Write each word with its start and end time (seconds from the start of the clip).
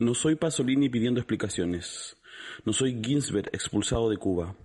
No 0.00 0.14
soy 0.14 0.34
Pasolini 0.34 0.88
pidiendo 0.88 1.20
explicaciones. 1.20 2.16
No 2.64 2.72
soy 2.72 3.02
Ginsberg 3.04 3.50
expulsado 3.52 4.08
de 4.08 4.16
Cuba. 4.16 4.56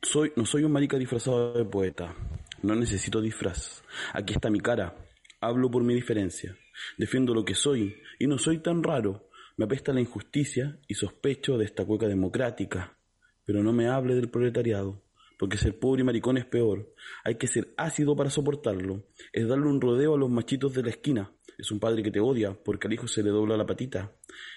Soy, 0.00 0.32
no 0.34 0.46
soy 0.46 0.64
un 0.64 0.72
marica 0.72 0.96
disfrazado 0.96 1.52
de 1.52 1.66
poeta. 1.66 2.16
No 2.62 2.74
necesito 2.74 3.20
disfraz. 3.20 3.84
Aquí 4.14 4.32
está 4.32 4.48
mi 4.48 4.60
cara. 4.60 4.96
Hablo 5.42 5.70
por 5.70 5.84
mi 5.84 5.92
diferencia. 5.92 6.56
Defiendo 6.96 7.34
lo 7.34 7.44
que 7.44 7.54
soy 7.54 7.96
y 8.18 8.26
no 8.26 8.38
soy 8.38 8.60
tan 8.60 8.82
raro. 8.82 9.28
Me 9.58 9.66
apesta 9.66 9.92
la 9.92 10.00
injusticia 10.00 10.78
y 10.88 10.94
sospecho 10.94 11.58
de 11.58 11.66
esta 11.66 11.84
cueca 11.84 12.06
democrática. 12.06 12.96
Pero 13.44 13.62
no 13.62 13.74
me 13.74 13.88
hable 13.88 14.14
del 14.14 14.30
proletariado, 14.30 15.02
porque 15.38 15.58
ser 15.58 15.78
pobre 15.78 16.00
y 16.00 16.04
maricón 16.04 16.38
es 16.38 16.46
peor. 16.46 16.94
Hay 17.24 17.34
que 17.34 17.46
ser 17.46 17.74
ácido 17.76 18.16
para 18.16 18.30
soportarlo. 18.30 19.04
Es 19.34 19.46
darle 19.46 19.66
un 19.66 19.82
rodeo 19.82 20.14
a 20.14 20.18
los 20.18 20.30
machitos 20.30 20.72
de 20.72 20.82
la 20.82 20.88
esquina. 20.88 21.30
Es 21.58 21.70
un 21.70 21.78
padre 21.78 22.02
que 22.02 22.10
te 22.10 22.20
odia 22.20 22.54
porque 22.54 22.86
al 22.86 22.92
hijo 22.92 23.06
se 23.06 23.22
le 23.22 23.30
dobla 23.30 23.56
la 23.56 23.66
patita. 23.66 24.12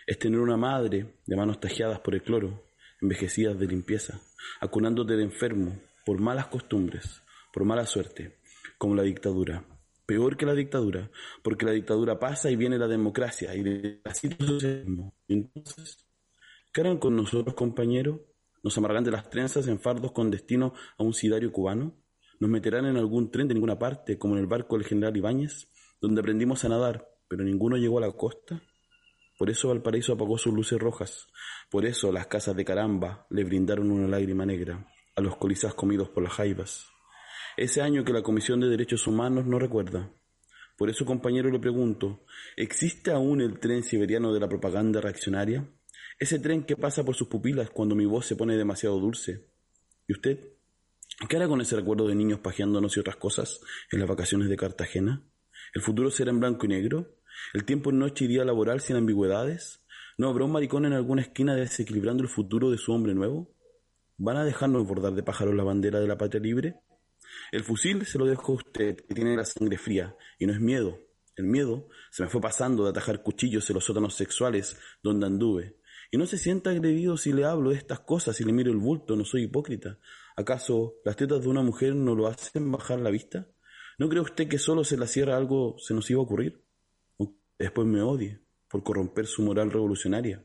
Es 0.05 0.17
tener 0.17 0.39
una 0.39 0.57
madre 0.57 1.19
de 1.25 1.35
manos 1.35 1.59
tajeadas 1.59 1.99
por 1.99 2.15
el 2.15 2.23
cloro, 2.23 2.63
envejecidas 3.01 3.59
de 3.59 3.67
limpieza, 3.67 4.19
acunándote 4.61 5.15
de 5.15 5.23
enfermo 5.23 5.79
por 6.05 6.19
malas 6.19 6.47
costumbres, 6.47 7.21
por 7.53 7.65
mala 7.65 7.85
suerte, 7.85 8.37
como 8.77 8.95
la 8.95 9.03
dictadura. 9.03 9.65
Peor 10.05 10.37
que 10.37 10.45
la 10.45 10.53
dictadura, 10.53 11.09
porque 11.43 11.65
la 11.65 11.71
dictadura 11.71 12.19
pasa 12.19 12.51
y 12.51 12.55
viene 12.55 12.77
la 12.77 12.87
democracia 12.87 13.55
y 13.55 13.63
de 13.63 14.01
así 14.03 14.29
socialismo. 14.39 15.15
Entonces, 15.27 16.05
¿qué 16.71 16.81
harán 16.81 16.99
con 16.99 17.15
nosotros, 17.15 17.55
compañeros? 17.55 18.19
¿Nos 18.63 18.77
amargarán 18.77 19.03
de 19.03 19.11
las 19.11 19.29
trenzas 19.29 19.67
en 19.67 19.79
fardos 19.79 20.11
con 20.11 20.29
destino 20.29 20.73
a 20.97 21.03
un 21.03 21.13
sidario 21.13 21.51
cubano? 21.51 21.95
¿Nos 22.39 22.49
meterán 22.49 22.85
en 22.85 22.97
algún 22.97 23.31
tren 23.31 23.47
de 23.47 23.55
ninguna 23.55 23.79
parte, 23.79 24.19
como 24.19 24.35
en 24.35 24.41
el 24.41 24.47
barco 24.47 24.77
del 24.77 24.85
general 24.85 25.15
Ibáñez, 25.17 25.67
donde 26.01 26.21
aprendimos 26.21 26.65
a 26.65 26.69
nadar, 26.69 27.09
pero 27.27 27.43
ninguno 27.43 27.77
llegó 27.77 27.97
a 27.97 28.01
la 28.01 28.11
costa? 28.11 28.61
Por 29.37 29.49
eso 29.49 29.69
Valparaíso 29.69 30.13
apagó 30.13 30.37
sus 30.37 30.53
luces 30.53 30.79
rojas. 30.79 31.27
Por 31.69 31.85
eso 31.85 32.11
las 32.11 32.27
casas 32.27 32.55
de 32.55 32.63
caramba 32.63 33.27
le 33.29 33.43
brindaron 33.43 33.91
una 33.91 34.07
lágrima 34.07 34.45
negra 34.45 34.87
a 35.15 35.21
los 35.21 35.35
colizas 35.37 35.73
comidos 35.73 36.09
por 36.09 36.23
las 36.23 36.33
jaivas. 36.33 36.87
Ese 37.57 37.81
año 37.81 38.03
que 38.03 38.13
la 38.13 38.21
Comisión 38.21 38.59
de 38.59 38.67
Derechos 38.67 39.07
Humanos 39.07 39.45
no 39.45 39.59
recuerda. 39.59 40.11
Por 40.77 40.89
eso, 40.89 41.05
compañero, 41.05 41.49
le 41.49 41.59
pregunto, 41.59 42.25
¿existe 42.57 43.11
aún 43.11 43.41
el 43.41 43.59
tren 43.59 43.83
siberiano 43.83 44.33
de 44.33 44.41
la 44.41 44.49
propaganda 44.49 44.99
reaccionaria? 44.99 45.65
Ese 46.19 46.39
tren 46.39 46.63
que 46.63 46.75
pasa 46.75 47.03
por 47.03 47.15
sus 47.15 47.27
pupilas 47.27 47.69
cuando 47.69 47.95
mi 47.95 48.05
voz 48.05 48.25
se 48.25 48.35
pone 48.35 48.57
demasiado 48.57 48.99
dulce. 48.99 49.47
¿Y 50.07 50.13
usted? 50.13 50.49
¿Qué 51.29 51.37
hará 51.37 51.47
con 51.47 51.61
ese 51.61 51.77
recuerdo 51.77 52.07
de 52.07 52.15
niños 52.15 52.39
pajeándonos 52.39 52.95
y 52.95 52.99
otras 52.99 53.15
cosas 53.15 53.61
en 53.91 53.99
las 53.99 54.09
vacaciones 54.09 54.49
de 54.49 54.57
Cartagena? 54.57 55.23
¿El 55.75 55.81
futuro 55.81 56.09
será 56.09 56.31
en 56.31 56.39
blanco 56.39 56.65
y 56.65 56.69
negro? 56.69 57.17
¿El 57.53 57.65
tiempo 57.65 57.89
en 57.89 57.99
noche 57.99 58.23
y 58.23 58.27
día 58.29 58.45
laboral 58.45 58.79
sin 58.79 58.95
ambigüedades? 58.95 59.83
¿No 60.17 60.29
habrá 60.29 60.45
un 60.45 60.53
maricón 60.53 60.85
en 60.85 60.93
alguna 60.93 61.21
esquina 61.21 61.53
desequilibrando 61.53 62.23
el 62.23 62.29
futuro 62.29 62.71
de 62.71 62.77
su 62.77 62.93
hombre 62.93 63.13
nuevo? 63.13 63.53
¿Van 64.15 64.37
a 64.37 64.45
dejarnos 64.45 64.87
bordar 64.87 65.15
de 65.15 65.23
pájaros 65.23 65.53
la 65.53 65.65
bandera 65.65 65.99
de 65.99 66.07
la 66.07 66.17
patria 66.17 66.41
libre? 66.41 66.79
El 67.51 67.65
fusil 67.65 68.05
se 68.05 68.17
lo 68.17 68.25
dejo 68.25 68.53
a 68.53 68.55
usted, 68.55 68.95
que 68.95 69.13
tiene 69.13 69.35
la 69.35 69.43
sangre 69.43 69.77
fría, 69.77 70.15
y 70.39 70.45
no 70.45 70.53
es 70.53 70.61
miedo. 70.61 70.97
El 71.35 71.47
miedo 71.47 71.89
se 72.09 72.23
me 72.23 72.29
fue 72.29 72.39
pasando 72.39 72.85
de 72.85 72.91
atajar 72.91 73.21
cuchillos 73.21 73.69
en 73.69 73.73
los 73.73 73.83
sótanos 73.83 74.15
sexuales 74.15 74.77
donde 75.03 75.25
anduve. 75.25 75.75
Y 76.09 76.17
no 76.17 76.25
se 76.25 76.37
sienta 76.37 76.69
agredido 76.69 77.17
si 77.17 77.33
le 77.33 77.43
hablo 77.43 77.71
de 77.71 77.75
estas 77.75 77.99
cosas 77.99 78.39
y 78.39 78.45
le 78.45 78.53
miro 78.53 78.71
el 78.71 78.77
bulto, 78.77 79.17
no 79.17 79.25
soy 79.25 79.43
hipócrita. 79.43 79.99
¿Acaso 80.37 80.95
las 81.03 81.17
tetas 81.17 81.41
de 81.41 81.49
una 81.49 81.63
mujer 81.63 81.95
no 81.95 82.15
lo 82.15 82.27
hacen 82.27 82.71
bajar 82.71 83.01
la 83.01 83.09
vista? 83.09 83.49
¿No 83.97 84.09
cree 84.09 84.21
usted 84.21 84.47
que 84.47 84.57
solo 84.57 84.83
se 84.83 84.97
la 84.97 85.07
cierra 85.07 85.37
algo 85.37 85.75
se 85.79 85.93
nos 85.93 86.09
iba 86.09 86.19
a 86.19 86.23
ocurrir? 86.23 86.61
Después 87.57 87.87
me 87.87 88.01
odie 88.01 88.41
por 88.69 88.83
corromper 88.83 89.25
su 89.25 89.41
moral 89.41 89.71
revolucionaria. 89.71 90.43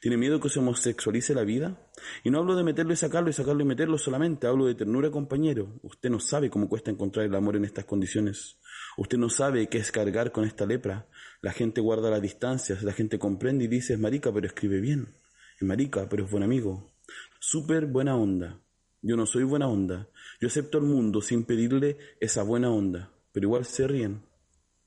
¿Tiene 0.00 0.16
miedo 0.16 0.40
que 0.40 0.48
se 0.48 0.58
homosexualice 0.58 1.34
la 1.34 1.44
vida? 1.44 1.90
Y 2.24 2.30
no 2.30 2.38
hablo 2.38 2.56
de 2.56 2.64
meterlo 2.64 2.92
y 2.92 2.96
sacarlo 2.96 3.30
y 3.30 3.32
sacarlo 3.32 3.62
y 3.62 3.66
meterlo 3.66 3.98
solamente, 3.98 4.46
hablo 4.46 4.66
de 4.66 4.74
ternura, 4.74 5.10
compañero. 5.10 5.78
Usted 5.82 6.10
no 6.10 6.20
sabe 6.20 6.50
cómo 6.50 6.68
cuesta 6.68 6.90
encontrar 6.90 7.26
el 7.26 7.34
amor 7.34 7.56
en 7.56 7.64
estas 7.64 7.84
condiciones. 7.84 8.58
Usted 8.96 9.18
no 9.18 9.30
sabe 9.30 9.68
qué 9.68 9.78
es 9.78 9.92
cargar 9.92 10.32
con 10.32 10.44
esta 10.44 10.66
lepra. 10.66 11.08
La 11.40 11.52
gente 11.52 11.80
guarda 11.80 12.10
las 12.10 12.20
distancias, 12.20 12.82
la 12.82 12.92
gente 12.92 13.18
comprende 13.18 13.64
y 13.64 13.68
dice 13.68 13.94
es 13.94 13.98
marica, 13.98 14.32
pero 14.32 14.46
escribe 14.46 14.80
bien. 14.80 15.14
Es 15.58 15.66
marica, 15.66 16.08
pero 16.08 16.24
es 16.24 16.30
buen 16.30 16.42
amigo. 16.42 16.90
Súper 17.38 17.86
buena 17.86 18.16
onda. 18.16 18.60
Yo 19.02 19.16
no 19.16 19.26
soy 19.26 19.44
buena 19.44 19.66
onda. 19.66 20.08
Yo 20.40 20.48
acepto 20.48 20.78
al 20.78 20.84
mundo 20.84 21.22
sin 21.22 21.44
pedirle 21.44 21.96
esa 22.20 22.42
buena 22.42 22.70
onda, 22.70 23.12
pero 23.32 23.46
igual 23.46 23.64
se 23.64 23.86
ríen. 23.86 24.22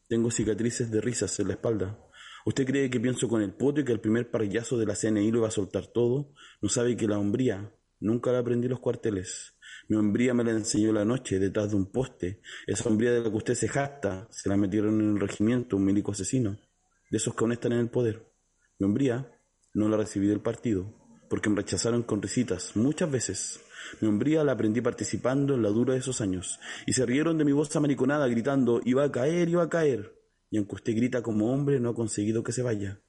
Tengo 0.08 0.30
cicatrices 0.30 0.92
de 0.92 1.02
risas 1.02 1.40
en 1.40 1.48
la 1.48 1.54
espalda. 1.54 2.00
¿Usted 2.46 2.66
cree 2.66 2.90
que 2.90 3.00
pienso 3.00 3.28
con 3.28 3.42
el 3.42 3.54
poto 3.54 3.82
y 3.82 3.86
que 3.86 3.94
el 3.94 4.02
primer 4.02 4.30
parrillazo 4.30 4.78
de 4.78 4.86
la 4.86 4.96
CNI 4.96 5.32
lo 5.32 5.42
va 5.42 5.48
a 5.48 5.52
soltar 5.52 5.88
todo? 5.88 6.34
No 6.62 6.70
sabe 6.70 6.96
que 6.96 7.08
la 7.08 7.18
hombría 7.18 7.74
nunca 8.02 8.32
la 8.32 8.40
aprendí 8.40 8.68
los 8.68 8.80
cuarteles. 8.80 9.56
Mi 9.88 9.96
hombría 9.96 10.34
me 10.34 10.44
la 10.44 10.52
enseñó 10.52 10.94
la 10.94 11.06
noche 11.06 11.40
detrás 11.40 11.72
de 11.72 11.78
un 11.78 11.92
poste. 11.92 12.42
Esa 12.68 12.90
hombría 12.90 13.14
de 13.14 13.22
la 13.22 13.30
que 13.30 13.38
usted 13.38 13.56
se 13.56 13.68
jacta, 13.68 14.28
se 14.30 14.50
la 14.50 14.58
metieron 14.58 15.02
en 15.02 15.14
el 15.16 15.20
regimiento 15.20 15.78
un 15.78 15.86
milico 15.86 16.12
asesino, 16.12 16.60
de 17.10 17.18
esos 17.18 17.34
que 17.34 17.44
aún 17.44 17.54
están 17.54 17.72
en 17.72 17.80
el 17.80 17.90
poder. 17.90 18.30
Mi 18.78 18.86
hombría 18.86 19.32
no 19.74 19.90
la 19.90 19.98
recibí 19.98 20.28
del 20.28 20.42
partido, 20.42 20.94
porque 21.30 21.50
me 21.50 21.56
rechazaron 21.56 22.04
con 22.04 22.22
risitas 22.22 22.76
muchas 22.76 23.10
veces. 23.10 23.60
Mi 24.02 24.08
hombría 24.08 24.44
la 24.44 24.54
aprendí 24.54 24.82
participando 24.82 25.56
en 25.56 25.64
la 25.64 25.70
dura 25.70 25.94
de 25.94 26.00
esos 26.00 26.22
años, 26.22 26.60
y 26.86 26.94
se 26.94 27.06
rieron 27.06 27.38
de 27.38 27.46
mi 27.46 27.52
voz 27.52 27.76
amariconada 27.76 28.28
gritando, 28.28 28.82
iba 28.84 29.04
a 29.04 29.12
caer, 29.12 29.50
iba 29.50 29.64
a 29.64 29.70
caer 29.70 30.24
y 30.54 30.58
aunque 30.58 30.76
usted 30.76 30.96
grita 30.96 31.24
como 31.24 31.52
hombre, 31.52 31.80
no 31.80 31.90
ha 31.90 31.96
conseguido 31.96 32.44
que 32.44 32.52
se 32.52 32.62
vaya. 32.62 33.02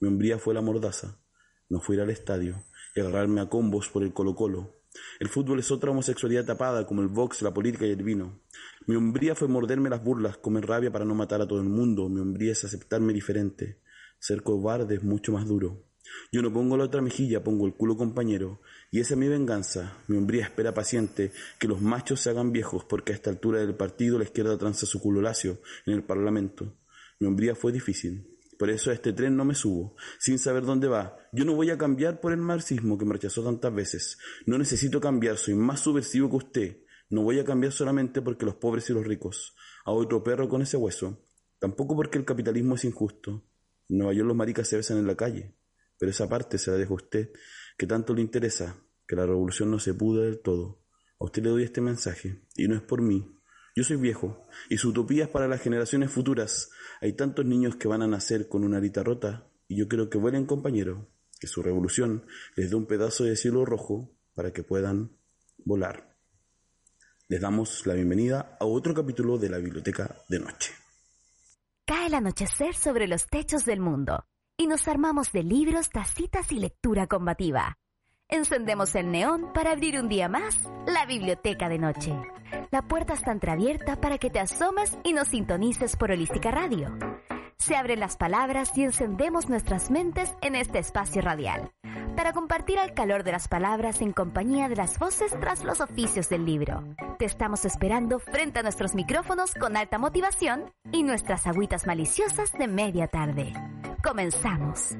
Mi 0.00 0.08
hombría 0.08 0.36
fue 0.36 0.52
la 0.52 0.62
mordaza, 0.62 1.22
no 1.68 1.78
fue 1.78 1.94
ir 1.94 2.00
al 2.00 2.10
estadio 2.10 2.64
y 2.96 2.98
agarrarme 2.98 3.40
a 3.40 3.48
combos 3.48 3.88
por 3.88 4.02
el 4.02 4.12
Colo-Colo. 4.12 4.82
El 5.20 5.28
fútbol 5.28 5.60
es 5.60 5.70
otra 5.70 5.92
homosexualidad 5.92 6.44
tapada, 6.44 6.88
como 6.88 7.02
el 7.02 7.06
box, 7.06 7.42
la 7.42 7.54
política 7.54 7.86
y 7.86 7.92
el 7.92 8.02
vino. 8.02 8.40
Mi 8.88 8.96
hombría 8.96 9.36
fue 9.36 9.46
morderme 9.46 9.90
las 9.90 10.02
burlas, 10.02 10.38
comer 10.38 10.66
rabia 10.66 10.90
para 10.90 11.04
no 11.04 11.14
matar 11.14 11.40
a 11.40 11.46
todo 11.46 11.60
el 11.60 11.68
mundo. 11.68 12.08
Mi 12.08 12.20
hombría 12.20 12.50
es 12.50 12.64
aceptarme 12.64 13.12
diferente. 13.12 13.80
Ser 14.18 14.42
cobarde 14.42 14.96
es 14.96 15.04
mucho 15.04 15.30
más 15.30 15.46
duro. 15.46 15.87
Yo 16.32 16.42
no 16.42 16.52
pongo 16.52 16.76
la 16.76 16.84
otra 16.84 17.00
mejilla, 17.00 17.42
pongo 17.42 17.66
el 17.66 17.74
culo 17.74 17.96
compañero. 17.96 18.60
Y 18.90 19.00
esa 19.00 19.14
es 19.14 19.18
mi 19.18 19.28
venganza. 19.28 19.98
Mi 20.08 20.16
hombría 20.16 20.44
espera 20.44 20.74
paciente 20.74 21.32
que 21.58 21.68
los 21.68 21.80
machos 21.80 22.20
se 22.20 22.30
hagan 22.30 22.52
viejos, 22.52 22.84
porque 22.84 23.12
a 23.12 23.14
esta 23.14 23.30
altura 23.30 23.60
del 23.60 23.74
partido 23.74 24.18
la 24.18 24.24
izquierda 24.24 24.58
tranza 24.58 24.86
su 24.86 25.00
culo 25.00 25.20
lacio 25.20 25.58
en 25.86 25.94
el 25.94 26.02
Parlamento. 26.02 26.76
Mi 27.20 27.26
hombría 27.26 27.54
fue 27.54 27.72
difícil. 27.72 28.38
Por 28.58 28.70
eso 28.70 28.90
a 28.90 28.94
este 28.94 29.12
tren 29.12 29.36
no 29.36 29.44
me 29.44 29.54
subo, 29.54 29.94
sin 30.18 30.38
saber 30.38 30.64
dónde 30.64 30.88
va. 30.88 31.16
Yo 31.32 31.44
no 31.44 31.54
voy 31.54 31.70
a 31.70 31.78
cambiar 31.78 32.20
por 32.20 32.32
el 32.32 32.38
marxismo 32.38 32.98
que 32.98 33.04
me 33.04 33.12
rechazó 33.12 33.44
tantas 33.44 33.72
veces. 33.72 34.18
No 34.46 34.58
necesito 34.58 35.00
cambiar, 35.00 35.36
soy 35.36 35.54
más 35.54 35.80
subversivo 35.80 36.28
que 36.28 36.36
usted. 36.36 36.78
No 37.08 37.22
voy 37.22 37.38
a 37.38 37.44
cambiar 37.44 37.72
solamente 37.72 38.20
porque 38.20 38.44
los 38.44 38.56
pobres 38.56 38.90
y 38.90 38.92
los 38.92 39.06
ricos. 39.06 39.54
A 39.84 39.92
otro 39.92 40.24
perro 40.24 40.48
con 40.48 40.60
ese 40.60 40.76
hueso. 40.76 41.24
Tampoco 41.60 41.94
porque 41.94 42.18
el 42.18 42.24
capitalismo 42.24 42.74
es 42.74 42.84
injusto. 42.84 43.44
En 43.88 43.98
Nueva 43.98 44.12
York 44.12 44.26
los 44.26 44.36
maricas 44.36 44.68
se 44.68 44.76
besan 44.76 44.98
en 44.98 45.06
la 45.06 45.16
calle. 45.16 45.54
Pero 45.98 46.10
esa 46.10 46.28
parte 46.28 46.58
se 46.58 46.70
la 46.70 46.76
dejo 46.76 46.94
a 46.94 46.96
usted, 46.96 47.30
que 47.76 47.86
tanto 47.86 48.14
le 48.14 48.22
interesa, 48.22 48.76
que 49.06 49.16
la 49.16 49.26
revolución 49.26 49.70
no 49.70 49.78
se 49.78 49.94
pude 49.94 50.24
del 50.24 50.40
todo. 50.40 50.80
A 51.20 51.24
usted 51.24 51.42
le 51.42 51.50
doy 51.50 51.64
este 51.64 51.80
mensaje, 51.80 52.42
y 52.56 52.68
no 52.68 52.76
es 52.76 52.82
por 52.82 53.02
mí, 53.02 53.34
yo 53.78 53.84
soy 53.84 53.96
viejo, 53.96 54.42
y 54.68 54.78
su 54.78 54.88
utopía 54.88 55.24
es 55.24 55.30
para 55.30 55.46
las 55.46 55.60
generaciones 55.60 56.10
futuras. 56.10 56.70
Hay 57.00 57.12
tantos 57.12 57.46
niños 57.46 57.76
que 57.76 57.86
van 57.86 58.02
a 58.02 58.08
nacer 58.08 58.48
con 58.48 58.64
una 58.64 58.78
arita 58.78 59.04
rota, 59.04 59.48
y 59.68 59.76
yo 59.76 59.86
creo 59.86 60.10
que 60.10 60.18
vuelen 60.18 60.46
compañero, 60.46 61.08
que 61.38 61.46
su 61.46 61.62
revolución 61.62 62.26
les 62.56 62.70
dé 62.70 62.76
un 62.76 62.86
pedazo 62.86 63.22
de 63.22 63.36
cielo 63.36 63.64
rojo 63.64 64.10
para 64.34 64.52
que 64.52 64.64
puedan 64.64 65.16
volar. 65.64 66.16
Les 67.28 67.40
damos 67.40 67.86
la 67.86 67.94
bienvenida 67.94 68.56
a 68.58 68.64
otro 68.64 68.94
capítulo 68.94 69.38
de 69.38 69.48
la 69.48 69.58
Biblioteca 69.58 70.24
de 70.28 70.40
Noche. 70.40 70.72
Cae 71.84 72.08
el 72.08 72.14
anochecer 72.14 72.74
sobre 72.74 73.06
los 73.06 73.26
techos 73.26 73.64
del 73.64 73.78
mundo, 73.78 74.24
y 74.60 74.66
nos 74.66 74.88
armamos 74.88 75.30
de 75.30 75.44
libros, 75.44 75.88
tacitas 75.88 76.50
y 76.50 76.58
lectura 76.58 77.06
combativa. 77.06 77.78
Encendemos 78.28 78.94
el 78.96 79.10
neón 79.10 79.52
para 79.54 79.70
abrir 79.70 79.98
un 79.98 80.08
día 80.08 80.28
más 80.28 80.68
la 80.86 81.06
Biblioteca 81.06 81.68
de 81.68 81.78
Noche. 81.78 82.12
La 82.70 82.82
puerta 82.82 83.14
está 83.14 83.32
entreabierta 83.32 84.00
para 84.00 84.18
que 84.18 84.30
te 84.30 84.40
asomes 84.40 84.98
y 85.04 85.12
nos 85.12 85.28
sintonices 85.28 85.96
por 85.96 86.10
Holística 86.10 86.50
Radio. 86.50 86.98
se 87.56 87.76
abren 87.76 88.00
las 88.00 88.16
palabras 88.16 88.76
y 88.76 88.84
encendemos 88.84 89.48
nuestras 89.48 89.90
mentes 89.90 90.32
en 90.42 90.54
este 90.54 90.78
espacio 90.78 91.22
radial, 91.22 91.72
para 92.16 92.32
compartir 92.32 92.78
el 92.78 92.94
calor 92.94 93.24
de 93.24 93.32
las 93.32 93.48
palabras 93.48 94.00
en 94.00 94.12
compañía 94.12 94.68
de 94.68 94.76
las 94.76 94.98
voces 94.98 95.32
tras 95.38 95.64
los 95.64 95.80
oficios 95.80 96.28
del 96.28 96.44
libro. 96.44 96.84
Te 97.18 97.24
estamos 97.24 97.64
esperando 97.64 98.20
frente 98.20 98.60
a 98.60 98.62
nuestros 98.62 98.94
micrófonos 98.94 99.54
con 99.54 99.76
alta 99.76 99.98
motivación 99.98 100.72
y 100.92 101.02
nuestras 101.02 101.46
agüitas 101.46 101.86
maliciosas 101.86 102.52
de 102.52 102.68
media 102.68 103.08
tarde. 103.08 103.52
Comenzamos. 104.08 104.96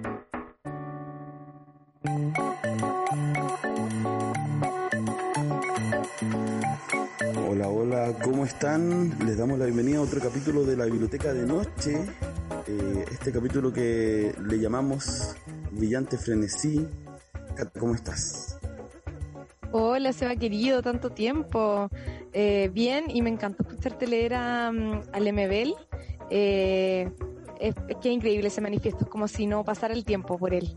Hola, 7.48 7.68
hola, 7.68 8.12
¿cómo 8.22 8.44
están? 8.44 9.18
Les 9.24 9.38
damos 9.38 9.58
la 9.58 9.64
bienvenida 9.64 9.96
a 9.96 10.02
otro 10.02 10.20
capítulo 10.20 10.64
de 10.64 10.76
la 10.76 10.84
Biblioteca 10.84 11.32
de 11.32 11.46
Noche. 11.46 12.04
Eh, 12.66 13.06
este 13.10 13.32
capítulo 13.32 13.72
que 13.72 14.34
le 14.46 14.60
llamamos 14.60 15.34
Brillante 15.72 16.18
Frenesí. 16.18 16.86
¿Cómo 17.80 17.94
estás? 17.94 18.58
Hola, 19.72 20.12
Seba 20.12 20.36
querido, 20.36 20.82
tanto 20.82 21.08
tiempo. 21.08 21.88
Eh, 22.34 22.70
bien, 22.74 23.06
y 23.08 23.22
me 23.22 23.30
encantó 23.30 23.62
escucharte 23.62 24.06
leer 24.06 24.34
a, 24.34 24.70
mm, 24.70 25.02
al 25.14 25.32
MBL. 25.32 25.74
Eh, 26.28 27.10
es, 27.60 27.74
es 27.88 27.96
que 27.96 28.10
increíble 28.10 28.48
ese 28.48 28.60
manifiesto, 28.60 29.04
es 29.04 29.10
como 29.10 29.28
si 29.28 29.46
no 29.46 29.64
pasara 29.64 29.94
el 29.94 30.04
tiempo 30.04 30.38
por 30.38 30.54
él. 30.54 30.74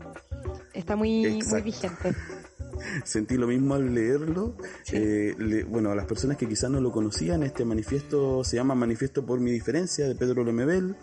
Está 0.74 0.96
muy, 0.96 1.42
muy 1.50 1.62
vigente. 1.62 2.14
Sentí 3.04 3.36
lo 3.36 3.46
mismo 3.46 3.74
al 3.74 3.94
leerlo. 3.94 4.56
Eh, 4.92 5.34
le, 5.38 5.64
bueno, 5.64 5.90
a 5.90 5.94
las 5.94 6.06
personas 6.06 6.36
que 6.36 6.48
quizás 6.48 6.70
no 6.70 6.80
lo 6.80 6.90
conocían, 6.92 7.42
este 7.42 7.64
manifiesto 7.64 8.44
se 8.44 8.56
llama 8.56 8.74
Manifiesto 8.74 9.24
por 9.24 9.40
mi 9.40 9.50
diferencia 9.50 10.08
de 10.08 10.14
Pedro 10.14 10.44
Lemebel. 10.44 10.96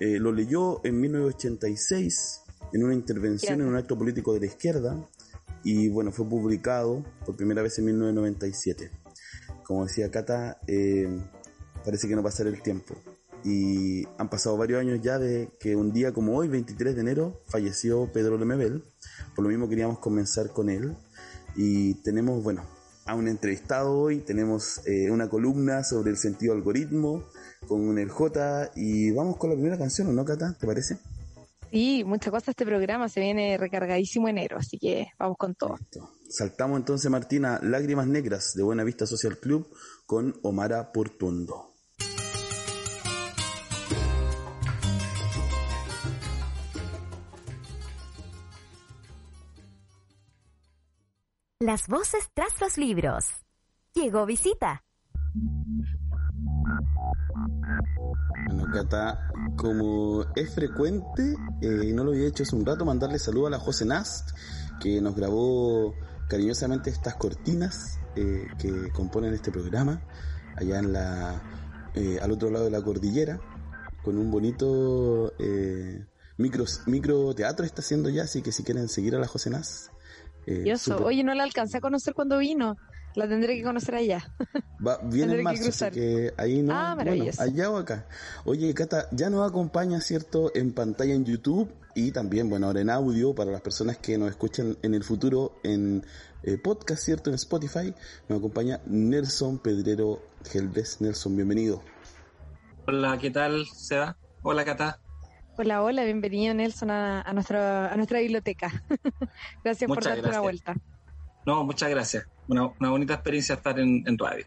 Eh, 0.00 0.18
lo 0.18 0.32
leyó 0.32 0.84
en 0.84 1.00
1986 1.00 2.42
en 2.72 2.84
una 2.84 2.94
intervención 2.94 3.60
en 3.60 3.66
un 3.66 3.76
acto 3.76 3.96
político 3.96 4.32
de 4.34 4.40
la 4.40 4.46
izquierda 4.46 5.08
y 5.64 5.88
bueno, 5.88 6.12
fue 6.12 6.28
publicado 6.28 7.04
por 7.24 7.36
primera 7.36 7.62
vez 7.62 7.78
en 7.78 7.86
1997. 7.86 8.90
Como 9.64 9.84
decía 9.84 10.10
Cata, 10.10 10.60
eh, 10.66 11.08
parece 11.84 12.08
que 12.08 12.16
no 12.16 12.22
pasará 12.22 12.48
el 12.48 12.62
tiempo. 12.62 12.94
Y 13.44 14.06
han 14.18 14.28
pasado 14.28 14.56
varios 14.56 14.80
años 14.80 15.00
ya 15.02 15.18
de 15.18 15.50
que 15.60 15.76
un 15.76 15.92
día 15.92 16.12
como 16.12 16.36
hoy, 16.36 16.48
23 16.48 16.94
de 16.94 17.00
enero, 17.00 17.40
falleció 17.46 18.10
Pedro 18.12 18.36
Lemebel. 18.36 18.84
Por 19.34 19.44
lo 19.44 19.50
mismo 19.50 19.68
queríamos 19.68 19.98
comenzar 19.98 20.50
con 20.50 20.68
él. 20.68 20.96
Y 21.56 21.94
tenemos, 22.02 22.42
bueno, 22.42 22.62
a 23.06 23.14
un 23.14 23.26
entrevistado 23.26 23.98
hoy, 23.98 24.18
tenemos 24.18 24.86
eh, 24.86 25.10
una 25.10 25.28
columna 25.28 25.82
sobre 25.82 26.10
el 26.10 26.18
sentido 26.18 26.52
algoritmo 26.52 27.24
con 27.66 27.98
el 27.98 28.10
J 28.10 28.72
y 28.76 29.10
vamos 29.12 29.36
con 29.36 29.50
la 29.50 29.56
primera 29.56 29.78
canción, 29.78 30.08
¿o 30.08 30.12
no, 30.12 30.24
Cata? 30.24 30.54
¿Te 30.58 30.66
parece? 30.66 30.98
Sí, 31.70 32.02
muchas 32.04 32.30
cosas 32.30 32.48
este 32.48 32.64
programa, 32.64 33.08
se 33.08 33.20
viene 33.20 33.56
recargadísimo 33.58 34.28
enero, 34.28 34.58
así 34.58 34.78
que 34.78 35.08
vamos 35.18 35.36
con 35.36 35.54
todo. 35.54 35.76
Listo. 35.78 36.10
Saltamos 36.28 36.78
entonces, 36.78 37.10
Martina, 37.10 37.58
Lágrimas 37.62 38.06
Negras 38.06 38.52
de 38.54 38.62
Buena 38.62 38.84
Vista 38.84 39.06
Social 39.06 39.38
Club 39.38 39.66
con 40.06 40.38
Omara 40.42 40.92
Portundo. 40.92 41.67
Las 51.60 51.88
voces 51.88 52.30
tras 52.34 52.60
los 52.60 52.78
libros. 52.78 53.24
Llegó 53.92 54.26
visita. 54.26 54.84
Bueno, 58.46 58.64
Cata, 58.72 59.32
como 59.56 60.24
es 60.36 60.54
frecuente, 60.54 61.34
eh, 61.60 61.92
no 61.92 62.04
lo 62.04 62.12
había 62.12 62.28
hecho 62.28 62.44
hace 62.44 62.54
un 62.54 62.64
rato, 62.64 62.84
mandarle 62.84 63.18
saludo 63.18 63.48
a 63.48 63.50
la 63.50 63.58
José 63.58 63.86
Nast, 63.86 64.36
que 64.80 65.00
nos 65.00 65.16
grabó 65.16 65.96
cariñosamente 66.28 66.90
estas 66.90 67.16
cortinas 67.16 67.98
eh, 68.14 68.46
que 68.56 68.92
componen 68.92 69.34
este 69.34 69.50
programa, 69.50 70.00
allá 70.54 70.78
en 70.78 70.92
la, 70.92 71.42
eh, 71.96 72.20
al 72.22 72.30
otro 72.30 72.50
lado 72.50 72.66
de 72.66 72.70
la 72.70 72.82
cordillera, 72.82 73.40
con 74.04 74.16
un 74.16 74.30
bonito 74.30 75.32
eh, 75.40 76.06
micro, 76.36 76.66
micro 76.86 77.34
teatro 77.34 77.66
está 77.66 77.80
haciendo 77.82 78.10
ya, 78.10 78.22
así 78.22 78.42
que 78.42 78.52
si 78.52 78.62
quieren 78.62 78.88
seguir 78.88 79.16
a 79.16 79.18
la 79.18 79.26
José 79.26 79.50
Nast, 79.50 79.90
eh, 80.48 80.76
super... 80.76 81.06
oye, 81.06 81.22
no 81.22 81.34
la 81.34 81.44
alcancé 81.44 81.78
a 81.78 81.80
conocer 81.80 82.14
cuando 82.14 82.38
vino. 82.38 82.76
La 83.14 83.26
tendré 83.26 83.56
que 83.56 83.62
conocer 83.62 83.94
allá. 83.96 84.32
Va, 84.86 84.98
viene 85.02 85.34
en 85.34 85.42
marzo, 85.42 85.68
así 85.68 85.90
que 85.90 86.32
ahí 86.36 86.62
no. 86.62 86.72
Ah, 86.72 86.94
bueno, 86.94 87.24
allá 87.38 87.70
o 87.70 87.76
acá. 87.76 88.06
Oye, 88.44 88.72
Cata, 88.74 89.08
ya 89.10 89.28
nos 89.28 89.48
acompaña, 89.48 90.00
¿cierto? 90.00 90.52
En 90.54 90.72
pantalla 90.72 91.14
en 91.14 91.24
YouTube 91.24 91.68
y 91.94 92.12
también, 92.12 92.48
bueno, 92.48 92.66
ahora 92.66 92.80
en 92.80 92.90
audio 92.90 93.34
para 93.34 93.50
las 93.50 93.60
personas 93.60 93.98
que 93.98 94.16
nos 94.18 94.30
escuchan 94.30 94.76
en 94.82 94.94
el 94.94 95.02
futuro 95.02 95.58
en 95.64 96.04
eh, 96.44 96.58
podcast, 96.58 97.02
¿cierto? 97.02 97.30
En 97.30 97.34
Spotify. 97.34 97.92
Nos 98.28 98.38
acompaña 98.38 98.80
Nelson 98.86 99.58
Pedrero 99.58 100.22
Gelbes. 100.44 101.00
Nelson, 101.00 101.34
bienvenido. 101.34 101.82
Hola, 102.86 103.18
¿qué 103.18 103.30
tal, 103.30 103.66
Seba? 103.66 104.16
Hola, 104.42 104.64
Cata. 104.64 105.00
Hola, 105.60 105.82
hola, 105.82 106.04
bienvenido 106.04 106.54
Nelson 106.54 106.88
a, 106.92 107.20
a, 107.20 107.32
nuestra, 107.32 107.92
a 107.92 107.96
nuestra 107.96 108.20
biblioteca. 108.20 108.84
gracias 109.64 109.88
muchas 109.88 110.04
por 110.04 110.04
darte 110.04 110.20
gracias. 110.20 110.30
una 110.30 110.40
vuelta. 110.40 110.76
No, 111.46 111.64
muchas 111.64 111.90
gracias. 111.90 112.28
Una, 112.46 112.68
una 112.78 112.90
bonita 112.90 113.14
experiencia 113.14 113.56
estar 113.56 113.76
en, 113.80 114.04
en 114.06 114.16
radio. 114.16 114.46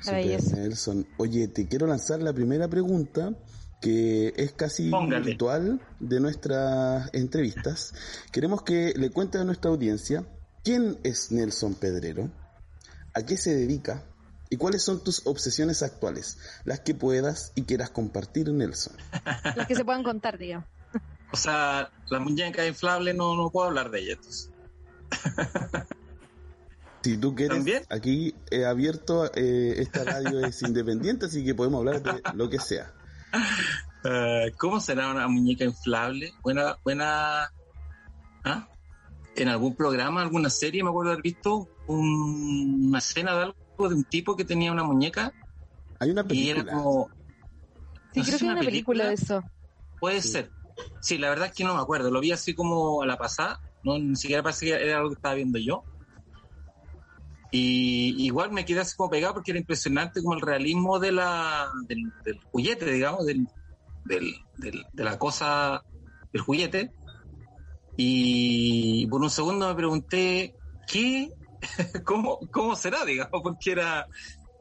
Super, 0.00 0.40
Nelson. 0.54 1.04
Oye, 1.16 1.48
te 1.48 1.66
quiero 1.66 1.88
lanzar 1.88 2.22
la 2.22 2.32
primera 2.32 2.68
pregunta 2.68 3.32
que 3.80 4.32
es 4.36 4.52
casi 4.52 4.88
Póngale. 4.88 5.32
ritual 5.32 5.80
de 5.98 6.20
nuestras 6.20 7.12
entrevistas. 7.12 7.92
Queremos 8.30 8.62
que 8.62 8.94
le 8.96 9.10
cuentes 9.10 9.40
a 9.40 9.44
nuestra 9.44 9.72
audiencia 9.72 10.24
quién 10.62 11.00
es 11.02 11.32
Nelson 11.32 11.74
Pedrero, 11.74 12.30
a 13.14 13.22
qué 13.22 13.36
se 13.36 13.52
dedica 13.52 14.04
¿Y 14.50 14.56
cuáles 14.56 14.82
son 14.82 15.04
tus 15.04 15.26
obsesiones 15.26 15.82
actuales? 15.82 16.38
Las 16.64 16.80
que 16.80 16.94
puedas 16.94 17.52
y 17.54 17.62
quieras 17.62 17.90
compartir, 17.90 18.50
Nelson. 18.50 18.96
Las 19.56 19.66
que 19.66 19.74
se 19.74 19.84
puedan 19.84 20.02
contar, 20.02 20.38
digamos. 20.38 20.66
O 21.30 21.36
sea, 21.36 21.90
la 22.08 22.18
muñeca 22.18 22.66
inflable 22.66 23.12
no, 23.12 23.36
no 23.36 23.50
puedo 23.50 23.68
hablar 23.68 23.90
de 23.90 24.00
ella. 24.00 24.12
Entonces. 24.14 24.50
Si 27.00 27.16
tú 27.16 27.32
quieres, 27.34 27.58
¿También? 27.58 27.84
aquí 27.90 28.34
he 28.50 28.66
abierto, 28.66 29.30
eh, 29.34 29.76
esta 29.78 30.02
radio 30.02 30.44
es 30.44 30.60
independiente, 30.66 31.26
así 31.26 31.44
que 31.44 31.54
podemos 31.54 31.78
hablar 31.78 32.02
de 32.02 32.20
lo 32.34 32.50
que 32.50 32.58
sea. 32.58 32.92
Uh, 34.04 34.50
¿Cómo 34.58 34.80
será 34.80 35.10
una 35.10 35.28
muñeca 35.28 35.64
inflable? 35.64 36.32
Buena, 36.42 36.76
buena. 36.82 37.52
¿Ah? 38.44 38.68
En 39.36 39.48
algún 39.48 39.76
programa, 39.76 40.22
alguna 40.22 40.50
serie, 40.50 40.82
me 40.82 40.90
acuerdo 40.90 41.12
haber 41.12 41.22
visto 41.22 41.68
un, 41.86 42.88
una 42.88 42.98
escena 42.98 43.34
de 43.36 43.42
algo 43.44 43.67
de 43.86 43.94
un 43.94 44.04
tipo 44.04 44.34
que 44.34 44.44
tenía 44.44 44.72
una 44.72 44.82
muñeca. 44.82 45.32
Hay 46.00 46.10
una 46.10 46.24
película. 46.24 46.46
Y 46.46 46.50
era 46.50 46.64
como. 46.64 47.10
Sí, 48.12 48.20
no 48.20 48.24
creo 48.26 48.38
que 48.38 48.44
hay 48.46 48.50
una 48.52 48.60
película 48.60 49.08
de 49.08 49.14
eso. 49.14 49.44
Puede 50.00 50.22
Sí. 50.22 50.28
ser. 50.30 50.52
Sí, 51.00 51.18
la 51.18 51.28
verdad 51.28 51.48
es 51.48 51.52
que 51.54 51.64
no 51.64 51.74
me 51.74 51.80
acuerdo. 51.82 52.10
Lo 52.10 52.20
vi 52.20 52.32
así 52.32 52.54
como 52.54 53.02
a 53.02 53.06
la 53.06 53.16
pasada. 53.16 53.60
No, 53.82 53.98
ni 53.98 54.16
siquiera 54.16 54.42
parece 54.42 54.66
que 54.66 54.72
era 54.72 54.96
algo 54.98 55.10
que 55.10 55.14
estaba 55.16 55.34
viendo 55.34 55.58
yo. 55.58 55.84
Y 57.50 58.26
igual 58.26 58.52
me 58.52 58.64
quedé 58.64 58.80
así 58.80 58.94
como 58.96 59.10
pegado 59.10 59.34
porque 59.34 59.52
era 59.52 59.60
impresionante 59.60 60.22
como 60.22 60.34
el 60.34 60.40
realismo 60.42 60.98
de 60.98 61.12
la, 61.12 61.70
del, 61.86 62.12
del 62.24 62.38
juguete, 62.50 62.90
digamos, 62.90 63.24
del, 63.24 63.46
del, 64.04 64.34
del- 64.56 64.84
de 64.92 65.04
la 65.04 65.18
cosa, 65.18 65.82
del 66.32 66.42
juguete. 66.42 66.92
Y 67.96 69.06
por 69.08 69.22
un 69.22 69.30
segundo 69.30 69.66
me 69.68 69.74
pregunté, 69.74 70.56
¿qué? 70.86 71.32
¿Cómo, 72.04 72.38
cómo 72.50 72.76
será, 72.76 73.04
digamos? 73.04 73.40
Porque 73.42 73.72
era, 73.72 74.06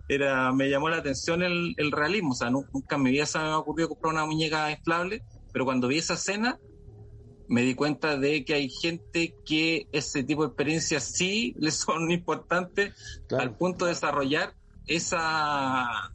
era, 0.07 0.51
me 0.53 0.69
llamó 0.69 0.89
la 0.89 0.97
atención 0.97 1.43
el, 1.43 1.73
el 1.77 1.91
realismo. 1.91 2.31
O 2.31 2.35
sea, 2.35 2.49
nu- 2.49 2.67
nunca 2.73 2.95
en 2.95 3.03
mi 3.03 3.11
vida 3.11 3.25
se 3.25 3.37
me 3.37 3.45
había 3.45 3.57
ocurrido 3.57 3.89
comprar 3.89 4.13
una 4.13 4.25
muñeca 4.25 4.71
inflable, 4.71 5.23
pero 5.51 5.65
cuando 5.65 5.87
vi 5.87 5.97
esa 5.99 6.15
escena, 6.15 6.59
me 7.47 7.61
di 7.61 7.75
cuenta 7.75 8.17
de 8.17 8.43
que 8.43 8.53
hay 8.55 8.69
gente 8.69 9.35
que 9.45 9.87
ese 9.91 10.23
tipo 10.23 10.41
de 10.43 10.47
experiencias 10.49 11.03
sí 11.05 11.53
les 11.59 11.75
son 11.75 12.11
importantes 12.11 12.93
Claro. 13.27 13.43
al 13.43 13.55
punto 13.57 13.85
de 13.85 13.91
desarrollar 13.91 14.53
esa, 14.85 16.11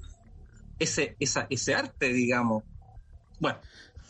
ese, 0.78 1.16
esa, 1.18 1.46
ese 1.50 1.74
arte, 1.74 2.12
digamos. 2.12 2.64
Bueno, 3.38 3.58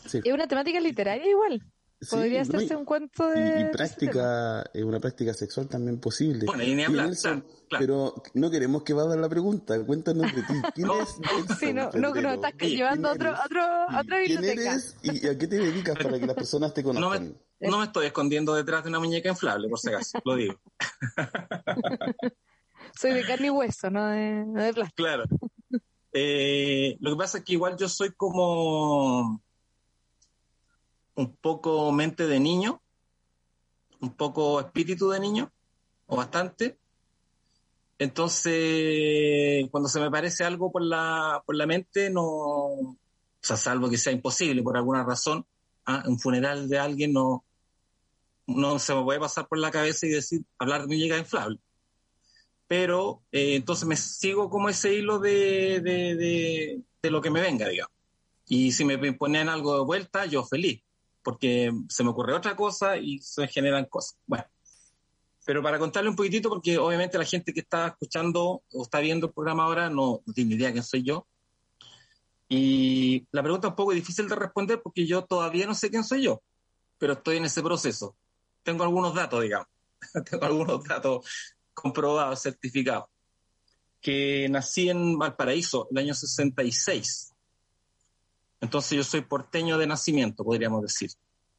Sí. 0.05 0.19
Es 0.21 0.33
una 0.33 0.47
temática 0.47 0.81
literaria 0.81 1.29
igual. 1.29 1.61
Sí, 2.03 2.15
Podría 2.15 2.43
no, 2.43 2.49
hacerse 2.49 2.73
y- 2.73 2.77
un 2.77 2.85
cuento 2.85 3.27
de... 3.29 3.61
y 3.61 3.65
práctica, 3.71 4.63
eh, 4.73 4.83
una 4.83 4.99
práctica 4.99 5.33
sexual 5.33 5.67
también 5.67 5.99
posible. 5.99 6.45
Bueno, 6.45 6.63
y 6.63 6.75
ni 6.75 6.83
hablar, 6.83 7.07
Nelson, 7.07 7.41
claro, 7.41 7.57
claro. 7.69 7.79
pero 7.79 8.23
no 8.33 8.51
queremos 8.51 8.83
que 8.83 8.93
va 8.93 9.03
a 9.03 9.07
dar 9.07 9.17
la 9.19 9.29
pregunta. 9.29 9.83
Cuéntanos 9.85 10.33
de 10.35 10.41
ti. 10.43 10.53
¿Quién 10.75 10.87
No, 10.87 11.01
es 11.01 11.19
Nelson 11.19 11.57
Sí, 11.59 11.73
no, 11.73 11.89
no, 11.93 12.13
no, 12.13 12.33
estás 12.33 12.53
llevando 12.59 13.09
a 13.09 13.15
¿quién 13.15 13.27
otro, 13.27 13.43
otra 13.99 14.17
¿Quién 14.25 14.41
biblioteca. 14.41 14.71
eres 14.71 14.95
y 15.03 15.27
a 15.27 15.37
qué 15.37 15.47
te 15.47 15.55
dedicas 15.57 15.97
para 15.97 16.19
que 16.19 16.25
las 16.27 16.35
personas 16.35 16.73
te 16.73 16.83
no 16.83 16.93
conozcan? 16.93 17.37
me, 17.59 17.67
no 17.69 17.79
me 17.79 17.85
estoy 17.85 18.05
escondiendo 18.07 18.53
detrás 18.55 18.83
de 18.83 18.89
una 18.89 18.99
muñeca 18.99 19.29
inflable, 19.29 19.69
por 19.69 19.79
si 19.79 19.89
acaso, 19.89 20.19
lo 20.25 20.35
digo. 20.35 20.55
Soy 22.99 23.13
de 23.13 23.25
carne 23.25 23.47
y 23.47 23.49
hueso, 23.49 23.89
no 23.89 24.07
de, 24.07 24.45
no 24.45 24.61
de 24.61 24.73
plástico. 24.73 24.95
Claro. 24.97 25.23
Eh, 26.13 26.95
lo 26.99 27.11
que 27.11 27.17
pasa 27.17 27.39
es 27.39 27.43
que 27.43 27.53
igual 27.53 27.75
yo 27.77 27.89
soy 27.89 28.11
como, 28.15 29.41
un 31.15 31.35
poco 31.35 31.91
mente 31.91 32.27
de 32.27 32.39
niño, 32.39 32.81
un 33.99 34.13
poco 34.15 34.59
espíritu 34.59 35.09
de 35.09 35.19
niño, 35.19 35.51
o 36.07 36.17
bastante. 36.17 36.77
Entonces, 37.99 39.69
cuando 39.71 39.87
se 39.87 39.99
me 39.99 40.11
parece 40.11 40.43
algo 40.43 40.71
por 40.71 40.81
la, 40.81 41.43
por 41.45 41.55
la 41.55 41.65
mente, 41.65 42.09
no, 42.09 42.23
o 42.23 42.97
sea, 43.41 43.57
salvo 43.57 43.89
que 43.89 43.97
sea 43.97 44.11
imposible 44.11 44.63
por 44.63 44.75
alguna 44.75 45.03
razón, 45.03 45.45
¿ah? 45.85 46.03
un 46.07 46.19
funeral 46.19 46.67
de 46.67 46.79
alguien 46.79 47.13
no, 47.13 47.45
no 48.47 48.79
se 48.79 48.95
me 48.95 49.03
puede 49.03 49.19
pasar 49.19 49.47
por 49.47 49.57
la 49.57 49.71
cabeza 49.71 50.05
y 50.05 50.09
decir, 50.09 50.43
hablar 50.57 50.81
de 50.81 50.87
muñeca 50.87 51.17
inflable. 51.17 51.59
Pero 52.67 53.21
eh, 53.31 53.55
entonces 53.55 53.87
me 53.87 53.95
sigo 53.95 54.49
como 54.49 54.69
ese 54.69 54.93
hilo 54.93 55.19
de, 55.19 55.79
de, 55.81 56.15
de, 56.15 56.81
de, 57.01 57.11
lo 57.11 57.21
que 57.21 57.29
me 57.29 57.41
venga, 57.41 57.67
digamos. 57.67 57.93
Y 58.47 58.71
si 58.71 58.83
me 58.83 58.97
ponen 59.13 59.49
algo 59.49 59.77
de 59.77 59.85
vuelta, 59.85 60.25
yo 60.25 60.43
feliz, 60.43 60.81
porque 61.23 61.71
se 61.89 62.03
me 62.03 62.09
ocurre 62.09 62.33
otra 62.33 62.55
cosa 62.55 62.97
y 62.97 63.19
se 63.19 63.47
generan 63.47 63.85
cosas. 63.85 64.17
Bueno, 64.25 64.45
pero 65.45 65.63
para 65.63 65.79
contarle 65.79 66.09
un 66.09 66.15
poquitito, 66.15 66.49
porque 66.49 66.77
obviamente 66.77 67.17
la 67.17 67.25
gente 67.25 67.53
que 67.53 67.61
está 67.61 67.87
escuchando 67.87 68.63
o 68.71 68.83
está 68.83 68.99
viendo 68.99 69.27
el 69.27 69.33
programa 69.33 69.63
ahora 69.63 69.89
no, 69.89 70.21
no 70.25 70.33
tiene 70.33 70.55
idea 70.55 70.71
quién 70.71 70.83
soy 70.83 71.03
yo. 71.03 71.27
Y 72.49 73.25
la 73.31 73.41
pregunta 73.41 73.67
es 73.67 73.71
un 73.71 73.75
poco 73.75 73.93
difícil 73.93 74.27
de 74.27 74.35
responder 74.35 74.81
porque 74.81 75.07
yo 75.07 75.23
todavía 75.23 75.65
no 75.65 75.73
sé 75.73 75.89
quién 75.89 76.03
soy 76.03 76.23
yo, 76.23 76.41
pero 76.97 77.13
estoy 77.13 77.37
en 77.37 77.45
ese 77.45 77.63
proceso 77.63 78.15
tengo 78.63 78.83
algunos 78.83 79.13
datos, 79.13 79.43
digamos. 79.43 79.67
tengo 80.29 80.45
algunos 80.45 80.83
datos 80.83 81.25
comprobados, 81.73 82.41
certificados. 82.41 83.05
Que 84.01 84.47
nací 84.49 84.89
en 84.89 85.17
Valparaíso 85.17 85.87
el 85.91 85.97
año 85.97 86.13
66. 86.13 87.32
Entonces 88.63 88.95
yo 88.95 89.03
soy 89.03 89.19
porteño 89.19 89.77
de 89.77 89.85
nacimiento, 89.85 90.45
podríamos 90.45 90.81
decir. 90.81 91.11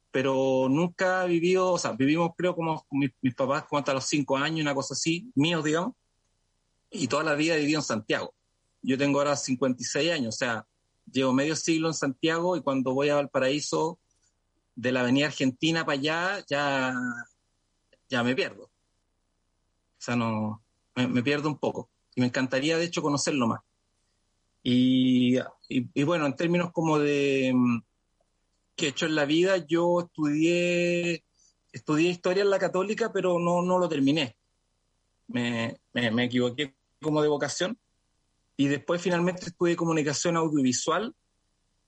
Pero 0.09 0.67
nunca 0.67 1.23
he 1.23 1.27
vivido, 1.27 1.73
o 1.73 1.77
sea, 1.77 1.91
vivimos 1.91 2.31
creo 2.35 2.55
como 2.55 2.83
mis, 2.89 3.11
mis 3.21 3.35
papás 3.35 3.65
como 3.65 3.77
hasta 3.77 3.93
los 3.93 4.05
cinco 4.05 4.35
años, 4.37 4.61
una 4.61 4.73
cosa 4.73 4.95
así, 4.95 5.31
míos, 5.35 5.63
digamos. 5.63 5.93
Y 6.89 7.07
toda 7.07 7.23
la 7.23 7.35
vida 7.35 7.57
vivido 7.57 7.77
en 7.77 7.83
Santiago. 7.85 8.33
Yo 8.81 8.97
tengo 8.97 9.19
ahora 9.19 9.35
56 9.35 10.11
años, 10.11 10.33
o 10.33 10.37
sea, 10.37 10.65
llevo 11.11 11.31
medio 11.31 11.55
siglo 11.55 11.89
en 11.89 11.93
Santiago 11.93 12.57
y 12.57 12.63
cuando 12.63 12.95
voy 12.95 13.09
a 13.09 13.15
Valparaíso 13.15 13.99
de 14.75 14.91
la 14.91 15.01
avenida 15.01 15.27
Argentina 15.27 15.85
para 15.85 15.99
allá, 15.99 16.45
ya, 16.49 16.91
ya 18.09 18.23
me 18.23 18.33
pierdo. 18.33 18.63
O 18.63 18.71
sea, 19.99 20.15
no, 20.15 20.63
me, 20.95 21.07
me, 21.07 21.21
pierdo 21.21 21.49
un 21.49 21.59
poco. 21.59 21.87
Y 22.15 22.21
me 22.21 22.27
encantaría, 22.27 22.79
de 22.79 22.85
hecho, 22.85 23.03
conocerlo 23.03 23.45
más. 23.45 23.61
Y, 24.63 25.37
y, 25.67 25.89
y, 25.93 26.03
bueno, 26.03 26.25
en 26.25 26.35
términos 26.35 26.71
como 26.71 26.99
de 26.99 27.53
que 28.75 28.87
he 28.87 28.89
hecho 28.89 29.05
en 29.05 29.15
la 29.15 29.25
vida, 29.25 29.57
yo 29.57 30.01
estudié, 30.01 31.23
estudié 31.71 32.09
historia 32.09 32.43
en 32.43 32.49
la 32.49 32.59
católica, 32.59 33.11
pero 33.11 33.39
no, 33.39 33.61
no 33.61 33.79
lo 33.79 33.87
terminé. 33.87 34.35
Me, 35.27 35.79
me, 35.93 36.11
me 36.11 36.25
equivoqué 36.25 36.75
como 37.01 37.21
de 37.21 37.29
vocación. 37.29 37.77
Y 38.57 38.67
después 38.67 39.01
finalmente 39.01 39.47
estudié 39.47 39.75
comunicación 39.75 40.37
audiovisual 40.37 41.13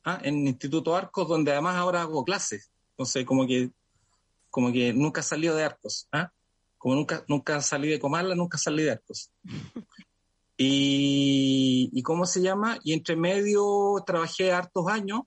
¿ah? 0.03 0.19
en 0.23 0.41
el 0.41 0.47
Instituto 0.47 0.95
Arcos, 0.95 1.27
donde 1.27 1.51
además 1.51 1.75
ahora 1.75 2.01
hago 2.01 2.23
clases. 2.23 2.71
Entonces, 2.91 3.25
como 3.25 3.45
que, 3.45 3.71
como 4.49 4.71
que 4.71 4.93
nunca 4.93 5.21
salió 5.21 5.55
de 5.55 5.63
Arcos. 5.63 6.07
¿ah? 6.11 6.31
Como 6.77 6.95
nunca, 6.95 7.23
nunca 7.27 7.61
salí 7.61 7.89
de 7.89 7.99
Comarla, 7.99 8.35
nunca 8.35 8.57
salí 8.57 8.83
de 8.83 8.91
Arcos. 8.91 9.31
Y, 10.57 11.89
y, 11.93 12.01
¿cómo 12.01 12.25
se 12.25 12.41
llama? 12.41 12.79
Y 12.83 12.93
entre 12.93 13.15
medio 13.15 14.03
trabajé 14.05 14.51
hartos 14.51 14.87
años 14.87 15.21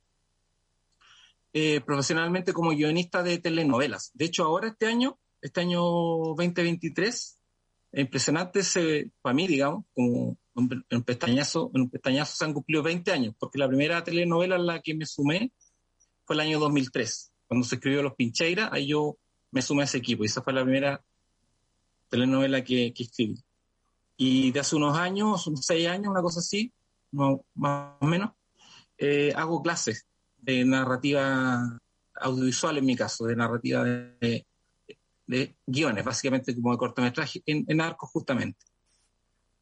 eh, 1.52 1.80
profesionalmente 1.80 2.52
como 2.52 2.70
guionista 2.70 3.22
de 3.22 3.38
telenovelas. 3.38 4.10
De 4.14 4.24
hecho, 4.24 4.44
ahora 4.44 4.68
este 4.68 4.86
año, 4.86 5.18
este 5.40 5.60
año 5.60 5.82
2023, 5.82 7.38
impresionante 7.92 8.60
para 9.22 9.34
mí, 9.34 9.46
digamos, 9.46 9.84
como 9.94 10.36
en 10.56 10.84
un 10.90 11.02
pestañazo, 11.02 11.70
en 11.74 11.82
un 11.82 11.90
pestañazo 11.90 12.36
se 12.36 12.44
han 12.44 12.52
cumplido 12.52 12.82
20 12.82 13.12
años, 13.12 13.34
porque 13.38 13.58
la 13.58 13.68
primera 13.68 14.02
telenovela 14.02 14.56
en 14.56 14.66
la 14.66 14.80
que 14.80 14.94
me 14.94 15.06
sumé 15.06 15.52
fue 16.24 16.34
el 16.34 16.40
año 16.40 16.58
2003 16.58 17.30
cuando 17.50 17.66
se 17.66 17.74
escribió 17.74 18.00
Los 18.00 18.14
Pincheiras, 18.14 18.70
ahí 18.72 18.86
yo 18.86 19.18
me 19.50 19.60
sumé 19.60 19.82
a 19.82 19.84
ese 19.86 19.98
equipo 19.98 20.22
y 20.22 20.26
esa 20.26 20.40
fue 20.40 20.52
la 20.52 20.62
primera 20.62 21.04
telenovela 22.08 22.62
que, 22.62 22.92
que 22.94 23.02
escribí. 23.02 23.42
Y 24.22 24.52
de 24.52 24.60
hace 24.60 24.76
unos 24.76 24.98
años, 24.98 25.50
seis 25.62 25.88
años, 25.88 26.10
una 26.10 26.20
cosa 26.20 26.40
así, 26.40 26.70
no, 27.10 27.42
más 27.54 27.94
o 28.00 28.04
menos, 28.04 28.32
eh, 28.98 29.32
hago 29.34 29.62
clases 29.62 30.06
de 30.36 30.62
narrativa 30.62 31.78
audiovisual 32.16 32.76
en 32.76 32.84
mi 32.84 32.94
caso, 32.94 33.24
de 33.24 33.34
narrativa 33.34 33.82
de, 33.82 34.44
guiones, 35.64 36.04
básicamente 36.04 36.54
como 36.54 36.72
de 36.72 36.76
cortometraje, 36.76 37.42
en, 37.46 37.64
en 37.66 37.80
Arcos 37.80 38.10
justamente. 38.10 38.66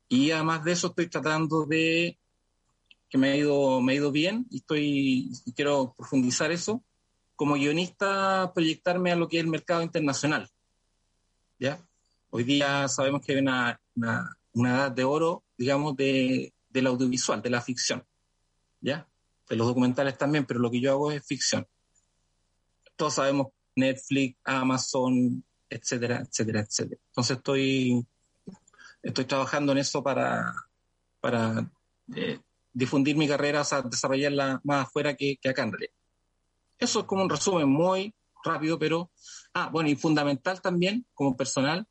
Y 0.09 0.33
además 0.33 0.65
de 0.65 0.73
eso 0.73 0.89
estoy 0.89 1.07
tratando 1.07 1.65
de 1.65 2.19
que 3.09 3.17
me 3.17 3.31
ha 3.31 3.37
ido, 3.37 3.81
me 3.81 3.93
ha 3.93 3.95
ido 3.95 4.11
bien 4.11 4.45
y 4.51 4.57
estoy 4.57 5.31
y 5.45 5.53
quiero 5.53 5.95
profundizar 5.97 6.51
eso 6.51 6.83
como 7.37 7.55
guionista 7.55 8.51
proyectarme 8.53 9.13
a 9.13 9.17
lo 9.17 9.29
que 9.29 9.37
es 9.37 9.45
el 9.45 9.51
mercado 9.51 9.83
internacional. 9.83 10.51
¿ya? 11.61 11.81
Hoy 12.31 12.43
día 12.43 12.89
sabemos 12.89 13.25
que 13.25 13.35
hay 13.35 13.39
una, 13.39 13.81
una 14.59 14.75
edad 14.75 14.93
de 14.93 15.05
oro, 15.05 15.45
digamos, 15.57 15.97
de, 15.97 16.53
del 16.69 16.87
audiovisual, 16.87 17.41
de 17.41 17.51
la 17.51 17.61
ficción. 17.61 18.05
¿ya? 18.81 19.09
De 19.49 19.57
los 19.57 19.67
documentales 19.67 20.19
también, 20.19 20.45
pero 20.47 20.61
lo 20.61 20.71
que 20.71 20.81
yo 20.81 20.91
hago 20.91 21.13
es 21.13 21.25
ficción. 21.25 21.67
Todos 22.97 23.15
sabemos 23.15 23.49
Netflix, 23.77 24.37
Amazon, 24.45 25.45
etcétera, 25.71 26.23
etcétera, 26.29 26.61
etcétera. 26.61 27.01
Entonces 27.11 27.37
estoy, 27.37 28.07
estoy 29.03 29.25
trabajando 29.25 29.73
en 29.73 29.79
eso 29.79 30.03
para, 30.03 30.53
para 31.21 31.71
eh, 32.17 32.41
difundir 32.73 33.17
mi 33.17 33.29
carrera, 33.29 33.61
o 33.61 33.65
sea, 33.65 33.83
desarrollarla 33.83 34.61
más 34.65 34.87
afuera 34.87 35.15
que, 35.15 35.37
que 35.41 35.49
acá 35.49 35.63
en 35.63 35.73
realidad. 35.73 35.95
Eso 36.79 37.01
es 37.01 37.07
como 37.07 37.23
un 37.23 37.31
resumen 37.31 37.69
muy 37.69 38.15
rápido, 38.45 38.79
pero, 38.79 39.11
ah, 39.55 39.69
bueno, 39.71 39.89
y 39.89 39.97
fundamental 39.97 40.61
también, 40.61 41.07
como 41.15 41.37
personal, 41.37 41.87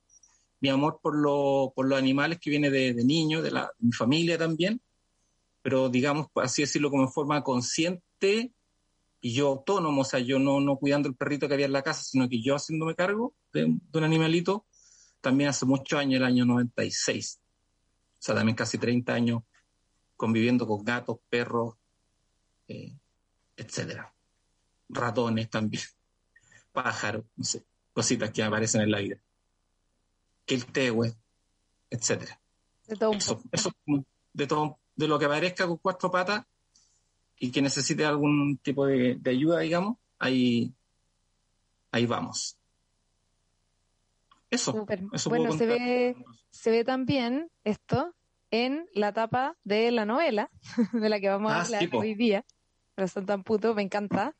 mi 0.59 0.69
amor 0.69 0.99
por, 1.01 1.15
lo, 1.15 1.71
por 1.75 1.87
los 1.87 1.97
animales 1.97 2.39
que 2.39 2.49
viene 2.49 2.69
de, 2.69 2.93
de 2.93 3.03
niño, 3.03 3.41
de, 3.41 3.51
la, 3.51 3.71
mi 3.79 3.91
familia 3.91 4.37
también, 4.37 4.81
pero 5.61 5.89
digamos, 5.89 6.27
así 6.35 6.61
decirlo, 6.63 6.89
como 6.89 7.03
en 7.03 7.11
forma 7.11 7.43
consciente 7.43 8.53
y 9.21 9.33
yo 9.33 9.47
autónomo, 9.47 10.01
o 10.01 10.05
sea, 10.05 10.19
yo 10.19 10.39
no, 10.39 10.59
no 10.59 10.77
cuidando 10.77 11.09
el 11.09 11.15
perrito 11.15 11.47
que 11.47 11.55
había 11.55 11.65
en 11.65 11.73
la 11.73 11.81
casa, 11.81 12.03
sino 12.03 12.29
que 12.29 12.41
yo 12.41 12.55
haciéndome 12.55 12.95
cargo 12.95 13.33
de, 13.53 13.65
de 13.65 13.97
un 13.97 14.03
animalito, 14.03 14.65
también 15.21 15.49
hace 15.49 15.65
muchos 15.65 15.99
años, 15.99 16.17
el 16.17 16.25
año 16.25 16.45
96. 16.45 17.39
O 17.39 18.15
sea, 18.19 18.35
también 18.35 18.55
casi 18.55 18.77
30 18.77 19.13
años 19.13 19.43
conviviendo 20.15 20.65
con 20.67 20.83
gatos, 20.83 21.17
perros, 21.29 21.75
eh, 22.67 22.95
etcétera 23.55 24.13
ratones 24.89 25.49
también, 25.49 25.83
pájaros, 26.71 27.25
no 27.35 27.43
sé, 27.43 27.65
cositas 27.93 28.31
que 28.31 28.43
aparecen 28.43 28.81
en 28.81 28.91
la 28.91 28.99
vida. 28.99 29.17
Que 30.47 30.55
el 30.55 30.65
tehue, 30.65 31.13
etcétera. 31.91 32.39
De 32.87 32.95
todo 32.95 33.11
un 33.11 33.17
eso, 33.17 33.41
eso, 33.51 33.71
de 34.33 34.47
todo, 34.47 34.79
de 34.95 35.07
lo 35.07 35.19
que 35.19 35.25
aparezca 35.25 35.67
con 35.67 35.77
cuatro 35.77 36.09
patas 36.09 36.43
y 37.37 37.51
que 37.51 37.61
necesite 37.61 38.03
algún 38.05 38.57
tipo 38.57 38.87
de, 38.87 39.15
de 39.19 39.29
ayuda, 39.29 39.59
digamos, 39.59 39.97
ahí, 40.17 40.73
ahí 41.91 42.05
vamos. 42.07 42.57
Eso. 44.49 44.71
Super. 44.71 45.03
eso 45.11 45.29
bueno, 45.29 45.51
se 45.51 45.65
ve, 45.65 46.15
se 46.49 46.71
ve 46.71 46.83
también 46.85 47.51
esto 47.63 48.13
en 48.49 48.87
la 48.93 49.11
tapa 49.11 49.57
de 49.65 49.91
la 49.91 50.05
novela 50.05 50.49
de 50.93 51.09
la 51.09 51.19
que 51.19 51.29
vamos 51.29 51.51
a 51.51 51.57
Ah, 51.57 51.61
hablar 51.65 51.81
sí, 51.83 51.89
hoy 51.91 52.15
día. 52.15 52.45
Pero 52.95 53.07
son 53.09 53.25
tan 53.25 53.43
putos, 53.43 53.75
me 53.75 53.81
encanta. 53.83 54.35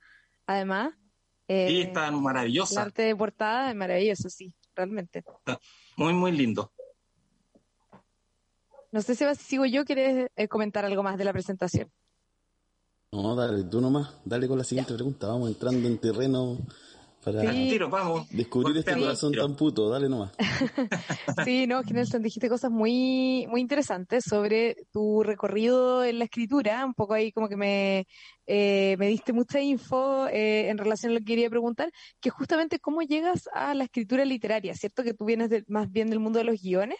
Además, 0.47 0.93
eh, 1.49 1.67
Sí, 1.67 1.81
está 1.81 2.07
el 2.07 2.15
maravillosa. 2.15 2.81
arte 2.81 3.01
de 3.03 3.15
portada 3.15 3.69
es 3.69 3.75
maravilloso, 3.75 4.29
sí, 4.29 4.55
realmente. 4.77 5.25
Muy, 5.97 6.13
muy 6.13 6.31
lindo. 6.31 6.71
No 8.91 9.01
sé, 9.01 9.15
Seba, 9.15 9.35
si 9.35 9.43
sigo 9.43 9.65
yo, 9.65 9.83
¿quieres 9.83 10.29
eh, 10.35 10.47
comentar 10.47 10.85
algo 10.85 11.03
más 11.03 11.17
de 11.17 11.25
la 11.25 11.33
presentación? 11.33 11.91
No, 13.11 13.35
dale, 13.35 13.63
tú 13.63 13.81
nomás, 13.81 14.13
dale 14.23 14.47
con 14.47 14.57
la 14.57 14.63
siguiente 14.63 14.93
pregunta. 14.93 15.27
Vamos 15.27 15.49
entrando 15.49 15.87
en 15.87 15.97
terreno 15.97 16.57
para 17.31 17.41
Sí. 17.41 17.47
Al 17.47 17.53
tiro, 17.69 17.89
vamos. 17.89 18.29
descubrir 18.29 18.77
este 18.77 18.93
corazón 18.97 19.31
tiro. 19.31 19.45
tan 19.45 19.55
puto. 19.55 19.89
Dale 19.89 20.07
nomás. 20.09 20.31
Sí, 21.45 21.67
no, 21.67 21.83
que 21.83 21.93
Nelson, 21.93 22.21
dijiste 22.21 22.49
cosas 22.49 22.71
muy, 22.71 23.45
muy 23.49 23.61
interesantes 23.61 24.23
sobre 24.27 24.75
tu 24.91 25.23
recorrido 25.23 26.03
en 26.03 26.19
la 26.19 26.25
escritura, 26.25 26.85
un 26.85 26.93
poco 26.93 27.13
ahí 27.13 27.31
como 27.31 27.47
que 27.47 27.55
me, 27.57 28.07
eh, 28.47 28.95
me 28.97 29.07
diste 29.07 29.33
mucha 29.33 29.59
info 29.61 30.27
eh, 30.27 30.69
en 30.69 30.77
relación 30.77 31.11
a 31.11 31.15
lo 31.15 31.19
que 31.19 31.25
quería 31.25 31.49
preguntar, 31.49 31.91
que 32.19 32.29
justamente 32.29 32.79
cómo 32.79 33.01
llegas 33.01 33.47
a 33.53 33.73
la 33.73 33.83
escritura 33.85 34.25
literaria, 34.25 34.73
¿cierto? 34.75 35.03
Que 35.03 35.13
tú 35.13 35.25
vienes 35.25 35.49
de- 35.49 35.63
más 35.67 35.91
bien 35.91 36.09
del 36.09 36.19
mundo 36.19 36.39
de 36.39 36.45
los 36.45 36.61
guiones, 36.61 36.97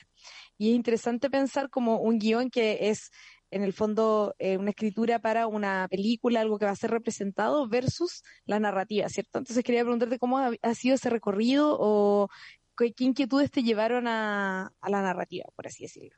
y 0.57 0.69
es 0.72 0.75
interesante 0.75 1.29
pensar 1.29 1.69
como 1.69 2.00
un 2.00 2.17
guion 2.19 2.50
que 2.50 2.89
es 2.89 3.12
en 3.51 3.63
el 3.63 3.74
fondo 3.74 4.36
eh, 4.39 4.58
una 4.58 4.72
escritura 4.72 5.20
para 5.20 5.48
una 5.48 5.88
película, 5.89 6.42
algo 6.42 6.60
que 6.60 6.66
va 6.66 6.72
a 6.72 6.75
ser 6.75 6.92
representado 6.92 7.68
versus 7.68 8.24
la 8.46 8.60
narrativa, 8.60 9.10
¿cierto? 9.10 9.39
Entonces 9.39 9.63
quería 9.63 9.84
preguntarte 9.84 10.20
cómo 10.20 10.38
ha, 10.38 10.74
sido 10.74 10.96
ese 10.96 11.10
recorrido 11.10 11.77
o 11.80 12.30
qué, 12.77 12.94
inquietudes 13.00 13.51
te 13.51 13.63
llevaron 13.63 14.08
a, 14.08 14.72
a, 14.82 14.89
la 14.89 15.01
narrativa, 15.01 15.46
por 15.56 15.68
así 15.68 15.84
decirlo. 15.84 16.16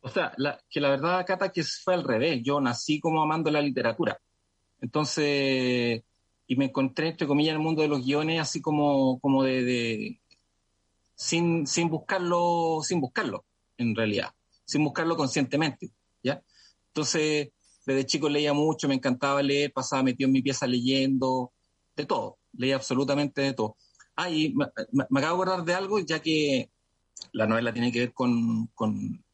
O 0.00 0.08
sea, 0.08 0.32
la, 0.36 0.58
que 0.68 0.80
la 0.80 0.90
verdad, 0.90 1.24
Cata, 1.26 1.50
que 1.50 1.62
fue 1.62 1.94
al 1.94 2.04
revés. 2.04 2.40
Yo 2.42 2.60
nací 2.60 3.00
como 3.00 3.22
amando 3.22 3.50
la 3.50 3.62
literatura. 3.62 4.18
Entonces, 4.80 6.02
y 6.46 6.56
me 6.56 6.66
encontré, 6.66 7.08
entre 7.08 7.26
comillas, 7.26 7.52
en 7.52 7.60
el 7.60 7.62
mundo 7.62 7.82
de 7.82 7.88
los 7.88 8.04
guiones, 8.04 8.40
así 8.40 8.60
como, 8.60 9.18
como 9.20 9.42
de, 9.42 9.64
de 9.64 10.20
sin, 11.14 11.66
sin 11.66 11.88
buscarlo, 11.88 12.80
sin 12.82 13.00
buscarlo, 13.00 13.44
en 13.78 13.94
realidad, 13.94 14.30
sin 14.64 14.84
buscarlo 14.84 15.16
conscientemente, 15.16 15.90
¿ya? 16.22 16.42
Entonces, 16.94 17.50
desde 17.84 18.06
chico 18.06 18.28
leía 18.28 18.52
mucho, 18.52 18.86
me 18.86 18.94
encantaba 18.94 19.42
leer, 19.42 19.72
pasaba 19.72 20.04
metido 20.04 20.28
en 20.28 20.32
mi 20.32 20.42
pieza 20.42 20.64
leyendo, 20.68 21.52
de 21.96 22.06
todo, 22.06 22.38
leía 22.52 22.76
absolutamente 22.76 23.42
de 23.42 23.52
todo. 23.52 23.76
Ah, 24.14 24.30
y 24.30 24.54
me, 24.54 24.66
me, 24.92 25.04
me 25.10 25.20
acabo 25.20 25.38
de 25.38 25.50
acordar 25.50 25.66
de 25.66 25.74
algo, 25.74 25.98
ya 25.98 26.22
que 26.22 26.70
la 27.32 27.48
novela 27.48 27.72
tiene 27.72 27.90
que 27.90 27.98
ver 27.98 28.12
con, 28.12 28.68
con 28.68 29.24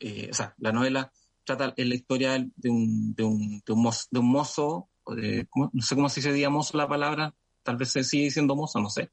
eh, 0.00 0.28
o 0.28 0.34
sea, 0.34 0.54
la 0.58 0.72
novela 0.72 1.12
trata 1.44 1.72
en 1.76 1.88
la 1.88 1.94
historia 1.94 2.44
de 2.56 2.68
un, 2.68 3.14
de 3.14 3.22
un, 3.22 3.62
de 3.64 3.72
un 3.72 3.82
mozo, 3.82 4.08
de 4.10 4.18
un 4.18 4.26
mozo 4.26 4.88
de, 5.06 5.48
no 5.54 5.82
sé 5.82 5.94
cómo 5.94 6.08
se 6.08 6.32
dice 6.32 6.48
mozo 6.48 6.76
la 6.76 6.88
palabra, 6.88 7.32
tal 7.62 7.76
vez 7.76 7.90
se 7.90 8.02
sigue 8.02 8.24
diciendo 8.24 8.56
mozo, 8.56 8.80
no 8.80 8.90
sé. 8.90 9.12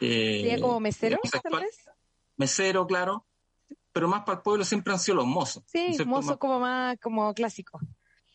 Eh, 0.00 0.40
¿Sería 0.40 0.60
como 0.60 0.80
mesero, 0.80 1.18
tal 1.40 1.60
vez? 1.60 1.84
Mesero, 2.36 2.86
claro, 2.88 3.26
pero 3.92 4.08
más 4.08 4.22
para 4.24 4.38
el 4.38 4.42
pueblo 4.42 4.64
siempre 4.64 4.92
han 4.92 4.98
sido 4.98 5.16
los 5.16 5.26
mozos. 5.26 5.64
Sí, 5.66 5.96
¿no 5.98 6.06
mozo 6.06 6.28
más, 6.28 6.36
como 6.38 6.60
más 6.60 6.98
como 7.00 7.34
clásico. 7.34 7.80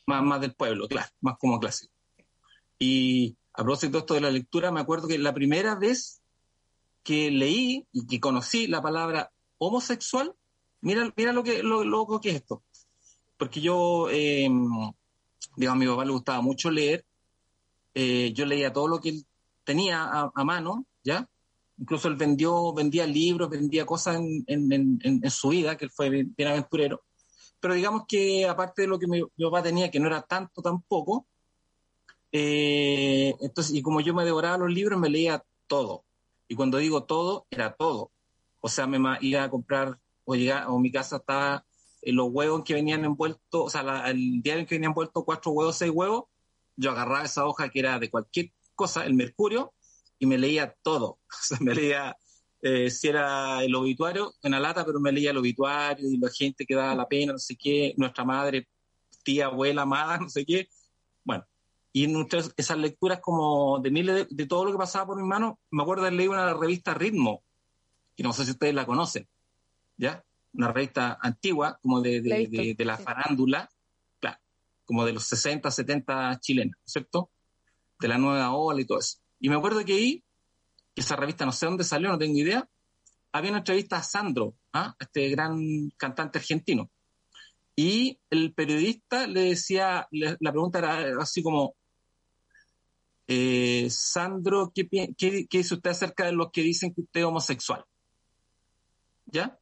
Más, 0.05 0.23
más 0.23 0.41
del 0.41 0.53
pueblo, 0.53 0.87
claro, 0.87 1.09
más 1.21 1.37
como 1.37 1.59
clásico. 1.59 1.93
Y 2.79 3.35
a 3.53 3.63
propósito 3.63 3.93
de 3.93 3.99
esto 3.99 4.13
de 4.13 4.21
la 4.21 4.31
lectura, 4.31 4.71
me 4.71 4.79
acuerdo 4.79 5.07
que 5.07 5.17
la 5.17 5.33
primera 5.33 5.75
vez 5.75 6.21
que 7.03 7.31
leí 7.31 7.87
y 7.91 8.05
que 8.05 8.19
conocí 8.19 8.67
la 8.67 8.81
palabra 8.81 9.31
homosexual, 9.57 10.35
mira, 10.81 11.11
mira 11.15 11.33
lo 11.33 11.43
que 11.43 11.63
lo 11.63 11.83
loco 11.83 12.21
que 12.21 12.29
es 12.29 12.35
esto. 12.35 12.63
Porque 13.37 13.61
yo, 13.61 14.09
eh, 14.11 14.49
digamos, 15.55 15.75
a 15.75 15.75
mi 15.75 15.87
papá 15.87 16.05
le 16.05 16.11
gustaba 16.11 16.41
mucho 16.41 16.69
leer, 16.69 17.05
eh, 17.93 18.31
yo 18.33 18.45
leía 18.45 18.73
todo 18.73 18.87
lo 18.87 18.99
que 18.99 19.09
él 19.09 19.25
tenía 19.63 20.03
a, 20.03 20.31
a, 20.33 20.43
mano, 20.43 20.85
¿ya? 21.03 21.27
Incluso 21.79 22.07
él 22.07 22.15
vendió, 22.15 22.73
vendía 22.73 23.05
libros, 23.05 23.49
vendía 23.49 23.85
cosas 23.85 24.17
en, 24.17 24.43
en, 24.47 24.71
en, 24.71 24.99
en 25.03 25.31
su 25.31 25.49
vida, 25.49 25.77
que 25.77 25.85
él 25.85 25.91
fue 25.91 26.09
bien, 26.09 26.35
aventurero. 26.39 27.03
Pero 27.59 27.73
digamos 27.73 28.03
que 28.07 28.47
aparte 28.47 28.83
de 28.83 28.87
lo 28.87 28.99
que 28.99 29.07
mi, 29.07 29.21
mi 29.35 29.45
papá 29.45 29.63
tenía, 29.63 29.91
que 29.91 29.99
no 29.99 30.07
era 30.07 30.21
tanto 30.21 30.61
tampoco, 30.61 31.27
eh, 32.31 33.35
entonces, 33.39 33.75
y 33.75 33.81
como 33.81 34.01
yo 34.01 34.13
me 34.13 34.25
devoraba 34.25 34.57
los 34.57 34.71
libros, 34.71 34.99
me 34.99 35.09
leía 35.09 35.43
todo. 35.67 36.03
Y 36.47 36.55
cuando 36.55 36.77
digo 36.77 37.03
todo, 37.03 37.45
era 37.49 37.75
todo. 37.75 38.11
O 38.59 38.69
sea, 38.69 38.87
me 38.87 38.99
iba 39.21 39.43
a 39.43 39.49
comprar, 39.49 39.99
o 40.25 40.35
llegar, 40.35 40.67
o 40.67 40.79
mi 40.79 40.91
casa 40.91 41.17
estaba 41.17 41.65
los 42.01 42.29
huevos 42.31 42.63
que 42.63 42.73
venían 42.73 43.05
envueltos, 43.05 43.41
o 43.51 43.69
sea, 43.69 43.83
la, 43.83 44.09
el 44.09 44.41
diario 44.41 44.61
en 44.61 44.67
que 44.67 44.75
venían 44.75 44.91
envueltos 44.91 45.23
cuatro 45.25 45.51
huevos, 45.51 45.77
seis 45.77 45.91
huevos, 45.93 46.25
yo 46.75 46.91
agarraba 46.91 47.23
esa 47.25 47.45
hoja 47.45 47.69
que 47.69 47.79
era 47.79 47.99
de 47.99 48.09
cualquier 48.09 48.51
cosa, 48.75 49.05
el 49.05 49.13
mercurio, 49.13 49.73
y 50.19 50.25
me 50.25 50.37
leía 50.37 50.75
todo. 50.81 51.19
O 51.29 51.43
sea, 51.43 51.57
me 51.61 51.73
leía, 51.73 52.15
eh, 52.61 52.89
si 52.89 53.07
era 53.07 53.63
el 53.63 53.73
obituario, 53.75 54.33
en 54.41 54.51
la 54.51 54.59
lata, 54.59 54.85
pero 54.85 54.99
me 54.99 55.11
leía 55.11 55.31
el 55.31 55.37
obituario 55.37 56.09
y 56.09 56.17
la 56.17 56.29
gente 56.29 56.65
que 56.65 56.75
daba 56.75 56.95
la 56.95 57.07
pena, 57.07 57.33
no 57.33 57.39
sé 57.39 57.55
qué, 57.55 57.93
nuestra 57.97 58.23
madre, 58.23 58.67
tía, 59.23 59.45
abuela, 59.45 59.83
amada, 59.83 60.17
no 60.19 60.29
sé 60.29 60.45
qué. 60.45 60.67
Bueno, 61.23 61.45
y 61.93 62.05
en 62.05 62.13
nuestras, 62.13 62.53
esas 62.57 62.77
lecturas 62.77 63.19
como 63.21 63.79
de 63.79 63.91
miles 63.91 64.15
de, 64.15 64.27
de, 64.29 64.45
todo 64.45 64.65
lo 64.65 64.71
que 64.71 64.77
pasaba 64.77 65.07
por 65.07 65.17
mis 65.17 65.25
manos, 65.25 65.55
me 65.71 65.83
acuerdo 65.83 66.05
de 66.05 66.11
leer 66.11 66.29
una 66.29 66.53
revista 66.53 66.93
Ritmo, 66.93 67.43
que 68.15 68.23
no 68.23 68.33
sé 68.33 68.45
si 68.45 68.51
ustedes 68.51 68.73
la 68.73 68.85
conocen, 68.85 69.27
¿ya? 69.97 70.23
una 70.57 70.71
revista 70.71 71.17
antigua, 71.21 71.79
como 71.81 72.01
de, 72.01 72.21
de, 72.21 72.47
de, 72.47 72.75
de 72.75 72.85
la 72.85 72.97
farándula, 72.97 73.69
claro, 74.19 74.39
como 74.85 75.05
de 75.05 75.13
los 75.13 75.23
60, 75.25 75.69
70 75.69 76.39
chilenos, 76.39 76.75
¿cierto? 76.83 77.29
De 77.99 78.07
la 78.07 78.17
nueva 78.17 78.51
ola 78.53 78.81
y 78.81 78.85
todo 78.85 78.99
eso. 78.99 79.19
Y 79.39 79.49
me 79.49 79.55
acuerdo 79.55 79.83
que 79.85 79.93
ahí, 79.93 80.23
esa 80.95 81.15
revista 81.15 81.45
no 81.45 81.51
sé 81.51 81.65
dónde 81.65 81.83
salió, 81.83 82.09
no 82.09 82.17
tengo 82.17 82.37
idea, 82.37 82.67
había 83.31 83.51
una 83.51 83.59
entrevista 83.59 83.97
a 83.97 84.03
Sandro, 84.03 84.55
¿ah? 84.73 84.95
este 84.99 85.29
gran 85.29 85.91
cantante 85.97 86.39
argentino. 86.39 86.89
Y 87.75 88.19
el 88.29 88.53
periodista 88.53 89.27
le 89.27 89.41
decía, 89.41 90.07
la 90.11 90.51
pregunta 90.51 90.79
era 90.79 91.21
así 91.21 91.43
como, 91.43 91.75
eh, 93.27 93.87
Sandro, 93.91 94.71
¿qué, 94.73 94.87
qué, 94.87 95.45
¿qué 95.47 95.57
dice 95.57 95.75
usted 95.75 95.91
acerca 95.91 96.25
de 96.25 96.31
los 96.31 96.49
que 96.51 96.61
dicen 96.61 96.93
que 96.93 97.01
usted 97.01 97.19
es 97.19 97.25
homosexual? 97.25 97.85
¿Ya? 99.25 99.59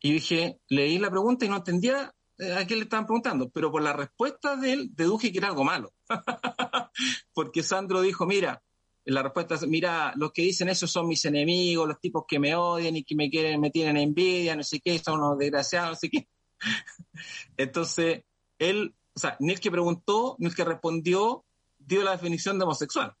Y 0.00 0.12
dije, 0.12 0.60
leí 0.68 0.98
la 0.98 1.10
pregunta 1.10 1.46
y 1.46 1.48
no 1.48 1.56
entendía 1.56 2.12
a 2.56 2.66
qué 2.66 2.74
le 2.74 2.82
estaban 2.82 3.06
preguntando, 3.06 3.48
pero 3.50 3.70
por 3.70 3.82
la 3.82 3.92
respuesta 3.92 4.56
de 4.56 4.72
él 4.72 4.90
deduje 4.94 5.30
que 5.30 5.38
era 5.38 5.48
algo 5.48 5.64
malo. 5.64 5.92
Porque 7.34 7.62
Sandro 7.62 8.00
dijo, 8.00 8.26
mira, 8.26 8.62
la 9.04 9.22
respuesta 9.22 9.56
es, 9.56 9.66
mira, 9.66 10.12
los 10.16 10.32
que 10.32 10.42
dicen 10.42 10.68
eso 10.68 10.86
son 10.86 11.08
mis 11.08 11.24
enemigos, 11.24 11.88
los 11.88 12.00
tipos 12.00 12.24
que 12.26 12.38
me 12.38 12.54
odian 12.54 12.96
y 12.96 13.04
que 13.04 13.14
me 13.14 13.28
quieren, 13.30 13.60
me 13.60 13.70
tienen 13.70 13.96
envidia, 13.96 14.54
no 14.54 14.62
sé 14.62 14.80
qué, 14.80 14.98
son 14.98 15.20
unos 15.20 15.38
desgraciados, 15.38 15.90
no 15.90 15.96
sé 15.96 16.10
qué. 16.10 16.28
Entonces, 17.56 18.22
él, 18.58 18.94
o 19.14 19.18
sea, 19.18 19.36
ni 19.40 19.52
el 19.52 19.60
que 19.60 19.70
preguntó, 19.70 20.36
ni 20.38 20.46
el 20.46 20.54
que 20.54 20.64
respondió, 20.64 21.44
dio 21.78 22.02
la 22.02 22.12
definición 22.12 22.58
de 22.58 22.64
homosexual. 22.64 23.14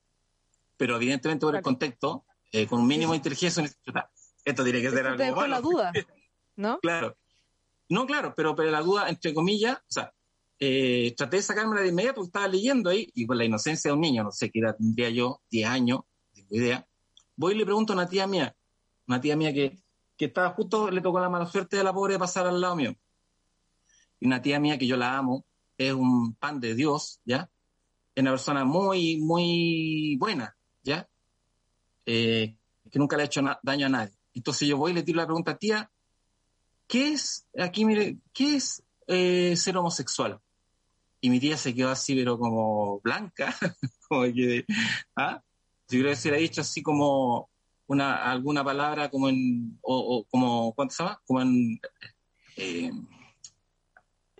Pero 0.76 0.96
evidentemente 0.96 1.44
por 1.44 1.56
el 1.56 1.62
contexto, 1.62 2.24
eh, 2.52 2.66
con 2.66 2.80
un 2.80 2.86
mínimo 2.86 3.12
de 3.12 3.18
inteligencia, 3.18 3.64
esto 4.44 4.64
tiene 4.64 4.80
que 4.80 4.90
ser 4.90 5.06
algo 5.06 5.36
malo. 5.36 5.48
la 5.48 5.60
duda. 5.60 5.92
¿no? 6.56 6.78
Claro. 6.80 7.16
No, 7.88 8.06
claro, 8.06 8.34
pero, 8.34 8.54
pero 8.54 8.70
la 8.70 8.80
duda, 8.80 9.08
entre 9.08 9.34
comillas, 9.34 9.78
o 9.78 9.92
sea, 9.92 10.14
eh, 10.64 11.12
traté 11.16 11.38
de 11.38 11.42
sacármela 11.42 11.82
de 11.82 11.88
inmediato 11.88 12.20
porque 12.20 12.28
estaba 12.28 12.46
leyendo 12.46 12.88
ahí 12.88 13.10
y 13.16 13.26
con 13.26 13.36
la 13.36 13.44
inocencia 13.44 13.88
de 13.88 13.94
un 13.94 14.00
niño, 14.00 14.22
no 14.22 14.30
sé 14.30 14.48
qué 14.48 14.60
edad 14.60 14.76
tendría 14.76 15.10
yo, 15.10 15.40
10 15.50 15.68
años, 15.68 16.02
tengo 16.32 16.54
idea. 16.54 16.86
Voy 17.34 17.54
y 17.54 17.56
le 17.56 17.64
pregunto 17.64 17.92
a 17.92 17.96
una 17.96 18.08
tía 18.08 18.28
mía, 18.28 18.54
una 19.08 19.20
tía 19.20 19.34
mía 19.34 19.52
que, 19.52 19.82
que 20.16 20.26
estaba 20.26 20.50
justo, 20.50 20.88
le 20.88 21.00
tocó 21.00 21.18
la 21.18 21.28
mala 21.28 21.46
suerte 21.46 21.78
de 21.78 21.82
la 21.82 21.92
pobre 21.92 22.12
de 22.12 22.20
pasar 22.20 22.46
al 22.46 22.60
lado 22.60 22.76
mío. 22.76 22.94
Y 24.20 24.26
una 24.26 24.40
tía 24.40 24.60
mía 24.60 24.78
que 24.78 24.86
yo 24.86 24.96
la 24.96 25.18
amo, 25.18 25.44
es 25.76 25.92
un 25.92 26.36
pan 26.36 26.60
de 26.60 26.76
Dios, 26.76 27.20
¿ya? 27.24 27.50
Es 28.14 28.22
una 28.22 28.30
persona 28.30 28.64
muy, 28.64 29.16
muy 29.16 30.16
buena, 30.20 30.56
¿ya? 30.84 31.08
Eh, 32.06 32.56
que 32.88 32.98
nunca 33.00 33.16
le 33.16 33.24
ha 33.24 33.26
hecho 33.26 33.42
daño 33.64 33.86
a 33.86 33.88
nadie. 33.88 34.14
Entonces 34.32 34.68
yo 34.68 34.76
voy 34.76 34.92
y 34.92 34.94
le 34.94 35.02
tiro 35.02 35.16
la 35.16 35.26
pregunta, 35.26 35.58
tía, 35.58 35.90
¿qué 36.86 37.14
es, 37.14 37.48
aquí 37.58 37.84
mire, 37.84 38.18
qué 38.32 38.54
es 38.54 38.84
eh, 39.08 39.56
ser 39.56 39.76
homosexual? 39.76 40.40
Y 41.24 41.30
mi 41.30 41.38
tía 41.38 41.56
se 41.56 41.72
quedó 41.72 41.90
así, 41.90 42.16
pero 42.16 42.36
como 42.36 43.00
blanca, 43.00 43.56
como 44.08 44.24
que, 44.24 44.66
¿ah? 45.16 45.40
Yo 45.88 46.00
creo 46.00 46.10
que 46.10 46.16
se 46.16 46.30
le 46.30 46.36
ha 46.36 46.40
dicho 46.40 46.62
así 46.62 46.82
como 46.82 47.48
una, 47.86 48.30
alguna 48.30 48.64
palabra 48.64 49.08
como 49.08 49.28
en, 49.28 49.78
o, 49.82 50.16
o 50.18 50.24
como, 50.24 50.74
¿cuánto 50.74 50.94
se 50.94 51.04
llama? 51.04 51.22
Como 51.24 51.40
en, 51.42 51.80
eh, 52.56 52.90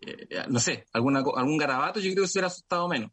eh, 0.00 0.44
no 0.48 0.58
sé, 0.58 0.86
alguna, 0.92 1.20
algún 1.20 1.56
garabato, 1.56 2.00
yo 2.00 2.10
creo 2.12 2.24
que 2.24 2.28
se 2.28 2.38
hubiera 2.38 2.48
asustado 2.48 2.88
menos. 2.88 3.12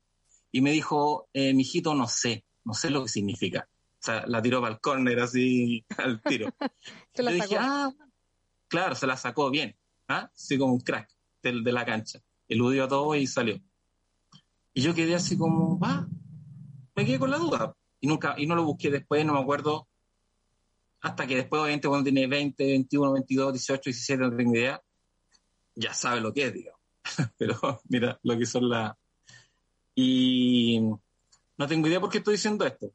Y 0.51 0.61
me 0.61 0.71
dijo, 0.71 1.29
eh, 1.33 1.53
mijito, 1.53 1.93
no 1.93 2.07
sé, 2.07 2.43
no 2.65 2.73
sé 2.73 2.89
lo 2.89 3.03
que 3.03 3.09
significa. 3.09 3.69
O 3.69 4.01
sea, 4.01 4.25
la 4.25 4.41
tiró 4.41 4.61
para 4.61 4.73
el 4.73 4.79
córner 4.79 5.19
así 5.19 5.85
al 5.97 6.21
tiro. 6.23 6.49
se 7.13 7.21
la 7.21 7.31
Yo 7.31 7.37
sacó. 7.37 7.49
dije, 7.49 7.57
ah, 7.59 7.91
claro, 8.67 8.95
se 8.95 9.05
la 9.05 9.15
sacó 9.15 9.51
bien, 9.51 9.75
¿ah? 10.07 10.31
Así 10.33 10.57
como 10.57 10.73
un 10.73 10.79
crack 10.79 11.07
de, 11.43 11.61
de 11.61 11.71
la 11.71 11.85
cancha. 11.85 12.19
Eludió 12.49 12.83
a 12.83 12.87
todo 12.87 13.15
y 13.15 13.27
salió. 13.27 13.61
Y 14.73 14.81
yo 14.81 14.93
quedé 14.93 15.15
así 15.15 15.37
como, 15.37 15.79
va, 15.79 16.07
me 16.95 17.05
quedé 17.05 17.19
con 17.19 17.31
la 17.31 17.37
duda. 17.37 17.75
Y 18.01 18.07
nunca, 18.07 18.35
y 18.37 18.45
no 18.45 18.55
lo 18.55 18.65
busqué 18.65 18.89
después, 18.89 19.25
no 19.25 19.33
me 19.33 19.39
acuerdo. 19.39 19.87
Hasta 21.01 21.25
que 21.25 21.35
después, 21.35 21.61
obviamente, 21.61 21.87
cuando 21.87 22.03
tiene 22.05 22.27
20, 22.27 22.65
21, 22.65 23.13
22, 23.13 23.53
18, 23.53 23.81
17, 23.85 24.21
no 24.23 24.35
tengo 24.35 24.55
idea, 24.55 24.81
ya 25.75 25.93
sabe 25.93 26.19
lo 26.19 26.33
que 26.33 26.47
es, 26.47 26.53
digamos. 26.53 26.81
Pero 27.37 27.81
mira 27.87 28.19
lo 28.23 28.37
que 28.37 28.45
son 28.45 28.69
las. 28.69 28.95
Y 29.95 30.79
no 31.57 31.67
tengo 31.67 31.87
idea 31.87 32.01
por 32.01 32.09
qué 32.09 32.17
estoy 32.19 32.33
diciendo 32.33 32.65
esto. 32.65 32.91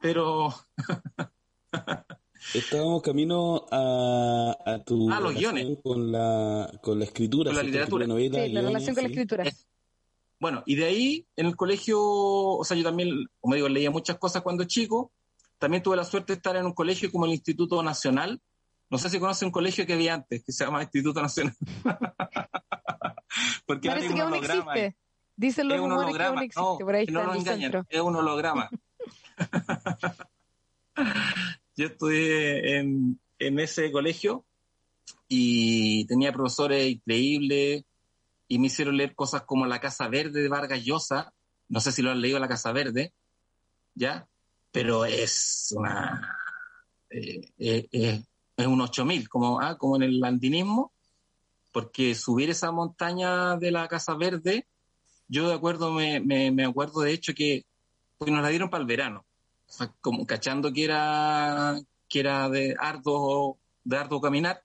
Pero 0.00 0.54
Estábamos 2.54 3.02
camino 3.02 3.66
a, 3.70 4.56
a 4.64 4.78
tu 4.84 5.10
Ah, 5.10 5.20
los 5.20 5.34
relación 5.34 5.54
guiones. 5.56 5.78
con 5.82 6.12
la 6.12 6.70
con 6.82 6.98
la 6.98 7.04
escritura, 7.04 7.50
Con 7.50 7.56
la 7.56 7.62
literatura. 7.62 8.06
Novela, 8.06 8.34
Sí, 8.34 8.38
la 8.40 8.46
guiones, 8.46 8.64
relación 8.64 8.94
con 8.94 9.04
la 9.04 9.08
escritura. 9.10 9.44
Es- 9.44 9.66
Bueno, 10.38 10.62
y 10.66 10.74
de 10.76 10.84
ahí 10.84 11.26
en 11.36 11.46
el 11.46 11.56
colegio, 11.56 11.98
o 12.00 12.62
sea, 12.64 12.76
yo 12.76 12.84
también, 12.84 13.26
como 13.40 13.54
digo, 13.54 13.68
leía 13.68 13.90
muchas 13.90 14.18
cosas 14.18 14.42
cuando 14.42 14.64
chico. 14.64 15.10
También 15.58 15.82
tuve 15.82 15.96
la 15.96 16.04
suerte 16.04 16.34
de 16.34 16.36
estar 16.36 16.54
en 16.56 16.66
un 16.66 16.74
colegio 16.74 17.10
como 17.10 17.24
el 17.24 17.32
Instituto 17.32 17.82
Nacional. 17.82 18.40
No 18.90 18.98
sé 18.98 19.08
si 19.10 19.18
conoce 19.18 19.44
un 19.46 19.50
colegio 19.50 19.86
que 19.86 19.94
había 19.94 20.14
antes, 20.14 20.44
que 20.44 20.52
se 20.52 20.64
llama 20.64 20.82
Instituto 20.82 21.20
Nacional. 21.22 21.54
Porque 23.66 23.88
Parece 23.88 24.14
que 24.14 24.20
aún 24.20 24.34
existe. 24.34 24.96
Dicen 25.34 25.68
los 25.68 25.76
Es 25.78 25.82
un 25.82 25.90
rumores 25.90 26.16
que 26.16 26.22
aún 26.22 26.38
holograma. 26.38 26.44
existe. 26.44 26.60
No, 26.62 26.78
Por 26.78 26.94
ahí 26.94 27.06
que 27.06 27.12
no 27.12 27.20
el 27.32 27.38
engañan, 27.40 27.60
centro. 27.72 27.86
es 27.88 28.00
un 28.00 28.16
holograma. 28.16 28.70
Yo 31.76 31.86
estudié 31.86 32.78
en, 32.78 33.20
en 33.38 33.58
ese 33.58 33.92
colegio 33.92 34.44
y 35.28 36.06
tenía 36.06 36.32
profesores 36.32 36.90
increíbles 36.90 37.84
y 38.48 38.58
me 38.58 38.68
hicieron 38.68 38.96
leer 38.96 39.14
cosas 39.14 39.42
como 39.42 39.66
La 39.66 39.80
Casa 39.80 40.08
Verde 40.08 40.42
de 40.42 40.48
Vargas 40.48 40.84
Llosa. 40.84 41.32
No 41.68 41.80
sé 41.80 41.92
si 41.92 42.02
lo 42.02 42.10
han 42.10 42.20
leído 42.20 42.38
La 42.38 42.48
Casa 42.48 42.72
Verde, 42.72 43.12
¿ya? 43.94 44.26
Pero 44.72 45.04
es 45.04 45.74
una... 45.76 46.36
eh, 47.10 47.40
eh, 47.58 47.88
eh, 47.92 48.22
es 48.56 48.66
un 48.66 48.80
8000, 48.80 49.28
como, 49.28 49.60
ah, 49.60 49.76
como 49.76 49.96
en 49.96 50.04
el 50.04 50.24
andinismo, 50.24 50.92
porque 51.72 52.14
subir 52.14 52.48
esa 52.48 52.72
montaña 52.72 53.56
de 53.56 53.70
la 53.70 53.86
Casa 53.86 54.14
Verde, 54.14 54.66
yo 55.28 55.48
de 55.48 55.54
acuerdo, 55.54 55.92
me, 55.92 56.20
me, 56.20 56.50
me 56.50 56.64
acuerdo 56.64 57.00
de 57.02 57.12
hecho 57.12 57.34
que 57.34 57.66
porque 58.16 58.32
nos 58.32 58.42
la 58.42 58.48
dieron 58.48 58.70
para 58.70 58.80
el 58.80 58.86
verano, 58.86 59.26
como 60.00 60.26
cachando 60.26 60.72
que 60.72 60.84
era, 60.84 61.80
que 62.08 62.20
era 62.20 62.48
de 62.48 62.76
arduo, 62.78 63.58
de 63.84 63.96
arduo 63.96 64.20
caminar, 64.20 64.62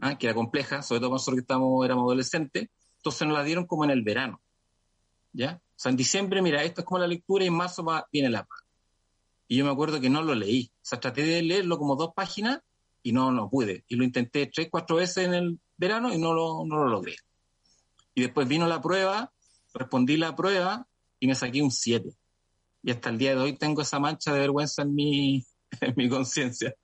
ah, 0.00 0.16
que 0.16 0.26
era 0.26 0.34
compleja, 0.34 0.82
sobre 0.82 1.00
todo 1.00 1.10
nosotros 1.10 1.36
que 1.36 1.42
estamos, 1.42 1.84
éramos 1.84 2.04
adolescentes, 2.04 2.68
entonces 2.96 3.28
nos 3.28 3.36
la 3.36 3.44
dieron 3.44 3.66
como 3.66 3.84
en 3.84 3.90
el 3.90 4.02
verano, 4.02 4.40
¿ya? 5.32 5.60
O 5.62 5.80
sea, 5.80 5.90
en 5.90 5.96
diciembre, 5.96 6.42
mira, 6.42 6.62
esto 6.64 6.80
es 6.80 6.84
como 6.84 6.98
la 6.98 7.06
lectura 7.06 7.44
y 7.44 7.48
en 7.48 7.54
marzo 7.54 7.84
va, 7.84 8.08
viene 8.12 8.30
la 8.30 8.44
prueba. 8.44 8.64
Y 9.46 9.56
yo 9.56 9.64
me 9.64 9.70
acuerdo 9.70 10.00
que 10.00 10.10
no 10.10 10.22
lo 10.22 10.34
leí, 10.34 10.70
o 10.74 10.78
sea, 10.82 11.00
traté 11.00 11.22
de 11.22 11.42
leerlo 11.42 11.78
como 11.78 11.96
dos 11.96 12.12
páginas 12.14 12.60
y 13.02 13.12
no, 13.12 13.32
no 13.32 13.48
pude. 13.48 13.84
Y 13.88 13.96
lo 13.96 14.04
intenté 14.04 14.46
tres, 14.46 14.68
cuatro 14.70 14.96
veces 14.96 15.26
en 15.26 15.34
el 15.34 15.58
verano 15.76 16.12
y 16.12 16.18
no 16.18 16.34
lo, 16.34 16.64
no 16.66 16.84
lo 16.84 16.88
logré. 16.88 17.16
Y 18.14 18.22
después 18.22 18.46
vino 18.48 18.66
la 18.66 18.82
prueba, 18.82 19.32
respondí 19.72 20.16
la 20.16 20.34
prueba 20.34 20.86
y 21.20 21.26
me 21.26 21.34
saqué 21.34 21.62
un 21.62 21.70
7. 21.70 22.10
Y 22.82 22.90
hasta 22.90 23.10
el 23.10 23.18
día 23.18 23.34
de 23.34 23.40
hoy 23.40 23.52
tengo 23.56 23.82
esa 23.82 23.98
mancha 23.98 24.32
de 24.32 24.40
vergüenza 24.40 24.82
en 24.82 24.94
mi, 24.94 25.44
en 25.80 25.94
mi 25.96 26.08
conciencia. 26.08 26.74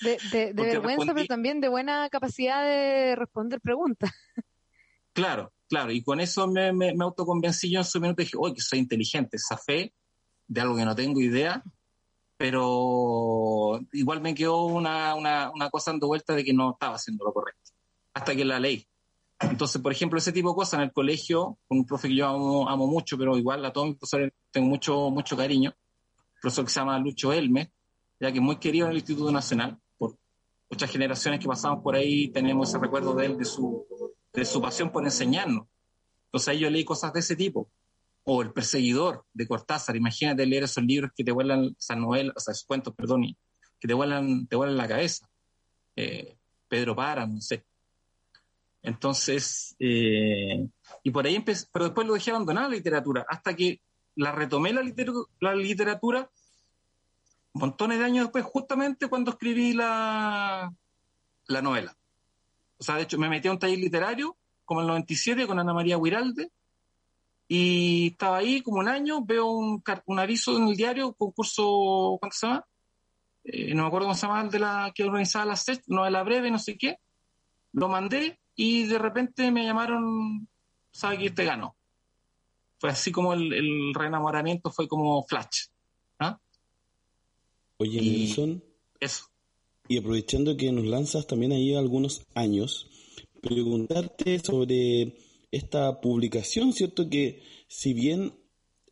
De, 0.00 0.18
de- 0.30 0.46
de 0.46 0.54
Porque 0.54 0.70
vergüenza, 0.78 1.04
respondí- 1.04 1.14
pero 1.14 1.26
también 1.26 1.60
de 1.60 1.68
buena 1.68 2.08
capacidad 2.08 2.64
de 2.64 3.16
responder 3.16 3.60
preguntas. 3.60 4.10
Claro, 5.12 5.52
claro. 5.68 5.90
Y 5.90 6.04
con 6.04 6.20
eso 6.20 6.46
me, 6.46 6.72
me, 6.72 6.94
me 6.94 7.04
autoconvencí 7.04 7.68
yo 7.70 7.80
en 7.80 7.84
su 7.84 8.00
minuto 8.00 8.22
y 8.22 8.26
dije, 8.26 8.36
oye, 8.38 8.54
que 8.54 8.60
soy 8.60 8.78
inteligente, 8.78 9.36
esa 9.38 9.56
fe 9.58 9.92
de 10.46 10.60
algo 10.60 10.76
que 10.76 10.84
no 10.84 10.94
tengo 10.94 11.20
idea, 11.20 11.64
pero 12.36 13.80
igual 13.92 14.20
me 14.20 14.34
quedó 14.34 14.64
una, 14.66 15.14
una, 15.14 15.50
una 15.50 15.68
cosa 15.68 15.90
dando 15.90 16.06
vuelta 16.06 16.34
de 16.34 16.44
que 16.44 16.52
no 16.52 16.72
estaba 16.72 16.94
haciendo 16.94 17.24
lo 17.24 17.32
correcto, 17.32 17.72
hasta 18.14 18.34
que 18.36 18.44
la 18.44 18.60
leí. 18.60 18.86
Entonces, 19.40 19.80
por 19.80 19.90
ejemplo, 19.90 20.18
ese 20.18 20.32
tipo 20.32 20.50
de 20.50 20.54
cosas 20.54 20.74
en 20.74 20.80
el 20.82 20.92
colegio, 20.92 21.58
con 21.66 21.78
un 21.78 21.86
profe 21.86 22.08
que 22.08 22.16
yo 22.16 22.26
amo, 22.26 22.68
amo 22.68 22.86
mucho, 22.86 23.16
pero 23.16 23.38
igual 23.38 23.64
a 23.64 23.72
todos 23.72 23.88
mis 23.88 23.96
profesores 23.96 24.32
tengo 24.50 24.68
mucho, 24.68 25.10
mucho 25.10 25.36
cariño, 25.36 25.70
un 25.70 26.40
profesor 26.42 26.64
que 26.66 26.70
se 26.70 26.80
llama 26.80 26.98
Lucho 26.98 27.32
Elme, 27.32 27.72
ya 28.20 28.30
que 28.30 28.38
es 28.38 28.44
muy 28.44 28.56
querido 28.56 28.86
en 28.86 28.92
el 28.92 28.98
Instituto 28.98 29.32
Nacional, 29.32 29.78
por 29.96 30.16
muchas 30.68 30.90
generaciones 30.90 31.40
que 31.40 31.46
pasamos 31.46 31.82
por 31.82 31.96
ahí 31.96 32.28
tenemos 32.28 32.68
ese 32.68 32.78
recuerdo 32.78 33.14
de 33.14 33.26
él, 33.26 33.38
de 33.38 33.46
su, 33.46 33.86
de 34.32 34.44
su 34.44 34.60
pasión 34.60 34.92
por 34.92 35.04
enseñarnos. 35.04 35.66
Entonces 36.26 36.48
ahí 36.48 36.58
yo 36.58 36.70
leí 36.70 36.84
cosas 36.84 37.12
de 37.12 37.20
ese 37.20 37.34
tipo. 37.34 37.70
O 38.24 38.42
El 38.42 38.52
perseguidor 38.52 39.24
de 39.32 39.48
Cortázar, 39.48 39.96
imagínate 39.96 40.44
leer 40.44 40.64
esos 40.64 40.84
libros 40.84 41.10
que 41.16 41.24
te 41.24 41.32
vuelan, 41.32 41.74
esas 41.78 41.96
novelas, 41.96 42.34
o 42.36 42.40
sea, 42.40 42.52
esos 42.52 42.66
cuentos, 42.66 42.94
perdón, 42.94 43.24
y 43.24 43.36
que 43.80 43.88
te 43.88 43.94
vuelan, 43.94 44.46
te 44.46 44.56
vuelan 44.56 44.76
la 44.76 44.86
cabeza. 44.86 45.28
Eh, 45.96 46.36
Pedro 46.68 46.94
Para, 46.94 47.26
no 47.26 47.40
sé. 47.40 47.64
Entonces, 48.82 49.76
eh, 49.78 50.66
y 51.02 51.10
por 51.10 51.26
ahí 51.26 51.36
empecé, 51.36 51.66
pero 51.72 51.86
después 51.86 52.06
lo 52.06 52.14
dejé 52.14 52.30
abandonada 52.30 52.68
la 52.68 52.76
literatura, 52.76 53.26
hasta 53.28 53.54
que 53.54 53.80
la 54.16 54.32
retomé 54.32 54.72
la, 54.72 54.82
la 55.40 55.54
literatura 55.54 56.30
montones 57.52 57.98
de 57.98 58.04
años 58.04 58.26
después, 58.26 58.44
justamente 58.44 59.08
cuando 59.08 59.32
escribí 59.32 59.72
la, 59.72 60.72
la 61.46 61.62
novela. 61.62 61.96
O 62.78 62.82
sea, 62.82 62.96
de 62.96 63.02
hecho, 63.02 63.18
me 63.18 63.28
metí 63.28 63.48
a 63.48 63.52
un 63.52 63.58
taller 63.58 63.78
literario, 63.78 64.36
como 64.64 64.80
en 64.80 64.84
el 64.84 64.88
97, 64.88 65.46
con 65.46 65.58
Ana 65.58 65.74
María 65.74 65.98
Huiralde, 65.98 66.50
y 67.48 68.08
estaba 68.12 68.38
ahí 68.38 68.62
como 68.62 68.78
un 68.78 68.88
año, 68.88 69.24
veo 69.24 69.46
un, 69.46 69.82
un 70.06 70.18
aviso 70.18 70.56
en 70.56 70.68
el 70.68 70.76
diario, 70.76 71.12
concurso, 71.12 72.16
¿cuánto 72.20 72.36
se 72.36 72.46
llama? 72.46 72.64
Eh, 73.42 73.74
no 73.74 73.82
me 73.82 73.88
acuerdo 73.88 74.06
cómo 74.06 74.14
se 74.14 74.26
llama, 74.26 74.42
el 74.42 74.50
de 74.50 74.58
la 74.60 74.92
que 74.94 75.02
organizaba 75.02 75.46
la 75.46 75.56
SET, 75.56 75.82
novela 75.88 76.22
breve, 76.22 76.50
no 76.50 76.58
sé 76.58 76.78
qué. 76.78 76.98
Lo 77.72 77.88
mandé 77.88 78.38
y 78.62 78.84
de 78.84 78.98
repente 78.98 79.50
me 79.50 79.64
llamaron, 79.64 80.46
¿sabe 80.90 81.16
que 81.16 81.30
te 81.30 81.46
ganó? 81.46 81.76
Fue 82.78 82.90
así 82.90 83.10
como 83.10 83.32
el, 83.32 83.52
el 83.54 83.94
reenamoramiento, 83.94 84.70
fue 84.70 84.86
como 84.86 85.22
flash. 85.26 85.68
¿ah? 86.18 86.38
Oye, 87.78 88.00
Y- 88.02 88.10
Nelson, 88.26 88.62
Eso. 89.00 89.24
y 89.88 89.96
aprovechando 89.96 90.58
que 90.58 90.70
nos 90.72 90.84
lanzas 90.84 91.26
también 91.26 91.52
ahí 91.52 91.74
algunos 91.74 92.26
años, 92.34 92.86
preguntarte 93.40 94.38
sobre 94.40 95.16
esta 95.50 96.02
publicación, 96.02 96.74
¿cierto? 96.74 97.08
Que 97.08 97.42
si 97.66 97.94
bien 97.94 98.34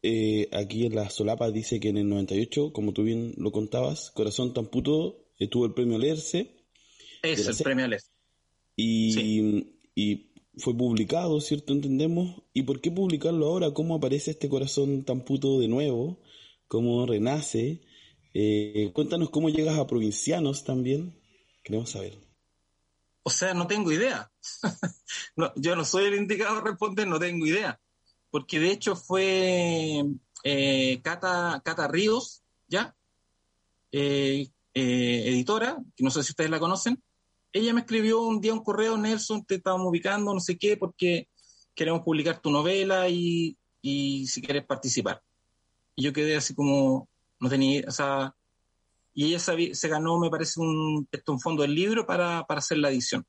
eh, 0.03 0.49
aquí 0.53 0.87
en 0.87 0.95
la 0.95 1.11
solapa 1.11 1.51
dice 1.51 1.79
que 1.79 1.91
en 1.91 1.99
el 1.99 2.09
98, 2.09 2.73
como 2.73 2.95
tú 2.95 3.03
bien 3.03 3.35
lo 3.37 3.53
contabas, 3.53 4.11
Corazón 4.13 4.55
tan 4.55 4.69
puto 4.69 5.27
eh, 5.39 5.47
tuvo 5.49 5.67
el 5.67 5.75
premio 5.75 5.99
Leerse 5.99 6.57
Es 7.23 7.47
el 7.47 7.57
premio 7.63 7.85
Alex. 7.85 8.11
Y, 8.81 9.75
y 9.97 10.31
fue 10.59 10.77
publicado, 10.77 11.41
¿cierto? 11.41 11.73
Entendemos. 11.73 12.43
¿Y 12.55 12.63
por 12.63 12.81
qué 12.81 12.91
publicarlo 12.91 13.47
ahora? 13.47 13.73
¿Cómo 13.73 13.97
aparece 13.97 14.31
este 14.31 14.49
corazón 14.49 15.05
tan 15.05 15.25
puto 15.25 15.59
de 15.59 15.67
nuevo? 15.67 16.21
¿Cómo 16.69 17.05
renace? 17.05 17.83
Eh, 18.35 18.93
cuéntanos 18.95 19.31
cómo 19.31 19.49
llegas 19.49 19.79
a 19.79 19.87
provincianos 19.87 20.63
también. 20.63 21.21
Queremos 21.65 21.91
saber. 21.91 22.21
O 23.25 23.31
sea, 23.31 23.53
no 23.53 23.67
tengo 23.67 23.93
idea. 23.93 24.31
No, 25.37 25.53
yo 25.55 25.77
no 25.77 25.85
soy 25.85 26.07
el 26.07 26.17
indicado 26.17 26.59
a 26.59 26.61
responder, 26.61 27.07
no 27.07 27.19
tengo 27.19 27.47
idea. 27.47 27.81
Porque 28.31 28.59
de 28.59 28.73
hecho 28.73 28.97
fue 28.97 30.05
eh, 30.45 31.01
Cata, 31.03 31.63
Cata 31.65 31.87
Ríos, 31.89 32.43
¿ya? 32.67 32.97
Eh, 33.93 34.49
eh, 34.75 35.23
editora, 35.27 35.79
que 35.97 36.05
no 36.05 36.11
sé 36.11 36.23
si 36.23 36.33
ustedes 36.33 36.51
la 36.51 36.59
conocen. 36.59 37.03
Ella 37.53 37.73
me 37.73 37.81
escribió 37.81 38.21
un 38.23 38.41
día 38.41 38.53
un 38.53 38.63
correo, 38.63 38.97
Nelson, 38.97 39.45
te 39.45 39.57
estábamos 39.57 39.89
ubicando, 39.89 40.33
no 40.35 40.41
sé 40.41 40.59
qué, 40.59 40.77
porque 40.77 41.29
queremos 41.75 42.03
publicar 42.03 42.41
tu 42.41 42.51
novela 42.51 43.09
y, 43.09 43.57
y 43.81 44.27
si 44.27 44.43
quieres 44.43 44.65
participar. 44.67 45.23
Y 45.97 46.05
yo 46.05 46.13
quedé 46.13 46.37
así 46.37 46.55
como, 46.55 47.09
no 47.41 47.49
tenía, 47.49 47.85
o 47.89 47.91
sea, 47.91 48.35
y 49.15 49.27
ella 49.27 49.39
sabí- 49.39 49.75
se 49.75 49.89
ganó, 49.89 50.19
me 50.19 50.31
parece, 50.31 50.61
un, 50.61 51.09
esto, 51.11 51.33
un 51.33 51.41
fondo 51.41 51.63
del 51.63 51.75
libro 51.75 52.07
para, 52.07 52.45
para 52.45 52.59
hacer 52.59 52.79
la 52.79 52.91
edición. 52.91 53.25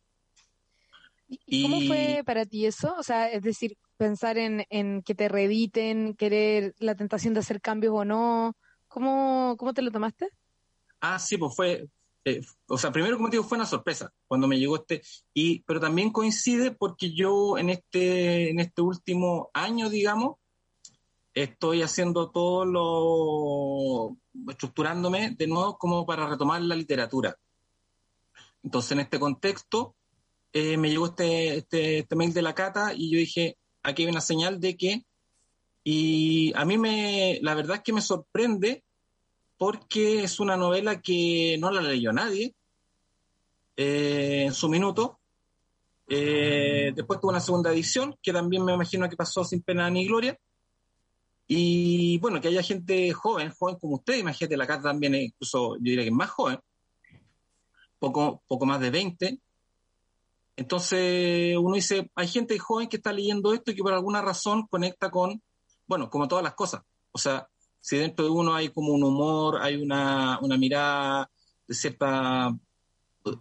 ¿Y- 1.27 1.61
¿Cómo 1.63 1.81
fue 1.81 2.23
para 2.25 2.45
ti 2.45 2.65
eso? 2.65 2.95
O 2.97 3.03
sea, 3.03 3.29
es 3.31 3.41
decir, 3.43 3.77
pensar 3.97 4.37
en, 4.37 4.65
en 4.69 5.01
que 5.03 5.15
te 5.15 5.27
reediten, 5.29 6.15
querer 6.15 6.73
la 6.79 6.95
tentación 6.95 7.33
de 7.33 7.41
hacer 7.41 7.61
cambios 7.61 7.93
o 7.95 8.05
no. 8.05 8.55
¿Cómo, 8.87 9.55
cómo 9.57 9.73
te 9.73 9.81
lo 9.81 9.91
tomaste? 9.91 10.29
Ah, 10.99 11.19
sí, 11.19 11.37
pues 11.37 11.55
fue, 11.55 11.87
eh, 12.25 12.41
o 12.67 12.77
sea, 12.77 12.91
primero 12.91 13.17
como 13.17 13.29
te 13.29 13.37
digo, 13.37 13.47
fue 13.47 13.57
una 13.57 13.65
sorpresa 13.65 14.13
cuando 14.27 14.47
me 14.47 14.59
llegó 14.59 14.75
este, 14.75 15.01
y, 15.33 15.61
pero 15.61 15.79
también 15.79 16.11
coincide 16.11 16.71
porque 16.71 17.13
yo 17.13 17.57
en 17.57 17.69
este, 17.69 18.49
en 18.49 18.59
este 18.59 18.81
último 18.81 19.49
año, 19.53 19.89
digamos, 19.89 20.37
estoy 21.33 21.81
haciendo 21.81 22.29
todo 22.31 22.65
lo, 22.65 24.17
estructurándome 24.51 25.31
de 25.37 25.47
nuevo 25.47 25.77
como 25.77 26.05
para 26.05 26.27
retomar 26.27 26.61
la 26.61 26.75
literatura. 26.75 27.37
Entonces, 28.63 28.91
en 28.91 28.99
este 28.99 29.19
contexto, 29.19 29.95
eh, 30.51 30.77
me 30.77 30.89
llegó 30.89 31.07
este, 31.07 31.57
este, 31.57 31.99
este 31.99 32.15
mail 32.15 32.33
de 32.33 32.41
la 32.41 32.55
Cata 32.55 32.93
y 32.93 33.11
yo 33.11 33.19
dije, 33.19 33.57
aquí 33.83 34.03
hay 34.03 34.09
una 34.09 34.21
señal 34.21 34.59
de 34.59 34.75
que, 34.75 35.05
y 35.83 36.51
a 36.55 36.65
mí 36.65 36.77
me, 36.77 37.39
la 37.41 37.53
verdad 37.53 37.77
es 37.77 37.83
que 37.83 37.93
me 37.93 38.01
sorprende 38.01 38.83
porque 39.59 40.23
es 40.23 40.39
una 40.39 40.55
novela 40.55 41.01
que 41.01 41.57
no 41.59 41.69
la 41.69 41.81
leyó 41.81 42.13
nadie 42.13 42.55
eh, 43.75 44.43
en 44.45 44.53
su 44.53 44.69
minuto. 44.69 45.19
Eh, 46.07 46.93
después 46.95 47.19
tuvo 47.19 47.31
una 47.31 47.41
segunda 47.41 47.69
edición, 47.69 48.17
que 48.23 48.31
también 48.31 48.63
me 48.63 48.73
imagino 48.73 49.09
que 49.09 49.17
pasó 49.17 49.43
sin 49.43 49.61
pena 49.61 49.89
ni 49.89 50.07
gloria. 50.07 50.39
Y 51.45 52.17
bueno, 52.19 52.39
que 52.39 52.47
haya 52.47 52.63
gente 52.63 53.11
joven, 53.11 53.51
joven 53.51 53.75
como 53.75 53.95
usted, 53.95 54.15
imagínate, 54.15 54.55
la 54.55 54.65
Cata 54.65 54.83
también, 54.83 55.15
es 55.15 55.23
incluso 55.23 55.75
yo 55.75 55.81
diría 55.81 56.03
que 56.03 56.09
es 56.09 56.15
más 56.15 56.29
joven, 56.29 56.57
poco, 57.99 58.41
poco 58.47 58.65
más 58.65 58.79
de 58.79 58.91
20. 58.91 59.39
Entonces 60.55 61.57
uno 61.57 61.75
dice, 61.75 62.09
hay 62.15 62.27
gente 62.29 62.57
joven 62.57 62.87
que 62.87 62.95
está 62.95 63.11
leyendo 63.11 63.53
esto 63.53 63.71
y 63.71 63.75
que 63.75 63.83
por 63.83 63.93
alguna 63.93 64.21
razón 64.21 64.67
conecta 64.67 65.11
con, 65.11 65.41
bueno, 65.85 66.09
como 66.09 66.29
todas 66.29 66.45
las 66.45 66.53
cosas. 66.53 66.81
O 67.11 67.17
sea, 67.17 67.49
si 67.81 67.97
dentro 67.97 68.25
de 68.25 68.31
uno 68.31 68.55
hay 68.55 68.69
como 68.69 68.93
un 68.93 69.03
humor, 69.03 69.59
hay 69.61 69.75
una, 69.75 70.39
una 70.41 70.57
mirada 70.57 71.29
de 71.67 71.75
cierta 71.75 72.55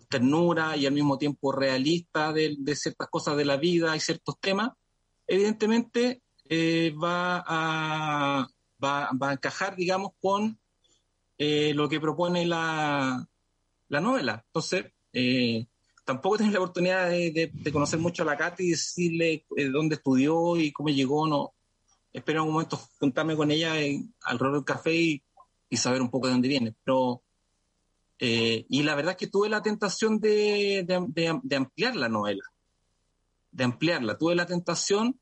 ternura 0.09 0.77
y 0.77 0.87
al 0.87 0.93
mismo 0.93 1.19
tiempo 1.19 1.53
realista 1.53 2.33
de, 2.33 2.57
ciertas 2.75 3.09
cosas 3.09 3.37
de 3.37 3.45
la 3.45 3.57
vida 3.57 3.97
y 3.97 4.01
ciertos 4.01 4.39
temas, 4.41 4.71
evidentemente 5.27 6.23
eh, 6.49 6.95
va, 7.03 7.43
a, 7.47 8.49
va, 8.83 9.11
va, 9.21 9.33
encajar, 9.33 9.77
digamos, 9.77 10.13
con 10.21 10.59
eh, 11.37 11.73
lo 11.75 11.89
que 11.89 12.01
propone 12.01 12.47
la, 12.47 13.27
la 13.89 14.01
novela. 14.01 14.43
Entonces, 14.47 14.87
eh, 15.13 15.67
tampoco 16.05 16.39
tenés 16.39 16.53
la 16.53 16.61
oportunidad 16.61 17.11
de, 17.11 17.51
de, 17.53 17.73
conocer 17.73 17.99
mucho 17.99 18.23
a 18.23 18.27
la 18.27 18.37
Katy 18.37 18.65
y 18.65 18.71
decirle 18.71 19.45
dónde 19.73 19.97
estudió 19.97 20.57
y 20.57 20.73
cómo 20.73 20.89
llegó, 20.89 21.27
no. 21.27 21.55
Espero 22.13 22.43
en 22.43 22.49
un 22.49 22.53
momento 22.55 22.81
juntarme 22.99 23.37
con 23.37 23.51
ella 23.51 23.75
alrededor 24.23 24.57
del 24.57 24.65
café 24.65 24.95
y, 24.95 25.23
y, 25.69 25.77
saber 25.77 26.01
un 26.01 26.11
poco 26.11 26.27
de 26.27 26.33
dónde 26.33 26.49
viene. 26.49 26.75
Pero, 26.85 27.23
y 28.19 28.83
la 28.83 28.95
verdad 28.95 29.13
es 29.13 29.19
que 29.19 29.27
tuve 29.27 29.49
la 29.49 29.63
tentación 29.63 30.19
de, 30.19 30.85
de 31.43 31.57
ampliar 31.57 31.97
la 31.97 32.09
novela, 32.09 32.45
de 33.53 33.65
ampliarla. 33.65 34.19
Tuve 34.19 34.35
la 34.35 34.47
tentación 34.47 35.21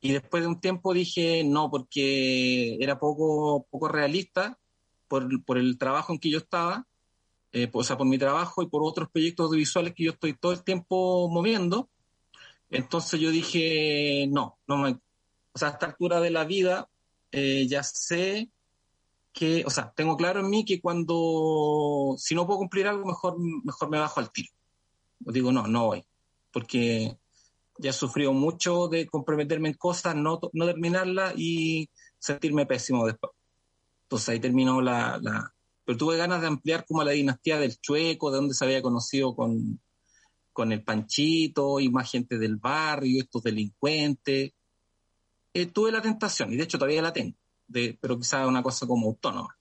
y 0.00 0.12
después 0.12 0.42
de 0.42 0.48
un 0.48 0.60
tiempo 0.60 0.94
dije 0.94 1.44
no, 1.44 1.70
porque 1.70 2.76
era 2.80 2.98
poco, 2.98 3.66
poco 3.70 3.88
realista 3.88 4.58
por, 5.08 5.44
por 5.44 5.58
el 5.58 5.76
trabajo 5.76 6.12
en 6.12 6.18
que 6.18 6.30
yo 6.30 6.38
estaba, 6.38 6.86
eh, 7.52 7.68
o 7.72 7.84
sea, 7.84 7.98
por 7.98 8.06
mi 8.06 8.16
trabajo 8.16 8.62
y 8.62 8.68
por 8.68 8.82
otros 8.82 9.10
proyectos 9.10 9.46
audiovisuales 9.46 9.94
que 9.94 10.04
yo 10.04 10.12
estoy 10.12 10.34
todo 10.34 10.52
el 10.52 10.64
tiempo 10.64 11.28
moviendo. 11.28 11.90
Entonces 12.70 13.20
yo 13.20 13.30
dije, 13.30 14.26
no, 14.30 14.58
no 14.66 14.78
me, 14.78 14.98
a 15.62 15.70
esta 15.70 15.86
altura 15.86 16.20
de 16.20 16.30
la 16.30 16.44
vida 16.44 16.88
eh, 17.32 17.66
ya 17.68 17.82
sé 17.82 18.50
que, 19.32 19.64
o 19.64 19.70
sea, 19.70 19.92
tengo 19.94 20.16
claro 20.16 20.40
en 20.40 20.50
mí 20.50 20.64
que 20.64 20.80
cuando, 20.80 22.14
si 22.18 22.34
no 22.34 22.46
puedo 22.46 22.58
cumplir 22.58 22.88
algo, 22.88 23.06
mejor, 23.06 23.36
mejor 23.38 23.90
me 23.90 23.98
bajo 23.98 24.20
al 24.20 24.32
tiro. 24.32 24.50
Digo, 25.20 25.52
no, 25.52 25.66
no 25.66 25.86
voy, 25.86 26.04
porque 26.52 27.16
ya 27.78 27.90
he 27.90 27.92
sufrido 27.92 28.32
mucho 28.32 28.88
de 28.88 29.06
comprometerme 29.06 29.68
en 29.68 29.74
cosas, 29.74 30.16
no, 30.16 30.40
no 30.52 30.66
terminarlas 30.66 31.34
y 31.36 31.88
sentirme 32.18 32.66
pésimo 32.66 33.06
después. 33.06 33.32
Entonces 34.04 34.28
ahí 34.30 34.40
terminó 34.40 34.80
la, 34.80 35.18
la, 35.22 35.54
Pero 35.84 35.98
tuve 35.98 36.16
ganas 36.16 36.40
de 36.40 36.48
ampliar 36.48 36.84
como 36.84 37.04
la 37.04 37.12
dinastía 37.12 37.58
del 37.58 37.78
Chueco, 37.78 38.30
de 38.30 38.38
donde 38.38 38.54
se 38.54 38.64
había 38.64 38.82
conocido 38.82 39.36
con, 39.36 39.80
con 40.52 40.72
el 40.72 40.82
Panchito 40.82 41.78
y 41.78 41.88
más 41.90 42.10
gente 42.10 42.38
del 42.38 42.56
barrio, 42.56 43.22
estos 43.22 43.42
delincuentes. 43.42 44.52
Eh, 45.52 45.66
tuve 45.66 45.90
la 45.90 46.00
tentación, 46.00 46.52
y 46.52 46.56
de 46.56 46.64
hecho 46.64 46.78
todavía 46.78 47.02
la 47.02 47.12
tengo, 47.12 47.36
de, 47.66 47.98
pero 48.00 48.18
quizás 48.18 48.46
una 48.46 48.62
cosa 48.62 48.86
como 48.86 49.08
autónoma. 49.08 49.56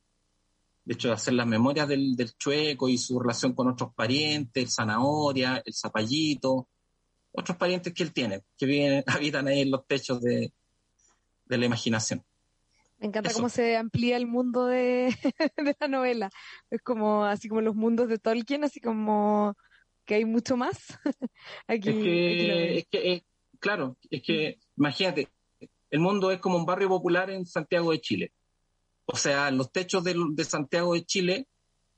De 0.85 0.93
hecho, 0.93 1.11
hacer 1.11 1.33
las 1.33 1.45
memorias 1.45 1.87
del, 1.87 2.15
del 2.15 2.35
Chueco 2.37 2.89
y 2.89 2.97
su 2.97 3.19
relación 3.19 3.53
con 3.53 3.67
otros 3.67 3.93
parientes, 3.93 4.63
el 4.63 4.69
Zanahoria, 4.71 5.61
el 5.63 5.73
Zapallito, 5.73 6.67
otros 7.31 7.57
parientes 7.57 7.93
que 7.93 8.03
él 8.03 8.13
tiene, 8.13 8.43
que 8.57 8.65
viven, 8.65 9.03
habitan 9.07 9.47
ahí 9.47 9.61
en 9.61 9.71
los 9.71 9.85
techos 9.85 10.21
de, 10.21 10.51
de 11.45 11.57
la 11.57 11.65
imaginación. 11.65 12.23
Me 12.99 13.07
encanta 13.07 13.31
cómo 13.33 13.47
se 13.47 13.77
amplía 13.77 14.17
el 14.17 14.27
mundo 14.27 14.65
de, 14.65 15.15
de, 15.57 15.75
la 15.79 15.87
novela. 15.87 16.29
Es 16.69 16.81
como 16.81 17.23
así 17.23 17.47
como 17.47 17.61
los 17.61 17.75
mundos 17.75 18.09
de 18.09 18.19
Tolkien, 18.19 18.63
así 18.63 18.81
como 18.81 19.55
que 20.05 20.15
hay 20.15 20.25
mucho 20.25 20.57
más. 20.57 20.77
aquí, 21.67 21.89
es 21.89 21.95
que, 21.95 22.77
es 22.79 22.87
que 22.87 23.13
eh, 23.13 23.23
claro, 23.59 23.97
es 24.09 24.21
que 24.21 24.59
imagínate, 24.75 25.29
el 25.91 25.99
mundo 25.99 26.31
es 26.31 26.39
como 26.39 26.57
un 26.57 26.65
barrio 26.65 26.89
popular 26.89 27.29
en 27.29 27.45
Santiago 27.45 27.91
de 27.91 28.01
Chile. 28.01 28.33
O 29.05 29.17
sea, 29.17 29.49
los 29.51 29.71
techos 29.71 30.03
de, 30.03 30.45
Santiago 30.45 30.93
de 30.93 31.05
Chile 31.05 31.47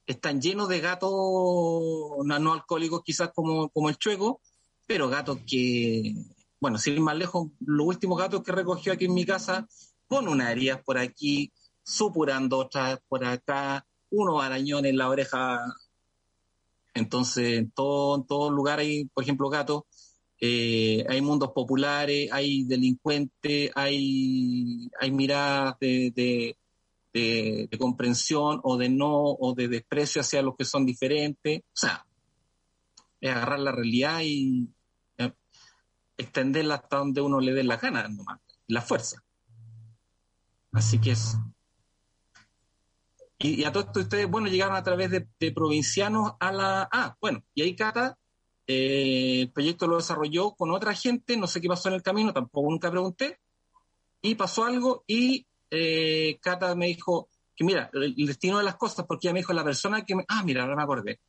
están 0.05 0.41
llenos 0.41 0.69
de 0.69 0.79
gatos 0.79 1.11
no, 1.11 2.39
no 2.39 2.53
alcohólicos, 2.53 3.03
quizás 3.03 3.31
como, 3.33 3.69
como 3.69 3.89
el 3.89 3.97
chueco, 3.97 4.41
pero 4.87 5.09
gatos 5.09 5.39
que, 5.45 6.15
bueno, 6.59 6.77
sin 6.77 6.93
ir 6.93 7.01
más 7.01 7.17
lejos, 7.17 7.49
los 7.59 7.87
últimos 7.87 8.17
gatos 8.17 8.43
que 8.43 8.51
recogió 8.51 8.93
aquí 8.93 9.05
en 9.05 9.13
mi 9.13 9.25
casa, 9.25 9.67
con 10.07 10.27
unas 10.27 10.51
heridas 10.51 10.81
por 10.83 10.97
aquí, 10.97 11.51
supurando 11.83 12.57
otras 12.57 12.99
por 13.07 13.25
acá, 13.25 13.85
unos 14.09 14.43
arañones 14.43 14.91
en 14.91 14.97
la 14.97 15.09
oreja. 15.09 15.59
Entonces, 16.93 17.59
en 17.59 17.71
todo, 17.71 18.17
en 18.17 18.25
todo 18.25 18.51
lugar 18.51 18.79
hay, 18.79 19.05
por 19.05 19.23
ejemplo, 19.23 19.49
gatos. 19.49 19.83
Eh, 20.43 21.05
hay 21.07 21.21
mundos 21.21 21.51
populares, 21.53 22.29
hay 22.31 22.63
delincuentes, 22.63 23.71
hay, 23.75 24.89
hay 24.99 25.11
miradas 25.11 25.75
de, 25.79 26.11
de, 26.15 26.57
de, 27.13 27.67
de, 27.69 27.77
comprensión 27.77 28.59
o 28.63 28.75
de 28.75 28.89
no, 28.89 29.13
o 29.13 29.53
de 29.53 29.67
desprecio 29.67 30.21
hacia 30.21 30.41
los 30.41 30.55
que 30.57 30.65
son 30.65 30.83
diferentes. 30.83 31.59
O 31.59 31.71
sea, 31.75 32.05
es 33.21 33.29
agarrar 33.29 33.59
la 33.59 33.71
realidad 33.71 34.21
y, 34.23 34.67
extenderla 36.17 36.75
hasta 36.75 36.97
donde 36.97 37.21
uno 37.21 37.39
le 37.39 37.53
dé 37.53 37.63
la 37.63 37.77
gana, 37.77 38.07
nomás, 38.07 38.39
la 38.67 38.81
fuerza. 38.81 39.23
Así 40.71 40.99
que 40.99 41.11
es. 41.11 41.37
Y, 43.39 43.63
a 43.63 43.71
todo 43.71 43.83
esto 43.83 43.99
ustedes, 44.01 44.29
bueno, 44.29 44.47
llegaron 44.47 44.75
a 44.75 44.83
través 44.83 45.09
de, 45.09 45.51
provincianos 45.51 46.33
a 46.39 46.51
la... 46.51 46.89
Ah, 46.91 47.17
bueno, 47.19 47.43
y 47.55 47.63
ahí 47.63 47.75
Cata, 47.75 48.17
eh, 48.67 49.41
el 49.41 49.51
proyecto 49.51 49.87
lo 49.87 49.97
desarrolló 49.97 50.51
con 50.51 50.71
otra 50.71 50.93
gente, 50.93 51.37
no 51.37 51.47
sé 51.47 51.61
qué 51.61 51.67
pasó 51.67 51.89
en 51.89 51.95
el 51.95 52.03
camino, 52.03 52.33
tampoco 52.33 52.69
nunca 52.69 52.91
pregunté, 52.91 53.39
y 54.21 54.35
pasó 54.35 54.65
algo 54.65 55.03
y 55.07 55.45
eh, 55.69 56.37
Cata 56.41 56.75
me 56.75 56.87
dijo 56.87 57.29
que 57.55 57.63
mira, 57.63 57.89
el, 57.93 58.15
destino 58.15 58.57
de 58.57 58.63
las 58.63 58.75
cosas, 58.75 59.05
porque 59.05 59.27
ella 59.27 59.33
me 59.33 59.39
dijo 59.39 59.53
la 59.53 59.63
persona 59.63 60.03
que 60.05 60.15
me... 60.15 60.25
Ah, 60.27 60.43
mira, 60.43 60.63
ahora 60.63 60.75
me 60.75 60.83
acordé 60.83 61.19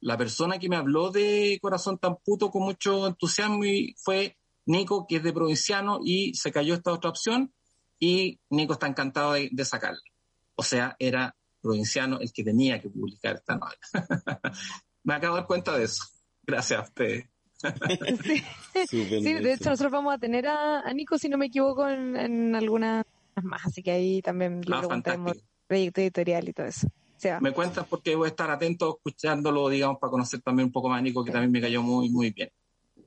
la 0.00 0.16
persona 0.16 0.58
que 0.58 0.68
me 0.68 0.76
habló 0.76 1.10
de 1.10 1.58
Corazón 1.60 1.98
tan 1.98 2.16
puto 2.16 2.50
con 2.50 2.62
mucho 2.62 3.06
entusiasmo 3.06 3.64
y 3.64 3.94
fue 3.98 4.36
Nico, 4.66 5.06
que 5.08 5.16
es 5.16 5.22
de 5.22 5.32
provinciano, 5.32 6.00
y 6.04 6.34
se 6.34 6.52
cayó 6.52 6.74
esta 6.74 6.92
otra 6.92 7.10
opción, 7.10 7.52
y 7.98 8.38
Nico 8.50 8.74
está 8.74 8.86
encantado 8.86 9.32
de, 9.32 9.64
sacarla. 9.64 10.02
O 10.54 10.62
sea, 10.62 10.94
era 10.98 11.34
provinciano 11.62 12.20
el 12.20 12.32
que 12.32 12.44
tenía 12.44 12.80
que 12.80 12.90
publicar 12.90 13.36
esta 13.36 13.56
novela. 13.56 13.78
me 15.04 15.14
acabo 15.14 15.36
de 15.36 15.40
dar 15.40 15.46
cuenta 15.46 15.76
de 15.76 15.84
eso. 15.84 16.04
Gracias 16.48 16.80
a 16.80 16.82
ustedes. 16.82 17.26
sí. 18.88 19.04
de 19.04 19.52
hecho 19.52 19.70
nosotros 19.70 19.92
vamos 19.92 20.14
a 20.14 20.18
tener 20.18 20.46
a, 20.46 20.90
Nico, 20.94 21.18
si 21.18 21.28
no 21.28 21.36
me 21.36 21.46
equivoco, 21.46 21.88
en, 21.88 22.16
en 22.16 22.54
algunas 22.54 23.04
más, 23.42 23.66
así 23.66 23.82
que 23.82 23.90
ahí 23.90 24.22
también 24.22 24.62
le 24.62 24.74
ah, 24.74 24.80
preguntamos 24.80 25.36
proyecto 25.66 26.00
editorial 26.00 26.48
y 26.48 26.52
todo 26.52 26.66
eso. 26.66 26.88
Me 27.40 27.52
cuentas 27.52 27.86
porque 27.86 28.14
voy 28.14 28.26
a 28.26 28.30
estar 28.30 28.50
atento 28.50 28.96
escuchándolo, 28.96 29.68
digamos, 29.68 29.98
para 29.98 30.10
conocer 30.10 30.40
también 30.40 30.66
un 30.66 30.72
poco 30.72 30.88
más 30.88 31.00
a 31.00 31.02
Nico, 31.02 31.24
que 31.24 31.32
también 31.32 31.50
me 31.50 31.60
cayó 31.60 31.82
muy, 31.82 32.08
muy 32.08 32.30
bien. 32.30 32.50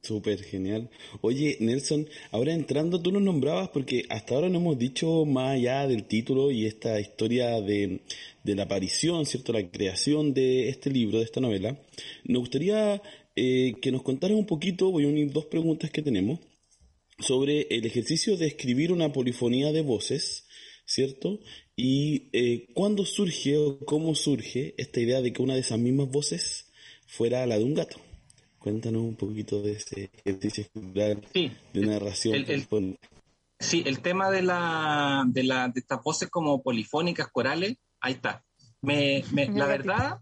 Súper 0.01 0.41
genial. 0.43 0.89
Oye, 1.21 1.57
Nelson, 1.59 2.07
ahora 2.31 2.53
entrando, 2.53 3.01
tú 3.01 3.11
nos 3.11 3.21
nombrabas 3.21 3.69
porque 3.69 4.05
hasta 4.09 4.33
ahora 4.33 4.49
no 4.49 4.57
hemos 4.57 4.77
dicho 4.77 5.25
más 5.25 5.51
allá 5.51 5.87
del 5.87 6.05
título 6.05 6.49
y 6.49 6.65
esta 6.65 6.99
historia 6.99 7.61
de, 7.61 8.01
de 8.43 8.55
la 8.55 8.63
aparición, 8.63 9.25
¿cierto? 9.25 9.53
La 9.53 9.69
creación 9.69 10.33
de 10.33 10.69
este 10.69 10.89
libro, 10.89 11.19
de 11.19 11.25
esta 11.25 11.39
novela. 11.39 11.77
Nos 12.23 12.39
gustaría 12.39 13.01
eh, 13.43 13.73
que 13.81 13.91
nos 13.91 14.03
contaras 14.03 14.37
un 14.37 14.45
poquito, 14.45 14.91
voy 14.91 15.05
a 15.05 15.07
unir 15.07 15.31
dos 15.31 15.47
preguntas 15.47 15.89
que 15.89 16.03
tenemos, 16.03 16.39
sobre 17.17 17.63
el 17.71 17.87
ejercicio 17.87 18.37
de 18.37 18.45
escribir 18.45 18.91
una 18.91 19.11
polifonía 19.11 19.71
de 19.71 19.81
voces, 19.81 20.45
¿cierto? 20.85 21.39
¿Y 21.75 22.29
eh, 22.33 22.67
cuándo 22.75 23.03
surge 23.03 23.57
o 23.57 23.79
cómo 23.79 24.13
surge 24.13 24.75
esta 24.77 24.99
idea 24.99 25.23
de 25.23 25.33
que 25.33 25.41
una 25.41 25.55
de 25.55 25.61
esas 25.61 25.79
mismas 25.79 26.09
voces 26.09 26.71
fuera 27.07 27.47
la 27.47 27.57
de 27.57 27.63
un 27.63 27.73
gato? 27.73 27.99
Cuéntanos 28.59 29.01
un 29.01 29.15
poquito 29.15 29.63
de 29.63 29.71
ese 29.71 30.11
ejercicio 30.23 30.65
de 30.75 31.17
narración. 31.73 32.35
El, 32.47 32.67
sí, 33.59 33.81
el 33.87 34.01
tema 34.01 34.29
de, 34.29 34.43
la, 34.43 35.23
de, 35.25 35.43
la, 35.45 35.67
de 35.69 35.79
estas 35.79 36.03
voces 36.03 36.29
como 36.29 36.61
polifónicas, 36.61 37.31
corales, 37.31 37.75
ahí 38.01 38.13
está. 38.13 38.43
Me, 38.81 39.23
me, 39.31 39.47
la 39.47 39.65
verdad, 39.65 40.19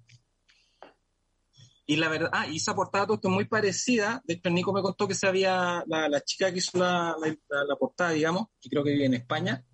y 1.89 1.95
la 1.95 2.07
verdad, 2.07 2.29
ah, 2.31 2.45
y 2.45 2.57
esa 2.57 2.75
portada 2.75 3.07
todo 3.07 3.15
esto 3.15 3.29
muy 3.29 3.45
parecida. 3.45 4.21
De 4.23 4.35
hecho, 4.35 4.51
Nico 4.51 4.71
me 4.71 4.83
contó 4.83 5.07
que 5.07 5.15
se 5.15 5.25
había, 5.25 5.83
la, 5.87 6.07
la 6.07 6.21
chica 6.21 6.51
que 6.51 6.59
hizo 6.59 6.77
la, 6.77 7.15
la, 7.19 7.63
la, 7.67 7.75
portada, 7.77 8.11
digamos, 8.11 8.45
que 8.61 8.69
creo 8.69 8.83
que 8.83 8.91
vive 8.91 9.05
en 9.05 9.15
España, 9.15 9.65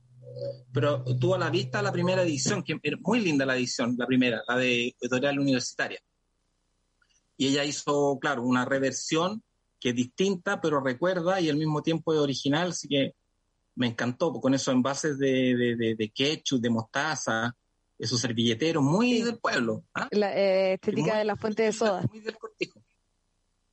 pero 0.72 1.04
tuvo 1.20 1.36
a 1.36 1.40
la 1.40 1.50
vista 1.50 1.82
la 1.82 1.92
primera 1.92 2.24
edición, 2.24 2.64
que 2.64 2.80
era 2.82 2.96
muy 3.02 3.20
linda 3.20 3.46
la 3.46 3.58
edición, 3.58 3.96
la 3.98 4.08
primera, 4.08 4.42
la 4.48 4.56
de 4.56 4.96
editorial 4.98 5.40
universitaria. 5.40 6.00
Y 7.36 7.48
ella 7.48 7.66
hizo, 7.66 8.18
claro, 8.18 8.44
una 8.44 8.64
reversión 8.64 9.44
que 9.78 9.90
es 9.90 9.96
distinta, 9.96 10.62
pero 10.62 10.80
recuerda 10.80 11.42
y 11.42 11.50
al 11.50 11.58
mismo 11.58 11.84
tiempo 11.84 12.14
es 12.14 12.20
original, 12.22 12.70
así 12.70 12.88
que 12.88 13.12
me 13.76 13.88
encantó, 13.88 14.32
con 14.32 14.54
esos 14.54 14.74
envases 14.74 15.18
de, 15.18 15.54
de, 15.54 15.76
de, 15.76 15.96
de 15.96 16.10
ketchup, 16.12 16.62
de 16.62 16.70
mostaza, 16.70 17.54
esos 17.98 18.20
servilleteros, 18.20 18.84
muy 18.84 19.22
del 19.22 19.38
pueblo. 19.38 19.86
¿ah? 19.94 20.08
La 20.12 20.36
eh, 20.36 20.74
estética 20.74 21.18
de 21.18 21.26
la 21.26 21.36
fuente 21.36 21.64
de 21.64 21.72
soda. 21.72 22.04
Muy 22.10 22.20
del 22.20 22.38
cortijo. 22.38 22.82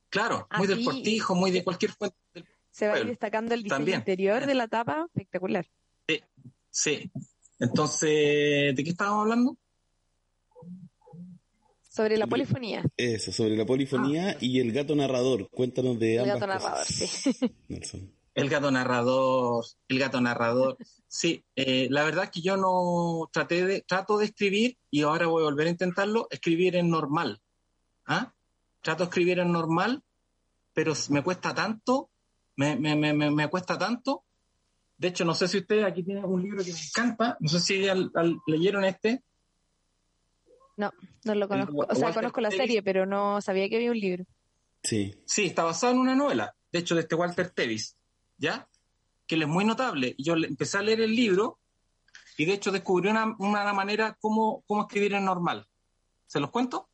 Claro, 0.09 0.47
muy 0.57 0.67
del 0.67 0.83
cortijo, 0.83 1.35
muy 1.35 1.51
de 1.51 1.63
cualquier 1.63 1.91
fuente 1.91 2.17
del 2.33 2.45
Se 2.71 2.87
va 2.87 2.99
destacando 2.99 3.53
el 3.53 3.63
diseño 3.63 3.95
interior 3.95 4.45
de 4.45 4.53
la 4.53 4.67
tapa, 4.67 5.05
espectacular. 5.07 5.65
Sí, 6.07 6.21
sí. 6.69 7.11
Entonces, 7.59 8.75
¿de 8.75 8.83
qué 8.83 8.89
estábamos 8.89 9.23
hablando? 9.23 9.57
Sobre 11.89 12.17
la 12.17 12.25
polifonía. 12.25 12.83
Eso, 12.97 13.31
sobre 13.31 13.55
la 13.55 13.65
polifonía 13.65 14.29
ah. 14.29 14.37
y 14.39 14.59
el 14.59 14.71
gato 14.71 14.95
narrador. 14.95 15.49
Cuéntanos 15.49 15.99
de 15.99 16.19
ambas 16.19 16.35
El 16.35 16.39
gato 16.39 16.47
narrador, 16.47 16.85
sí. 16.87 17.35
El 18.35 18.49
gato 18.49 18.71
narrador, 18.71 19.63
el 19.87 19.99
gato 19.99 20.19
narrador. 20.19 20.77
Sí, 21.07 21.45
eh, 21.55 21.87
la 21.91 22.03
verdad 22.03 22.25
es 22.25 22.31
que 22.31 22.41
yo 22.41 22.57
no 22.57 23.29
traté 23.31 23.65
de, 23.65 23.81
trato 23.81 24.17
de 24.17 24.25
escribir 24.25 24.77
y 24.89 25.03
ahora 25.03 25.27
voy 25.27 25.43
a 25.43 25.45
volver 25.45 25.67
a 25.67 25.71
intentarlo, 25.71 26.27
escribir 26.31 26.75
en 26.75 26.89
normal. 26.89 27.41
¿Ah? 28.05 28.33
Trato 28.81 29.03
de 29.03 29.09
escribir 29.09 29.39
en 29.39 29.51
normal, 29.51 30.03
pero 30.73 30.93
me 31.09 31.21
cuesta 31.21 31.53
tanto, 31.53 32.09
me, 32.55 32.75
me, 32.75 32.95
me, 32.95 33.13
me 33.13 33.47
cuesta 33.49 33.77
tanto. 33.77 34.23
De 34.97 35.09
hecho, 35.09 35.25
no 35.25 35.35
sé 35.35 35.47
si 35.47 35.57
ustedes 35.57 35.85
aquí 35.85 36.03
tienen 36.03 36.25
un 36.25 36.41
libro 36.41 36.63
que 36.63 36.71
me 36.71 36.79
encanta, 36.79 37.37
no 37.39 37.49
sé 37.49 37.59
si 37.59 37.87
al, 37.87 38.11
leyeron 38.47 38.85
este. 38.85 39.23
No, 40.77 40.91
no 41.25 41.35
lo 41.35 41.47
conozco. 41.47 41.85
O 41.89 41.95
sea, 41.95 42.13
conozco 42.13 42.41
la 42.41 42.51
serie, 42.51 42.81
pero 42.81 43.05
no 43.05 43.41
sabía 43.41 43.69
que 43.69 43.75
había 43.75 43.91
un 43.91 43.99
libro. 43.99 44.25
Sí. 44.81 45.15
Sí, 45.25 45.45
está 45.45 45.63
basado 45.63 45.93
en 45.93 45.99
una 45.99 46.15
novela, 46.15 46.55
de 46.71 46.79
hecho, 46.79 46.95
de 46.95 47.01
este 47.01 47.15
Walter 47.15 47.49
Tevis, 47.49 47.95
¿ya? 48.43 48.67
Que 49.25 49.35
él 49.35 49.43
es 49.43 49.47
muy 49.47 49.63
notable. 49.63 50.15
Yo 50.17 50.35
empecé 50.35 50.77
a 50.77 50.81
leer 50.81 50.99
el 50.99 51.15
libro 51.15 51.59
y 52.37 52.45
de 52.45 52.53
hecho 52.53 52.71
descubrí 52.71 53.09
una, 53.09 53.35
una 53.39 53.73
manera 53.73 54.17
cómo, 54.19 54.63
cómo 54.67 54.81
escribir 54.81 55.13
en 55.13 55.25
normal. 55.25 55.65
¿Se 56.27 56.41
los 56.41 56.51
cuento? 56.51 56.89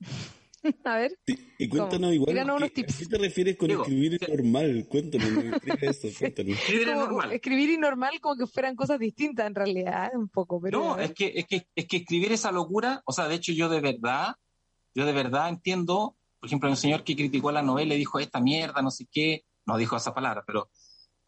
A 0.84 0.96
ver. 0.96 1.18
y 1.58 1.68
cuéntanos 1.68 2.12
igual. 2.12 2.36
¿A 2.38 2.68
qué 2.68 2.82
te 2.82 3.18
refieres 3.18 3.56
con 3.56 3.70
escribir 3.70 4.20
normal? 4.28 4.86
Cuéntanos, 4.90 5.28
eso, 5.80 6.08
cuéntanos. 6.18 6.58
Escribir 6.58 6.88
normal. 6.88 7.32
Escribir 7.32 7.70
y 7.70 7.78
normal 7.78 8.20
como 8.20 8.36
que 8.36 8.46
fueran 8.46 8.76
cosas 8.76 8.98
distintas 8.98 9.46
en 9.46 9.54
realidad, 9.54 10.10
un 10.14 10.28
poco, 10.28 10.60
pero. 10.60 10.80
No, 10.80 10.98
es 10.98 11.14
que, 11.14 11.32
es 11.34 11.46
que, 11.46 11.66
es 11.74 11.86
que 11.86 11.98
escribir 11.98 12.32
esa 12.32 12.52
locura, 12.52 13.00
o 13.06 13.12
sea, 13.12 13.26
de 13.28 13.36
hecho 13.36 13.52
yo 13.52 13.70
de 13.70 13.80
verdad, 13.80 14.34
yo 14.94 15.06
de 15.06 15.12
verdad 15.12 15.48
entiendo, 15.48 16.16
por 16.38 16.48
ejemplo, 16.48 16.68
un 16.68 16.76
señor 16.76 17.04
que 17.04 17.16
criticó 17.16 17.50
la 17.52 17.62
novela 17.62 17.94
y 17.94 17.98
dijo 17.98 18.18
esta 18.18 18.40
mierda, 18.40 18.82
no 18.82 18.90
sé 18.90 19.06
qué, 19.10 19.44
no 19.70 19.78
dijo 19.78 19.96
esa 19.96 20.12
palabra, 20.12 20.42
pero 20.46 20.68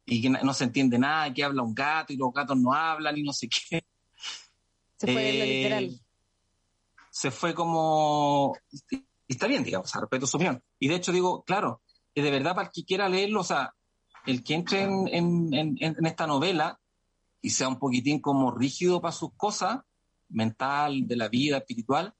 y 0.04 0.20
que 0.20 0.30
no 0.30 0.52
se 0.52 0.64
entiende 0.64 0.98
nada, 0.98 1.32
que 1.32 1.44
habla 1.44 1.62
un 1.62 1.74
gato 1.74 2.12
y 2.12 2.16
los 2.16 2.32
gatos 2.32 2.58
no 2.58 2.72
hablan 2.72 3.16
y 3.16 3.22
no 3.22 3.32
sé 3.32 3.48
qué. 3.48 3.84
Se 4.96 5.06
fue 5.06 5.32
lo 5.32 5.44
eh, 5.44 5.46
literal. 5.46 6.00
Se 7.10 7.30
fue 7.30 7.54
como 7.54 8.56
y 9.28 9.34
está 9.34 9.46
bien, 9.46 9.62
digamos, 9.62 9.92
respeto 9.94 10.26
su 10.26 10.36
opinión. 10.36 10.62
Y 10.78 10.88
de 10.88 10.96
hecho 10.96 11.12
digo, 11.12 11.42
claro, 11.44 11.80
que 12.14 12.22
de 12.22 12.30
verdad 12.30 12.54
para 12.54 12.66
el 12.66 12.72
que 12.72 12.84
quiera 12.84 13.08
leerlo, 13.08 13.40
o 13.40 13.44
sea, 13.44 13.74
el 14.26 14.42
que 14.42 14.54
entre 14.54 14.82
en, 14.82 15.78
esta 15.80 16.26
novela 16.26 16.78
y 17.40 17.50
sea 17.50 17.68
un 17.68 17.78
poquitín 17.78 18.20
como 18.20 18.50
rígido 18.50 19.00
para 19.00 19.12
sus 19.12 19.32
cosas, 19.36 19.80
mental, 20.28 21.06
de 21.06 21.16
la 21.16 21.28
vida, 21.28 21.58
espiritual, 21.58 22.14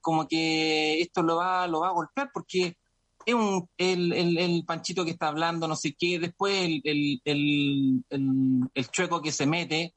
como 0.00 0.26
que 0.26 1.00
esto 1.00 1.22
lo 1.22 1.36
va, 1.36 1.66
lo 1.66 1.80
va 1.80 1.88
a 1.88 1.92
golpear 1.92 2.30
porque 2.32 2.76
es 3.30 3.34
un, 3.34 3.68
el, 3.76 4.64
panchito 4.66 5.04
que 5.04 5.12
está 5.12 5.28
hablando, 5.28 5.66
no 5.66 5.76
sé 5.76 5.94
qué, 5.98 6.18
después 6.18 6.54
el, 6.84 7.22
el 7.24 8.90
chueco 8.90 9.22
que 9.22 9.32
se 9.32 9.46
mete, 9.46 9.94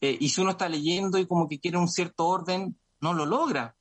eh, 0.00 0.16
y 0.18 0.28
si 0.28 0.40
uno 0.40 0.52
está 0.52 0.68
leyendo 0.68 1.18
y 1.18 1.26
como 1.26 1.48
que 1.48 1.60
quiere 1.60 1.78
un 1.78 1.88
cierto 1.88 2.26
orden, 2.26 2.76
no 3.00 3.12
lo 3.12 3.26
logra 3.26 3.76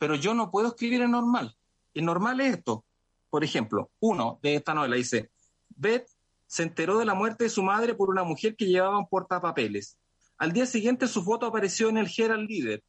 pero 0.00 0.14
yo 0.14 0.32
no 0.32 0.50
puedo 0.50 0.68
escribir 0.68 1.02
en 1.02 1.10
normal. 1.10 1.54
En 1.92 2.06
normal 2.06 2.40
es 2.40 2.56
esto. 2.56 2.86
Por 3.28 3.44
ejemplo, 3.44 3.90
uno 4.00 4.40
de 4.42 4.54
esta 4.54 4.72
novela 4.72 4.96
dice, 4.96 5.30
Beth 5.68 6.08
se 6.46 6.62
enteró 6.62 6.98
de 6.98 7.04
la 7.04 7.12
muerte 7.12 7.44
de 7.44 7.50
su 7.50 7.62
madre 7.62 7.94
por 7.94 8.08
una 8.08 8.24
mujer 8.24 8.56
que 8.56 8.64
llevaba 8.64 8.96
un 8.96 9.06
portapapeles. 9.06 9.98
Al 10.38 10.52
día 10.52 10.64
siguiente 10.64 11.06
su 11.06 11.22
foto 11.22 11.44
apareció 11.44 11.90
en 11.90 11.98
el 11.98 12.10
Herald 12.16 12.48
Leader. 12.48 12.82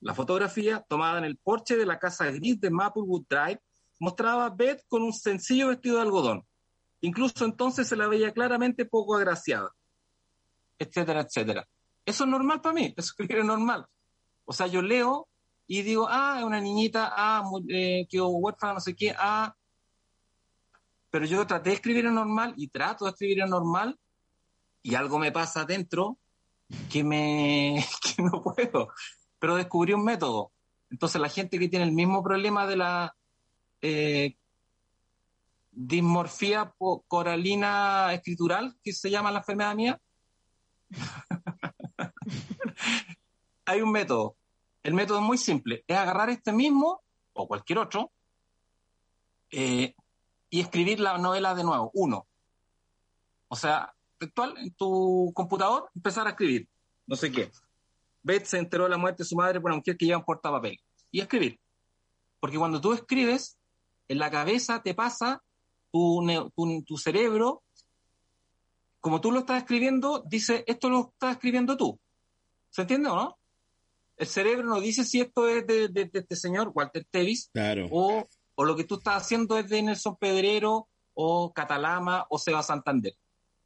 La 0.00 0.12
fotografía, 0.12 0.84
tomada 0.88 1.18
en 1.18 1.24
el 1.24 1.36
porche 1.36 1.76
de 1.76 1.86
la 1.86 2.00
casa 2.00 2.28
gris 2.32 2.60
de 2.60 2.70
Maplewood 2.70 3.26
Drive, 3.30 3.60
mostraba 3.98 4.50
Beth 4.50 4.84
con 4.88 5.02
un 5.02 5.12
sencillo 5.12 5.68
vestido 5.68 5.96
de 5.96 6.02
algodón. 6.02 6.44
Incluso 7.00 7.44
entonces 7.44 7.86
se 7.86 7.96
la 7.96 8.08
veía 8.08 8.32
claramente 8.32 8.86
poco 8.86 9.16
agraciada, 9.16 9.70
etcétera, 10.78 11.20
etcétera. 11.20 11.68
Eso 12.06 12.24
es 12.24 12.30
normal 12.30 12.60
para 12.60 12.74
mí, 12.74 12.94
eso 12.96 13.14
es 13.18 13.44
normal. 13.44 13.86
O 14.44 14.52
sea, 14.52 14.66
yo 14.66 14.82
leo 14.82 15.28
y 15.66 15.82
digo, 15.82 16.06
ah, 16.08 16.36
es 16.38 16.44
una 16.44 16.60
niñita, 16.60 17.12
ah, 17.16 17.44
eh, 17.68 18.06
quedó 18.08 18.28
huérfana, 18.28 18.74
no 18.74 18.80
sé 18.80 18.94
qué, 18.94 19.14
ah. 19.18 19.54
Pero 21.10 21.26
yo 21.26 21.46
traté 21.46 21.70
de 21.70 21.76
escribir 21.76 22.06
en 22.06 22.14
normal 22.14 22.54
y 22.56 22.68
trato 22.68 23.04
de 23.04 23.12
escribir 23.12 23.40
en 23.40 23.50
normal 23.50 23.98
y 24.82 24.94
algo 24.94 25.18
me 25.18 25.32
pasa 25.32 25.62
adentro 25.62 26.18
que 26.90 27.04
me 27.04 27.84
que 28.16 28.22
no 28.22 28.42
puedo. 28.42 28.88
Pero 29.38 29.56
descubrí 29.56 29.92
un 29.92 30.04
método. 30.04 30.52
Entonces 30.90 31.20
la 31.20 31.28
gente 31.28 31.58
que 31.58 31.68
tiene 31.68 31.84
el 31.84 31.92
mismo 31.92 32.22
problema 32.22 32.66
de 32.66 32.76
la 32.76 33.14
eh, 33.84 34.36
dismorfía 35.70 36.74
coralina 37.08 38.12
escritural, 38.12 38.76
que 38.82 38.92
se 38.92 39.10
llama 39.10 39.30
la 39.30 39.38
enfermedad 39.40 39.74
mía, 39.74 40.00
hay 43.66 43.80
un 43.80 43.92
método 43.92 44.36
el 44.84 44.92
método 44.92 45.18
es 45.18 45.24
muy 45.24 45.38
simple, 45.38 45.82
es 45.86 45.96
agarrar 45.96 46.28
este 46.28 46.52
mismo 46.52 47.02
o 47.32 47.48
cualquier 47.48 47.78
otro 47.78 48.12
eh, 49.50 49.94
y 50.50 50.60
escribir 50.60 51.00
la 51.00 51.16
novela 51.16 51.54
de 51.54 51.64
nuevo, 51.64 51.90
uno. 51.94 52.26
O 53.48 53.56
sea, 53.56 53.94
textual, 54.18 54.54
en 54.58 54.74
tu 54.74 55.32
computador, 55.34 55.90
empezar 55.94 56.26
a 56.26 56.30
escribir, 56.30 56.68
no 57.06 57.16
sé 57.16 57.32
qué. 57.32 57.50
Beth 58.22 58.44
se 58.44 58.58
enteró 58.58 58.84
de 58.84 58.90
la 58.90 58.98
muerte 58.98 59.22
de 59.22 59.28
su 59.28 59.36
madre 59.36 59.58
por 59.58 59.70
una 59.70 59.78
mujer 59.78 59.96
que 59.96 60.04
lleva 60.04 60.18
un 60.18 60.24
portapapel. 60.24 60.78
Y 61.10 61.20
escribir. 61.20 61.58
Porque 62.38 62.58
cuando 62.58 62.78
tú 62.78 62.92
escribes, 62.92 63.58
en 64.08 64.18
la 64.18 64.30
cabeza 64.30 64.82
te 64.82 64.94
pasa 64.94 65.42
tu, 65.92 66.24
tu, 66.86 66.96
cerebro, 66.96 67.62
como 69.00 69.20
tú 69.20 69.30
lo 69.30 69.40
estás 69.40 69.58
escribiendo, 69.58 70.24
dice, 70.26 70.64
esto 70.66 70.88
lo 70.88 71.10
estás 71.12 71.32
escribiendo 71.32 71.76
tú. 71.76 71.98
¿Se 72.70 72.82
entiende 72.82 73.08
o 73.08 73.16
no? 73.16 73.38
el 74.16 74.26
cerebro 74.26 74.66
no 74.66 74.80
dice 74.80 75.04
si 75.04 75.20
esto 75.20 75.48
es 75.48 75.66
de, 75.66 76.10
este 76.12 76.36
señor, 76.36 76.70
Walter 76.74 77.04
Tevis, 77.10 77.50
o, 77.90 78.28
o, 78.54 78.64
lo 78.64 78.76
que 78.76 78.84
tú 78.84 78.96
estás 78.96 79.22
haciendo 79.22 79.58
es 79.58 79.68
de 79.68 79.82
Nelson 79.82 80.16
Pedrero, 80.16 80.88
o 81.14 81.52
Catalama, 81.52 82.26
o 82.28 82.38
Seba 82.38 82.62
Santander. 82.62 83.14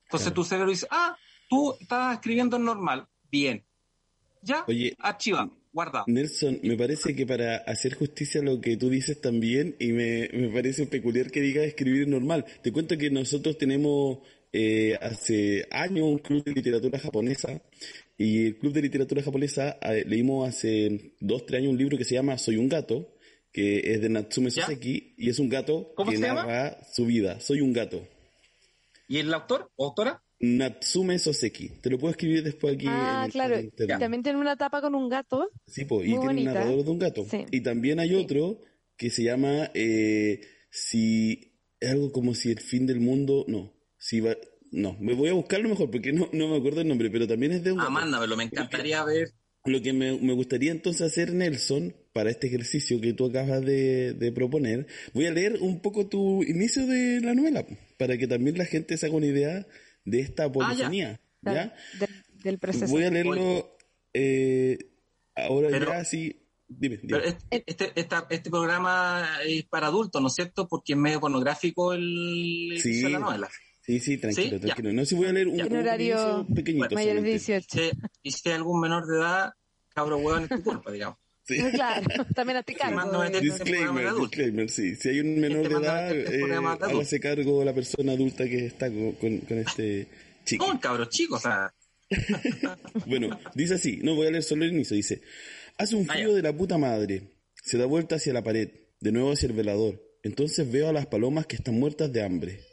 Entonces 0.05 0.33
tu 0.33 0.44
cerebro 0.44 0.70
dice, 0.70 0.87
ah, 0.90 1.16
tú 1.48 1.74
estás 1.79 2.14
escribiendo 2.14 2.57
en 2.57 2.64
normal, 2.64 3.07
bien. 3.31 3.64
Ya, 4.40 4.64
Oye, 4.66 4.96
archiva, 5.01 5.51
guarda. 5.72 6.04
Nelson, 6.07 6.61
me 6.62 6.76
parece 6.76 7.14
que 7.14 7.26
para 7.26 7.57
hacer 7.59 7.94
justicia 7.94 8.40
a 8.40 8.44
lo 8.44 8.61
que 8.61 8.76
tú 8.76 8.90
dices 8.90 9.20
también, 9.20 9.76
y 9.78 9.92
me, 9.92 10.28
me 10.33 10.48
parece 10.48 10.87
peculiar 10.87 11.31
que 11.31 11.40
digas 11.40 11.64
escribir 11.66 12.09
normal, 12.09 12.44
te 12.62 12.72
cuento 12.72 12.96
que 12.98 13.11
nosotros 13.11 13.59
tenemos 13.59 14.18
eh, 14.52 14.96
hace 15.00 15.66
años 15.70 16.07
un 16.07 16.18
club 16.18 16.44
de 16.44 16.52
literatura 16.52 16.98
japonesa 16.98 17.61
y 18.18 18.46
el 18.46 18.59
Club 18.59 18.72
de 18.72 18.83
Literatura 18.83 19.22
Japonesa 19.22 19.78
eh, 19.81 20.04
leímos 20.04 20.48
hace 20.48 21.14
dos, 21.20 21.46
tres 21.46 21.61
años 21.61 21.70
un 21.70 21.78
libro 21.78 21.96
que 21.96 22.04
se 22.04 22.16
llama 22.16 22.37
Soy 22.37 22.57
un 22.57 22.68
gato, 22.68 23.14
que 23.52 23.92
es 23.94 24.00
de 24.00 24.09
Natsume 24.09 24.50
Soseki, 24.50 25.14
y 25.16 25.31
es 25.31 25.38
un 25.38 25.48
gato 25.48 25.94
que 25.96 26.18
narra 26.18 26.83
su 26.92 27.07
vida. 27.07 27.38
Soy 27.38 27.61
un 27.61 27.72
gato. 27.72 28.04
¿Y 29.07 29.18
el 29.18 29.33
autor 29.33 29.70
o 29.76 29.87
autora? 29.87 30.20
Natsume 30.40 31.18
Soseki. 31.18 31.68
Te 31.81 31.90
lo 31.90 31.98
puedo 31.98 32.12
escribir 32.12 32.42
después 32.42 32.74
aquí. 32.74 32.87
Ah, 32.88 33.27
claro. 33.31 33.59
Y 33.59 33.70
también 33.70 34.22
tiene 34.22 34.38
una 34.38 34.57
tapa 34.57 34.81
con 34.81 34.94
un 34.94 35.09
gato. 35.09 35.51
Sí, 35.66 35.85
pues, 35.85 36.07
y 36.07 36.11
tiene 36.11 36.29
un 36.29 36.44
narrador 36.44 36.85
de 36.85 36.90
un 36.90 36.98
gato. 36.98 37.27
Y 37.51 37.61
también 37.62 38.01
hay 38.01 38.14
otro 38.14 38.61
que 38.96 39.11
se 39.11 39.24
llama 39.24 39.70
eh, 39.74 40.40
Si. 40.70 41.55
algo 41.81 42.12
como 42.12 42.35
si 42.35 42.51
el 42.51 42.61
fin 42.61 42.87
del 42.87 43.01
mundo. 43.01 43.44
No. 43.48 43.72
Si 43.98 44.20
va, 44.20 44.37
no, 44.70 44.96
me 45.01 45.14
voy 45.14 45.31
a 45.31 45.33
buscarlo 45.33 45.68
mejor 45.68 45.90
porque 45.90 46.12
no, 46.12 46.29
no 46.33 46.48
me 46.48 46.57
acuerdo 46.57 46.81
el 46.81 46.88
nombre, 46.88 47.11
pero 47.11 47.27
también 47.27 47.53
es 47.53 47.64
de 47.64 47.72
un... 47.72 47.81
Ah, 47.81 47.90
mándamelo, 47.90 48.37
me 48.37 48.44
encantaría 48.44 49.03
ver. 49.05 49.33
Lo 49.64 49.83
que 49.83 49.92
me, 49.92 50.12
gustaría 50.33 50.70
entonces 50.70 51.03
hacer, 51.03 51.35
Nelson, 51.35 51.94
para 52.12 52.31
este 52.31 52.46
ejercicio 52.46 53.01
que 53.01 53.12
tú 53.12 53.27
acabas 53.27 53.64
de, 53.64 54.33
proponer, 54.35 54.87
voy 55.12 55.27
a 55.27 55.31
leer 55.31 55.59
un 55.61 55.81
poco 55.81 56.07
tu 56.07 56.42
inicio 56.42 56.87
de 56.87 57.20
la 57.20 57.35
novela, 57.35 57.66
para 57.99 58.16
que 58.16 58.26
también 58.26 58.57
la 58.57 58.64
gente 58.64 58.97
se 58.97 59.07
haga 59.07 59.16
una 59.16 59.26
idea 59.26 59.66
de 60.11 60.20
esta 60.20 60.44
ah, 60.44 60.52
polifonía. 60.52 61.20
ya. 61.42 61.74
del 62.42 62.59
proceso. 62.59 62.92
Voy 62.92 63.04
a 63.04 63.11
leerlo 63.11 63.76
eh, 64.12 64.78
ahora 65.34 65.70
ya 65.70 65.98
así. 65.98 66.44
Dime, 66.70 66.98
Pero 66.98 67.24
este, 67.24 67.62
este, 67.64 67.92
este, 68.28 68.50
programa 68.50 69.26
es 69.46 69.64
para 69.64 69.86
adultos, 69.86 70.20
¿no 70.20 70.28
es 70.28 70.34
cierto? 70.34 70.68
Porque 70.68 70.92
es 70.92 70.98
medio 70.98 71.18
pornográfico 71.18 71.94
el, 71.94 72.78
sí. 72.78 73.00
la 73.09 73.18
novela. 73.18 73.48
Sí, 73.80 74.00
sí, 74.00 74.18
tranquilo, 74.18 74.61
tranquilo. 74.61 74.92
No, 74.92 75.06
si 75.06 75.14
voy 75.14 75.28
a 75.28 75.32
leer 75.32 75.48
un, 75.48 75.61
horario 75.61 76.46
pequeñito. 76.54 76.94
mayor 76.94 77.22
de 77.22 77.30
18. 77.30 77.78
y 78.22 78.32
si 78.32 78.50
hay 78.50 78.56
algún 78.56 78.80
menor 78.80 79.06
de 79.06 79.16
edad, 79.16 79.52
cabro 79.94 80.18
hueón 80.18 80.42
es 80.42 80.50
tu 80.50 80.62
culpa, 80.62 80.92
digamos. 80.92 81.18
Sí. 81.49 81.57
Claro, 81.72 82.26
también 82.34 82.59
a 82.59 82.62
ti 82.62 82.74
cargo. 82.74 83.24
disclaimer, 83.40 84.12
disclaimer, 84.14 84.68
sí. 84.68 84.96
Si 84.96 85.09
hay 85.09 85.20
un 85.20 85.40
menor 85.40 85.66
de 85.66 85.74
edad, 85.76 86.14
eh, 86.14 86.42
hágase 86.53 87.20
cargo 87.20 87.64
la 87.64 87.72
persona 87.72 88.12
adulta 88.12 88.44
que 88.44 88.66
está 88.66 88.90
con, 88.90 89.12
con, 89.12 89.59
este 89.59 90.09
chico. 90.44 90.66
¿Cómo 90.66 90.78
cabro 90.78 91.07
chico? 91.07 91.36
O 91.36 91.40
sea... 91.40 91.72
bueno, 93.07 93.38
dice 93.55 93.74
así, 93.74 94.01
no 94.03 94.14
voy 94.14 94.26
a 94.26 94.30
leer 94.30 94.42
solo 94.42 94.64
el 94.64 94.72
inicio, 94.72 94.94
dice, 94.96 95.22
hace 95.76 95.94
un 95.94 96.07
frío 96.07 96.34
de 96.34 96.40
la 96.40 96.55
puta 96.55 96.78
madre, 96.78 97.34
se 97.62 97.76
da 97.76 97.84
vuelta 97.84 98.16
hacia 98.16 98.32
la 98.32 98.42
pared, 98.42 98.70
de 99.01 99.12
nuevo 99.12 99.32
hacia 99.32 99.46
el 99.46 99.53
velador, 99.53 100.03
entonces 100.22 100.70
veo 100.70 100.88
a 100.88 100.92
las 100.94 101.07
palomas 101.07 101.46
que 101.46 101.57
están 101.57 101.78
muertas 101.78 102.11
de 102.12 102.22
hambre 102.22 102.64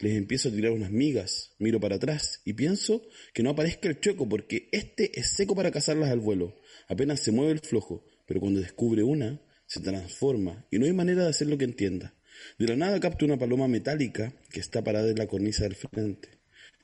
Les 0.00 0.16
empiezo 0.16 0.48
a 0.48 0.52
tirar 0.52 0.72
unas 0.72 0.90
migas, 0.90 1.54
miro 1.58 1.78
para 1.78 1.96
atrás 1.96 2.40
y 2.44 2.54
pienso 2.54 3.02
que 3.32 3.44
no 3.44 3.50
aparezca 3.50 3.88
el 3.88 4.00
choco 4.00 4.28
porque 4.28 4.68
este 4.72 5.18
es 5.18 5.36
seco 5.36 5.54
para 5.54 5.70
cazarlas 5.70 6.10
al 6.10 6.18
vuelo. 6.18 6.56
Apenas 6.88 7.20
se 7.20 7.30
mueve 7.30 7.52
el 7.52 7.60
flojo, 7.60 8.04
pero 8.30 8.38
cuando 8.38 8.60
descubre 8.60 9.02
una, 9.02 9.40
se 9.66 9.80
transforma 9.80 10.64
y 10.70 10.78
no 10.78 10.86
hay 10.86 10.92
manera 10.92 11.24
de 11.24 11.30
hacer 11.30 11.48
lo 11.48 11.58
que 11.58 11.64
entienda. 11.64 12.14
De 12.60 12.68
la 12.68 12.76
nada 12.76 13.00
capta 13.00 13.24
una 13.24 13.36
paloma 13.36 13.66
metálica 13.66 14.32
que 14.52 14.60
está 14.60 14.84
parada 14.84 15.10
en 15.10 15.18
la 15.18 15.26
cornisa 15.26 15.64
del 15.64 15.74
frente, 15.74 16.28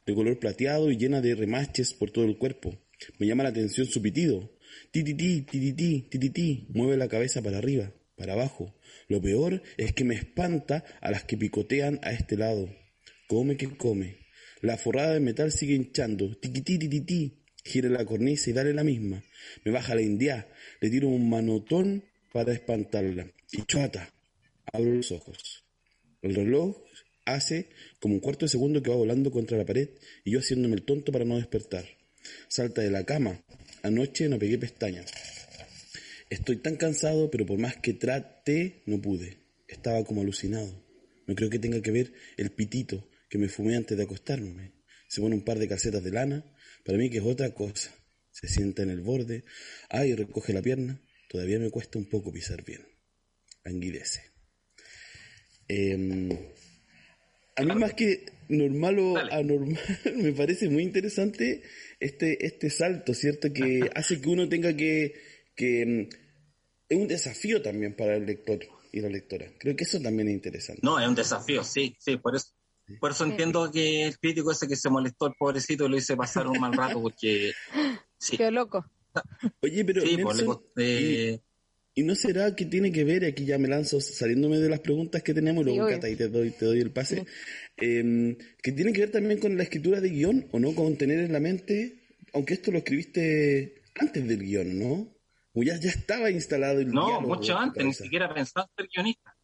de 0.04 0.12
color 0.12 0.40
plateado 0.40 0.90
y 0.90 0.96
llena 0.96 1.20
de 1.20 1.36
remaches 1.36 1.94
por 1.94 2.10
todo 2.10 2.24
el 2.24 2.36
cuerpo. 2.36 2.76
Me 3.20 3.28
llama 3.28 3.44
la 3.44 3.50
atención 3.50 3.86
su 3.86 4.02
pitido. 4.02 4.58
Tititi, 4.90 5.42
tititi, 5.42 6.08
tititi. 6.10 6.66
Mueve 6.70 6.96
la 6.96 7.06
cabeza 7.06 7.40
para 7.42 7.58
arriba, 7.58 7.92
para 8.16 8.32
abajo. 8.32 8.74
Lo 9.06 9.22
peor 9.22 9.62
es 9.76 9.92
que 9.92 10.02
me 10.02 10.16
espanta 10.16 10.82
a 11.00 11.12
las 11.12 11.22
que 11.22 11.36
picotean 11.36 12.00
a 12.02 12.10
este 12.10 12.36
lado. 12.36 12.74
Come 13.28 13.56
que 13.56 13.76
come. 13.76 14.16
La 14.62 14.76
forrada 14.78 15.12
de 15.14 15.20
metal 15.20 15.52
sigue 15.52 15.76
hinchando. 15.76 16.36
Gira 17.66 17.88
la 17.88 18.04
cornisa 18.04 18.50
y 18.50 18.52
dale 18.52 18.72
la 18.72 18.84
misma. 18.84 19.24
Me 19.64 19.72
baja 19.72 19.96
la 19.96 20.02
india. 20.02 20.48
Le 20.80 20.88
tiro 20.88 21.08
un 21.08 21.28
manotón 21.28 22.04
para 22.32 22.52
espantarla. 22.52 23.26
Y 23.50 23.62
chuata. 23.62 24.14
Abro 24.72 24.94
los 24.94 25.10
ojos. 25.10 25.64
El 26.22 26.36
reloj 26.36 26.76
hace 27.24 27.68
como 27.98 28.14
un 28.14 28.20
cuarto 28.20 28.44
de 28.44 28.50
segundo 28.50 28.82
que 28.82 28.90
va 28.90 28.96
volando 28.96 29.32
contra 29.32 29.58
la 29.58 29.64
pared 29.64 29.88
y 30.24 30.30
yo 30.30 30.38
haciéndome 30.38 30.76
el 30.76 30.84
tonto 30.84 31.10
para 31.10 31.24
no 31.24 31.36
despertar. 31.36 31.84
Salta 32.46 32.82
de 32.82 32.90
la 32.90 33.04
cama. 33.04 33.42
Anoche 33.82 34.28
no 34.28 34.38
pegué 34.38 34.58
pestañas. 34.58 35.12
Estoy 36.30 36.56
tan 36.56 36.76
cansado, 36.76 37.30
pero 37.30 37.46
por 37.46 37.58
más 37.58 37.76
que 37.76 37.94
traté, 37.94 38.82
no 38.86 39.00
pude. 39.00 39.38
Estaba 39.66 40.04
como 40.04 40.22
alucinado. 40.22 40.72
No 41.26 41.34
creo 41.34 41.50
que 41.50 41.58
tenga 41.58 41.82
que 41.82 41.90
ver 41.90 42.12
el 42.36 42.50
pitito 42.50 43.08
que 43.28 43.38
me 43.38 43.48
fumé 43.48 43.76
antes 43.76 43.96
de 43.96 44.04
acostarme. 44.04 44.72
Se 45.08 45.20
pone 45.20 45.34
un 45.34 45.44
par 45.44 45.58
de 45.58 45.68
calcetas 45.68 46.02
de 46.02 46.10
lana, 46.10 46.44
para 46.86 46.98
mí 46.98 47.10
que 47.10 47.18
es 47.18 47.24
otra 47.24 47.52
cosa. 47.52 47.92
Se 48.30 48.48
sienta 48.48 48.82
en 48.82 48.90
el 48.90 49.00
borde, 49.00 49.44
ay, 49.88 50.14
recoge 50.14 50.52
la 50.52 50.62
pierna. 50.62 51.00
Todavía 51.28 51.58
me 51.58 51.70
cuesta 51.70 51.98
un 51.98 52.08
poco 52.08 52.32
pisar 52.32 52.64
bien. 52.64 52.86
Languidece. 53.64 54.22
Em, 55.68 56.30
a 57.56 57.62
mí 57.64 57.74
más 57.74 57.94
que 57.94 58.26
normal 58.48 58.98
o 59.00 59.16
anormal, 59.16 59.80
me 60.16 60.32
parece 60.32 60.68
muy 60.68 60.84
interesante 60.84 61.62
este, 61.98 62.46
este 62.46 62.70
salto, 62.70 63.14
¿cierto? 63.14 63.52
Que 63.52 63.90
hace 63.94 64.20
que 64.20 64.28
uno 64.28 64.48
tenga 64.48 64.76
que, 64.76 65.14
que... 65.56 65.82
Em, 65.82 66.08
es 66.88 66.96
un 66.96 67.08
desafío 67.08 67.60
también 67.62 67.96
para 67.96 68.14
el 68.14 68.26
lector 68.26 68.60
y 68.92 69.00
la 69.00 69.08
lectora. 69.08 69.50
Creo 69.58 69.74
que 69.74 69.82
eso 69.82 70.00
también 70.00 70.28
es 70.28 70.34
interesante. 70.34 70.82
No, 70.84 71.00
es 71.00 71.08
un 71.08 71.16
desafío, 71.16 71.64
sí, 71.64 71.96
sí, 71.98 72.16
por 72.16 72.36
eso. 72.36 72.52
Por 73.00 73.10
eso 73.10 73.24
entiendo 73.24 73.70
que 73.70 74.06
el 74.06 74.18
crítico 74.18 74.52
ese 74.52 74.68
que 74.68 74.76
se 74.76 74.88
molestó, 74.88 75.26
el 75.26 75.34
pobrecito, 75.38 75.88
lo 75.88 75.96
hice 75.96 76.16
pasar 76.16 76.46
un 76.46 76.58
mal 76.60 76.72
rato 76.72 77.00
porque... 77.00 77.52
Sí. 78.18 78.38
Qué 78.38 78.50
loco. 78.50 78.82
Oye, 79.60 79.84
pero 79.84 80.00
Sí, 80.00 80.16
pues, 80.16 80.38
Nelson, 80.38 80.62
eh, 80.76 81.38
¿y 81.94 82.02
no 82.02 82.14
será 82.14 82.56
que 82.56 82.64
tiene 82.64 82.90
que 82.90 83.04
ver, 83.04 83.26
aquí 83.26 83.44
ya 83.44 83.58
me 83.58 83.68
lanzo 83.68 84.00
saliéndome 84.00 84.58
de 84.58 84.70
las 84.70 84.80
preguntas 84.80 85.22
que 85.22 85.34
tenemos, 85.34 85.66
y 85.66 85.68
Sí, 85.68 85.76
luego. 85.76 85.90
Cata, 85.90 86.08
y 86.08 86.16
te 86.16 86.28
doy, 86.28 86.50
te 86.50 86.64
doy 86.64 86.80
el 86.80 86.92
pase, 86.92 87.26
em, 87.76 88.36
que 88.62 88.72
tiene 88.72 88.94
que 88.94 89.00
ver 89.00 89.10
también 89.10 89.38
con 89.38 89.54
la 89.54 89.64
escritura 89.64 90.00
de 90.00 90.08
guion, 90.08 90.48
o 90.50 90.58
no, 90.58 90.74
con 90.74 90.96
tener 90.96 91.20
en 91.20 91.32
la 91.32 91.40
mente, 91.40 92.04
aunque 92.32 92.54
esto 92.54 92.72
lo 92.72 92.78
escribiste 92.78 93.82
antes 93.96 94.26
del 94.26 94.42
guion, 94.42 94.78
¿no? 94.78 95.14
O 95.52 95.62
ya, 95.62 95.78
ya 95.78 95.90
estaba 95.90 96.30
instalado 96.30 96.80
el 96.80 96.90
no, 96.90 97.06
diálogo 97.06 97.34
mucho 97.34 97.56
antes, 97.56 97.84
ni 97.84 97.92
siquiera 97.92 98.32
pensaba 98.32 98.68
ser 98.76 98.88
guionista. 98.94 99.36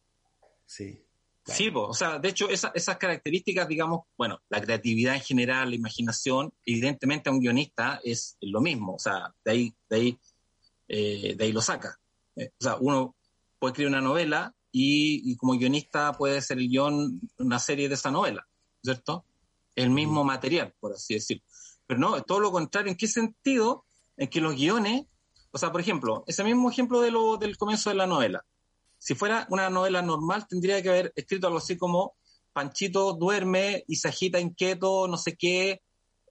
Sí. 0.65 1.02
Sí, 1.45 1.71
po, 1.71 1.87
o 1.87 1.93
sea, 1.93 2.19
de 2.19 2.29
hecho, 2.29 2.49
esa- 2.49 2.71
esas 2.73 2.97
características, 2.97 3.67
digamos, 3.67 4.01
bueno, 4.17 4.39
la 4.49 4.61
creatividad 4.61 5.15
en 5.15 5.21
general, 5.21 5.69
la 5.69 5.75
imaginación, 5.75 6.53
evidentemente 6.65 7.29
a 7.29 7.33
un 7.33 7.39
guionista 7.41 7.99
es 8.03 8.37
lo 8.39 8.61
mismo, 8.61 8.95
o 8.95 8.99
sea, 8.99 9.33
de 9.43 9.51
ahí, 9.51 9.73
de 9.89 9.95
ahí, 9.97 10.19
eh, 10.87 11.35
de 11.37 11.43
ahí 11.43 11.51
lo 11.51 11.61
saca. 11.61 11.99
Eh, 12.35 12.51
o 12.59 12.63
sea, 12.63 12.77
uno 12.79 13.15
puede 13.59 13.71
escribir 13.71 13.89
una 13.89 14.01
novela 14.01 14.55
y, 14.71 15.31
y 15.31 15.35
como 15.35 15.53
guionista 15.57 16.13
puede 16.13 16.41
ser 16.41 16.59
el 16.59 16.69
guion 16.69 17.19
una 17.37 17.59
serie 17.59 17.89
de 17.89 17.95
esa 17.95 18.09
novela, 18.09 18.47
¿cierto? 18.81 19.25
El 19.75 19.89
mismo 19.89 20.23
material, 20.23 20.73
por 20.79 20.93
así 20.93 21.15
decirlo. 21.15 21.43
Pero 21.85 21.99
no, 21.99 22.15
es 22.17 22.25
todo 22.25 22.39
lo 22.39 22.51
contrario. 22.51 22.91
¿En 22.91 22.97
qué 22.97 23.07
sentido? 23.07 23.85
En 24.15 24.29
que 24.29 24.39
los 24.39 24.55
guiones, 24.55 25.05
o 25.51 25.57
sea, 25.57 25.71
por 25.71 25.81
ejemplo, 25.81 26.23
ese 26.27 26.43
mismo 26.43 26.69
ejemplo 26.71 27.01
de 27.01 27.11
lo, 27.11 27.37
del 27.37 27.57
comienzo 27.57 27.89
de 27.89 27.95
la 27.97 28.07
novela. 28.07 28.45
Si 29.03 29.15
fuera 29.15 29.45
una 29.49 29.69
novela 29.69 30.01
normal, 30.01 30.47
tendría 30.47 30.81
que 30.81 30.87
haber 30.87 31.11
escrito 31.17 31.47
algo 31.47 31.59
así 31.59 31.75
como 31.75 32.15
Panchito 32.53 33.11
duerme 33.11 33.83
y 33.85 33.97
se 33.97 34.07
agita 34.07 34.39
inquieto, 34.39 35.09
no 35.09 35.17
sé 35.17 35.35
qué, 35.35 35.81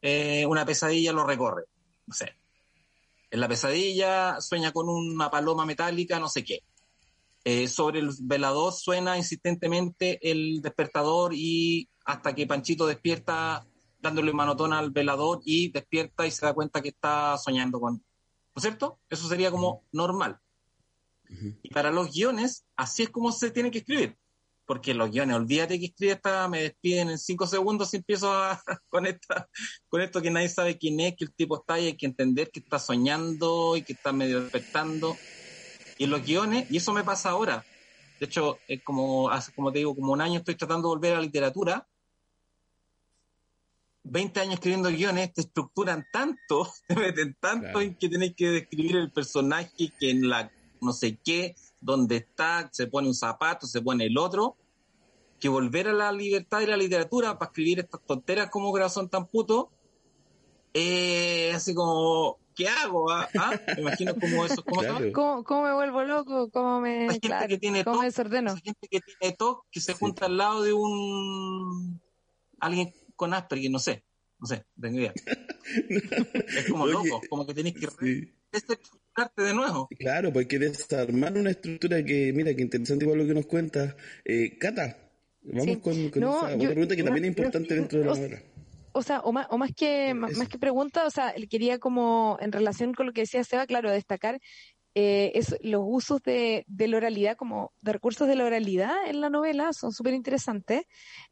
eh, 0.00 0.46
una 0.46 0.64
pesadilla 0.64 1.12
lo 1.12 1.26
recorre. 1.26 1.64
No 2.06 2.14
sé. 2.14 2.34
En 3.30 3.40
la 3.40 3.48
pesadilla 3.48 4.40
sueña 4.40 4.72
con 4.72 4.88
una 4.88 5.30
paloma 5.30 5.66
metálica, 5.66 6.18
no 6.18 6.30
sé 6.30 6.44
qué. 6.44 6.60
Eh, 7.44 7.68
sobre 7.68 7.98
el 7.98 8.08
velador 8.22 8.72
suena 8.72 9.18
insistentemente 9.18 10.18
el 10.30 10.62
despertador 10.62 11.34
y 11.34 11.90
hasta 12.06 12.34
que 12.34 12.46
Panchito 12.46 12.86
despierta 12.86 13.66
dándole 14.00 14.32
manotón 14.32 14.72
al 14.72 14.92
velador 14.92 15.42
y 15.44 15.70
despierta 15.70 16.26
y 16.26 16.30
se 16.30 16.46
da 16.46 16.54
cuenta 16.54 16.80
que 16.80 16.88
está 16.88 17.36
soñando 17.36 17.78
con... 17.78 17.96
¿No 17.96 18.56
es 18.56 18.62
cierto? 18.62 18.98
Eso 19.10 19.28
sería 19.28 19.50
como 19.50 19.84
normal. 19.92 20.40
Y 21.62 21.68
para 21.70 21.90
los 21.90 22.12
guiones, 22.12 22.64
así 22.76 23.02
es 23.04 23.10
como 23.10 23.32
se 23.32 23.50
tiene 23.50 23.70
que 23.70 23.78
escribir. 23.78 24.16
Porque 24.64 24.94
los 24.94 25.10
guiones, 25.10 25.36
olvídate 25.36 25.78
que 25.78 25.86
escribe 25.86 26.12
esta, 26.12 26.46
me 26.48 26.62
despiden 26.62 27.10
en 27.10 27.18
cinco 27.18 27.46
segundos 27.46 27.92
y 27.92 27.96
empiezo 27.98 28.32
a- 28.32 28.62
con, 28.88 29.06
esta, 29.06 29.48
con 29.88 30.00
esto 30.00 30.22
que 30.22 30.30
nadie 30.30 30.48
sabe 30.48 30.78
quién 30.78 31.00
es, 31.00 31.14
que 31.16 31.24
el 31.24 31.32
tipo 31.34 31.56
está 31.60 31.78
y 31.80 31.86
hay 31.86 31.96
que 31.96 32.06
entender 32.06 32.50
que 32.50 32.60
está 32.60 32.78
soñando 32.78 33.76
y 33.76 33.82
que 33.82 33.92
está 33.94 34.12
medio 34.12 34.40
despertando. 34.42 35.16
Y 35.98 36.04
en 36.04 36.10
los 36.10 36.24
guiones, 36.24 36.70
y 36.70 36.76
eso 36.76 36.92
me 36.92 37.02
pasa 37.04 37.30
ahora. 37.30 37.64
De 38.20 38.26
hecho, 38.26 38.58
es 38.68 38.82
como, 38.84 39.30
hace, 39.30 39.52
como 39.52 39.72
te 39.72 39.78
digo, 39.78 39.94
como 39.96 40.12
un 40.12 40.20
año 40.20 40.38
estoy 40.38 40.54
tratando 40.54 40.88
de 40.88 40.94
volver 40.94 41.12
a 41.14 41.16
la 41.16 41.22
literatura. 41.22 41.86
20 44.04 44.40
años 44.40 44.54
escribiendo 44.54 44.88
guiones 44.90 45.32
te 45.32 45.42
estructuran 45.42 46.04
tanto, 46.12 46.68
te 46.88 46.94
meten 46.96 47.36
tanto 47.40 47.64
Claro. 47.64 47.80
en 47.80 47.94
que 47.96 48.08
tenés 48.08 48.34
que 48.36 48.48
describir 48.48 48.96
el 48.96 49.10
personaje, 49.12 49.92
que 49.98 50.10
en 50.10 50.28
la 50.28 50.50
no 50.82 50.92
sé 50.92 51.18
qué, 51.24 51.54
dónde 51.80 52.16
está, 52.16 52.68
se 52.72 52.86
pone 52.86 53.08
un 53.08 53.14
zapato, 53.14 53.66
se 53.66 53.80
pone 53.80 54.06
el 54.06 54.18
otro, 54.18 54.56
que 55.40 55.48
volver 55.48 55.88
a 55.88 55.92
la 55.92 56.12
libertad 56.12 56.60
y 56.60 56.66
la 56.66 56.76
literatura 56.76 57.38
para 57.38 57.50
escribir 57.50 57.80
estas 57.80 58.00
tonteras 58.04 58.50
como 58.50 58.70
corazón 58.70 59.08
tan 59.08 59.26
puto, 59.26 59.70
eh, 60.74 61.52
así 61.54 61.74
como, 61.74 62.38
¿qué 62.54 62.68
hago? 62.68 63.10
ah? 63.10 63.28
¿Ah? 63.36 63.52
Me 63.76 63.82
imagino 63.82 64.14
como 64.14 64.44
eso, 64.44 64.62
¿cómo? 64.64 64.82
Claro. 64.82 65.12
¿Cómo, 65.12 65.44
cómo 65.44 65.62
me 65.64 65.74
vuelvo 65.74 66.02
loco? 66.02 66.50
¿Cómo 66.50 66.80
me, 66.80 67.08
gente 67.08 67.20
claro, 67.20 67.48
que 67.48 67.58
tiene 67.58 67.84
cómo 67.84 67.96
TOC, 67.96 68.00
me 68.02 68.06
desordeno? 68.06 68.50
esa 68.52 68.60
gente 68.60 68.88
que 68.88 69.00
tiene 69.00 69.36
TOC, 69.36 69.66
que 69.70 69.80
se 69.80 69.92
Sí. 69.92 69.98
junta 69.98 70.26
al 70.26 70.36
lado 70.36 70.62
de 70.62 70.72
un 70.72 72.00
alguien 72.60 72.92
con 73.16 73.34
Asperger, 73.34 73.70
no 73.70 73.78
sé, 73.78 74.04
no 74.38 74.46
sé, 74.46 74.64
no 74.76 74.82
tengo 74.82 74.98
idea. 74.98 75.12
es 75.64 76.70
como 76.70 76.84
Oye, 76.84 76.92
loco, 76.92 77.20
como 77.28 77.46
que 77.46 77.54
tenés 77.54 77.74
que 77.74 77.88
Sí. 77.88 78.32
De 79.36 79.54
nuevo. 79.54 79.88
Claro, 79.98 80.32
pues 80.32 80.44
hay 80.44 80.48
que 80.48 80.58
desarmar 80.58 81.36
una 81.36 81.50
estructura 81.50 82.02
que, 82.04 82.32
mira, 82.32 82.54
que 82.54 82.62
interesante 82.62 83.04
igual 83.04 83.18
lo 83.18 83.26
que 83.26 83.34
nos 83.34 83.46
cuentas. 83.46 83.94
Eh, 84.24 84.56
Cata, 84.58 84.96
vamos 85.42 85.64
Sí. 85.64 85.76
con, 85.76 86.08
con 86.10 86.20
No, 86.22 86.38
esa 86.38 86.50
yo- 86.50 86.56
otra 86.56 86.68
pregunta 86.70 86.96
que 86.96 87.02
no, 87.02 87.06
también 87.06 87.24
es 87.26 87.30
no, 87.36 87.42
importante 87.42 87.74
dentro 87.74 87.98
de 87.98 88.04
la 88.06 88.12
o- 88.12 88.16
novela. 88.16 88.42
O 88.94 89.02
sea, 89.02 89.20
o 89.20 89.32
más, 89.32 89.46
o 89.48 89.56
más 89.56 89.70
que 89.74 90.12
más, 90.12 90.48
que 90.50 90.58
pregunta, 90.58 91.06
o 91.06 91.10
sea, 91.10 91.30
él 91.30 91.48
quería 91.48 91.78
como 91.78 92.36
en 92.42 92.52
relación 92.52 92.92
con 92.92 93.06
lo 93.06 93.12
que 93.14 93.22
decía 93.22 93.42
Seba, 93.42 93.66
claro, 93.66 93.90
destacar 93.90 94.38
eh, 94.94 95.32
es, 95.34 95.56
los 95.62 95.82
usos 95.84 96.22
de, 96.22 96.64
de 96.66 96.88
la 96.88 96.98
oralidad, 96.98 97.36
como 97.36 97.72
de 97.80 97.92
recursos 97.92 98.28
de 98.28 98.36
la 98.36 98.44
oralidad 98.44 98.94
en 99.06 99.20
la 99.20 99.30
novela, 99.30 99.72
son 99.72 99.92
súper 99.92 100.14
interesantes. 100.14 100.84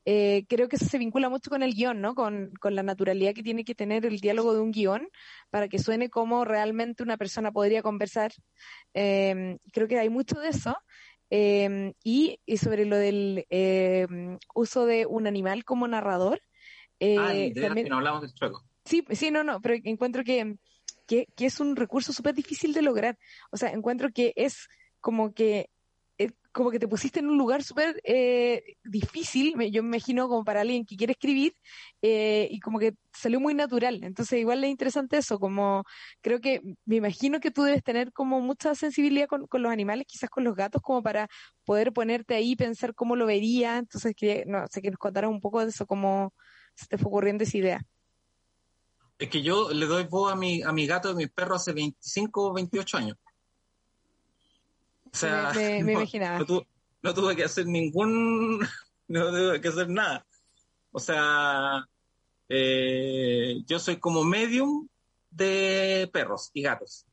Eh, 0.04 0.44
creo 0.48 0.68
que 0.68 0.76
eso 0.76 0.86
se 0.86 0.98
vincula 0.98 1.28
mucho 1.28 1.50
con 1.50 1.62
el 1.62 1.74
guion, 1.74 2.00
¿no? 2.00 2.14
Con, 2.14 2.52
con 2.61 2.74
la 2.74 2.82
naturalidad 2.82 3.34
que 3.34 3.42
tiene 3.42 3.64
que 3.64 3.74
tener 3.74 4.06
el 4.06 4.20
diálogo 4.20 4.54
de 4.54 4.61
un 4.61 4.70
guion 4.72 5.08
para 5.50 5.68
que 5.68 5.78
suene 5.78 6.08
como 6.08 6.44
realmente 6.44 7.02
una 7.02 7.16
persona 7.16 7.52
podría 7.52 7.82
conversar. 7.82 8.32
Eh, 8.94 9.58
creo 9.72 9.88
que 9.88 9.98
hay 9.98 10.08
mucho 10.08 10.38
de 10.40 10.48
eso. 10.48 10.76
Eh, 11.32 11.92
y, 12.02 12.40
y 12.44 12.56
sobre 12.56 12.86
lo 12.86 12.96
del 12.96 13.46
eh, 13.50 14.06
uso 14.52 14.84
de 14.84 15.06
un 15.06 15.28
animal 15.28 15.64
como 15.64 15.86
narrador, 15.86 16.42
eh, 16.98 17.16
ah, 17.18 17.32
también- 17.61 17.84
que 17.84 17.90
no 17.90 17.98
hablamos 17.98 18.22
del 18.22 18.34
chueco. 18.34 18.64
Sí, 18.84 19.04
sí, 19.11 19.30
no, 19.30 19.44
no, 19.44 19.61
pero 19.61 19.76
encuentro 19.84 20.24
que, 20.24 20.56
que, 21.11 21.46
es 21.46 21.61
un 21.61 21.76
recurso 21.76 22.12
súper 22.12 22.34
difícil 22.34 22.72
de 22.72 22.82
lograr. 22.82 23.18
O 23.50 23.56
sea, 23.56 23.70
encuentro 23.70 24.11
que 24.12 24.32
es 24.36 24.68
como 25.00 25.34
que, 25.34 25.70
eh, 26.18 26.30
como 26.52 26.70
que 26.70 26.78
te 26.78 26.86
pusiste 26.86 27.20
en 27.20 27.28
un 27.28 27.38
lugar 27.38 27.62
súper 27.64 28.00
eh, 28.04 28.76
difícil, 28.84 29.54
yo 29.72 29.82
me 29.82 29.96
imagino 29.96 30.28
como 30.28 30.44
para 30.44 30.61
alguien 30.61 30.84
que 30.84 30.96
quiere 30.96 31.12
escribir, 31.12 31.54
eh, 32.02 32.48
y 32.50 32.61
como 32.61 32.78
que 32.78 32.94
salió 33.12 33.40
muy 33.40 33.54
natural. 33.54 34.00
Entonces 34.04 34.38
igual 34.38 34.62
es 34.62 34.70
interesante 34.70 35.16
eso, 35.18 35.38
como 35.40 35.84
creo 36.20 36.40
que 36.40 36.61
me 36.84 36.96
imagino 36.96 37.40
que 37.40 37.50
tú 37.50 37.62
debes 37.64 37.82
tener 37.82 38.12
como 38.12 38.40
mucha 38.40 38.74
sensibilidad 38.74 39.26
con, 39.28 39.46
los 39.50 39.72
animales, 39.72 40.06
quizás 40.06 40.30
con 40.30 40.44
los 40.44 40.54
gatos, 40.54 40.82
como 40.82 41.02
para 41.02 41.28
poder 41.64 41.92
ponerte 41.92 42.34
ahí 42.34 42.56
pensar 42.56 42.94
cómo 42.94 43.16
lo 43.16 43.26
vería. 43.26 43.78
Entonces 43.78 44.14
quería, 44.16 44.44
no 44.46 44.66
sé, 44.68 44.82
que 44.82 44.90
nos 44.90 44.98
contaras 44.98 45.30
un 45.30 45.40
poco 45.40 45.61
de 45.61 45.70
eso, 45.70 45.86
cómo 45.86 46.34
se 46.74 46.86
te 46.86 46.98
fue 46.98 47.08
ocurriendo 47.08 47.44
esa 47.44 47.58
idea. 47.58 47.80
Es 49.21 49.29
que 49.29 49.43
yo 49.43 49.71
le 49.71 49.85
doy 49.85 50.05
voz 50.05 50.33
a 50.33 50.35
mi, 50.35 50.62
a 50.62 50.73
mi 50.73 50.87
gato 50.87 51.11
y 51.11 51.12
a 51.12 51.14
mis 51.14 51.31
perros 51.31 51.61
hace 51.61 51.75
25 51.75 52.43
o 52.43 52.53
28 52.55 52.97
años. 52.97 53.18
O 55.12 55.16
sea, 55.16 55.53
me, 55.55 55.83
no, 55.83 55.91
imaginaba. 55.91 56.39
No, 57.03 57.14
tuve 57.14 57.37
que 57.37 57.45
hacer 57.45 57.66
ningún, 57.66 58.61
no 59.09 59.29
tuve 59.29 59.61
que 59.61 59.68
hacer 59.68 59.91
nada. 59.91 60.27
O 60.91 60.99
sea, 60.99 61.87
eh, 62.49 63.62
yo 63.66 63.79
soy 63.79 63.99
como 63.99 64.25
medium 64.25 64.89
de 65.31 66.09
perros 66.11 66.51
y 66.55 66.62
gatos. 66.62 67.07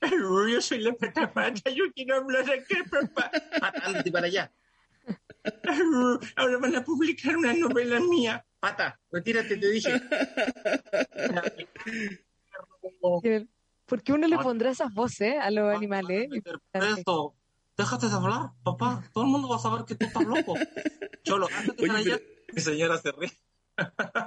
Yo 0.00 0.62
soy 0.62 0.78
la 0.78 0.92
pata 0.92 1.32
pata, 1.32 1.70
yo 1.70 1.92
quiero 1.92 2.18
hablar 2.18 2.48
aquí, 2.48 2.76
papá. 2.88 3.32
Ándate 3.82 4.12
para 4.12 4.26
allá. 4.28 4.52
Ahora 6.36 6.58
van 6.58 6.76
a 6.76 6.84
publicar 6.84 7.36
una 7.36 7.52
novela 7.52 7.98
mía. 7.98 8.46
Pata, 8.60 8.98
retírate, 9.10 9.56
te 9.56 9.70
dije. 9.70 10.00
¿Por 13.86 14.02
qué 14.02 14.12
uno 14.12 14.26
le 14.26 14.38
pondrá 14.38 14.70
esas 14.70 14.92
voces 14.92 15.34
a 15.40 15.50
los 15.50 15.74
animales? 15.74 16.28
Esto, 16.72 17.34
déjate 17.76 18.08
de 18.08 18.12
hablar, 18.14 18.50
papá. 18.62 19.02
Todo 19.12 19.24
el 19.24 19.30
mundo 19.30 19.48
va 19.48 19.56
a 19.56 19.60
saber 19.60 19.84
que 19.86 19.94
tú 19.94 20.06
estás 20.06 20.24
loco. 20.24 20.54
Cholo, 21.22 21.48
Oye, 21.78 22.22
Mi 22.52 22.60
señora 22.60 22.98
se 22.98 23.12
ríe. 23.12 23.30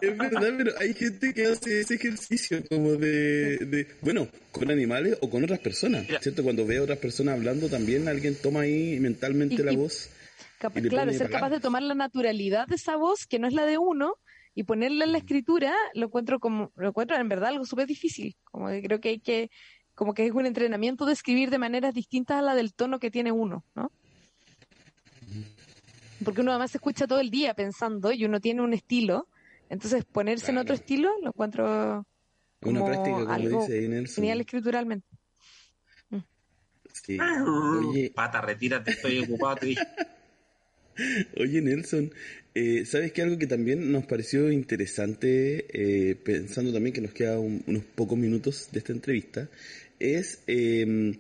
Es 0.01 0.17
verdad, 0.17 0.53
pero 0.57 0.71
hay 0.79 0.93
gente 0.93 1.33
que 1.33 1.47
hace 1.47 1.81
ese 1.81 1.95
ejercicio 1.95 2.63
como 2.69 2.93
de, 2.93 3.57
de 3.57 3.87
bueno, 4.01 4.29
con 4.51 4.71
animales 4.71 5.17
o 5.21 5.29
con 5.29 5.43
otras 5.43 5.59
personas, 5.59 6.07
¿cierto? 6.21 6.41
Cuando 6.41 6.65
ve 6.65 6.77
a 6.77 6.83
otras 6.83 6.99
personas 6.99 7.35
hablando 7.35 7.67
también 7.67 8.07
alguien 8.07 8.35
toma 8.41 8.61
ahí 8.61 8.97
mentalmente 9.01 9.61
la 9.63 9.73
voz. 9.73 10.09
Claro, 10.69 11.11
ser 11.13 11.29
capaz 11.29 11.49
de 11.49 11.59
tomar 11.59 11.83
la 11.83 11.95
naturalidad 11.95 12.67
de 12.67 12.75
esa 12.75 12.95
voz, 12.95 13.25
que 13.25 13.39
no 13.39 13.47
es 13.47 13.53
la 13.53 13.65
de 13.65 13.77
uno, 13.77 14.15
y 14.53 14.63
ponerla 14.63 15.05
en 15.05 15.13
la 15.13 15.17
escritura, 15.17 15.73
lo 15.93 16.07
encuentro 16.07 16.39
como, 16.39 16.71
lo 16.75 16.89
encuentro 16.89 17.15
en 17.17 17.29
verdad 17.29 17.49
algo 17.49 17.65
súper 17.65 17.87
difícil. 17.87 18.35
Como 18.43 18.67
que 18.67 18.81
creo 18.81 18.99
que 18.99 19.09
hay 19.09 19.19
que 19.19 19.49
como 19.95 20.13
que 20.13 20.25
es 20.25 20.31
un 20.31 20.45
entrenamiento 20.45 21.05
de 21.05 21.13
escribir 21.13 21.49
de 21.49 21.59
maneras 21.59 21.93
distintas 21.93 22.39
a 22.39 22.41
la 22.41 22.55
del 22.55 22.73
tono 22.73 22.99
que 22.99 23.11
tiene 23.11 23.31
uno, 23.31 23.63
¿no? 23.75 23.91
Porque 26.23 26.41
uno 26.41 26.51
además 26.51 26.71
se 26.71 26.77
escucha 26.77 27.07
todo 27.07 27.19
el 27.19 27.29
día 27.29 27.53
pensando 27.53 28.11
y 28.11 28.25
uno 28.25 28.39
tiene 28.39 28.61
un 28.61 28.73
estilo, 28.73 29.27
entonces 29.69 30.05
ponerse 30.05 30.51
en 30.51 30.57
otro 30.57 30.75
estilo 30.75 31.11
lo 31.21 31.29
encuentro 31.29 32.05
como 32.61 32.77
una 32.77 32.85
práctica, 32.85 33.17
como 33.17 33.31
algo 33.31 33.65
dice 33.67 34.07
genial 34.07 34.41
escrituralmente. 34.41 35.07
Sí. 36.93 37.17
Oye, 37.19 38.11
pata, 38.13 38.41
retírate, 38.41 38.91
estoy 38.91 39.19
ocupado, 39.19 39.55
te 39.55 39.65
dije. 39.67 39.81
Oye, 41.37 41.61
Nelson, 41.61 42.11
eh, 42.53 42.85
¿sabes 42.85 43.11
que 43.11 43.21
algo 43.21 43.37
que 43.37 43.47
también 43.47 43.91
nos 43.91 44.05
pareció 44.05 44.51
interesante, 44.51 45.65
eh, 45.69 46.15
pensando 46.15 46.73
también 46.73 46.93
que 46.93 47.01
nos 47.01 47.13
quedan 47.13 47.63
unos 47.65 47.83
pocos 47.95 48.17
minutos 48.17 48.69
de 48.71 48.79
esta 48.79 48.91
entrevista, 48.91 49.49
es 49.99 50.41
eh, 50.47 51.15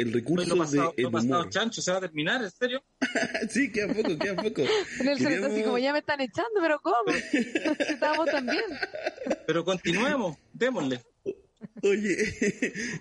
el 0.00 0.12
recurso 0.12 0.54
lo 0.54 0.62
pasado, 0.62 0.94
de 0.96 1.02
el 1.02 1.10
pasado 1.10 1.50
chancho 1.50 1.82
se 1.82 1.90
va 1.90 1.98
a 1.98 2.00
terminar, 2.00 2.42
¿en 2.42 2.50
serio? 2.50 2.82
sí, 3.50 3.70
queda 3.70 3.92
poco, 3.92 4.18
queda 4.18 4.36
poco. 4.36 4.62
Nelson 5.04 5.44
así 5.44 5.62
como 5.62 5.78
ya 5.78 5.92
me 5.92 5.98
están 5.98 6.20
echando, 6.20 6.60
pero 6.60 6.80
¿cómo? 6.80 6.96
Estábamos 7.78 8.26
también. 8.26 8.64
Pero 9.46 9.64
continuemos, 9.64 10.38
démosle. 10.54 11.02
Oye, 11.82 12.16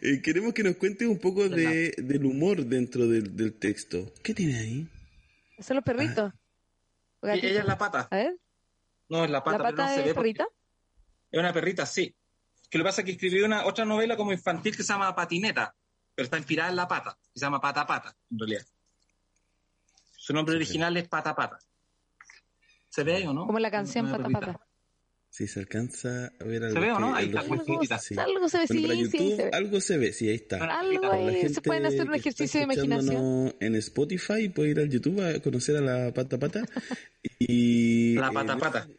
eh, 0.01 0.21
queremos 0.21 0.53
que 0.53 0.63
nos 0.63 0.75
cuentes 0.75 1.07
un 1.07 1.17
poco 1.17 1.47
de, 1.47 1.93
del 1.97 2.25
humor 2.25 2.65
dentro 2.65 3.07
del, 3.07 3.35
del 3.35 3.53
texto. 3.53 4.13
¿Qué 4.21 4.33
tiene 4.33 4.57
ahí? 4.57 4.87
Son 5.61 5.75
los 5.75 5.83
perritos. 5.83 6.31
Ah. 7.21 7.33
ella 7.35 7.59
es 7.59 7.65
la 7.65 7.77
pata. 7.77 8.07
A 8.09 8.15
ver. 8.15 8.37
No, 9.09 9.25
es 9.25 9.29
la 9.29 9.43
pata, 9.43 9.57
¿La 9.57 9.63
pata 9.63 9.75
pero 9.75 9.87
no 9.87 9.89
es 9.89 9.95
se 9.95 10.07
ve. 10.07 10.13
perrita? 10.13 10.47
Es 11.31 11.39
una 11.39 11.53
perrita, 11.53 11.85
sí. 11.85 12.15
Que 12.69 12.77
lo 12.77 12.83
que 12.83 12.89
pasa 12.89 13.01
es 13.01 13.05
que 13.05 13.11
escribí 13.11 13.41
una 13.41 13.65
otra 13.65 13.83
novela 13.85 14.15
como 14.15 14.31
infantil 14.31 14.75
que 14.75 14.83
se 14.83 14.93
llama 14.93 15.15
Patineta, 15.15 15.75
pero 16.13 16.25
está 16.25 16.37
inspirada 16.37 16.69
en 16.69 16.75
la 16.75 16.87
pata, 16.87 17.17
que 17.33 17.39
se 17.39 17.45
llama 17.45 17.59
Pata 17.59 17.85
Pata, 17.87 18.15
en 18.31 18.39
realidad. 18.39 18.65
Su 20.15 20.33
nombre 20.33 20.55
original 20.55 20.95
es 20.97 21.07
Pata 21.07 21.35
Pata. 21.35 21.59
¿Se 22.89 23.03
ve 23.03 23.27
o 23.27 23.33
no? 23.33 23.47
Como 23.47 23.59
la 23.59 23.71
canción 23.71 24.09
Pata 24.09 24.29
Pata. 24.29 24.59
Sí, 25.39 25.47
se 25.47 25.61
alcanza 25.61 26.33
a 26.37 26.43
ver 26.43 26.65
algo. 26.65 26.73
¿Se 26.73 26.85
ve 26.85 26.91
o 26.91 26.99
no? 26.99 27.15
Ahí 27.15 27.27
está, 27.27 27.39
Algo 28.23 28.49
se 28.49 28.57
ve, 28.57 28.67
sí, 28.67 28.81
YouTube, 28.81 29.09
sí. 29.09 29.35
Se 29.37 29.43
ve. 29.45 29.49
Algo 29.53 29.79
se 29.79 29.97
ve, 29.97 30.11
sí, 30.11 30.27
ahí 30.27 30.35
está. 30.35 30.57
Algo 30.57 31.13
ahí, 31.13 31.47
se 31.47 31.61
pueden 31.61 31.85
hacer 31.85 32.09
un 32.09 32.15
ejercicio 32.15 32.59
de 32.59 32.65
imaginación. 32.65 33.55
En 33.61 33.75
Spotify, 33.75 34.49
puede 34.49 34.71
ir 34.71 34.79
al 34.81 34.89
YouTube 34.89 35.21
a 35.21 35.39
conocer 35.39 35.77
a 35.77 35.79
la 35.79 36.13
pata 36.13 36.37
pata. 36.37 36.65
y, 37.39 38.15
la 38.15 38.33
pata 38.33 38.51
eh, 38.51 38.57
pata. 38.59 38.89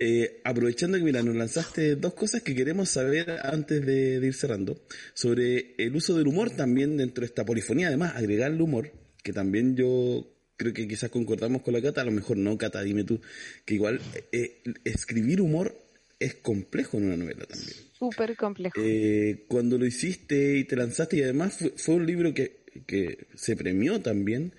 Eh, 0.00 0.40
aprovechando 0.42 0.98
que, 0.98 1.04
mira, 1.04 1.22
nos 1.22 1.36
lanzaste 1.36 1.94
dos 1.94 2.14
cosas 2.14 2.42
que 2.42 2.56
queremos 2.56 2.88
saber 2.88 3.38
antes 3.44 3.86
de, 3.86 4.18
de, 4.18 4.26
ir 4.26 4.34
cerrando. 4.34 4.82
Sobre 5.14 5.76
el 5.78 5.94
uso 5.94 6.16
del 6.16 6.26
humor 6.26 6.50
también 6.50 6.96
dentro 6.96 7.20
de 7.20 7.26
esta 7.26 7.44
polifonía, 7.44 7.86
además, 7.86 8.16
agregar 8.16 8.50
el 8.50 8.60
humor, 8.60 8.90
que 9.22 9.32
también 9.32 9.76
yo 9.76 10.37
creo 10.58 10.74
que 10.74 10.86
quizás 10.86 11.08
concordamos 11.08 11.62
con 11.62 11.72
la 11.72 11.80
Cata, 11.80 12.02
a 12.02 12.04
lo 12.04 12.10
mejor 12.10 12.36
no, 12.36 12.58
Cata, 12.58 12.82
dime 12.82 13.04
tú, 13.04 13.20
que 13.64 13.74
igual 13.74 14.00
eh, 14.32 14.60
escribir 14.84 15.40
humor 15.40 15.74
es 16.18 16.34
complejo 16.34 16.98
en 16.98 17.04
una 17.04 17.16
novela 17.16 17.46
también. 17.46 17.76
Súper 17.96 18.36
complejo. 18.36 18.74
Eh, 18.76 19.44
cuando 19.48 19.78
lo 19.78 19.86
hiciste 19.86 20.58
y 20.58 20.64
te 20.64 20.76
lanzaste, 20.76 21.16
y 21.16 21.22
además 21.22 21.64
fue, 21.76 21.94
un 21.94 22.06
libro 22.06 22.34
que, 22.34 22.58
que, 22.86 23.28
se 23.34 23.56
premió 23.56 24.00
también, 24.02 24.52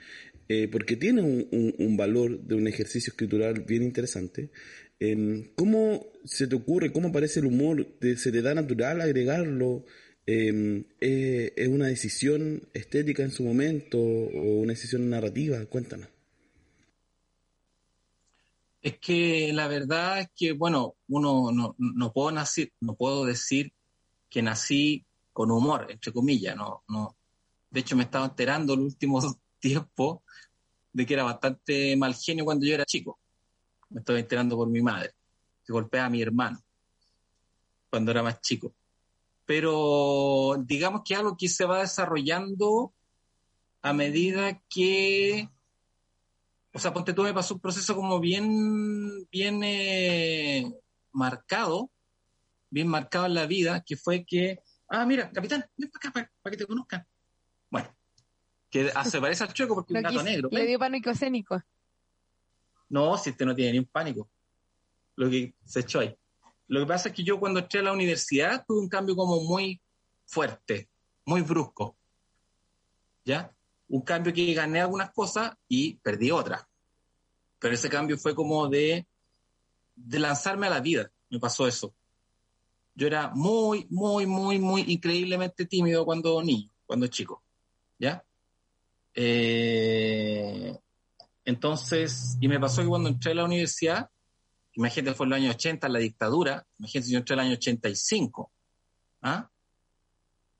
eh, 0.47 0.69
porque 0.71 0.95
tiene 0.95 1.21
un, 1.21 1.75
un, 1.77 1.97
valor 1.97 2.39
de 2.39 2.55
un 2.55 2.67
ejercicio 2.67 3.11
escritural 3.11 3.61
bien 3.67 3.83
interesante. 3.83 4.49
¿Cómo 5.55 6.07
se 6.25 6.47
te 6.47 6.55
ocurre, 6.55 6.91
cómo 6.91 7.09
aparece 7.09 7.39
el 7.39 7.45
humor? 7.45 7.87
¿Se 8.17 8.31
te 8.31 8.41
da 8.41 8.53
natural 8.53 8.99
agregarlo? 8.99 9.85
Eh, 10.25 11.53
es 11.55 11.67
una 11.67 11.87
decisión 11.87 12.67
estética 12.73 13.23
en 13.23 13.31
su 13.31 13.43
momento 13.43 13.97
o 13.97 14.61
una 14.61 14.73
decisión 14.73 15.09
narrativa? 15.09 15.65
Cuéntanos. 15.65 16.07
Es 18.81 18.97
que 18.99 19.51
la 19.53 19.67
verdad 19.67 20.21
es 20.21 20.29
que, 20.35 20.53
bueno, 20.53 20.95
uno 21.09 21.51
no, 21.51 21.75
no 21.77 22.13
puedo 22.13 22.31
nacer, 22.31 22.71
no 22.79 22.95
puedo 22.95 23.25
decir 23.25 23.73
que 24.29 24.41
nací 24.41 25.05
con 25.33 25.51
humor, 25.51 25.87
entre 25.89 26.13
comillas, 26.13 26.55
no, 26.55 26.83
no. 26.87 27.15
De 27.69 27.81
hecho, 27.81 27.95
me 27.95 28.03
estaba 28.03 28.25
enterando 28.25 28.73
el 28.73 28.81
último 28.81 29.19
tiempo 29.59 30.23
de 30.93 31.05
que 31.05 31.13
era 31.13 31.23
bastante 31.23 31.95
mal 31.97 32.15
genio 32.15 32.45
cuando 32.45 32.65
yo 32.65 32.73
era 32.75 32.85
chico. 32.85 33.19
Me 33.89 33.99
estaba 33.99 34.19
enterando 34.19 34.55
por 34.55 34.69
mi 34.69 34.81
madre, 34.81 35.11
que 35.65 35.73
golpea 35.73 36.05
a 36.05 36.09
mi 36.09 36.21
hermano 36.21 36.61
cuando 37.89 38.11
era 38.11 38.21
más 38.21 38.39
chico 38.41 38.73
pero 39.49 40.57
digamos 40.59 41.01
que 41.03 41.15
algo 41.15 41.35
que 41.35 41.49
se 41.49 41.65
va 41.65 41.79
desarrollando 41.79 42.93
a 43.81 43.93
medida 43.93 44.61
que, 44.69 45.49
o 46.71 46.77
sea, 46.77 46.93
ponte 46.93 47.13
tú, 47.13 47.23
me 47.23 47.33
pasó 47.33 47.55
un 47.55 47.59
proceso 47.59 47.95
como 47.95 48.19
bien, 48.19 49.27
bien 49.31 49.63
eh, 49.63 50.71
marcado, 51.13 51.89
bien 52.69 52.87
marcado 52.89 53.25
en 53.25 53.33
la 53.33 53.47
vida, 53.47 53.83
que 53.83 53.97
fue 53.97 54.23
que, 54.23 54.59
ah, 54.87 55.03
mira, 55.07 55.31
capitán, 55.31 55.65
ven 55.75 55.89
para 55.89 56.09
acá 56.09 56.29
para, 56.43 56.51
que 56.51 56.57
te 56.57 56.67
conozcan. 56.67 57.07
Bueno, 57.71 57.89
que 58.69 58.91
se 59.03 59.19
parece 59.19 59.45
al 59.45 59.53
chueco 59.53 59.73
porque 59.73 59.93
es 59.93 59.97
un 59.97 60.03
gato 60.03 60.21
negro. 60.21 60.49
Le 60.51 60.67
dio 60.67 60.77
pánico 60.77 61.09
escénico. 61.09 61.59
No, 62.89 63.17
si 63.17 63.31
este 63.31 63.47
no 63.47 63.55
tiene 63.55 63.71
ni 63.71 63.79
un 63.79 63.85
pánico. 63.85 64.29
Lo 65.15 65.27
que 65.27 65.55
se 65.65 65.79
echó 65.79 66.01
ahí. 66.01 66.15
Lo 66.69 66.81
que 66.81 66.85
pasa 66.85 67.09
es 67.09 67.15
que 67.15 67.23
yo 67.23 67.39
cuando 67.39 67.59
entré 67.59 67.79
a 67.79 67.83
la 67.83 67.91
universidad 67.91 68.63
tuve 68.65 68.79
un 68.79 68.89
cambio 68.89 69.15
como 69.15 69.41
muy 69.41 69.81
fuerte, 70.27 70.87
muy 71.25 71.41
brusco. 71.41 71.97
¿Ya? 73.25 73.51
Un 73.87 74.01
cambio 74.01 74.31
que 74.31 74.53
gané 74.53 74.79
algunas 74.79 75.11
cosas 75.11 75.51
y 75.67 75.95
perdí 75.95 76.29
otras. 76.29 76.63
Pero 77.57 77.73
ese 77.73 77.89
cambio 77.89 78.19
fue 78.19 78.35
como 78.35 78.67
de, 78.67 79.07
lanzarme 80.11 80.67
a 80.67 80.69
la 80.69 80.79
vida. 80.79 81.11
Me 81.31 81.39
pasó 81.39 81.67
eso. 81.67 81.93
Yo 82.93 83.07
era 83.07 83.29
muy, 83.29 83.87
muy, 83.89 84.27
muy, 84.27 84.59
muy 84.59 84.81
increíblemente 84.87 85.65
tímido 85.65 86.05
cuando 86.05 86.41
niño, 86.43 86.69
cuando 86.85 87.07
chico. 87.07 87.41
¿Ya? 87.97 88.23
Eh, 89.15 90.77
entonces, 91.45 92.37
y 92.39 92.47
me 92.47 92.59
pasó 92.59 92.83
que 92.83 92.87
cuando 92.87 93.09
entré 93.09 93.31
a 93.31 93.35
la 93.35 93.45
universidad, 93.45 94.11
Imagínate, 94.79 95.13
fue 95.13 95.25
en 95.25 95.31
los 95.31 95.37
años 95.39 95.55
80, 95.55 95.89
la 95.89 95.99
dictadura. 95.99 96.65
Imagínate, 96.77 97.11
yo 97.11 97.17
entré 97.17 97.33
en 97.33 97.39
el 97.41 97.45
año 97.47 97.55
85. 97.55 98.51
¿Ah? 99.21 99.49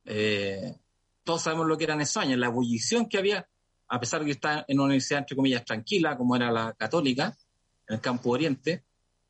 Eh, 0.04 0.76
todos 1.24 1.42
sabemos 1.42 1.68
lo 1.68 1.78
que 1.78 1.86
eran 1.86 2.02
esos 2.02 2.18
años, 2.18 2.38
la 2.38 2.48
ebullición 2.48 3.08
que 3.08 3.18
había. 3.18 3.48
a 3.88 3.98
pesar 3.98 4.20
de 4.20 4.26
que 4.26 4.34
estaba 4.34 4.66
en 4.68 4.78
una 4.78 4.88
universidad, 4.88 5.20
entre 5.20 5.38
comillas, 5.38 5.64
tranquila, 5.64 6.18
como 6.18 6.36
era 6.36 6.52
la 6.52 6.74
católica, 6.74 7.38
en 7.88 7.96
el 7.96 8.02
campo 8.02 8.32
oriente, 8.32 8.84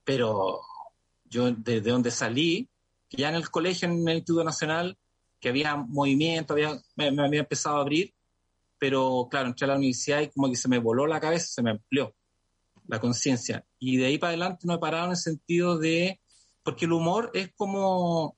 pero 0.03 0.59
yo 1.25 1.51
desde 1.51 1.91
donde 1.91 2.09
salí, 2.09 2.67
ya 3.11 3.29
en 3.29 3.35
el 3.35 3.47
colegio, 3.51 3.87
en 3.87 4.07
el 4.07 4.15
Instituto 4.15 4.43
Nacional, 4.43 4.97
que 5.39 5.49
había 5.49 5.75
movimiento, 5.75 6.53
había, 6.53 6.81
me, 6.95 7.11
me 7.11 7.27
había 7.27 7.41
empezado 7.41 7.77
a 7.77 7.81
abrir, 7.81 8.11
pero 8.79 9.27
claro, 9.29 9.49
entré 9.49 9.65
a 9.65 9.67
la 9.67 9.75
universidad 9.75 10.21
y 10.21 10.29
como 10.29 10.49
que 10.49 10.55
se 10.55 10.67
me 10.67 10.79
voló 10.79 11.05
la 11.05 11.19
cabeza, 11.19 11.45
se 11.45 11.61
me 11.61 11.69
amplió 11.69 12.15
la 12.89 12.99
conciencia. 12.99 13.65
Y 13.77 13.97
de 13.97 14.07
ahí 14.07 14.17
para 14.17 14.29
adelante 14.31 14.65
no 14.67 14.73
he 14.73 14.79
parado 14.79 15.05
en 15.05 15.11
el 15.11 15.17
sentido 15.17 15.77
de, 15.77 16.19
porque 16.63 16.85
el 16.85 16.91
humor 16.91 17.29
es 17.33 17.51
como, 17.55 18.35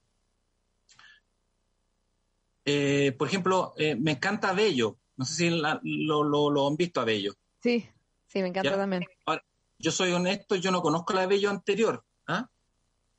eh, 2.66 3.14
por 3.18 3.28
ejemplo, 3.28 3.74
eh, 3.78 3.96
me 3.96 4.12
encanta 4.12 4.54
Bello, 4.54 4.98
no 5.18 5.26
sé 5.26 5.34
si 5.36 5.50
la- 5.50 5.80
lo, 5.84 6.24
lo, 6.24 6.50
lo 6.52 6.68
han 6.68 6.76
visto 6.76 7.00
a 7.02 7.06
Bello. 7.06 7.34
Sí, 7.64 7.88
sí, 8.28 8.42
me 8.42 8.50
encanta 8.50 8.72
¿Ya? 8.72 8.78
también. 8.78 9.04
Ahora, 9.26 9.44
yo 9.80 9.92
soy 9.92 10.12
honesto, 10.12 10.56
yo 10.56 10.70
no 10.70 10.82
conozco 10.82 11.14
la 11.14 11.22
de 11.22 11.28
Bello 11.28 11.50
anterior, 11.50 12.04
¿ah? 12.28 12.50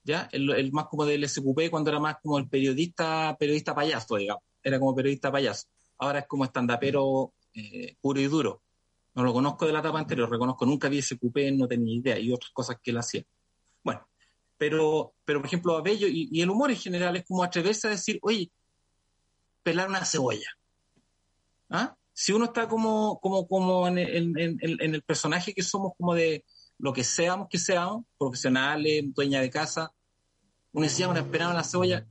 ¿Ya? 0.04 0.28
El, 0.32 0.50
el 0.50 0.72
más 0.72 0.86
como 0.86 1.06
del 1.06 1.24
SQP 1.24 1.70
cuando 1.70 1.90
era 1.90 1.98
más 2.00 2.16
como 2.22 2.36
el 2.38 2.48
periodista, 2.48 3.36
periodista 3.38 3.74
payaso, 3.74 4.16
digamos. 4.16 4.42
Era 4.62 4.78
como 4.78 4.94
periodista 4.94 5.30
payaso. 5.32 5.66
Ahora 5.98 6.20
es 6.20 6.26
como 6.26 6.44
estandapero 6.44 7.32
eh, 7.54 7.94
puro 8.00 8.20
y 8.20 8.26
duro. 8.26 8.62
No 9.14 9.22
lo 9.24 9.32
conozco 9.32 9.66
de 9.66 9.72
la 9.72 9.80
etapa 9.80 9.98
anterior, 9.98 10.30
reconozco, 10.30 10.64
nunca 10.64 10.88
vi 10.88 11.02
SQP, 11.02 11.52
no 11.52 11.68
tenía 11.68 11.94
idea, 11.96 12.18
y 12.18 12.32
otras 12.32 12.50
cosas 12.52 12.78
que 12.82 12.90
él 12.92 12.98
hacía. 12.98 13.22
Bueno, 13.84 14.08
pero, 14.56 15.14
pero 15.24 15.40
por 15.40 15.46
ejemplo, 15.46 15.76
a 15.76 15.82
Bello 15.82 16.06
y, 16.08 16.28
y 16.32 16.40
el 16.40 16.48
humor 16.50 16.70
en 16.70 16.76
general 16.78 17.16
es 17.16 17.24
como 17.24 17.42
atreverse 17.42 17.88
a 17.88 17.90
decir, 17.90 18.18
oye, 18.22 18.50
pelar 19.62 19.88
una 19.88 20.04
cebolla. 20.04 20.48
¿Ah? 21.68 21.96
Si 22.12 22.32
uno 22.32 22.46
está 22.46 22.68
como, 22.68 23.18
como, 23.20 23.46
como 23.46 23.88
en, 23.88 23.98
el- 23.98 25.02
personaje 25.02 25.54
que 25.54 25.62
somos 25.62 25.92
como 25.96 26.14
de 26.14 26.44
lo 26.78 26.92
que 26.92 27.04
seamos 27.04 27.48
que 27.48 27.58
seamos, 27.58 28.04
profesionales, 28.18 29.04
dueña 29.14 29.40
de 29.40 29.50
casa, 29.50 29.92
uno 30.72 30.84
decía, 30.84 31.08
una 31.08 31.20
esperaba 31.20 31.54
la 31.54 31.64
cebolla, 31.64 32.06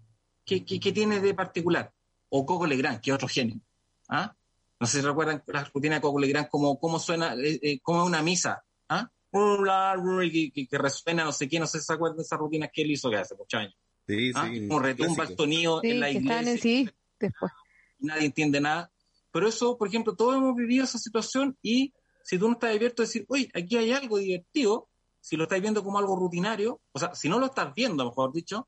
¿qué, 0.45 0.64
qué, 0.66 0.80
qué 0.80 0.91
tiene 0.91 1.20
de 1.20 1.34
particular? 1.34 1.91
O 2.30 2.45
Coco 2.45 2.66
Legrand, 2.66 3.02
que 3.02 3.12
es 3.12 3.16
otro 3.16 3.28
genio. 3.28 3.60
¿Ah? 4.08 4.36
No 4.82 4.88
sé 4.88 5.00
si 5.00 5.06
recuerdan 5.06 5.44
la 5.48 5.64
rutina 5.64 5.96
de 5.96 6.02
Coco 6.02 6.20
Legrand, 6.20 6.48
cómo, 6.50 7.00
suena, 7.00 7.36
eh, 7.36 7.60
eh, 7.62 7.80
como 7.82 8.02
es 8.02 8.08
una 8.08 8.22
misa. 8.22 8.64
¿Ah? 8.90 9.10
Que, 9.32 10.52
que- 10.52 10.68
que 10.68 10.78
resuena 10.78 11.24
no 11.24 11.32
sé 11.32 11.48
qué, 11.48 11.60
no 11.60 11.68
sé 11.68 11.80
si 11.80 11.86
se 11.86 11.94
acuerdan 11.94 12.18
de 12.18 12.24
esas 12.24 12.40
rutinas 12.40 12.70
que 12.74 12.82
él 12.82 12.92
hizo 12.92 13.10
que 13.10 13.16
hace 13.18 13.36
muchos 13.36 13.60
años. 13.60 13.78
Sí, 14.08 14.32
¿Ah? 14.36 14.50
sí. 14.52 14.68
Como 14.68 14.80
retumba 14.80 15.24
el 15.26 15.38
sonido 15.38 15.80
Sí, 15.82 15.92
en 15.92 16.00
la 16.00 16.10
iglesia 16.10 16.52
en 16.52 16.60
sí 16.60 16.90
después. 17.20 17.52
nadie 18.00 18.26
entiende 18.26 18.60
nada. 18.60 18.92
Pero 19.32 19.48
eso, 19.48 19.78
por 19.78 19.88
ejemplo, 19.88 20.16
todos 20.16 20.36
hemos 20.36 20.56
vivido 20.56 20.84
esa 20.84 20.98
situación 20.98 21.56
y 21.62 21.94
si 22.24 22.38
tú 22.38 22.48
no 22.48 22.54
estás 22.54 22.76
abierto 22.76 23.04
a 23.04 23.06
decir, 23.06 23.26
oye, 23.30 23.50
aquí 23.54 23.78
hay 23.78 23.92
algo 23.94 24.18
divertido, 24.18 24.90
si 25.22 25.38
lo 25.38 25.44
estás 25.44 25.62
viendo 25.62 25.84
como 25.84 26.00
algo 26.00 26.16
rutinario, 26.18 26.82
o 26.92 27.00
sea, 27.00 27.14
si 27.16 27.30
no 27.30 27.40
lo 27.40 27.46
estás 27.46 27.74
viendo, 27.76 28.04
mejor 28.04 28.34
dicho, 28.34 28.68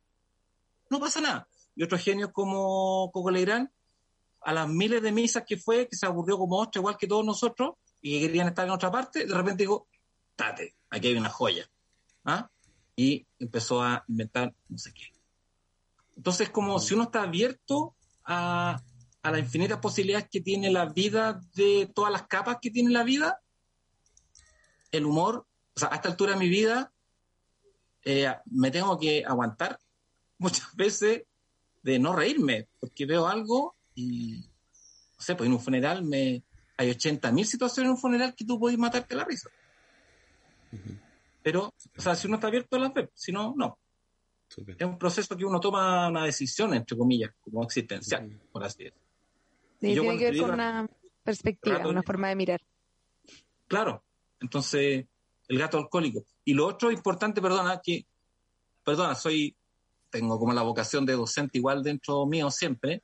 no 0.89 0.99
pasa 0.99 1.19
nada. 1.19 1.47
Y 1.75 1.83
otros 1.83 2.01
genios 2.01 2.29
como 2.31 3.09
Coco 3.11 3.31
Legrand, 3.31 3.69
a 4.45 4.53
las 4.53 4.67
miles 4.67 5.01
de 5.01 5.11
misas 5.11 5.43
que 5.47 5.57
fue, 5.57 5.87
que 5.87 5.95
se 5.95 6.05
aburrió 6.05 6.37
como 6.37 6.57
otro, 6.57 6.81
igual 6.81 6.97
que 6.97 7.07
todos 7.07 7.25
nosotros, 7.25 7.75
y 8.01 8.19
que 8.19 8.27
querían 8.27 8.47
estar 8.47 8.65
en 8.65 8.71
otra 8.71 8.91
parte, 8.91 9.25
de 9.25 9.33
repente 9.33 9.63
digo, 9.63 9.87
tate, 10.35 10.75
aquí 10.89 11.07
hay 11.07 11.15
una 11.15 11.29
joya. 11.29 11.69
¿Ah? 12.25 12.49
Y 12.95 13.25
empezó 13.39 13.81
a 13.81 14.03
inventar 14.07 14.53
no 14.69 14.77
sé 14.77 14.93
qué. 14.93 15.11
Entonces, 16.15 16.49
como 16.49 16.79
si 16.79 16.93
uno 16.93 17.03
está 17.03 17.23
abierto 17.23 17.95
a, 18.23 18.81
a 19.23 19.31
las 19.31 19.39
infinitas 19.39 19.79
posibilidades 19.79 20.27
que 20.29 20.41
tiene 20.41 20.69
la 20.69 20.85
vida, 20.85 21.41
de 21.55 21.89
todas 21.93 22.11
las 22.11 22.27
capas 22.27 22.57
que 22.61 22.69
tiene 22.69 22.91
la 22.91 23.03
vida, 23.03 23.41
el 24.91 25.05
humor, 25.05 25.47
o 25.75 25.79
sea, 25.79 25.89
a 25.91 25.95
esta 25.95 26.09
altura 26.09 26.33
de 26.33 26.39
mi 26.39 26.49
vida, 26.49 26.91
eh, 28.03 28.27
me 28.45 28.69
tengo 28.69 28.99
que 28.99 29.23
aguantar 29.25 29.79
muchas 30.37 30.75
veces 30.75 31.23
de 31.81 31.99
no 31.99 32.15
reírme, 32.15 32.67
porque 32.79 33.05
veo 33.05 33.27
algo 33.27 33.75
y, 33.95 34.45
no 35.17 35.21
sé, 35.23 35.35
pues 35.35 35.47
en 35.47 35.53
un 35.53 35.59
funeral 35.59 36.03
me, 36.03 36.43
hay 36.77 36.89
80.000 36.89 37.43
situaciones 37.43 37.87
en 37.87 37.95
un 37.95 37.97
funeral 37.97 38.33
que 38.35 38.45
tú 38.45 38.59
podés 38.59 38.77
matarte 38.77 39.15
la 39.15 39.25
risa. 39.25 39.49
Pero, 41.41 41.73
o 41.97 42.01
sea, 42.01 42.15
si 42.15 42.27
uno 42.27 42.37
está 42.37 42.47
abierto 42.47 42.75
a 42.75 42.79
las 42.79 42.93
ver, 42.93 43.11
si 43.13 43.31
no, 43.31 43.53
no. 43.55 43.77
Es 44.49 44.85
un 44.85 44.97
proceso 44.97 45.35
que 45.35 45.45
uno 45.45 45.59
toma 45.59 46.07
una 46.07 46.25
decisión, 46.25 46.73
entre 46.73 46.97
comillas, 46.97 47.31
como 47.41 47.63
existencial, 47.63 48.39
por 48.51 48.63
así 48.63 48.83
decirlo. 48.83 49.03
Sí, 49.81 49.87
tiene 49.93 50.17
que 50.17 50.31
ver 50.31 50.37
con 50.39 50.51
una 50.51 50.87
perspectiva, 51.23 51.87
una 51.87 52.03
forma 52.03 52.29
de 52.29 52.35
mirar. 52.35 52.61
Claro. 53.67 54.03
Entonces, 54.39 55.05
el 55.47 55.57
gato 55.57 55.77
alcohólico. 55.77 56.25
Y 56.45 56.53
lo 56.53 56.67
otro 56.67 56.91
importante, 56.91 57.41
perdona, 57.41 57.81
que, 57.83 58.05
perdona, 58.83 59.15
soy, 59.15 59.55
tengo 60.09 60.37
como 60.37 60.53
la 60.53 60.61
vocación 60.61 61.05
de 61.05 61.13
docente 61.13 61.57
igual 61.57 61.81
dentro 61.81 62.25
mío 62.25 62.51
siempre. 62.51 63.03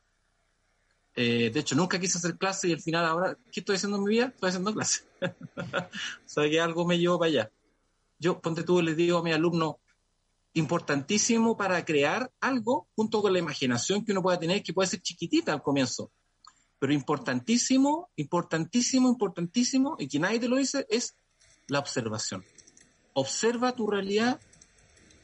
Eh, 1.21 1.49
de 1.53 1.59
hecho, 1.59 1.75
nunca 1.75 1.99
quise 1.99 2.17
hacer 2.17 2.37
clase 2.37 2.69
y 2.69 2.71
al 2.71 2.79
final 2.79 3.03
ahora, 3.05 3.37
¿qué 3.51 3.59
estoy 3.59 3.75
haciendo 3.75 3.97
en 3.97 4.03
mi 4.05 4.11
vida? 4.11 4.27
Estoy 4.27 4.49
haciendo 4.49 4.73
clase. 4.73 5.01
o 5.57 5.89
sea, 6.25 6.49
que 6.49 6.61
algo 6.61 6.85
me 6.87 6.97
llevó 6.97 7.19
para 7.19 7.27
allá. 7.29 7.51
Yo, 8.19 8.39
ponte 8.39 8.63
tú, 8.63 8.81
les 8.81 8.95
digo 8.95 9.17
a 9.17 9.23
mis 9.23 9.33
alumnos, 9.33 9.75
importantísimo 10.53 11.57
para 11.57 11.83
crear 11.85 12.31
algo 12.39 12.87
junto 12.95 13.21
con 13.21 13.33
la 13.33 13.39
imaginación 13.39 14.05
que 14.05 14.13
uno 14.13 14.21
pueda 14.21 14.39
tener, 14.39 14.63
que 14.63 14.73
puede 14.73 14.87
ser 14.87 15.01
chiquitita 15.01 15.51
al 15.53 15.61
comienzo, 15.61 16.11
pero 16.79 16.93
importantísimo, 16.93 18.09
importantísimo, 18.15 19.09
importantísimo, 19.09 19.95
y 19.99 20.07
que 20.07 20.19
nadie 20.19 20.39
te 20.39 20.47
lo 20.47 20.55
dice, 20.55 20.85
es 20.89 21.15
la 21.67 21.79
observación. 21.79 22.43
Observa 23.13 23.73
tu 23.73 23.87
realidad. 23.87 24.39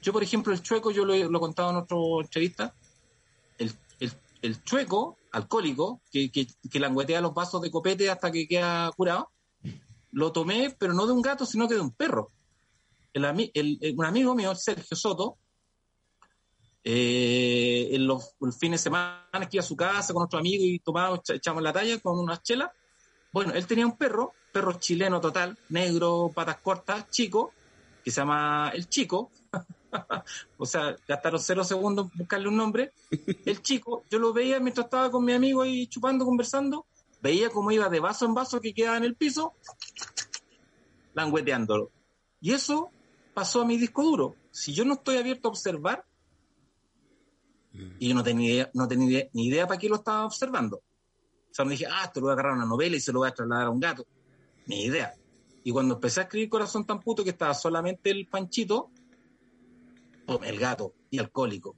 Yo, 0.01 0.11
por 0.13 0.23
ejemplo, 0.23 0.53
el 0.53 0.61
chueco, 0.61 0.91
yo 0.91 1.05
lo, 1.05 1.13
he- 1.13 1.29
lo 1.29 1.37
he 1.37 1.41
contado 1.41 1.69
en 1.71 1.77
otra 1.77 1.97
entrevista, 2.21 2.75
el, 3.57 3.71
el, 3.99 4.11
el 4.41 4.63
chueco 4.63 5.17
alcohólico, 5.35 6.01
que, 6.11 6.31
que, 6.31 6.47
que 6.71 6.79
languetea 6.79 7.21
los 7.21 7.33
vasos 7.33 7.61
de 7.61 7.69
copete 7.71 8.09
hasta 8.09 8.31
que 8.31 8.47
queda 8.47 8.91
curado, 8.95 9.31
lo 10.11 10.31
tomé, 10.31 10.75
pero 10.79 10.93
no 10.93 11.05
de 11.05 11.13
un 11.13 11.21
gato, 11.21 11.45
sino 11.45 11.67
de 11.67 11.79
un 11.79 11.91
perro. 11.91 12.31
El, 13.13 13.25
el- 13.53 13.77
el- 13.81 13.95
un 13.97 14.05
amigo 14.05 14.33
mío, 14.33 14.55
Sergio 14.55 14.95
Soto, 14.97 15.37
eh, 16.83 17.89
en 17.93 18.05
los, 18.07 18.35
los 18.39 18.57
fines 18.57 18.79
de 18.81 18.83
semana 18.83 19.49
que 19.49 19.57
iba 19.57 19.63
a 19.63 19.67
su 19.67 19.75
casa 19.75 20.13
con 20.13 20.23
otro 20.23 20.39
amigo 20.39 20.63
y 20.63 20.79
tomábamos, 20.79 21.19
echa- 21.19 21.33
echábamos 21.35 21.63
la 21.63 21.73
talla 21.73 21.99
con 21.99 22.19
unas 22.19 22.41
chelas. 22.43 22.69
Bueno, 23.31 23.53
él 23.53 23.65
tenía 23.67 23.85
un 23.85 23.97
perro, 23.97 24.33
perro 24.53 24.73
chileno 24.73 25.19
total, 25.19 25.57
negro, 25.69 26.31
patas 26.33 26.57
cortas, 26.59 27.09
chico, 27.09 27.51
que 28.03 28.11
se 28.11 28.21
llama 28.21 28.71
El 28.73 28.87
Chico. 28.87 29.31
o 30.57 30.65
sea, 30.65 30.95
gastaron 31.07 31.39
cero 31.39 31.63
segundos 31.63 32.09
buscarle 32.15 32.47
un 32.47 32.57
nombre. 32.57 32.91
El 33.45 33.61
Chico, 33.61 34.03
yo 34.09 34.19
lo 34.19 34.33
veía 34.33 34.59
mientras 34.59 34.85
estaba 34.85 35.11
con 35.11 35.23
mi 35.23 35.33
amigo 35.33 35.61
ahí 35.61 35.87
chupando, 35.87 36.25
conversando, 36.25 36.85
veía 37.21 37.49
cómo 37.49 37.71
iba 37.71 37.89
de 37.89 37.99
vaso 37.99 38.25
en 38.25 38.33
vaso 38.33 38.61
que 38.61 38.73
quedaba 38.73 38.97
en 38.97 39.03
el 39.03 39.15
piso, 39.15 39.53
langueteándolo. 41.13 41.91
Y 42.41 42.53
eso 42.53 42.89
pasó 43.33 43.61
a 43.61 43.65
mi 43.65 43.77
disco 43.77 44.03
duro. 44.03 44.35
Si 44.51 44.73
yo 44.73 44.85
no 44.85 44.93
estoy 44.93 45.17
abierto 45.17 45.47
a 45.47 45.51
observar, 45.51 46.05
y 47.99 48.09
yo 48.09 48.15
no 48.15 48.23
tenía, 48.23 48.69
ni 49.33 49.47
idea 49.47 49.67
para 49.67 49.79
qué 49.79 49.89
lo 49.89 49.95
estaba 49.95 50.25
observando. 50.25 50.77
O 50.77 51.53
sea, 51.53 51.65
me 51.65 51.71
dije, 51.71 51.85
ah, 51.89 52.05
esto 52.05 52.19
lo 52.19 52.27
voy 52.27 52.31
a 52.31 52.33
agarrar 52.33 52.53
a 52.53 52.55
una 52.55 52.65
novela 52.65 52.95
y 52.95 52.99
se 52.99 53.11
lo 53.11 53.19
voy 53.19 53.29
a 53.29 53.33
trasladar 53.33 53.67
a 53.67 53.69
un 53.69 53.79
gato. 53.79 54.05
Ni 54.67 54.83
idea. 54.83 55.13
Y 55.63 55.71
cuando 55.71 55.95
empecé 55.95 56.19
a 56.19 56.23
escribir 56.23 56.49
Corazón 56.49 56.85
tan 56.85 56.99
puto, 56.99 57.23
que 57.23 57.31
estaba 57.31 57.53
solamente 57.53 58.11
el 58.11 58.27
panchito, 58.27 58.91
el 60.43 60.59
gato 60.59 60.93
y 61.09 61.19
alcohólico. 61.19 61.75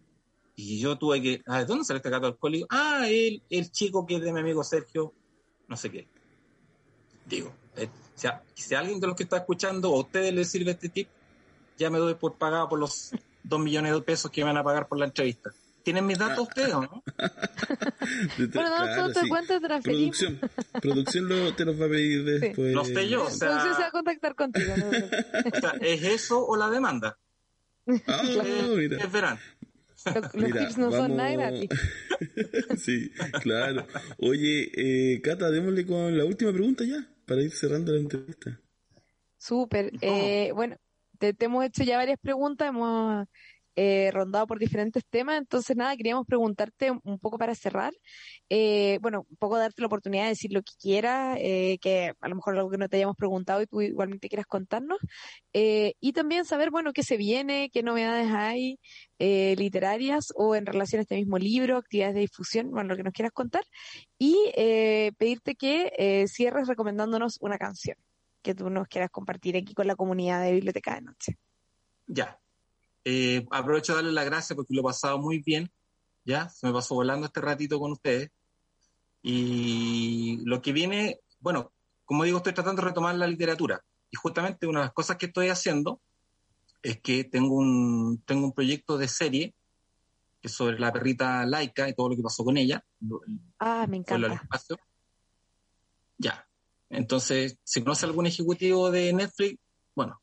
Y 0.55 0.79
yo 0.79 0.97
tuve 0.97 1.21
que, 1.21 1.41
ah, 1.45 1.59
¿de 1.59 1.65
dónde 1.65 1.85
sale 1.85 1.97
este 1.97 2.09
gato 2.09 2.25
alcohólico? 2.27 2.67
Ah, 2.69 3.05
el, 3.07 3.43
el 3.49 3.71
chico 3.71 4.05
que 4.05 4.15
es 4.15 4.21
de 4.21 4.33
mi 4.33 4.39
amigo 4.39 4.63
Sergio, 4.63 5.13
no 5.67 5.77
sé 5.77 5.91
qué. 5.91 6.07
Digo, 7.25 7.53
eh, 7.75 7.89
si, 8.15 8.27
a, 8.27 8.41
si 8.55 8.73
a 8.73 8.79
alguien 8.79 8.99
de 8.99 9.07
los 9.07 9.15
que 9.15 9.23
está 9.23 9.37
escuchando 9.37 9.91
o 9.91 9.97
a 9.97 9.99
ustedes 10.01 10.33
les 10.33 10.49
sirve 10.49 10.71
este 10.71 10.89
tip, 10.89 11.07
ya 11.77 11.89
me 11.89 11.99
doy 11.99 12.15
por 12.15 12.35
pagado 12.35 12.69
por 12.69 12.79
los 12.79 13.11
dos 13.43 13.59
millones 13.59 13.93
de 13.93 14.01
pesos 14.01 14.31
que 14.31 14.41
me 14.41 14.45
van 14.47 14.57
a 14.57 14.63
pagar 14.63 14.87
por 14.87 14.97
la 14.97 15.05
entrevista. 15.05 15.51
¿Tienen 15.83 16.05
mis 16.05 16.17
datos 16.17 16.47
ustedes 16.47 16.73
o 16.73 16.81
no? 16.81 17.03
No, 18.37 19.07
tú 19.07 19.13
te 19.19 19.27
cuentas, 19.27 19.61
transferimos. 19.61 20.17
Producción, 20.17 20.39
producción 20.81 21.29
lo, 21.29 21.53
te 21.55 21.65
los 21.65 21.79
va 21.79 21.85
a 21.85 21.89
pedir 21.89 22.23
después. 22.23 22.73
Lo 22.73 22.85
sé 22.85 23.09
yo, 23.09 23.25
o 23.25 23.29
sea- 23.29 23.49
Entonces 23.49 23.75
se 23.75 23.81
va 23.81 23.87
a 23.87 23.91
contactar 23.91 24.35
contigo. 24.35 24.73
¿no? 24.77 24.85
O 25.57 25.59
sea, 25.59 25.71
¿es 25.81 26.03
eso 26.03 26.45
o 26.45 26.55
la 26.55 26.69
demanda? 26.69 27.17
Ah, 28.07 28.23
mira. 28.75 28.97
es 28.97 29.11
verano. 29.11 29.39
Los, 30.13 30.33
Mira, 30.35 30.59
tips 30.59 30.77
no 30.77 30.91
son 30.91 31.15
nada 31.15 31.31
gratis. 31.33 31.69
sí, 32.77 33.11
claro. 33.41 33.85
Oye, 34.19 34.71
eh, 34.75 35.21
Cata, 35.21 35.49
démosle 35.51 35.85
con 35.85 36.17
la 36.17 36.25
última 36.25 36.53
pregunta 36.53 36.83
ya, 36.85 37.07
para 37.25 37.41
ir 37.41 37.51
cerrando 37.51 37.91
la 37.93 37.99
entrevista. 37.99 38.59
Súper. 39.37 39.91
Eh, 40.01 40.51
bueno, 40.53 40.77
te, 41.19 41.33
te 41.33 41.45
hemos 41.45 41.63
hecho 41.65 41.83
ya 41.83 41.97
varias 41.97 42.19
preguntas, 42.19 42.69
hemos 42.69 43.27
eh, 43.79 44.09
rondado 44.11 44.47
por 44.47 44.57
diferentes 44.57 45.05
temas. 45.05 45.37
Entonces, 45.37 45.77
nada, 45.77 45.95
queríamos 45.95 46.25
preguntarte 46.25 46.91
un 47.03 47.19
poco 47.19 47.37
para 47.37 47.53
cerrar. 47.53 47.93
Eh, 48.49 48.97
bueno, 49.01 49.27
un 49.29 49.37
poco 49.37 49.57
darte 49.57 49.81
la 49.81 49.85
oportunidad 49.85 50.23
de 50.23 50.29
decir 50.29 50.51
lo 50.51 50.63
que 50.63 50.73
quieras, 50.81 51.37
eh, 51.39 51.77
que 51.79 52.13
a 52.19 52.27
lo 52.27 52.35
mejor 52.35 52.57
algo 52.57 52.71
que 52.71 52.79
no 52.79 52.89
te 52.89 52.97
hayamos 52.97 53.15
preguntado 53.15 53.61
y 53.61 53.67
tú 53.67 53.81
igualmente 53.81 54.29
quieras 54.29 54.47
contarnos. 54.47 54.97
Eh, 55.53 55.93
y 55.99 56.13
también 56.13 56.43
saber, 56.45 56.71
bueno, 56.71 56.91
qué 56.91 57.03
se 57.03 57.17
viene, 57.17 57.69
qué 57.71 57.83
novedades 57.83 58.31
hay 58.31 58.79
literarias 59.19 60.31
o 60.35 60.55
en 60.55 60.65
relación 60.65 60.99
a 60.99 61.01
este 61.03 61.15
mismo 61.15 61.37
libro, 61.37 61.77
actividades 61.77 62.15
de 62.15 62.21
difusión, 62.21 62.69
bueno, 62.71 62.89
lo 62.89 62.97
que 62.97 63.03
nos 63.03 63.13
quieras 63.13 63.31
contar. 63.31 63.63
Y 64.17 64.35
pedirte 65.17 65.55
que 65.55 66.25
cierres 66.27 66.67
recomendándonos 66.67 67.37
una 67.41 67.57
canción 67.57 67.97
que 68.41 68.55
tú 68.55 68.69
nos 68.69 68.87
quieras 68.87 69.09
compartir 69.11 69.57
aquí 69.57 69.73
con 69.73 69.87
la 69.87 69.95
comunidad 69.95 70.43
de 70.43 70.53
Biblioteca 70.53 70.95
de 70.95 71.01
Noche. 71.01 71.37
Ya. 72.07 72.39
Eh, 73.05 73.45
aprovecho 73.51 73.93
de 73.93 73.97
darle 73.97 74.11
las 74.11 74.25
gracias 74.25 74.55
porque 74.55 74.73
lo 74.73 74.81
he 74.81 74.83
pasado 74.83 75.17
muy 75.19 75.39
bien. 75.39 75.71
Ya, 76.25 76.49
se 76.49 76.67
me 76.67 76.73
pasó 76.73 76.95
volando 76.95 77.27
este 77.27 77.41
ratito 77.41 77.79
con 77.79 77.93
ustedes. 77.93 78.29
Y 79.21 80.41
lo 80.45 80.61
que 80.61 80.73
viene, 80.73 81.19
bueno, 81.39 81.71
como 82.05 82.23
digo, 82.23 82.37
estoy 82.37 82.53
tratando 82.53 82.81
de 82.81 82.89
retomar 82.89 83.15
la 83.15 83.27
literatura. 83.27 83.83
Y 84.09 84.15
justamente 84.15 84.67
una 84.67 84.79
de 84.79 84.85
las 84.85 84.93
cosas 84.93 85.17
que 85.17 85.27
estoy 85.27 85.49
haciendo 85.49 86.01
es 86.81 87.01
que 87.01 87.23
tengo 87.23 87.55
un, 87.55 88.21
tengo 88.25 88.45
un 88.45 88.53
proyecto 88.53 88.97
de 88.97 89.07
serie 89.07 89.53
que 90.41 90.47
es 90.47 90.53
sobre 90.53 90.79
la 90.79 90.93
perrita 90.93 91.45
laica 91.45 91.89
y 91.89 91.93
todo 91.93 92.09
lo 92.09 92.15
que 92.15 92.21
pasó 92.21 92.43
con 92.43 92.57
ella. 92.57 92.83
Ah, 93.59 93.85
me 93.89 93.97
encanta. 93.97 94.33
espacio. 94.33 94.77
Ya. 96.17 96.47
Entonces, 96.89 97.57
si 97.63 97.81
conoce 97.81 98.05
algún 98.05 98.27
ejecutivo 98.27 98.91
de 98.91 99.11
Netflix, 99.13 99.59
bueno, 99.95 100.21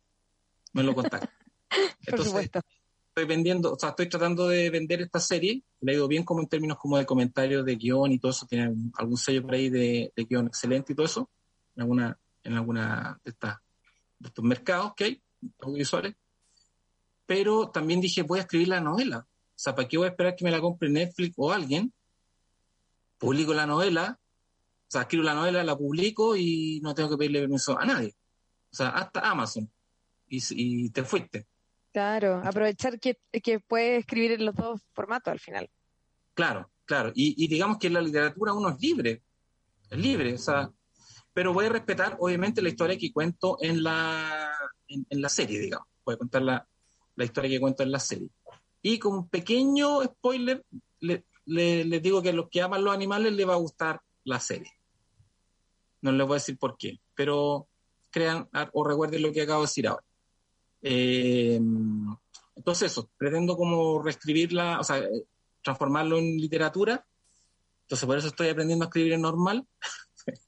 me 0.72 0.82
lo 0.82 0.94
contacta. 0.94 1.30
Por 2.04 2.20
Entonces, 2.20 2.26
supuesto. 2.26 2.60
estoy 3.08 3.24
vendiendo, 3.24 3.72
o 3.72 3.78
sea, 3.78 3.90
estoy 3.90 4.08
tratando 4.08 4.48
de 4.48 4.70
vender 4.70 5.02
esta 5.02 5.20
serie. 5.20 5.62
Le 5.80 5.92
ha 5.92 5.94
ido 5.94 6.08
bien 6.08 6.24
como 6.24 6.40
en 6.40 6.48
términos 6.48 6.78
como 6.78 6.98
de 6.98 7.06
comentarios 7.06 7.64
de 7.64 7.76
guion 7.76 8.12
y 8.12 8.18
todo 8.18 8.32
eso. 8.32 8.46
Tiene 8.46 8.74
algún 8.94 9.16
sello 9.16 9.42
por 9.42 9.54
ahí 9.54 9.70
de, 9.70 10.12
de 10.14 10.24
guion 10.24 10.46
excelente 10.46 10.92
y 10.92 10.96
todo 10.96 11.06
eso. 11.06 11.30
En 11.76 11.82
alguna, 11.82 12.18
en 12.42 12.54
alguna 12.54 13.20
de 13.24 13.30
estas, 13.30 13.58
de 14.18 14.28
estos 14.28 14.44
mercados 14.44 14.92
que 14.96 15.04
hay, 15.04 15.22
audiovisuales. 15.60 16.14
Pero 17.26 17.70
también 17.70 18.00
dije, 18.00 18.22
voy 18.22 18.38
a 18.38 18.42
escribir 18.42 18.68
la 18.68 18.80
novela. 18.80 19.26
O 19.28 19.58
sea, 19.58 19.74
¿para 19.74 19.88
qué 19.88 19.96
voy 19.96 20.06
a 20.06 20.10
esperar 20.10 20.36
que 20.36 20.44
me 20.44 20.50
la 20.50 20.60
compre 20.60 20.88
Netflix 20.90 21.34
o 21.36 21.52
alguien? 21.52 21.92
Publico 23.18 23.54
la 23.54 23.66
novela, 23.66 24.18
o 24.88 24.90
sea, 24.90 25.02
escribo 25.02 25.24
la 25.24 25.34
novela, 25.34 25.64
la 25.64 25.76
publico 25.76 26.36
y 26.36 26.80
no 26.82 26.94
tengo 26.94 27.10
que 27.10 27.16
pedirle 27.16 27.40
permiso 27.40 27.78
a 27.78 27.84
nadie. 27.84 28.14
O 28.70 28.76
sea, 28.76 28.88
hasta 28.90 29.20
Amazon. 29.20 29.70
Y, 30.28 30.42
y 30.50 30.90
te 30.90 31.04
fuiste. 31.04 31.46
Claro, 31.95 32.42
aprovechar 32.45 32.99
que, 32.99 33.16
que 33.40 33.61
puedes 33.61 34.01
escribir 34.01 34.32
en 34.32 34.45
los 34.45 34.57
dos 34.57 34.80
formatos 34.95 35.30
al 35.30 35.38
final. 35.38 35.70
Claro, 36.34 36.68
claro. 36.84 37.12
Y, 37.14 37.36
y 37.42 37.47
digamos 37.47 37.78
que 37.78 37.86
en 37.86 37.92
la 37.92 38.01
literatura 38.03 38.53
uno 38.53 38.70
es 38.70 38.80
libre, 38.80 39.22
es 39.88 39.97
libre, 39.99 40.34
o 40.34 40.38
sea, 40.38 40.72
pero 41.32 41.53
voy 41.53 41.66
a 41.66 41.68
respetar 41.68 42.16
obviamente 42.18 42.61
la 42.62 42.70
historia 42.70 42.99
que 42.99 43.12
cuento 43.12 43.59
en 43.61 43.84
la, 43.84 44.51
en, 44.88 45.07
en 45.09 45.22
la 45.22 45.28
serie, 45.28 45.61
digamos. 45.61 45.86
Voy 46.05 46.16
a 46.16 46.18
contar 46.18 46.42
la, 46.42 46.68
la 47.14 47.24
historia 47.24 47.49
que 47.51 47.61
cuento 47.61 47.84
en 47.84 47.92
la 47.92 48.01
serie. 48.01 48.28
Y 48.82 48.99
como 48.99 49.18
un 49.18 49.28
pequeño 49.28 50.03
spoiler, 50.03 50.64
le- 50.99 51.24
le- 51.45 51.84
les 51.84 52.03
digo 52.03 52.20
que 52.22 52.30
a 52.30 52.32
los 52.32 52.49
que 52.51 52.61
aman 52.61 52.82
los 52.82 52.92
animales 52.92 53.32
les 53.34 53.49
va 53.49 53.53
a 53.55 53.59
gustar 53.59 54.01
la 54.24 54.40
serie. 54.40 54.72
No 56.03 56.11
les 56.11 56.26
voy 56.26 56.34
a 56.34 56.40
decir 56.40 56.59
por 56.59 56.76
qué, 56.76 56.99
pero 57.14 57.68
crean 58.11 58.49
o 58.72 58.82
recuerden 58.82 59.22
lo 59.22 59.30
que 59.32 59.42
acabo 59.42 59.61
de 59.61 59.66
decir 59.68 59.86
ahora. 59.86 60.05
Eh, 60.87 61.59
entonces 62.57 62.93
eso, 62.93 63.11
pretendo 63.16 63.57
como 63.57 64.03
reescribirla, 64.03 64.78
o 64.80 64.85
sea, 64.85 64.99
eh, 64.99 65.24
transformarlo 65.62 66.18
en 66.18 66.37
literatura. 66.37 67.05
Entonces 67.82 68.07
por 68.07 68.18
eso 68.18 68.28
estoy 68.28 68.49
aprendiendo 68.49 68.85
a 68.85 68.89
escribir 68.89 69.14
en 69.14 69.22
normal. 69.22 69.66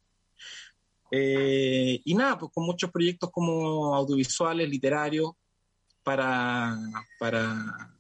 Eh, 1.13 2.01
y 2.05 2.15
nada, 2.15 2.37
pues 2.37 2.51
con 2.53 2.67
muchos 2.67 2.91
proyectos 2.91 3.31
como 3.31 3.95
audiovisuales, 3.95 4.69
literarios, 4.69 5.31
para, 6.03 6.77
para, 7.21 7.95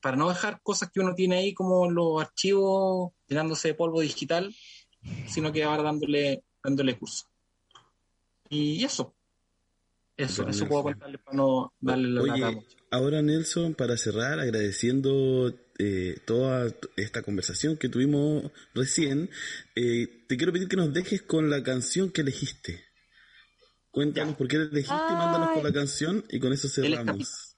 para 0.00 0.16
no 0.16 0.28
dejar 0.28 0.60
cosas 0.62 0.92
que 0.92 1.00
uno 1.00 1.12
tiene 1.16 1.38
ahí 1.38 1.54
como 1.54 1.90
los 1.90 2.22
archivos 2.22 3.10
llenándose 3.26 3.68
de 3.68 3.74
polvo 3.74 4.00
digital, 4.00 4.54
sino 5.26 5.52
que 5.52 5.64
ahora 5.64 5.82
dándole, 5.82 6.44
dándole 6.62 6.96
curso. 6.96 7.26
Y 8.48 8.84
eso. 8.84 9.17
Eso, 10.18 10.46
eso 10.48 10.66
puedo 10.66 10.82
Nelson. 10.82 10.92
contarles 10.92 11.20
para 11.22 11.36
no 11.36 11.72
darle 11.80 12.08
la 12.10 12.20
Oye, 12.22 12.66
ahora 12.90 13.22
Nelson, 13.22 13.74
para 13.74 13.96
cerrar, 13.96 14.40
agradeciendo 14.40 15.54
eh, 15.78 16.18
toda 16.26 16.70
esta 16.96 17.22
conversación 17.22 17.76
que 17.76 17.88
tuvimos 17.88 18.50
recién, 18.74 19.30
eh, 19.76 20.24
te 20.28 20.36
quiero 20.36 20.52
pedir 20.52 20.68
que 20.68 20.76
nos 20.76 20.92
dejes 20.92 21.22
con 21.22 21.48
la 21.50 21.62
canción 21.62 22.10
que 22.10 22.22
elegiste. 22.22 22.84
Cuéntanos 23.92 24.32
Ya. 24.32 24.38
por 24.38 24.48
qué 24.48 24.58
la 24.58 24.64
elegiste, 24.64 24.92
mándanos 24.92 25.48
con 25.50 25.58
Ay. 25.58 25.62
la 25.64 25.72
canción 25.72 26.24
y 26.28 26.40
con 26.40 26.52
eso 26.52 26.66
es 26.66 26.74
cerramos. 26.74 27.56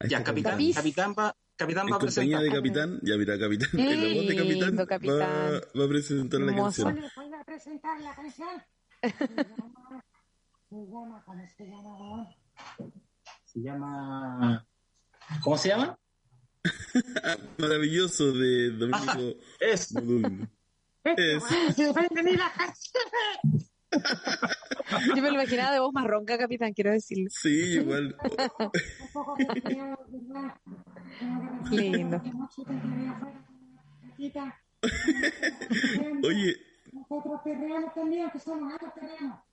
Ahí 0.00 0.08
Ya, 0.10 0.24
capitán, 0.24 0.58
capitán 0.72 1.14
va, 1.16 1.36
capitán 1.56 1.86
En 1.86 1.92
va 1.92 1.96
a 1.96 2.00
compañía 2.00 2.38
presentar. 2.38 2.42
de 2.42 2.50
Capitán, 2.50 3.00
ya 3.02 3.16
mira, 3.16 3.38
Capitán, 3.38 3.68
en 3.74 3.86
la 4.08 4.14
voz 4.14 4.26
de 4.26 4.36
Capitán, 4.36 4.68
Lindo, 4.68 4.82
Va, 4.82 4.86
Capitán. 4.86 5.60
va 5.78 5.84
a 5.84 5.88
presentar 5.88 6.40
la 6.40 6.52
Hermoso. 6.52 6.84
canción. 6.84 7.10
Voy 7.16 7.32
a 7.38 7.44
presentar 7.44 8.00
la 8.00 8.14
canción. 8.16 8.48
Llama, 10.70 11.22
¿cómo 11.24 11.42
se 11.56 11.66
llama? 11.66 12.28
Se 13.44 13.60
llama. 13.60 14.64
¿Cómo 15.42 15.58
se 15.58 15.68
llama? 15.68 15.98
Maravilloso 17.58 18.30
de 18.32 18.70
Domenico 18.70 19.36
Es. 19.60 19.92
Es. 21.04 21.42
Yo 21.76 21.92
me 25.16 25.30
lo 25.30 25.34
imaginaba 25.34 25.72
de 25.72 25.80
voz 25.80 25.92
más 25.92 26.06
ronca, 26.06 26.38
capitán, 26.38 26.72
quiero 26.72 26.92
decirlo. 26.92 27.28
Sí, 27.30 27.80
igual. 27.80 28.16
Lindo. 31.72 32.22
Oye, 36.22 36.56
Nosotros 36.92 37.40
perreamos 37.42 37.92
también, 37.92 38.30
que 38.30 38.38
somos 38.38 38.70
gatos 38.72 38.92
perreamos. 38.94 39.49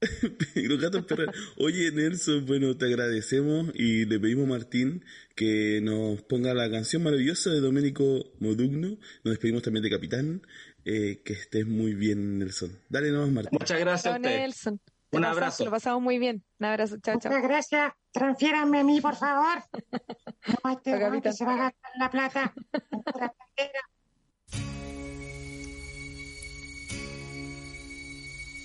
Los 0.54 0.80
gatos 0.80 1.04
perreros. 1.04 1.34
Oye, 1.58 1.90
Nelson, 1.92 2.46
bueno, 2.46 2.76
te 2.76 2.86
agradecemos 2.86 3.70
y 3.74 4.06
le 4.06 4.18
pedimos 4.18 4.46
a 4.46 4.48
Martín 4.48 5.04
que 5.34 5.80
nos 5.82 6.22
ponga 6.22 6.54
la 6.54 6.70
canción 6.70 7.02
maravillosa 7.02 7.50
de 7.50 7.60
Domenico 7.60 8.32
Modugno. 8.38 8.98
Nos 9.24 9.32
despedimos 9.32 9.62
también 9.62 9.82
de 9.82 9.90
Capitán. 9.90 10.42
Eh, 10.84 11.20
que 11.24 11.34
estés 11.34 11.66
muy 11.66 11.94
bien, 11.94 12.38
Nelson. 12.38 12.78
Dale 12.88 13.10
nomás, 13.10 13.30
Martín. 13.30 13.58
Muchas 13.60 13.78
gracias 13.78 14.14
a. 14.14 14.18
Nelson. 14.18 14.80
Un 15.12 15.24
abrazo. 15.24 15.64
Lo 15.64 15.70
pasamos 15.70 16.02
muy 16.02 16.18
bien. 16.18 16.44
Un 16.58 16.66
abrazo. 16.66 16.96
Chao, 17.02 17.18
chao. 17.18 17.32
Muchas 17.32 17.48
gracias. 17.48 17.92
Transfiéranme 18.12 18.80
a 18.80 18.84
mí, 18.84 19.00
por 19.00 19.16
favor. 19.16 19.62
No, 20.64 20.72
este 20.72 21.32
se 21.34 21.44
va 21.44 21.52
a 21.52 21.56
gastar 21.58 21.92
la 21.98 22.10
plata 22.10 22.54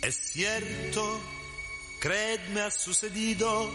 Es 0.06 0.18
cierto, 0.34 1.20
creedme 2.00 2.62
ha 2.62 2.70
sucedido, 2.70 3.72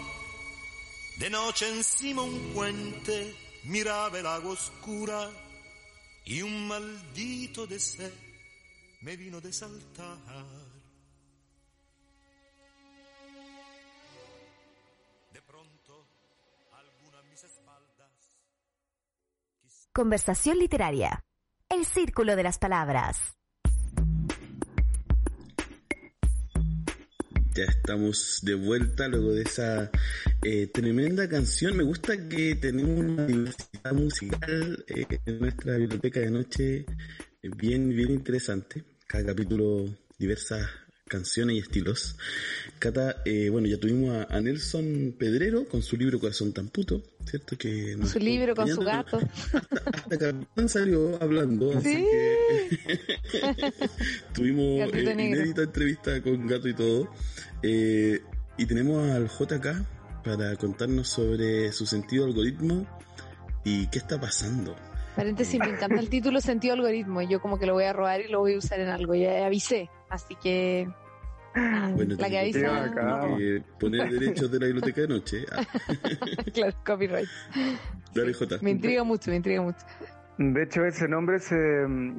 de 1.18 1.28
noche 1.28 1.68
encima 1.68 2.22
un 2.22 2.52
puente 2.54 3.34
miraba 3.64 4.16
el 4.16 4.26
agua 4.26 4.52
oscura 4.52 5.28
y 6.24 6.40
un 6.42 6.68
maldito 6.68 7.66
deseo 7.66 8.12
me 9.00 9.16
vino 9.16 9.40
de 9.40 9.52
saltar. 9.52 10.18
De 15.32 15.42
pronto, 15.42 16.06
Conversación 19.92 20.60
literaria. 20.60 21.24
El 21.68 21.84
círculo 21.84 22.36
de 22.36 22.44
las 22.44 22.58
palabras. 22.60 23.39
Ya 27.60 27.66
estamos 27.66 28.38
de 28.40 28.54
vuelta 28.54 29.06
luego 29.06 29.32
de 29.32 29.42
esa 29.42 29.90
eh, 30.42 30.66
tremenda 30.68 31.28
canción. 31.28 31.76
Me 31.76 31.82
gusta 31.82 32.16
que 32.26 32.54
tenemos 32.54 32.98
una 33.00 33.26
diversidad 33.26 33.92
musical 33.92 34.82
eh, 34.88 35.04
en 35.26 35.40
nuestra 35.40 35.76
biblioteca 35.76 36.20
de 36.20 36.30
noche 36.30 36.86
bien, 37.42 37.90
bien 37.90 38.12
interesante. 38.12 38.82
Cada 39.06 39.26
capítulo 39.26 39.94
diversas 40.18 40.70
canciones 41.10 41.56
y 41.56 41.58
estilos. 41.58 42.16
Cata, 42.78 43.16
eh, 43.24 43.50
bueno, 43.50 43.66
ya 43.66 43.78
tuvimos 43.78 44.26
a, 44.30 44.40
Nelson 44.40 45.14
Pedrero 45.18 45.66
con 45.66 45.82
su 45.82 45.96
libro 45.96 46.18
Corazón 46.20 46.52
tan 46.52 46.68
puto, 46.68 47.02
¿cierto? 47.26 47.58
Que 47.58 47.98
Su 48.06 48.18
libro 48.18 48.54
con 48.54 48.68
su 48.68 48.80
gato. 48.80 49.18
Hasta 49.92 50.18
Capitán 50.18 50.68
salió 50.68 51.20
hablando, 51.22 51.76
así 51.76 51.94
Sí. 51.94 52.06
que 53.30 53.50
tuvimos 54.34 54.94
eh, 54.94 55.12
inédita 55.12 55.62
entrevista 55.62 56.22
con 56.22 56.46
Gato 56.46 56.68
y 56.68 56.74
todo. 56.74 57.12
Eh, 57.62 58.20
y 58.56 58.66
tenemos 58.66 59.10
al 59.10 59.28
JK 59.28 60.22
para 60.24 60.54
contarnos 60.56 61.08
sobre 61.08 61.72
su 61.72 61.86
sentido 61.86 62.24
algoritmo 62.24 62.86
¿Y 63.64 63.86
qué 63.88 63.98
está 63.98 64.18
pasando? 64.18 64.74
Paréntesis, 65.16 65.58
me 65.58 65.68
encanta 65.68 66.00
el 66.00 66.08
título 66.08 66.40
Sentido 66.40 66.74
Algoritmo. 66.74 67.20
Yo 67.22 67.40
como 67.40 67.58
que 67.58 67.66
lo 67.66 67.74
voy 67.74 67.84
a 67.84 67.92
robar 67.92 68.20
y 68.20 68.28
lo 68.28 68.40
voy 68.40 68.54
a 68.54 68.58
usar 68.58 68.80
en 68.80 68.88
algo. 68.88 69.14
Ya 69.14 69.46
avisé, 69.46 69.90
así 70.08 70.34
que... 70.36 70.88
Bueno, 71.94 72.14
la 72.18 72.28
que 72.28 72.38
avisa... 72.38 72.84
acá. 72.84 73.26
eh, 73.38 73.62
poner 73.78 74.08
derechos 74.20 74.50
de 74.50 74.60
la 74.60 74.66
biblioteca 74.66 75.00
de 75.00 75.08
noche. 75.08 75.44
Ah, 75.52 75.64
claro, 76.54 76.76
copyright. 76.84 77.28
Jota. 78.38 78.58
Me 78.62 78.70
intriga 78.70 79.04
mucho, 79.04 79.30
me 79.30 79.36
intriga 79.36 79.62
mucho. 79.62 79.78
De 80.38 80.62
hecho, 80.62 80.84
ese 80.86 81.06
nombre 81.06 81.38
se, 81.38 81.56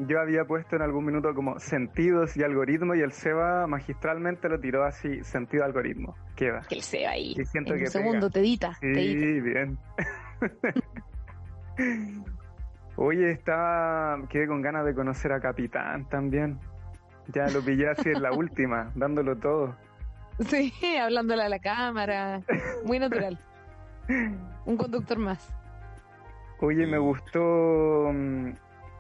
yo 0.08 0.20
había 0.20 0.46
puesto 0.46 0.76
en 0.76 0.84
algún 0.84 1.06
minuto 1.06 1.34
como 1.34 1.58
sentidos 1.60 2.38
y 2.38 2.44
algoritmo 2.44 2.94
y 2.94 3.02
el 3.02 3.12
Seba 3.14 3.66
magistralmente 3.66 4.48
lo 4.48 4.60
tiró 4.60 4.84
así, 4.84 5.24
sentido 5.24 5.66
algoritmo. 5.66 6.16
Queda. 6.36 6.62
Que 6.70 6.76
el 6.76 6.82
SEO 6.84 7.10
ahí. 7.10 7.34
Sí, 7.36 7.46
siento 7.46 7.74
en 7.74 7.80
que 7.80 7.86
un 7.86 7.92
segundo 7.92 8.30
pega. 8.30 8.34
te 8.34 8.40
edita, 8.42 8.78
te 8.80 8.92
edita. 8.92 9.26
Sí, 9.26 9.42
bien. 9.42 9.78
Oye, 12.96 13.32
estaba, 13.32 14.20
quedé 14.30 14.46
con 14.46 14.62
ganas 14.62 14.86
de 14.86 14.94
conocer 14.94 15.32
a 15.32 15.40
Capitán 15.40 16.08
también. 16.08 16.60
Ya 17.34 17.48
lo 17.48 17.62
pillé 17.62 17.90
así 17.90 18.10
en 18.10 18.22
la 18.22 18.32
última, 18.32 18.92
dándolo 18.96 19.38
todo. 19.38 19.76
Sí, 20.40 20.74
hablándole 21.02 21.44
a 21.44 21.50
la 21.50 21.60
cámara. 21.60 22.42
Muy 22.86 23.00
natural. 23.00 23.40
Un 24.66 24.78
conductor 24.78 25.18
más. 25.18 25.54
Oye, 26.60 26.86
me 26.86 26.98
gustó 26.98 28.12
mm, 28.14 28.52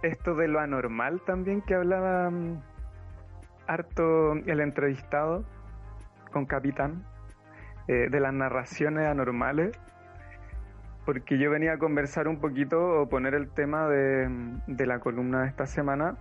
esto 0.03 0.36
de 0.36 0.47
lo 0.47 0.59
anormal 0.59 1.21
también 1.25 1.61
que 1.61 1.75
hablaba 1.75 2.29
mm, 2.29 2.61
harto 3.67 4.34
el 4.34 4.59
entrevistado 4.61 5.45
con 6.32 6.45
Capitán, 6.45 7.03
eh, 7.88 8.07
de 8.09 8.19
las 8.19 8.34
narraciones 8.34 9.05
anormales, 9.05 9.77
porque 11.05 11.38
yo 11.38 11.51
venía 11.51 11.73
a 11.73 11.77
conversar 11.77 12.27
un 12.27 12.39
poquito 12.39 13.01
o 13.01 13.09
poner 13.09 13.34
el 13.36 13.49
tema 13.49 13.88
de, 13.88 14.27
mm, 14.29 14.61
de 14.67 14.86
la 14.86 14.99
columna 14.99 15.41
de 15.41 15.47
esta 15.49 15.65
semana 15.65 16.15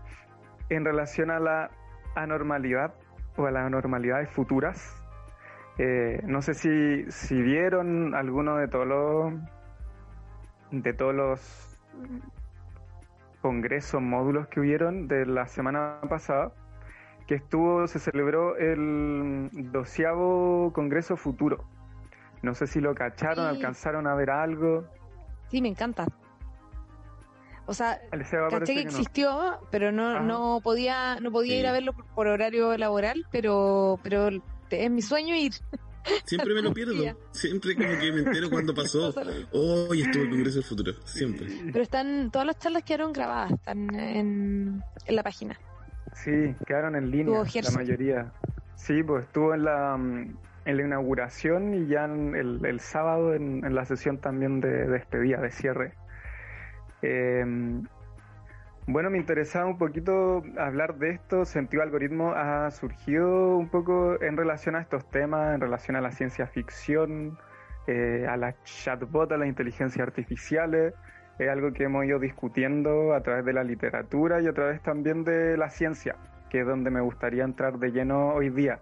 en 0.69 0.85
relación 0.85 1.31
a 1.31 1.39
la 1.39 1.71
anormalidad 2.15 2.95
o 3.37 3.47
a 3.47 3.51
las 3.51 3.65
anormalidades 3.67 4.31
futuras. 4.31 4.97
Eh, 5.79 6.21
no 6.25 6.43
sé 6.43 6.55
si, 6.55 7.11
si 7.11 7.41
vieron 7.41 8.15
alguno 8.15 8.57
de 8.57 8.69
todos 8.69 8.87
los 8.87 9.35
de 10.73 10.93
todos 10.93 11.15
los 11.15 11.81
congresos, 13.41 14.01
módulos 14.03 14.49
que 14.49 14.61
hubieron 14.61 15.09
de 15.09 15.27
la 15.27 15.47
semana 15.47 16.01
pasada, 16.09 16.53
que 17.27 17.35
estuvo, 17.37 17.87
se 17.87 17.99
celebró 17.99 18.57
el 18.57 19.49
doceavo 19.73 20.73
Congreso 20.73 21.17
Futuro. 21.17 21.65
No 22.43 22.55
sé 22.55 22.67
si 22.67 22.81
lo 22.81 22.95
cacharon, 22.95 23.51
Sí. 23.51 23.57
alcanzaron 23.57 24.07
a 24.07 24.15
ver 24.15 24.31
algo. 24.31 24.85
Sí, 25.49 25.61
me 25.63 25.69
encanta. 25.69 26.07
O 27.67 27.75
sea, 27.75 28.01
caché 28.51 28.75
que 28.75 28.85
no. 28.85 28.91
existió, 28.91 29.61
pero 29.71 29.93
no, 29.93 30.09
Ajá. 30.17 30.21
no 30.25 30.61
podía, 30.63 31.21
no 31.21 31.31
podía 31.31 31.55
Sí. 31.55 31.61
ir 31.61 31.67
a 31.67 31.73
verlo 31.73 31.93
por, 31.93 32.05
por 32.07 32.27
horario 32.27 32.77
laboral, 32.77 33.27
pero, 33.31 33.99
pero 34.03 34.29
es 34.71 34.91
mi 34.91 35.03
sueño 35.03 35.35
ir. 35.37 35.53
Siempre 36.25 36.55
me 36.55 36.63
lo 36.63 36.73
pierdo. 36.73 36.95
Siempre 37.31 37.75
como 37.77 37.89
que 38.01 38.11
me 38.13 38.21
entero 38.21 38.49
cuando 38.51 38.75
pasó. 38.75 39.15
Hoy 39.53 40.01
estuvo 40.03 40.23
el 40.25 40.31
Congreso 40.31 40.57
del 40.57 40.65
Futuro. 40.65 40.93
Siempre. 41.05 41.47
Pero 41.73 41.83
están, 41.83 42.31
todas 42.31 42.47
las 42.47 42.59
charlas 42.59 42.83
quedaron 42.85 43.13
grabadas, 43.13 43.53
están 43.53 43.95
en, 43.95 44.83
en 45.07 45.17
la 45.17 45.23
página. 45.23 45.59
Sí, 46.15 46.55
quedaron 46.67 46.97
en 46.97 47.11
línea, 47.11 47.43
la 47.63 47.71
mayoría. 47.71 48.33
Sí, 48.75 49.03
pues 49.05 49.25
estuvo 49.27 49.55
en 49.55 49.65
la, 49.65 49.97
mm, 49.97 50.37
en 50.65 50.77
la 50.77 50.83
inauguración 50.83 51.75
y 51.75 51.87
ya 51.87 52.07
en 52.07 52.35
el, 52.35 52.65
el 52.65 52.81
sábado 52.81 53.35
en, 53.35 53.65
en 53.65 53.75
la 53.75 53.85
sesión 53.85 54.19
también 54.19 54.61
de 54.61 54.89
despedida, 54.89 55.41
de 55.41 55.51
cierre. 55.51 55.95
Eh, 57.03 57.45
bueno, 58.87 59.11
me 59.11 59.19
interesaba 59.19 59.67
un 59.67 59.79
poquito 59.79 60.43
hablar 60.59 60.97
de 60.97 61.11
esto. 61.11 61.45
Sentido 61.45 61.83
Algoritmo 61.83 62.33
ha 62.33 62.71
surgido 62.71 63.57
un 63.57 63.69
poco 63.69 64.21
en 64.21 64.37
relación 64.37 64.75
a 64.75 64.81
estos 64.81 65.09
temas, 65.11 65.55
en 65.55 65.61
relación 65.61 65.97
a 65.97 66.01
la 66.01 66.11
ciencia 66.11 66.47
ficción, 66.47 67.39
eh, 67.87 68.27
a 68.29 68.37
las 68.37 68.61
chatbots, 68.65 69.33
a 69.33 69.37
las 69.37 69.49
inteligencias 69.49 70.07
artificiales. 70.07 70.95
Es 71.39 71.49
algo 71.49 71.73
que 71.73 71.85
hemos 71.85 72.05
ido 72.05 72.19
discutiendo 72.19 73.15
a 73.15 73.23
través 73.23 73.45
de 73.45 73.53
la 73.53 73.65
literatura 73.65 74.41
y 74.41 74.49
a 74.49 74.53
través 74.53 74.83
también 74.83 75.25
de 75.25 75.57
la 75.57 75.71
ciencia, 75.71 76.17
que 76.51 76.61
es 76.61 76.67
donde 76.67 76.91
me 76.91 77.01
gustaría 77.01 77.45
entrar 77.45 77.79
de 77.79 77.93
lleno 77.93 78.35
hoy 78.35 78.51
día. 78.51 78.81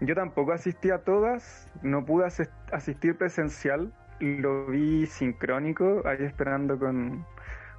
Yo 0.00 0.14
tampoco 0.14 0.52
asistí 0.52 0.90
a 0.90 0.98
todas, 0.98 1.70
no 1.82 2.04
pude 2.04 2.26
asis- 2.26 2.50
asistir 2.70 3.16
presencial, 3.16 3.92
lo 4.20 4.66
vi 4.66 5.06
sincrónico, 5.06 6.02
ahí 6.06 6.22
esperando 6.24 6.78
con, 6.78 7.26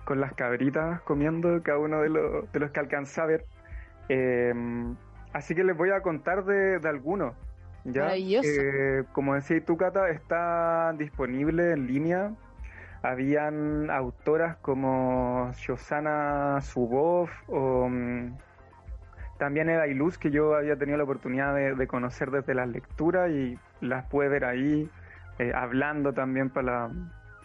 con 0.05 0.19
las 0.21 0.33
cabritas 0.33 1.01
comiendo, 1.01 1.61
cada 1.63 1.79
uno 1.79 2.01
de, 2.01 2.09
los 2.09 2.51
de 2.51 2.59
los 2.59 2.71
que 2.71 2.79
alcancé 2.79 3.21
a 3.21 3.25
ver. 3.25 3.45
Eh, 4.09 4.53
así 5.33 5.55
que 5.55 5.63
les 5.63 5.75
voy 5.75 5.91
a 5.91 6.01
contar 6.01 6.45
de, 6.45 6.79
de 6.79 6.89
algunos. 6.89 7.35
¿ya? 7.83 8.15
Eh, 8.15 9.03
como 9.13 9.35
decía 9.35 9.63
tú, 9.63 9.77
Cata, 9.77 10.09
está 10.09 10.93
disponible 10.97 11.71
en 11.73 11.88
línea. 11.88 12.35
Habían 13.01 13.89
autoras 13.91 14.57
como 14.57 15.51
Shoshana 15.53 16.59
Zuboff 16.61 17.31
o 17.47 17.88
mm, 17.89 18.38
también 19.38 19.69
Eda 19.69 19.85
Luz 19.88 20.17
que 20.17 20.31
yo 20.31 20.55
había 20.55 20.77
tenido 20.77 20.97
la 20.97 21.03
oportunidad 21.03 21.53
de, 21.55 21.75
de 21.75 21.88
conocer 21.88 22.31
desde 22.31 22.55
las 22.55 22.67
lecturas 22.67 23.29
y 23.31 23.59
las 23.81 24.05
pude 24.05 24.29
ver 24.29 24.45
ahí 24.45 24.89
eh, 25.39 25.51
hablando 25.53 26.13
también 26.13 26.49
para 26.49 26.89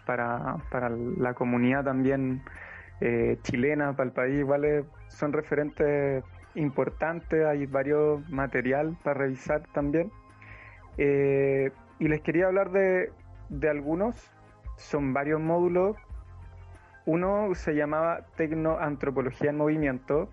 para, 0.04 0.56
para 0.70 0.90
la 0.90 1.34
comunidad 1.34 1.84
también 1.84 2.42
eh, 3.00 3.38
chilena, 3.42 3.92
para 3.96 4.08
el 4.08 4.12
país, 4.12 4.38
igual 4.38 4.84
son 5.08 5.32
referentes 5.32 6.24
importantes, 6.54 7.44
hay 7.44 7.66
varios 7.66 8.28
material 8.30 8.96
para 9.02 9.20
revisar 9.20 9.62
también. 9.72 10.10
Eh, 10.98 11.70
y 11.98 12.08
les 12.08 12.20
quería 12.20 12.46
hablar 12.46 12.70
de, 12.70 13.12
de 13.48 13.68
algunos, 13.68 14.30
son 14.76 15.12
varios 15.12 15.40
módulos. 15.40 15.96
Uno 17.06 17.54
se 17.54 17.74
llamaba 17.74 18.26
Tecnoantropología 18.36 19.50
en 19.50 19.56
Movimiento, 19.56 20.28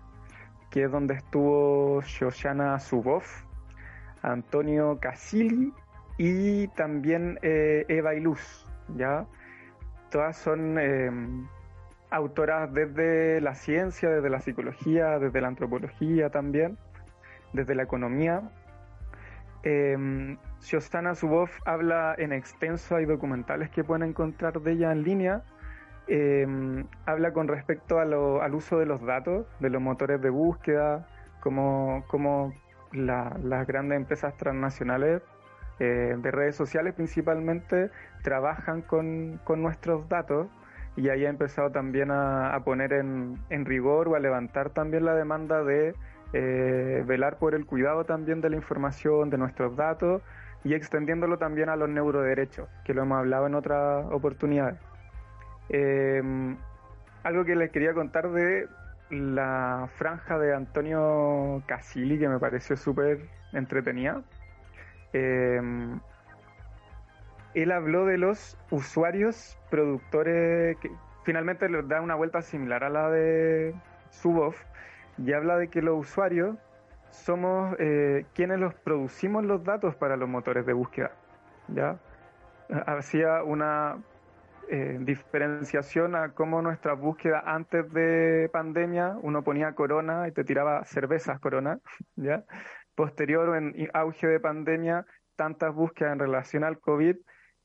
que 0.70 0.84
es 0.84 0.90
donde 0.90 1.14
estuvo 1.14 2.00
Shoshana 2.02 2.78
Zuboff, 2.78 3.44
Antonio 4.22 4.98
Casilli 5.00 5.72
y 6.22 6.68
también 6.68 7.38
eh, 7.40 7.86
Eva 7.88 8.14
Iluz, 8.14 8.66
¿ya? 8.94 9.24
Todas 10.10 10.36
son 10.36 10.76
eh, 10.78 11.10
autoras 12.10 12.70
desde 12.74 13.40
la 13.40 13.54
ciencia, 13.54 14.10
desde 14.10 14.28
la 14.28 14.40
psicología, 14.40 15.18
desde 15.18 15.40
la 15.40 15.48
antropología 15.48 16.28
también, 16.28 16.76
desde 17.54 17.74
la 17.74 17.84
economía. 17.84 18.42
Eh, 19.62 20.36
Shoshana 20.60 21.14
Zuboff 21.14 21.58
habla 21.64 22.14
en 22.18 22.34
extenso, 22.34 22.96
hay 22.96 23.06
documentales 23.06 23.70
que 23.70 23.82
pueden 23.82 24.10
encontrar 24.10 24.60
de 24.60 24.72
ella 24.72 24.92
en 24.92 25.02
línea. 25.04 25.42
Eh, 26.06 26.46
habla 27.06 27.32
con 27.32 27.48
respecto 27.48 27.98
al 27.98 28.54
uso 28.54 28.78
de 28.78 28.84
los 28.84 29.00
datos, 29.06 29.46
de 29.58 29.70
los 29.70 29.80
motores 29.80 30.20
de 30.20 30.28
búsqueda, 30.28 31.08
la- 32.92 33.38
las 33.42 33.66
grandes 33.66 33.96
empresas 33.96 34.36
transnacionales 34.36 35.22
eh, 35.80 36.14
de 36.16 36.30
redes 36.30 36.56
sociales 36.56 36.94
principalmente 36.94 37.90
trabajan 38.22 38.82
con, 38.82 39.40
con 39.44 39.62
nuestros 39.62 40.08
datos 40.08 40.48
y 40.96 41.08
ahí 41.08 41.24
ha 41.24 41.30
empezado 41.30 41.70
también 41.70 42.10
a, 42.10 42.60
poner 42.64 42.92
en, 42.92 43.38
en 43.48 43.64
rigor 43.64 44.08
o 44.08 44.14
a 44.14 44.18
levantar 44.18 44.70
también 44.70 45.04
la 45.04 45.14
demanda 45.14 45.64
de 45.64 45.94
eh, 46.32 47.02
velar 47.06 47.38
por 47.38 47.54
el 47.54 47.66
cuidado 47.66 48.04
también 48.04 48.40
de 48.40 48.50
la 48.50 48.56
información, 48.56 49.30
de 49.30 49.38
nuestros 49.38 49.74
datos 49.76 50.22
y 50.62 50.74
extendiéndolo 50.74 51.38
también 51.38 51.68
a 51.70 51.76
los 51.76 51.88
neuroderechos, 51.88 52.68
que 52.84 52.94
lo 52.94 53.02
hemos 53.02 53.18
hablado 53.18 53.46
en 53.46 53.54
otras 53.54 54.04
oportunidades. 54.12 54.78
Eh, 55.70 56.22
algo 57.22 57.44
que 57.44 57.56
les 57.56 57.70
quería 57.70 57.94
contar 57.94 58.30
de 58.30 58.68
la 59.10 59.88
franja 59.96 60.38
de 60.38 60.54
Antonio 60.54 61.62
Casilli, 61.66 62.18
que 62.18 62.28
me 62.28 62.38
pareció 62.38 62.76
súper 62.76 63.20
entretenida. 63.52 64.22
Eh, 65.12 65.60
él 67.54 67.72
habló 67.72 68.06
de 68.06 68.18
los 68.18 68.56
usuarios 68.70 69.58
productores, 69.70 70.76
que 70.78 70.90
finalmente 71.24 71.68
le 71.68 71.82
da 71.82 72.00
una 72.00 72.14
vuelta 72.14 72.42
similar 72.42 72.84
a 72.84 72.90
la 72.90 73.10
de 73.10 73.74
Zuboff, 74.12 74.62
y 75.18 75.32
habla 75.32 75.56
de 75.56 75.68
que 75.68 75.82
los 75.82 75.98
usuarios 75.98 76.56
somos 77.10 77.74
eh, 77.78 78.24
quienes 78.34 78.58
los 78.58 78.74
producimos 78.74 79.44
los 79.44 79.64
datos 79.64 79.96
para 79.96 80.16
los 80.16 80.28
motores 80.28 80.64
de 80.64 80.72
búsqueda. 80.72 81.10
¿ya? 81.68 81.98
Hacía 82.86 83.42
una 83.42 83.98
eh, 84.68 84.98
diferenciación 85.00 86.14
a 86.14 86.32
cómo 86.32 86.62
nuestra 86.62 86.94
búsqueda 86.94 87.42
antes 87.44 87.92
de 87.92 88.48
pandemia, 88.52 89.16
uno 89.20 89.42
ponía 89.42 89.74
corona 89.74 90.28
y 90.28 90.32
te 90.32 90.44
tiraba 90.44 90.84
cervezas 90.84 91.40
corona, 91.40 91.80
¿ya? 92.14 92.44
Posterior 93.00 93.48
o 93.48 93.56
en 93.56 93.88
auge 93.94 94.26
de 94.26 94.40
pandemia, 94.40 95.06
tantas 95.34 95.74
búsquedas 95.74 96.12
en 96.12 96.18
relación 96.18 96.64
al 96.64 96.78
COVID 96.80 97.16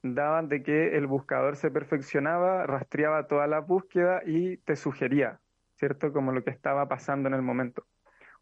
daban 0.01 0.47
de 0.47 0.63
que 0.63 0.95
el 0.95 1.07
buscador 1.07 1.57
se 1.57 1.69
perfeccionaba, 1.69 2.65
rastreaba 2.65 3.27
toda 3.27 3.45
la 3.45 3.59
búsqueda 3.59 4.21
y 4.25 4.55
te 4.59 4.77
sugería, 4.77 5.41
¿cierto? 5.73 6.13
Como 6.13 6.31
lo 6.31 6.41
que 6.45 6.51
estaba 6.51 6.87
pasando 6.87 7.27
en 7.27 7.33
el 7.33 7.41
momento, 7.41 7.83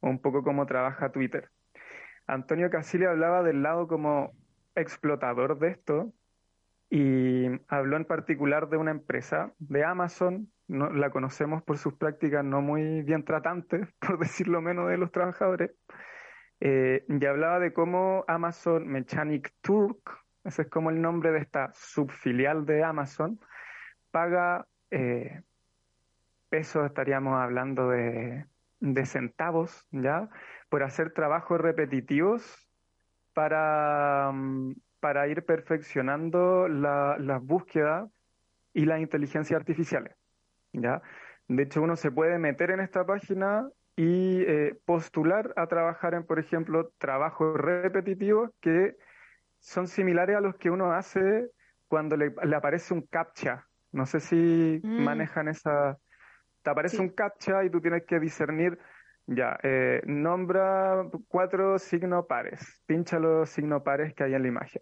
un 0.01 0.21
poco 0.21 0.43
como 0.43 0.67
trabaja 0.67 1.11
Twitter. 1.11 1.49
Antonio 2.27 2.69
Casilli 2.69 3.05
hablaba 3.05 3.41
del 3.41 3.63
lado 3.63 3.87
como 3.87 4.33
explotador 4.75 5.57
de 5.57 5.69
esto 5.69 6.13
y 6.91 7.47
habló 7.69 7.97
en 7.97 8.05
particular 8.05 8.69
de 8.69 8.77
una 8.77 8.91
empresa 8.91 9.51
de 9.57 9.83
Amazon, 9.83 10.51
la 10.67 11.09
conocemos 11.09 11.63
por 11.63 11.79
sus 11.79 11.95
prácticas 11.95 12.45
no 12.45 12.61
muy 12.61 13.01
bien 13.01 13.25
tratantes, 13.25 13.89
por 13.99 14.19
decirlo 14.19 14.61
menos, 14.61 14.89
de 14.89 14.97
los 14.97 15.11
trabajadores, 15.11 15.71
eh, 16.65 17.03
y 17.09 17.25
hablaba 17.25 17.59
de 17.59 17.73
cómo 17.73 18.23
Amazon 18.25 18.87
Mechanic 18.87 19.53
Turk, 19.59 20.17
ese 20.45 20.61
es 20.61 20.69
como 20.69 20.91
el 20.91 21.01
nombre 21.01 21.33
de 21.33 21.39
esta 21.39 21.73
subfilial 21.73 22.65
de 22.65 22.85
Amazon, 22.85 23.37
paga 24.11 24.65
eh, 24.89 25.41
pesos, 26.47 26.85
estaríamos 26.85 27.37
hablando 27.37 27.89
de, 27.89 28.45
de 28.79 29.05
centavos, 29.05 29.85
¿ya? 29.91 30.29
Por 30.69 30.83
hacer 30.83 31.11
trabajos 31.11 31.59
repetitivos 31.59 32.69
para, 33.33 34.31
para 35.01 35.27
ir 35.27 35.43
perfeccionando 35.43 36.69
la, 36.69 37.17
las 37.19 37.43
búsquedas 37.43 38.09
y 38.73 38.85
las 38.85 39.01
inteligencias 39.01 39.59
artificiales, 39.59 40.15
¿ya? 40.71 41.01
De 41.49 41.63
hecho, 41.63 41.81
uno 41.81 41.97
se 41.97 42.09
puede 42.09 42.39
meter 42.39 42.71
en 42.71 42.79
esta 42.79 43.05
página 43.05 43.67
y 43.95 44.41
eh, 44.43 44.79
postular 44.85 45.53
a 45.55 45.67
trabajar 45.67 46.13
en, 46.15 46.25
por 46.25 46.39
ejemplo, 46.39 46.91
trabajos 46.97 47.59
repetitivos 47.59 48.51
que 48.61 48.95
son 49.59 49.87
similares 49.87 50.35
a 50.37 50.41
los 50.41 50.55
que 50.55 50.69
uno 50.69 50.93
hace 50.93 51.49
cuando 51.87 52.17
le, 52.17 52.33
le 52.43 52.55
aparece 52.55 52.93
un 52.93 53.03
captcha. 53.07 53.67
No 53.91 54.05
sé 54.05 54.19
si 54.19 54.81
Mm. 54.83 55.03
manejan 55.03 55.47
esa... 55.47 55.97
Te 56.63 56.69
aparece 56.69 56.97
Sí. 56.97 57.03
un 57.03 57.09
captcha 57.09 57.63
y 57.63 57.69
tú 57.69 57.81
tienes 57.81 58.03
que 58.05 58.19
discernir, 58.19 58.79
ya, 59.25 59.57
eh, 59.63 60.01
nombra 60.05 61.05
cuatro 61.27 61.77
signos 61.77 62.25
pares, 62.27 62.81
pincha 62.85 63.19
los 63.19 63.49
signos 63.49 63.83
pares 63.83 64.13
que 64.13 64.23
hay 64.23 64.33
en 64.33 64.41
la 64.43 64.47
imagen. 64.47 64.81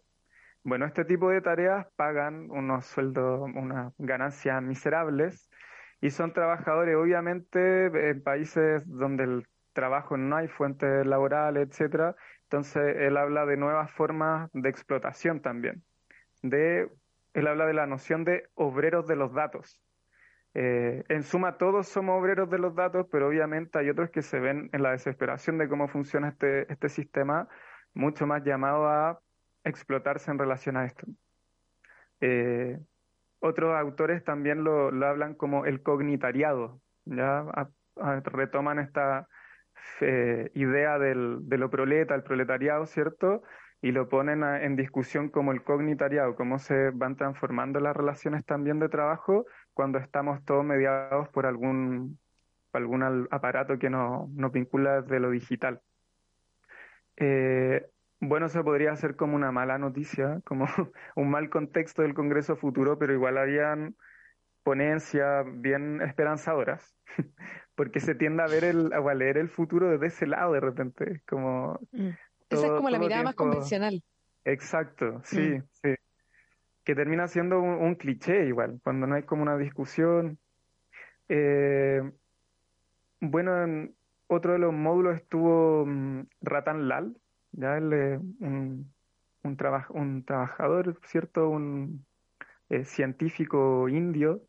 Bueno, 0.63 0.85
este 0.85 1.05
tipo 1.05 1.29
de 1.31 1.41
tareas 1.41 1.87
pagan 1.95 2.51
unos 2.51 2.85
sueldos, 2.85 3.41
unas 3.41 3.93
ganancias 3.97 4.61
miserables 4.61 5.49
y 6.01 6.09
son 6.09 6.33
trabajadores, 6.33 6.95
obviamente, 6.95 8.09
en 8.09 8.23
países 8.23 8.83
donde 8.87 9.23
el 9.23 9.47
trabajo 9.73 10.17
no 10.17 10.35
hay 10.35 10.47
fuentes 10.47 11.05
laborales, 11.05 11.69
etcétera. 11.69 12.15
Entonces, 12.43 12.95
él 12.97 13.15
habla 13.17 13.45
de 13.45 13.55
nuevas 13.55 13.91
formas 13.91 14.49
de 14.53 14.67
explotación 14.67 15.41
también. 15.41 15.83
De, 16.41 16.89
él 17.33 17.47
habla 17.47 17.67
de 17.67 17.73
la 17.73 17.85
noción 17.85 18.25
de 18.25 18.49
obreros 18.55 19.07
de 19.07 19.15
los 19.15 19.31
datos. 19.31 19.79
Eh, 20.53 21.03
en 21.07 21.23
suma, 21.23 21.57
todos 21.57 21.87
somos 21.87 22.19
obreros 22.19 22.49
de 22.49 22.57
los 22.57 22.75
datos, 22.75 23.07
pero 23.11 23.27
obviamente 23.27 23.79
hay 23.79 23.89
otros 23.89 24.09
que 24.09 24.23
se 24.23 24.39
ven 24.39 24.69
en 24.73 24.83
la 24.83 24.91
desesperación 24.91 25.59
de 25.59 25.69
cómo 25.69 25.87
funciona 25.87 26.29
este, 26.29 26.71
este 26.71 26.89
sistema, 26.89 27.47
mucho 27.93 28.25
más 28.25 28.43
llamado 28.43 28.87
a 28.87 29.21
explotarse 29.63 30.31
en 30.31 30.39
relación 30.39 30.77
a 30.77 30.85
esto. 30.85 31.05
Eh, 32.19 32.79
otros 33.41 33.75
autores 33.75 34.23
también 34.23 34.63
lo, 34.63 34.87
hablan 35.05 35.35
como 35.35 35.65
el 35.65 35.81
cognitariado, 35.83 36.81
¿ya? 37.05 37.39
A- 37.39 37.69
a- 37.97 38.21
retoman 38.21 38.79
esta 38.79 39.27
eh, 40.01 40.51
idea 40.53 40.99
del, 40.99 41.39
de 41.49 41.57
lo 41.57 41.69
proleta, 41.69 42.15
el 42.15 42.23
proletariado, 42.23 42.85
¿cierto? 42.85 43.43
Y 43.81 43.91
lo 43.91 44.07
ponen 44.09 44.43
en 44.43 44.75
discusión 44.75 45.29
como 45.29 45.51
el 45.51 45.63
cognitariado, 45.63 46.35
cómo 46.35 46.59
se 46.59 46.91
van 46.91 47.15
transformando 47.17 47.79
las 47.79 47.95
relaciones 47.97 48.45
también 48.45 48.79
de 48.79 48.89
trabajo 48.89 49.45
cuando 49.73 49.97
estamos 49.97 50.45
todos 50.45 50.63
mediados 50.63 51.29
por 51.29 51.47
algún, 51.47 52.19
algún 52.73 53.03
al- 53.03 53.27
aparato 53.31 53.79
que 53.79 53.89
nos, 53.89 54.29
nos 54.29 54.51
vincula 54.51 55.01
de 55.01 55.19
lo 55.19 55.31
digital. 55.31 55.81
Eh, 57.17 57.87
bueno, 58.21 58.45
eso 58.45 58.63
podría 58.63 58.95
ser 58.95 59.15
como 59.15 59.35
una 59.35 59.51
mala 59.51 59.77
noticia, 59.77 60.39
como 60.45 60.67
un 61.15 61.29
mal 61.29 61.49
contexto 61.49 62.03
del 62.03 62.13
Congreso 62.13 62.55
futuro, 62.55 62.97
pero 62.97 63.13
igual 63.13 63.37
habían 63.37 63.95
ponencias 64.63 65.45
bien 65.55 66.01
esperanzadoras, 66.01 66.95
porque 67.75 67.99
se 67.99 68.13
tiende 68.15 68.43
a 68.43 68.47
ver 68.47 68.63
el, 68.63 68.93
o 68.93 69.09
a 69.09 69.13
leer 69.15 69.37
el 69.37 69.49
futuro 69.49 69.89
desde 69.89 70.05
ese 70.07 70.27
lado 70.27 70.53
de 70.53 70.59
repente, 70.59 71.21
como 71.27 71.79
Mm. 71.91 72.09
Esa 72.49 72.65
es 72.67 72.71
como 72.73 72.89
la 72.89 72.99
mirada 72.99 73.23
más 73.23 73.35
convencional. 73.35 74.03
Exacto, 74.43 75.21
sí, 75.23 75.39
Mm. 75.39 75.63
sí. 75.71 75.95
Que 76.83 76.95
termina 76.95 77.27
siendo 77.27 77.59
un, 77.61 77.69
un 77.75 77.95
cliché 77.95 78.45
igual, 78.45 78.81
cuando 78.83 79.07
no 79.07 79.15
hay 79.15 79.23
como 79.23 79.41
una 79.41 79.57
discusión. 79.57 80.37
Eh, 81.29 82.01
bueno, 83.21 83.63
en 83.63 83.95
otro 84.27 84.53
de 84.53 84.59
los 84.59 84.73
módulos 84.73 85.15
estuvo 85.15 85.85
mm, 85.85 86.27
Ratan 86.41 86.87
Lal, 86.89 87.20
ya 87.51 87.77
él 87.77 87.93
es 87.93 88.19
un, 88.39 88.93
un, 89.43 89.57
traba- 89.57 89.87
un 89.91 90.23
trabajador, 90.25 90.99
¿cierto? 91.03 91.49
Un 91.49 92.05
eh, 92.69 92.85
científico 92.85 93.89
indio, 93.89 94.47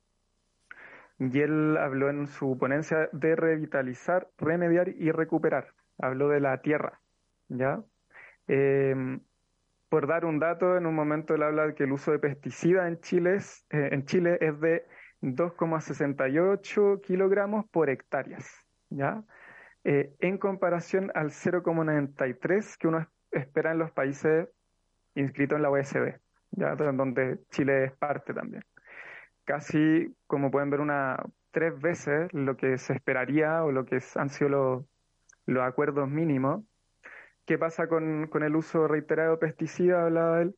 y 1.18 1.40
él 1.40 1.76
habló 1.76 2.10
en 2.10 2.26
su 2.26 2.58
ponencia 2.58 3.08
de 3.12 3.36
revitalizar, 3.36 4.30
remediar 4.38 4.88
y 4.88 5.10
recuperar. 5.12 5.74
Habló 5.98 6.28
de 6.28 6.40
la 6.40 6.60
tierra, 6.62 7.00
¿ya? 7.48 7.84
Em, 8.46 9.20
por 9.88 10.06
dar 10.06 10.24
un 10.24 10.38
dato, 10.38 10.76
en 10.76 10.86
un 10.86 10.94
momento 10.94 11.34
él 11.34 11.42
habla 11.42 11.66
de 11.66 11.74
que 11.74 11.84
el 11.84 11.92
uso 11.92 12.12
de 12.12 12.18
pesticidas 12.18 12.88
en 12.88 13.00
Chile 13.00 13.36
es, 13.36 13.66
eh, 13.70 13.90
en 13.92 14.04
Chile 14.06 14.38
es 14.40 14.58
de 14.60 14.86
2,68 15.20 17.00
kilogramos 17.02 17.66
por 17.70 17.90
hectáreas, 17.90 18.66
¿ya? 18.90 19.24
Eh, 19.84 20.14
en 20.20 20.38
comparación 20.38 21.10
al 21.14 21.30
0,93 21.30 22.76
que 22.76 22.88
uno 22.88 23.00
es- 23.00 23.08
espera 23.32 23.72
en 23.72 23.78
los 23.78 23.90
países 23.90 24.48
inscritos 25.14 25.56
en 25.56 25.62
la. 25.62 25.70
De 25.70 26.92
Donde 26.92 27.38
Chile 27.50 27.84
es 27.84 27.92
parte 27.92 28.34
también. 28.34 28.62
Casi, 29.44 30.14
como 30.26 30.50
pueden 30.50 30.70
ver, 30.70 30.80
una 30.80 31.16
tres 31.50 31.78
veces 31.80 32.32
lo 32.32 32.56
que 32.56 32.78
se 32.78 32.94
esperaría 32.94 33.64
o 33.64 33.72
lo 33.72 33.84
que 33.84 33.98
han 34.16 34.28
sido 34.28 34.50
los, 34.50 34.84
los 35.46 35.62
acuerdos 35.64 36.08
mínimos. 36.08 36.64
¿Qué 37.46 37.58
pasa 37.58 37.88
con, 37.88 38.28
con 38.28 38.42
el 38.42 38.54
uso 38.54 38.86
reiterado 38.86 39.32
de 39.32 39.38
pesticidas? 39.38 40.04
Hablaba 40.04 40.42
él. 40.42 40.54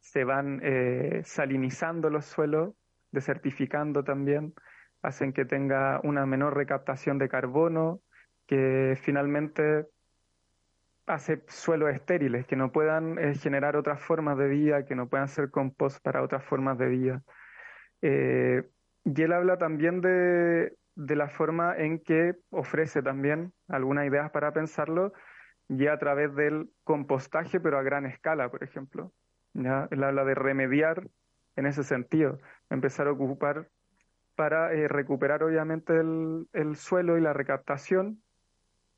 Se 0.00 0.24
van 0.24 0.60
eh, 0.62 1.20
salinizando 1.24 2.10
los 2.10 2.24
suelos, 2.24 2.74
desertificando 3.12 4.02
también, 4.02 4.54
hacen 5.02 5.32
que 5.32 5.44
tenga 5.44 6.00
una 6.02 6.26
menor 6.26 6.56
recaptación 6.56 7.18
de 7.18 7.28
carbono, 7.28 8.00
que 8.50 8.98
finalmente 9.00 9.86
hace 11.06 11.44
suelos 11.46 11.94
estériles, 11.94 12.48
que 12.48 12.56
no 12.56 12.72
puedan 12.72 13.16
eh, 13.16 13.36
generar 13.36 13.76
otras 13.76 14.00
formas 14.00 14.36
de 14.38 14.48
vida, 14.48 14.84
que 14.84 14.96
no 14.96 15.08
puedan 15.08 15.28
ser 15.28 15.50
compost 15.50 16.02
para 16.02 16.20
otras 16.20 16.42
formas 16.42 16.76
de 16.76 16.88
vida. 16.88 17.22
Eh, 18.02 18.68
y 19.04 19.22
él 19.22 19.32
habla 19.32 19.56
también 19.56 20.00
de, 20.00 20.74
de 20.96 21.16
la 21.16 21.28
forma 21.28 21.76
en 21.76 22.00
que 22.00 22.34
ofrece 22.50 23.02
también 23.02 23.52
algunas 23.68 24.04
ideas 24.08 24.32
para 24.32 24.52
pensarlo, 24.52 25.12
y 25.68 25.86
a 25.86 25.96
través 26.00 26.34
del 26.34 26.70
compostaje, 26.82 27.60
pero 27.60 27.78
a 27.78 27.84
gran 27.84 28.04
escala, 28.04 28.50
por 28.50 28.64
ejemplo. 28.64 29.12
¿ya? 29.54 29.86
Él 29.92 30.02
habla 30.02 30.24
de 30.24 30.34
remediar 30.34 31.06
en 31.54 31.66
ese 31.66 31.84
sentido, 31.84 32.40
empezar 32.68 33.06
a 33.06 33.12
ocupar 33.12 33.68
para 34.34 34.72
eh, 34.72 34.88
recuperar 34.88 35.44
obviamente 35.44 35.96
el, 35.96 36.48
el 36.52 36.74
suelo 36.74 37.16
y 37.16 37.20
la 37.20 37.32
recaptación, 37.32 38.20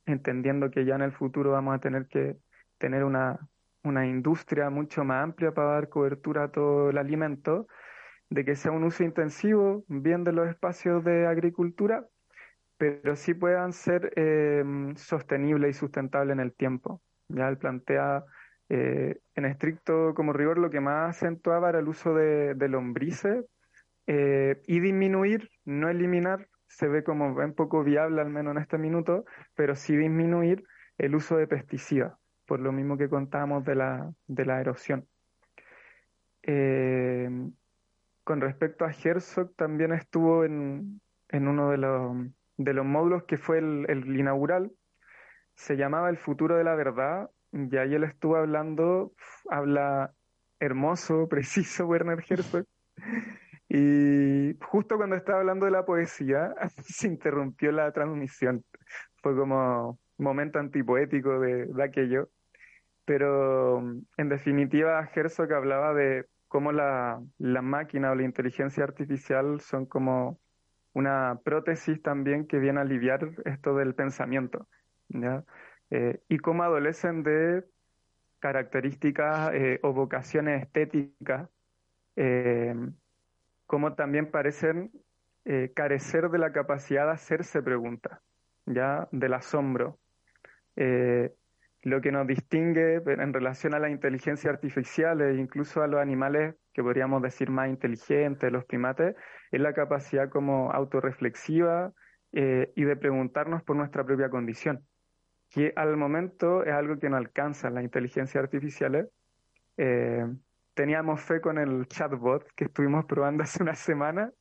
entendiendo 0.06 0.70
que 0.70 0.84
ya 0.84 0.94
en 0.94 1.02
el 1.02 1.12
futuro 1.12 1.52
vamos 1.52 1.74
a 1.74 1.78
tener 1.78 2.06
que 2.06 2.36
tener 2.78 3.04
una, 3.04 3.38
una 3.84 4.06
industria 4.06 4.70
mucho 4.70 5.04
más 5.04 5.24
amplia 5.24 5.52
para 5.52 5.74
dar 5.74 5.88
cobertura 5.88 6.44
a 6.44 6.48
todo 6.48 6.90
el 6.90 6.98
alimento, 6.98 7.66
de 8.30 8.44
que 8.44 8.56
sea 8.56 8.72
un 8.72 8.84
uso 8.84 9.04
intensivo, 9.04 9.84
bien 9.88 10.24
de 10.24 10.32
los 10.32 10.48
espacios 10.48 11.04
de 11.04 11.26
agricultura, 11.26 12.06
pero 12.78 13.14
sí 13.14 13.34
puedan 13.34 13.72
ser 13.72 14.12
eh, 14.16 14.64
sostenibles 14.96 15.76
y 15.76 15.78
sustentables 15.78 16.32
en 16.32 16.40
el 16.40 16.52
tiempo. 16.52 17.00
Ya 17.28 17.48
él 17.48 17.58
plantea 17.58 18.24
eh, 18.68 19.18
en 19.34 19.44
estricto 19.44 20.14
como 20.14 20.32
rigor 20.32 20.58
lo 20.58 20.70
que 20.70 20.80
más 20.80 21.16
acentuaba 21.16 21.68
era 21.68 21.78
el 21.78 21.88
uso 21.88 22.14
de, 22.14 22.54
de 22.54 22.68
lombrices 22.68 23.44
eh, 24.06 24.60
y 24.66 24.80
disminuir, 24.80 25.50
no 25.64 25.88
eliminar, 25.88 26.48
se 26.72 26.88
ve 26.88 27.04
como 27.04 27.26
un 27.34 27.54
poco 27.54 27.84
viable 27.84 28.22
al 28.22 28.30
menos 28.30 28.56
en 28.56 28.62
este 28.62 28.78
minuto, 28.78 29.26
pero 29.54 29.76
sí 29.76 29.94
disminuir 29.94 30.64
el 30.96 31.14
uso 31.14 31.36
de 31.36 31.46
pesticidas, 31.46 32.14
por 32.46 32.60
lo 32.60 32.72
mismo 32.72 32.96
que 32.96 33.10
contábamos 33.10 33.64
de 33.64 33.74
la, 33.74 34.10
de 34.26 34.44
la 34.46 34.60
erosión. 34.60 35.06
Eh, 36.42 37.28
con 38.24 38.40
respecto 38.40 38.86
a 38.86 38.90
Herzog, 38.90 39.54
también 39.54 39.92
estuvo 39.92 40.44
en, 40.44 41.00
en 41.28 41.46
uno 41.46 41.70
de 41.70 41.76
los, 41.76 42.16
de 42.56 42.72
los 42.72 42.86
módulos 42.86 43.24
que 43.24 43.36
fue 43.36 43.58
el, 43.58 43.84
el 43.88 44.16
inaugural, 44.16 44.72
se 45.54 45.76
llamaba 45.76 46.08
El 46.08 46.16
futuro 46.16 46.56
de 46.56 46.64
la 46.64 46.74
verdad, 46.74 47.30
y 47.52 47.76
ahí 47.76 47.94
él 47.94 48.04
estuvo 48.04 48.36
hablando, 48.36 49.12
habla 49.50 50.14
hermoso, 50.58 51.28
preciso 51.30 51.86
Werner 51.86 52.24
Herzog. 52.26 52.64
Y 53.74 54.54
justo 54.60 54.98
cuando 54.98 55.16
estaba 55.16 55.38
hablando 55.38 55.64
de 55.64 55.72
la 55.72 55.86
poesía, 55.86 56.54
se 56.84 57.06
interrumpió 57.08 57.72
la 57.72 57.90
transmisión. 57.90 58.62
Fue 59.22 59.34
como 59.34 59.98
momento 60.18 60.58
antipoético 60.58 61.40
de, 61.40 61.70
aquello. 61.82 62.28
Pero 63.06 63.78
en 64.18 64.28
definitiva, 64.28 65.08
Herzog 65.14 65.50
hablaba 65.54 65.94
de 65.94 66.26
cómo 66.48 66.70
la, 66.70 67.22
la 67.38 67.62
máquina 67.62 68.10
o 68.10 68.14
la 68.14 68.24
inteligencia 68.24 68.84
artificial 68.84 69.58
son 69.62 69.86
como 69.86 70.38
una 70.92 71.40
prótesis 71.42 72.02
también 72.02 72.46
que 72.46 72.58
viene 72.58 72.78
a 72.78 72.82
aliviar 72.82 73.26
esto 73.46 73.74
del 73.74 73.94
pensamiento. 73.94 74.68
Eh, 75.88 76.20
y 76.28 76.38
cómo 76.40 76.62
adolecen 76.62 77.22
de 77.22 77.64
características 78.38 79.54
eh, 79.54 79.80
o 79.82 79.94
vocaciones 79.94 80.62
estéticas, 80.62 81.48
eh, 82.16 82.74
como 83.72 83.94
también 83.94 84.30
parecen 84.30 84.90
eh, 85.46 85.72
carecer 85.74 86.28
de 86.28 86.36
la 86.36 86.52
capacidad 86.52 87.06
de 87.06 87.12
hacerse 87.12 87.62
preguntas, 87.62 88.20
ya 88.66 89.08
del 89.12 89.32
asombro. 89.32 89.98
Eh, 90.76 91.32
lo 91.80 92.02
que 92.02 92.12
nos 92.12 92.26
distingue 92.26 92.96
en 92.96 93.32
relación 93.32 93.72
a 93.72 93.78
la 93.78 93.88
inteligencia 93.88 94.50
artificial 94.50 95.22
e 95.22 95.36
incluso 95.36 95.82
a 95.82 95.86
los 95.86 96.02
animales 96.02 96.56
que 96.74 96.82
podríamos 96.82 97.22
decir 97.22 97.48
más 97.48 97.70
inteligentes, 97.70 98.52
los 98.52 98.66
primates, 98.66 99.16
es 99.50 99.60
la 99.62 99.72
capacidad 99.72 100.28
como 100.28 100.70
autorreflexiva 100.70 101.94
eh, 102.32 102.70
y 102.76 102.84
de 102.84 102.96
preguntarnos 102.96 103.62
por 103.62 103.76
nuestra 103.76 104.04
propia 104.04 104.28
condición, 104.28 104.86
que 105.48 105.72
al 105.76 105.96
momento 105.96 106.62
es 106.62 106.74
algo 106.74 106.98
que 106.98 107.08
no 107.08 107.16
alcanza 107.16 107.70
las 107.70 107.84
inteligencias 107.84 108.44
artificiales. 108.44 109.08
Eh, 109.78 110.26
teníamos 110.74 111.20
fe 111.20 111.40
con 111.40 111.58
el 111.58 111.86
chatbot 111.88 112.46
que 112.54 112.64
estuvimos 112.64 113.04
probando 113.06 113.42
hace 113.44 113.62
una 113.62 113.74
semana, 113.74 114.32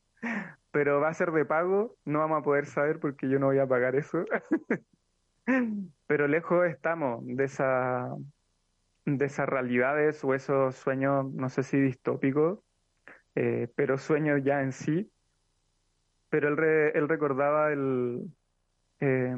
pero 0.70 1.00
va 1.00 1.08
a 1.08 1.14
ser 1.14 1.32
de 1.32 1.44
pago, 1.44 1.96
no 2.04 2.20
vamos 2.20 2.40
a 2.40 2.42
poder 2.44 2.66
saber 2.66 2.98
porque 3.00 3.28
yo 3.28 3.38
no 3.38 3.46
voy 3.46 3.58
a 3.58 3.66
pagar 3.66 3.96
eso. 3.96 4.24
Pero 6.06 6.28
lejos 6.28 6.66
estamos 6.66 7.20
de 7.26 7.44
esa, 7.44 8.08
de 9.04 9.24
esas 9.24 9.48
realidades 9.48 10.22
o 10.24 10.34
esos 10.34 10.76
sueños, 10.76 11.32
no 11.32 11.48
sé 11.48 11.62
si 11.62 11.80
distópicos, 11.80 12.60
eh, 13.34 13.68
pero 13.74 13.98
sueños 13.98 14.40
ya 14.44 14.62
en 14.62 14.72
sí. 14.72 15.10
Pero 16.28 16.48
él, 16.48 16.56
re- 16.56 16.96
él 16.96 17.08
recordaba 17.08 17.72
el, 17.72 18.22
eh, 19.00 19.36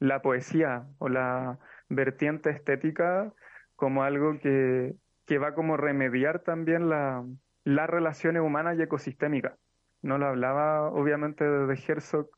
la 0.00 0.22
poesía 0.22 0.86
o 0.98 1.08
la 1.08 1.58
vertiente 1.88 2.50
estética 2.50 3.32
como 3.76 4.02
algo 4.02 4.38
que, 4.38 4.94
que 5.26 5.38
va 5.38 5.54
como 5.54 5.76
remediar 5.76 6.40
también 6.40 6.88
la, 6.88 7.24
las 7.64 7.88
relaciones 7.88 8.42
humanas 8.42 8.78
y 8.78 8.82
ecosistémicas. 8.82 9.58
No 10.02 10.18
lo 10.18 10.26
hablaba 10.26 10.90
obviamente 10.90 11.44
de 11.44 11.82
Herzog, 11.86 12.28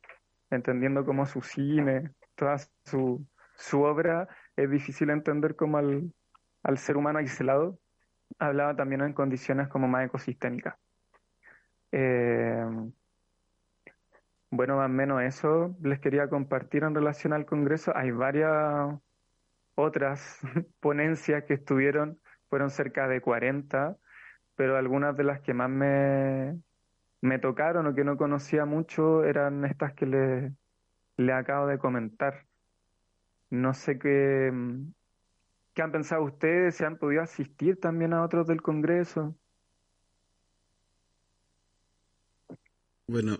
entendiendo 0.50 1.04
como 1.04 1.26
su 1.26 1.42
cine, 1.42 2.12
toda 2.36 2.56
su, 2.84 3.26
su 3.56 3.82
obra, 3.82 4.28
es 4.54 4.70
difícil 4.70 5.10
entender 5.10 5.56
como 5.56 5.78
al, 5.78 6.12
al 6.62 6.78
ser 6.78 6.96
humano 6.96 7.18
aislado. 7.18 7.78
Hablaba 8.38 8.76
también 8.76 9.02
en 9.02 9.12
condiciones 9.12 9.68
como 9.68 9.88
más 9.88 10.06
ecosistémicas. 10.06 10.76
Eh, 11.92 12.64
bueno, 14.50 14.76
más 14.76 14.86
o 14.86 14.92
menos 14.92 15.22
eso 15.22 15.76
les 15.82 15.98
quería 15.98 16.28
compartir 16.28 16.84
en 16.84 16.94
relación 16.94 17.32
al 17.32 17.46
Congreso. 17.46 17.92
Hay 17.96 18.10
varias 18.10 18.94
otras 19.74 20.40
ponencias 20.80 21.44
que 21.44 21.54
estuvieron, 21.54 22.18
fueron 22.48 22.70
cerca 22.70 23.08
de 23.08 23.20
40, 23.20 23.96
pero 24.54 24.76
algunas 24.76 25.16
de 25.16 25.24
las 25.24 25.40
que 25.40 25.54
más 25.54 25.70
me, 25.70 26.60
me 27.20 27.38
tocaron 27.38 27.86
o 27.86 27.94
que 27.94 28.04
no 28.04 28.16
conocía 28.16 28.64
mucho 28.64 29.24
eran 29.24 29.64
estas 29.64 29.94
que 29.94 30.06
le, 30.06 30.52
le 31.16 31.32
acabo 31.32 31.66
de 31.66 31.78
comentar. 31.78 32.46
No 33.50 33.74
sé 33.74 33.98
qué, 33.98 34.52
qué 35.74 35.82
han 35.82 35.92
pensado 35.92 36.22
ustedes, 36.24 36.76
si 36.76 36.84
han 36.84 36.98
podido 36.98 37.22
asistir 37.22 37.78
también 37.80 38.12
a 38.12 38.22
otros 38.24 38.46
del 38.46 38.62
Congreso. 38.62 39.36
Bueno, 43.08 43.38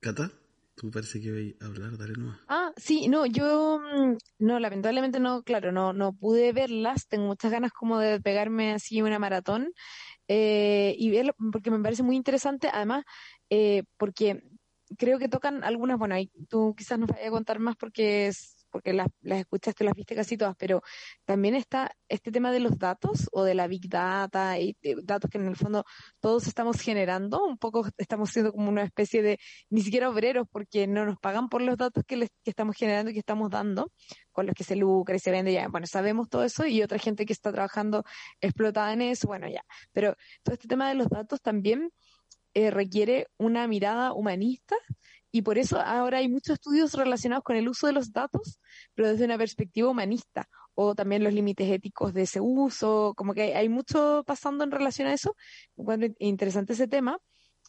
Cata, 0.00 0.30
tú 0.76 0.90
parece 0.90 1.20
que 1.20 1.56
hablar, 1.60 1.96
dale. 1.98 2.14
Ah, 2.48 2.70
sí, 2.76 3.08
no, 3.08 3.26
yo 3.26 3.80
mm, 3.80 4.16
no, 4.38 4.60
lamentablemente 4.60 5.18
no, 5.18 5.42
claro, 5.42 5.72
no, 5.72 5.92
no 5.92 6.12
pude 6.12 6.52
verlas, 6.52 7.08
tengo 7.08 7.26
muchas 7.26 7.50
ganas 7.50 7.72
como 7.72 7.98
de 7.98 8.20
pegarme 8.20 8.72
así 8.72 9.02
una 9.02 9.18
maratón 9.18 9.72
eh, 10.28 10.94
y 10.98 11.10
verlo, 11.10 11.34
porque 11.52 11.70
me 11.70 11.80
parece 11.80 12.02
muy 12.02 12.16
interesante, 12.16 12.68
además, 12.72 13.04
eh, 13.50 13.84
porque 13.96 14.42
creo 14.98 15.18
que 15.18 15.28
tocan 15.28 15.64
algunas, 15.64 15.98
bueno, 15.98 16.14
ahí 16.14 16.30
tú 16.48 16.74
quizás 16.76 16.98
nos 16.98 17.08
vayas 17.08 17.28
a 17.28 17.30
contar 17.30 17.58
más 17.58 17.76
porque 17.76 18.28
es, 18.28 18.55
porque 18.76 18.92
las, 18.92 19.08
las 19.22 19.40
escuchaste, 19.40 19.84
las 19.84 19.94
viste 19.94 20.14
casi 20.14 20.36
todas, 20.36 20.54
pero 20.58 20.82
también 21.24 21.54
está 21.54 21.96
este 22.10 22.30
tema 22.30 22.52
de 22.52 22.60
los 22.60 22.78
datos 22.78 23.26
o 23.32 23.42
de 23.42 23.54
la 23.54 23.66
big 23.68 23.88
data 23.88 24.58
y 24.58 24.76
eh, 24.82 24.96
datos 25.02 25.30
que 25.30 25.38
en 25.38 25.46
el 25.46 25.56
fondo 25.56 25.86
todos 26.20 26.46
estamos 26.46 26.78
generando, 26.78 27.42
un 27.42 27.56
poco 27.56 27.86
estamos 27.96 28.30
siendo 28.30 28.52
como 28.52 28.68
una 28.68 28.82
especie 28.82 29.22
de, 29.22 29.38
ni 29.70 29.80
siquiera 29.80 30.10
obreros, 30.10 30.46
porque 30.52 30.86
no 30.86 31.06
nos 31.06 31.18
pagan 31.18 31.48
por 31.48 31.62
los 31.62 31.78
datos 31.78 32.04
que, 32.06 32.18
les, 32.18 32.28
que 32.44 32.50
estamos 32.50 32.76
generando 32.76 33.10
y 33.10 33.14
que 33.14 33.20
estamos 33.20 33.48
dando, 33.48 33.90
con 34.30 34.44
los 34.44 34.54
que 34.54 34.64
se 34.64 34.76
lucra 34.76 35.16
y 35.16 35.20
se 35.20 35.30
vende, 35.30 35.54
ya, 35.54 35.68
bueno, 35.68 35.86
sabemos 35.86 36.28
todo 36.28 36.44
eso 36.44 36.66
y 36.66 36.82
otra 36.82 36.98
gente 36.98 37.24
que 37.24 37.32
está 37.32 37.50
trabajando 37.50 38.04
explotada 38.42 38.92
en 38.92 39.00
eso, 39.00 39.26
bueno, 39.26 39.48
ya, 39.48 39.62
pero 39.92 40.16
todo 40.42 40.52
este 40.52 40.68
tema 40.68 40.90
de 40.90 40.96
los 40.96 41.08
datos 41.08 41.40
también 41.40 41.90
eh, 42.52 42.70
requiere 42.70 43.28
una 43.38 43.66
mirada 43.68 44.12
humanista 44.12 44.76
y 45.36 45.42
por 45.42 45.58
eso 45.58 45.78
ahora 45.80 46.18
hay 46.18 46.28
muchos 46.28 46.54
estudios 46.54 46.94
relacionados 46.94 47.44
con 47.44 47.56
el 47.56 47.68
uso 47.68 47.86
de 47.86 47.92
los 47.92 48.10
datos, 48.12 48.58
pero 48.94 49.08
desde 49.08 49.26
una 49.26 49.36
perspectiva 49.36 49.90
humanista, 49.90 50.48
o 50.74 50.94
también 50.94 51.22
los 51.22 51.32
límites 51.34 51.70
éticos 51.70 52.14
de 52.14 52.22
ese 52.22 52.40
uso, 52.40 53.12
como 53.16 53.34
que 53.34 53.42
hay, 53.42 53.52
hay 53.52 53.68
mucho 53.68 54.24
pasando 54.26 54.64
en 54.64 54.70
relación 54.70 55.08
a 55.08 55.12
eso. 55.12 55.36
Interesante 56.18 56.72
ese 56.72 56.88
tema. 56.88 57.18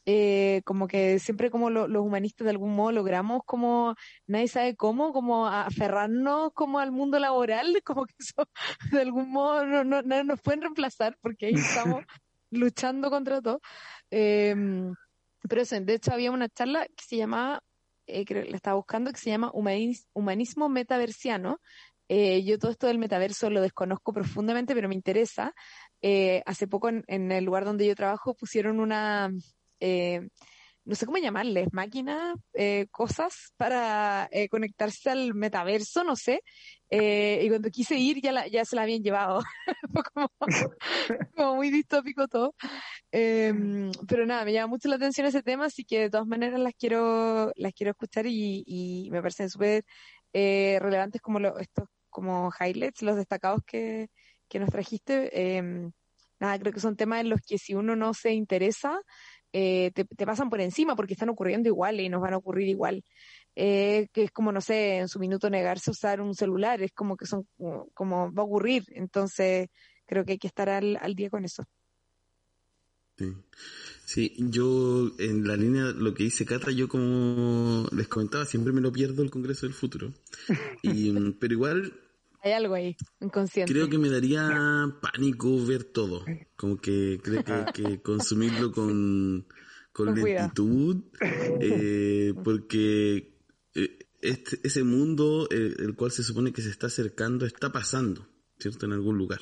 Eh, 0.10 0.62
como 0.64 0.88
que 0.88 1.20
siempre 1.20 1.52
como 1.52 1.70
lo- 1.70 1.90
los 1.90 2.02
humanistas 2.06 2.46
de 2.46 2.52
algún 2.52 2.74
modo 2.74 2.94
logramos 2.94 3.42
como 3.46 3.94
nadie 4.26 4.48
sabe 4.48 4.78
cómo, 4.78 5.12
como 5.12 5.48
aferrarnos 5.48 6.52
como 6.54 6.80
al 6.80 6.94
mundo 6.94 7.20
laboral, 7.20 7.66
como 7.84 8.06
que 8.06 8.14
eso 8.18 8.48
de 8.94 9.02
algún 9.02 9.30
modo 9.30 9.66
no, 9.66 9.84
no, 9.84 10.02
no 10.04 10.24
nos 10.24 10.42
pueden 10.42 10.62
reemplazar 10.62 11.18
porque 11.22 11.48
ahí 11.48 11.56
estamos 11.56 12.06
luchando 12.52 13.10
contra 13.10 13.42
todo. 13.42 13.60
Em, 14.10 14.94
pero 15.48 15.64
de 15.64 15.94
hecho 15.94 16.14
había 16.14 16.32
una 16.32 16.50
charla 16.50 16.86
que 16.88 17.04
se 17.06 17.18
llamaba, 17.18 17.64
eh, 18.08 18.26
creo 18.26 18.44
la 18.46 18.56
estaba 18.56 18.76
buscando, 18.76 19.12
que 19.12 19.20
se 19.20 19.30
llama 19.30 19.52
Humanis- 19.54 20.08
Humanismo 20.14 20.70
Metaversiano. 20.70 21.60
Eh, 22.10 22.44
yo 22.44 22.58
todo 22.58 22.72
esto 22.72 22.88
del 22.88 23.00
metaverso 23.00 23.50
lo 23.50 23.62
desconozco 23.62 24.14
profundamente, 24.14 24.74
pero 24.74 24.88
me 24.88 24.96
interesa. 24.96 25.54
Eh, 26.02 26.42
hace 26.46 26.68
poco 26.68 26.90
en, 26.90 27.04
en 27.08 27.32
el 27.32 27.44
lugar 27.44 27.66
donde 27.66 27.86
yo 27.86 27.96
trabajo 27.96 28.34
pusieron 28.36 28.80
una, 28.80 29.30
eh, 29.80 30.30
no 30.88 30.96
sé 30.96 31.06
cómo 31.06 31.18
llamarles, 31.18 31.68
máquinas, 31.74 32.36
eh, 32.54 32.88
cosas 32.92 33.54
para 33.58 34.28
eh, 34.32 34.50
conectarse 34.50 35.10
al 35.10 35.34
metaverso, 35.36 36.04
no 36.04 36.16
sé. 36.16 36.42
Eh, 36.90 37.42
y 37.44 37.50
cuando 37.50 37.70
quise 37.70 37.96
ir 37.98 38.22
ya, 38.22 38.32
la- 38.32 38.48
ya 38.48 38.64
se 38.66 38.76
la 38.76 38.84
habían 38.84 39.04
llevado. 39.04 39.42
Fue 39.94 40.04
como, 40.14 40.30
como 41.36 41.56
muy 41.56 41.70
distópico 41.72 42.28
todo. 42.28 42.56
Em, 43.12 43.92
pero 44.08 44.26
nada, 44.26 44.46
me 44.46 44.54
llama 44.54 44.68
mucho 44.68 44.88
la 44.90 44.96
atención 44.96 45.28
ese 45.28 45.44
tema, 45.44 45.66
así 45.66 45.84
que 45.86 46.00
de 46.02 46.10
todas 46.10 46.28
maneras 46.28 46.60
las 46.60 46.74
quiero, 46.76 47.52
las 47.56 47.74
quiero 47.74 47.92
escuchar 47.92 48.26
y, 48.28 48.64
y 48.66 49.10
me 49.12 49.22
parecen 49.22 49.50
súper 49.50 49.84
relevantes 50.34 51.22
como 51.22 51.40
lo- 51.40 51.58
estos 51.60 51.88
como 52.10 52.52
highlights, 52.60 53.02
los 53.02 53.16
destacados 53.16 53.62
que, 53.66 54.10
que 54.50 54.60
nos 54.60 54.70
trajiste. 54.70 55.58
Em, 55.58 55.92
nada, 56.40 56.58
creo 56.60 56.74
que 56.74 56.80
son 56.80 56.96
temas 56.96 57.22
en 57.22 57.30
los 57.30 57.42
que 57.42 57.58
si 57.58 57.76
uno 57.76 57.96
no 57.96 58.14
se 58.14 58.34
interesa, 58.34 59.00
eh, 59.60 59.92
te, 59.92 60.06
te 60.06 60.26
pasan 60.28 60.52
por 60.52 60.62
encima 60.62 60.96
porque 60.96 61.14
están 61.14 61.30
ocurriendo 61.30 61.68
igual 61.68 62.00
y 62.00 62.10
nos 62.10 62.22
van 62.22 62.36
a 62.36 62.38
ocurrir 62.38 62.68
igual. 62.68 63.04
Eh, 63.56 64.08
que 64.14 64.26
es 64.26 64.32
como, 64.32 64.52
no 64.52 64.62
sé, 64.62 64.98
en 64.98 65.08
su 65.08 65.18
minuto 65.18 65.50
negarse 65.50 65.90
a 65.90 65.94
usar 65.94 66.22
un 66.22 66.36
celular, 66.36 66.84
es 66.84 66.92
como 66.92 67.18
que 67.18 67.26
son 67.26 67.48
como, 67.96 68.32
va 68.32 68.44
a 68.44 68.46
ocurrir. 68.46 68.84
Entonces, 68.90 69.70
creo 70.06 70.26
que 70.26 70.34
hay 70.34 70.38
que 70.38 70.46
estar 70.46 70.70
al, 70.70 71.00
al 71.02 71.16
día 71.16 71.32
con 71.32 71.44
eso. 71.44 71.64
Sí. 73.18 73.34
Sí, 74.06 74.36
yo 74.38 75.12
en 75.18 75.48
la 75.48 75.58
línea, 75.58 75.86
lo 75.86 76.14
que 76.14 76.26
dice 76.26 76.46
Cata, 76.46 76.70
yo 76.70 76.88
como 76.88 77.88
les 77.92 78.08
comentaba, 78.08 78.46
siempre 78.46 78.72
me 78.72 78.80
lo 78.80 78.92
pierdo 78.92 79.24
el 79.24 79.32
Congreso 79.32 79.66
del 79.66 79.74
Futuro. 79.74 80.14
Y, 80.84 81.12
pero 81.40 81.54
igual 81.54 81.94
Hay 82.44 82.52
algo 82.52 82.76
ahí, 82.76 82.96
inconsciente. 83.20 83.72
creo 83.74 83.90
que 83.90 83.98
me 83.98 84.10
daría 84.10 84.96
pánico 85.02 85.66
ver 85.66 85.84
todo. 85.84 86.24
Como 86.56 86.78
que 86.78 87.20
creo 87.24 87.44
que, 87.44 87.66
que 87.74 88.02
consumirlo 88.02 88.72
con, 88.72 89.48
con 89.92 90.14
lentitud, 90.14 91.04
eh, 91.20 92.34
porque 92.44 93.34
eh, 93.74 94.00
este, 94.22 94.60
ese 94.64 94.84
mundo, 94.84 95.48
eh, 95.52 95.74
el 95.80 95.96
cual 95.96 96.12
se 96.12 96.24
supone 96.24 96.54
que 96.54 96.62
se 96.62 96.70
está 96.70 96.88
acercando, 96.88 97.46
está 97.46 97.72
pasando, 97.72 98.28
¿cierto? 98.60 98.86
En 98.86 98.94
algún 98.94 99.18
lugar. 99.18 99.40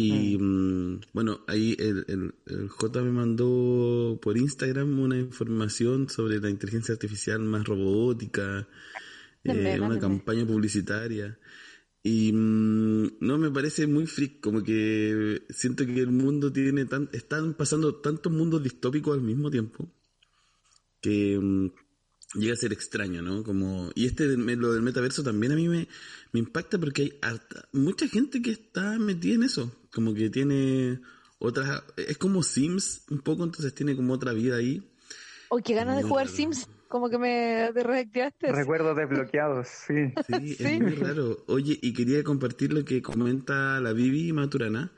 Y 0.00 0.38
mm, 0.38 1.00
bueno, 1.12 1.40
ahí 1.48 1.76
el, 1.78 2.04
el, 2.06 2.34
el 2.46 2.68
J 2.68 3.02
me 3.02 3.10
mandó 3.10 4.16
por 4.22 4.38
Instagram 4.38 4.96
una 5.00 5.18
información 5.18 6.08
sobre 6.08 6.38
la 6.38 6.50
inteligencia 6.50 6.92
artificial 6.92 7.40
más 7.40 7.64
robótica, 7.64 8.68
eh, 9.42 9.78
una 9.80 9.98
campaña 9.98 10.46
publicitaria. 10.46 11.36
Y 12.10 12.32
mm, 12.32 13.18
no 13.20 13.36
me 13.36 13.50
parece 13.50 13.86
muy 13.86 14.06
freak, 14.06 14.40
como 14.40 14.62
que 14.62 15.42
siento 15.50 15.84
que 15.84 16.00
el 16.00 16.10
mundo 16.10 16.50
tiene 16.50 16.86
tan, 16.86 17.10
están 17.12 17.52
pasando 17.52 17.96
tantos 17.96 18.32
mundos 18.32 18.62
distópicos 18.62 19.14
al 19.14 19.22
mismo 19.22 19.50
tiempo 19.50 19.92
que 21.02 21.38
mm, 21.38 21.66
llega 22.38 22.54
a 22.54 22.56
ser 22.56 22.72
extraño, 22.72 23.20
¿no? 23.20 23.44
Como, 23.44 23.90
y 23.94 24.06
este, 24.06 24.24
lo 24.38 24.72
del 24.72 24.82
metaverso 24.82 25.22
también 25.22 25.52
a 25.52 25.56
mí 25.56 25.68
me, 25.68 25.86
me 26.32 26.40
impacta 26.40 26.78
porque 26.78 27.02
hay 27.02 27.18
harta- 27.20 27.68
mucha 27.72 28.08
gente 28.08 28.40
que 28.40 28.52
está 28.52 28.98
metida 28.98 29.34
en 29.34 29.42
eso, 29.42 29.70
como 29.92 30.14
que 30.14 30.30
tiene 30.30 31.00
otras, 31.38 31.82
es 31.96 32.16
como 32.16 32.42
Sims 32.42 33.02
un 33.10 33.20
poco, 33.20 33.44
entonces 33.44 33.74
tiene 33.74 33.94
como 33.94 34.14
otra 34.14 34.32
vida 34.32 34.56
ahí. 34.56 34.82
Uy, 35.50 35.62
qué 35.62 35.74
ganas 35.74 35.96
de 35.98 36.02
jugar. 36.04 36.28
Sims. 36.28 36.66
Como 36.88 37.10
que 37.10 37.18
me 37.18 37.70
te 37.74 37.82
reactivaste. 37.82 38.50
Recuerdos 38.52 38.96
desbloqueados, 38.96 39.68
sí. 39.68 40.12
Sí, 40.26 40.54
Sí. 40.54 40.64
es 40.64 40.80
muy 40.80 40.92
raro. 40.94 41.44
Oye, 41.46 41.78
y 41.82 41.92
quería 41.92 42.22
compartir 42.24 42.72
lo 42.72 42.84
que 42.84 43.02
comenta 43.02 43.78
la 43.80 43.92
Vivi 43.92 44.32
Maturana. 44.32 44.90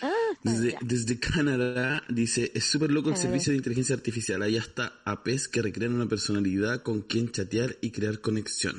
Ah, 0.00 0.12
Desde, 0.44 0.76
desde 0.80 1.18
Canadá 1.18 2.02
dice, 2.08 2.52
es 2.54 2.64
súper 2.64 2.90
loco 2.92 3.08
el 3.08 3.14
Canadá. 3.14 3.28
servicio 3.30 3.50
de 3.50 3.56
inteligencia 3.56 3.94
artificial. 3.96 4.40
Hay 4.42 4.56
hasta 4.56 5.00
APs 5.04 5.48
que 5.48 5.60
recrean 5.60 5.92
una 5.94 6.06
personalidad 6.06 6.82
con 6.82 7.02
quien 7.02 7.30
chatear 7.30 7.76
y 7.80 7.90
crear 7.90 8.20
conexión. 8.20 8.76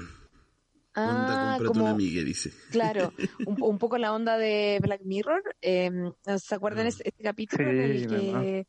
Onda, 0.95 0.95
Ah, 0.95 1.57
cómprate 1.57 1.65
como, 1.67 1.81
una 1.85 1.91
amiga, 1.93 2.23
dice. 2.23 2.51
claro, 2.71 3.13
un, 3.47 3.57
un 3.61 3.77
poco 3.77 3.97
la 3.97 4.13
onda 4.13 4.38
de 4.38 4.80
Black 4.81 5.01
Mirror. 5.03 5.43
eh, 5.61 5.91
¿Se 6.41 6.55
acuerdan 6.55 6.85
Ah. 6.85 6.89
este, 6.89 7.07
este 7.09 7.23
capítulo 7.23 7.63
Sí, 7.63 7.69
en 7.69 7.80
el 7.80 8.07
que, 8.07 8.15
¿verdad? 8.15 8.65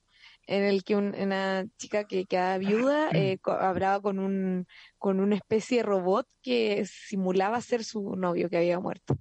En 0.51 0.65
el 0.65 0.85
que 0.85 0.97
un- 0.97 1.15
una 1.15 1.67
chica 1.79 2.05
que 2.05 2.27
queda 2.27 2.59
viuda 2.59 3.11
eh, 3.15 3.39
co- 3.41 3.53
hablaba 3.53 4.01
con 4.03 4.19
un, 4.19 4.67
con 4.99 5.21
una 5.21 5.37
especie 5.37 5.79
de 5.79 5.85
robot 5.85 6.27
que 6.43 6.85
simulaba 6.87 7.61
ser 7.61 7.85
su 7.85 8.17
novio 8.17 8.51
que 8.51 8.59
había 8.59 8.81
muerto? 8.81 9.17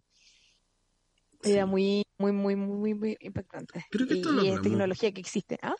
Era 1.43 1.65
muy, 1.65 2.03
muy, 2.17 2.31
muy, 2.33 2.55
muy, 2.55 2.93
muy 2.93 3.17
impactante. 3.21 3.85
Creo 3.91 4.07
que 4.07 4.13
Y, 4.15 4.17
esto 4.17 4.31
lo 4.33 4.43
y 4.43 4.47
es 4.49 4.61
tecnología 4.61 5.11
que 5.11 5.21
existe, 5.21 5.57
¿ah? 5.61 5.75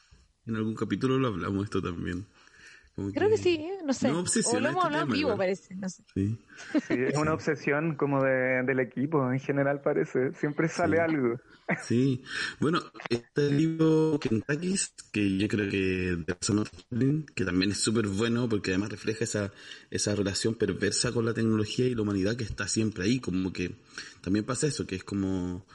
En 0.46 0.56
algún 0.56 0.76
capítulo 0.76 1.18
lo 1.18 1.28
hablamos 1.28 1.66
esto 1.66 1.82
también. 1.82 2.26
Como 3.00 3.12
Creo 3.14 3.30
que 3.30 3.38
sí, 3.38 3.56
¿eh? 3.56 3.80
no 3.86 3.94
sé. 3.94 4.10
No 4.12 4.22
o 4.22 4.60
lo 4.60 4.70
hemos 4.70 4.86
hablado 4.86 5.06
en 5.06 5.12
vivo, 5.12 5.38
parece, 5.38 5.74
no 5.76 5.88
sé. 5.90 6.04
Sí. 6.14 6.38
Sí, 6.88 6.94
es 6.98 7.18
una 7.18 7.34
obsesión 7.34 7.96
como 7.96 8.22
de, 8.22 8.64
del 8.64 8.80
equipo 8.80 9.32
en 9.32 9.40
general 9.40 9.82
parece. 9.82 10.34
Siempre 10.34 10.68
sale 10.68 10.98
Sí. 10.98 11.02
algo. 11.02 11.40
Sí, 11.84 12.24
bueno, 12.60 12.80
este 13.10 13.52
libro 13.52 14.20
Kentucky's, 14.20 14.92
que 15.12 15.38
yo 15.38 15.48
creo 15.48 15.70
que 15.70 16.18
de 16.18 17.24
que 17.36 17.46
también 17.46 17.72
es 17.72 17.78
súper 17.78 18.08
bueno 18.08 18.50
porque 18.50 18.72
además 18.72 18.90
refleja 18.90 19.24
esa, 19.24 19.54
esa 19.92 20.16
relación 20.16 20.56
perversa 20.56 21.12
con 21.12 21.26
la 21.26 21.34
tecnología 21.34 21.86
y 21.86 21.94
la 21.96 22.02
humanidad 22.02 22.36
que 22.36 22.44
está 22.44 22.68
siempre 22.68 23.04
ahí, 23.06 23.20
como 23.20 23.54
que 23.54 23.76
también 24.22 24.46
pasa 24.46 24.66
eso, 24.68 24.88
que 24.88 24.96
es 24.96 25.04
como, 25.04 25.66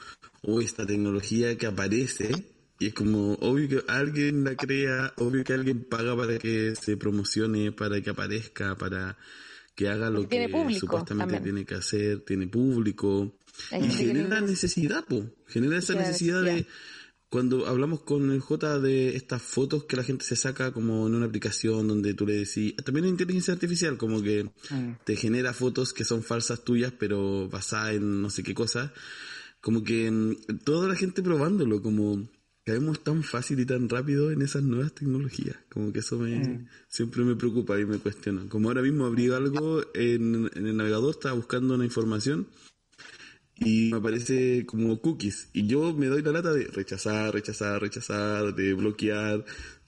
uy, 0.43 0.65
esta 0.65 0.85
tecnología 0.85 1.57
que 1.57 1.67
aparece 1.67 2.54
y 2.79 2.87
es 2.87 2.95
como, 2.95 3.35
obvio 3.35 3.69
que 3.69 3.83
alguien 3.89 4.45
la 4.45 4.57
crea, 4.57 5.13
obvio 5.17 5.45
que 5.45 5.53
alguien 5.53 5.85
paga 5.85 6.17
para 6.17 6.39
que 6.39 6.75
se 6.75 6.97
promocione, 6.97 7.73
para 7.73 8.01
que 8.01 8.11
aparezca, 8.11 8.77
para 8.77 9.17
que 9.75 9.89
haga 9.89 10.11
lo 10.11 10.27
tiene 10.27 10.47
que 10.47 10.53
público 10.53 10.81
supuestamente 10.81 11.35
también. 11.35 11.55
tiene 11.55 11.67
que 11.67 11.75
hacer, 11.75 12.21
tiene 12.21 12.47
público. 12.47 13.37
Hay 13.71 13.85
Y 13.85 13.91
genera 13.91 14.41
necesidad, 14.41 15.05
po. 15.05 15.25
Genera 15.47 15.79
esa 15.79 15.95
necesidad 15.95 16.43
de. 16.43 16.67
Cuando 17.29 17.67
hablamos 17.67 18.03
con 18.03 18.31
el 18.31 18.39
J 18.39 18.79
de 18.79 19.17
estas 19.17 19.43
fotos 19.43 19.85
que 19.85 19.97
la 19.97 20.05
gente 20.05 20.25
se 20.25 20.37
saca 20.37 20.73
como 20.73 21.09
en 21.09 21.17
una 21.17 21.27
aplicación 21.27 21.89
donde 21.89 22.15
tú 22.15 22.27
le 22.27 22.35
decís. 22.35 22.77
También 22.85 23.07
inteligencia 23.07 23.55
artificial, 23.55 23.97
como 23.97 24.23
que 24.23 24.45
Mm. 24.71 24.93
te 25.05 25.17
genera 25.17 25.53
fotos 25.53 25.93
que 25.93 26.05
son 26.05 26.23
falsas 26.23 26.63
tuyas, 26.63 26.93
pero 26.97 27.49
basadas 27.49 27.97
en 27.97 28.23
no 28.23 28.31
sé 28.31 28.45
qué 28.45 28.55
cosa. 28.55 28.93
Como 29.61 29.83
que 29.83 30.11
mm, 30.11 30.59
toda 30.65 30.87
la 30.87 30.95
gente 30.95 31.23
probándolo, 31.23 31.83
como 31.83 32.29
caemos 32.65 33.05
tan 33.05 33.23
fácil 33.23 33.61
y 33.61 33.67
tan 33.67 33.89
rápido 33.89 34.31
en 34.31 34.43
esas 34.43 34.63
nuevas 34.63 34.95
tecnologías. 34.95 35.57
Como 35.71 35.93
que 35.93 36.01
eso 36.01 36.19
me 36.19 36.39
Mm. 36.39 36.67
siempre 36.89 37.23
me 37.25 37.37
preocupa 37.37 37.79
y 37.79 37.85
me 37.85 37.99
cuestiona. 37.99 38.49
Como 38.49 38.69
ahora 38.69 38.83
mismo 38.83 39.05
abrí 39.05 39.31
algo 39.31 39.83
en, 39.95 40.51
en 40.55 40.67
el 40.67 40.77
navegador, 40.77 41.11
estaba 41.11 41.35
buscando 41.35 41.75
una 41.75 41.85
información 41.85 42.49
y 43.57 43.91
me 43.93 43.99
aparece 43.99 44.67
como 44.67 45.01
cookies. 45.01 45.49
Y 45.53 45.67
yo 45.67 45.95
me 45.95 46.07
doy 46.07 46.23
la 46.23 46.33
lata 46.33 46.53
de 46.53 46.67
rechazar, 46.67 47.33
rechazar, 47.33 47.81
rechazar, 47.81 48.55
de 48.55 48.75
bloquear. 48.75 49.45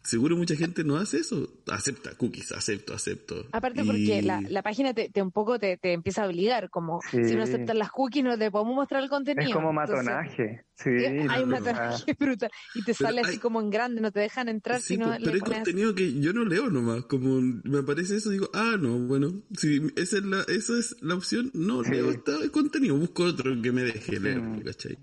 Seguro 0.06 0.36
mucha 0.36 0.54
gente 0.54 0.84
no 0.84 0.96
hace 0.96 1.18
eso. 1.18 1.48
Acepta 1.66 2.14
cookies, 2.16 2.52
acepto, 2.52 2.94
acepto. 2.94 3.46
Aparte 3.52 3.82
Y- 3.82 3.86
porque 3.86 4.22
la, 4.22 4.40
la 4.40 4.62
página 4.62 4.94
te, 4.94 5.08
te 5.08 5.20
un 5.20 5.32
poco 5.32 5.58
te, 5.58 5.76
te 5.78 5.92
empieza 5.92 6.22
a 6.22 6.28
obligar, 6.28 6.70
como 6.70 7.00
Sí. 7.10 7.24
si 7.24 7.34
no 7.34 7.42
aceptas 7.42 7.74
las 7.76 7.90
cookies 7.90 8.22
no 8.24 8.38
te 8.38 8.50
podemos 8.50 8.74
mostrar 8.76 9.02
el 9.02 9.08
contenido. 9.08 9.48
Es 9.48 9.54
como 9.54 9.70
Entonces, 9.70 10.04
matonaje. 10.04 10.64
Sí, 10.76 10.90
eh, 10.90 11.26
hay 11.28 11.44
verdad. 11.44 11.46
matonaje 11.46 12.12
brutal 12.20 12.50
y 12.74 12.82
te 12.84 12.94
Pero 12.94 13.08
sale 13.08 13.20
así 13.22 13.38
como 13.38 13.60
en 13.60 13.70
grande, 13.70 14.00
no 14.00 14.12
te 14.12 14.20
dejan 14.20 14.48
entrar 14.48 14.80
Sí, 14.80 14.94
si 14.94 14.96
no 14.98 15.06
po, 15.06 15.12
le 15.12 15.18
pero 15.20 15.32
hay 15.32 15.40
así. 15.42 15.50
contenido 15.52 15.94
que 15.94 16.20
yo 16.20 16.32
no 16.32 16.44
leo 16.44 16.70
nomás. 16.70 17.04
Como 17.06 17.40
me 17.40 17.78
aparece 17.78 18.16
eso, 18.16 18.30
digo, 18.30 18.48
ah, 18.54 18.76
no, 18.80 18.98
bueno, 18.98 19.42
si 19.56 19.80
esa 19.96 20.18
es 20.18 20.24
la, 20.24 20.42
esa 20.48 20.78
es 20.78 20.96
la 21.00 21.14
opción, 21.14 21.50
no 21.54 21.82
Sí. 21.82 21.90
leo 21.92 22.10
este 22.10 22.50
contenido, 22.50 22.96
busco 22.96 23.24
otro 23.24 23.60
que 23.60 23.72
me 23.72 23.82
deje 23.82 24.20
leer. 24.20 24.42
¿cachai? 24.64 24.98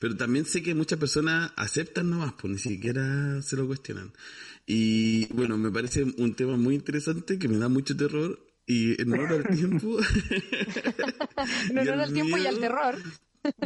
Pero 0.00 0.16
también 0.16 0.46
sé 0.46 0.62
que 0.62 0.74
muchas 0.74 0.98
personas 0.98 1.52
aceptan 1.56 2.10
nomás, 2.10 2.32
pues 2.32 2.52
ni 2.52 2.58
siquiera 2.58 3.40
se 3.42 3.54
lo 3.54 3.66
cuestionan. 3.66 4.12
Y 4.66 5.26
bueno, 5.34 5.58
me 5.58 5.70
parece 5.70 6.02
un 6.02 6.34
tema 6.34 6.56
muy 6.56 6.74
interesante 6.74 7.38
que 7.38 7.48
me 7.48 7.58
da 7.58 7.68
mucho 7.68 7.96
terror 7.96 8.40
y 8.66 9.00
en 9.00 9.12
honor 9.12 9.44
al 9.46 9.56
tiempo. 9.56 9.98
Y 11.70 11.72
no 11.72 11.80
al 11.80 12.12
tiempo 12.12 12.36
y 12.38 12.46
al 12.46 12.58
terror. 12.58 12.96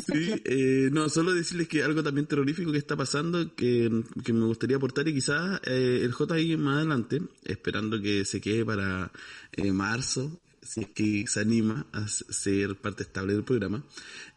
Sí, 0.06 0.40
eh, 0.44 0.89
no, 0.93 1.09
solo 1.09 1.35
decirles 1.35 1.66
que 1.69 1.82
algo 1.82 2.02
también 2.02 2.27
terrorífico 2.27 2.70
que 2.70 2.78
está 2.78 2.97
pasando 2.97 3.55
que, 3.55 3.90
que 4.24 4.32
me 4.32 4.44
gustaría 4.47 4.77
aportar 4.77 5.09
y 5.09 5.15
quizás 5.15 5.61
eh, 5.65 6.01
el 6.02 6.12
JI 6.12 6.56
más 6.56 6.77
adelante, 6.77 7.20
esperando 7.44 8.01
que 8.01 8.24
se 8.24 8.40
quede 8.40 8.65
para 8.65 9.11
eh, 9.52 9.73
marzo, 9.73 10.40
si 10.65 10.81
es 10.81 10.89
que 10.89 11.24
se 11.27 11.41
anima 11.41 11.86
a 11.93 12.07
ser 12.09 12.77
parte 12.77 13.03
estable 13.03 13.35
del 13.35 13.45
programa. 13.45 13.85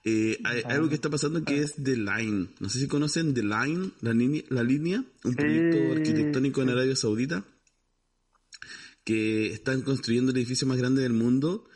Eh, 0.04 0.40
hay 0.44 0.62
algo 0.66 0.90
que 0.90 0.95
está 0.95 1.10
pasando 1.10 1.44
que 1.44 1.60
es 1.62 1.76
The 1.82 1.98
Line. 1.98 2.49
No 2.60 2.70
sé 2.70 2.80
si 2.80 2.88
conocen 2.88 3.34
The 3.34 3.44
Line, 3.44 3.91
la, 4.02 4.14
línea- 4.14 4.44
la 4.49 4.64
línea, 4.64 5.04
un 5.24 5.32
Sí, 5.32 5.38
proyecto 5.38 5.94
arquitectónico 5.94 6.62
en 6.62 6.68
sí. 6.68 6.74
Arabia 6.74 6.95
Saudita, 6.95 7.45
que 9.04 9.54
están 9.54 9.82
construyendo 9.82 10.32
el 10.32 10.38
edificio 10.38 10.68
más 10.68 10.78
grande 10.78 11.02
del 11.02 11.14
mundo. 11.14 11.68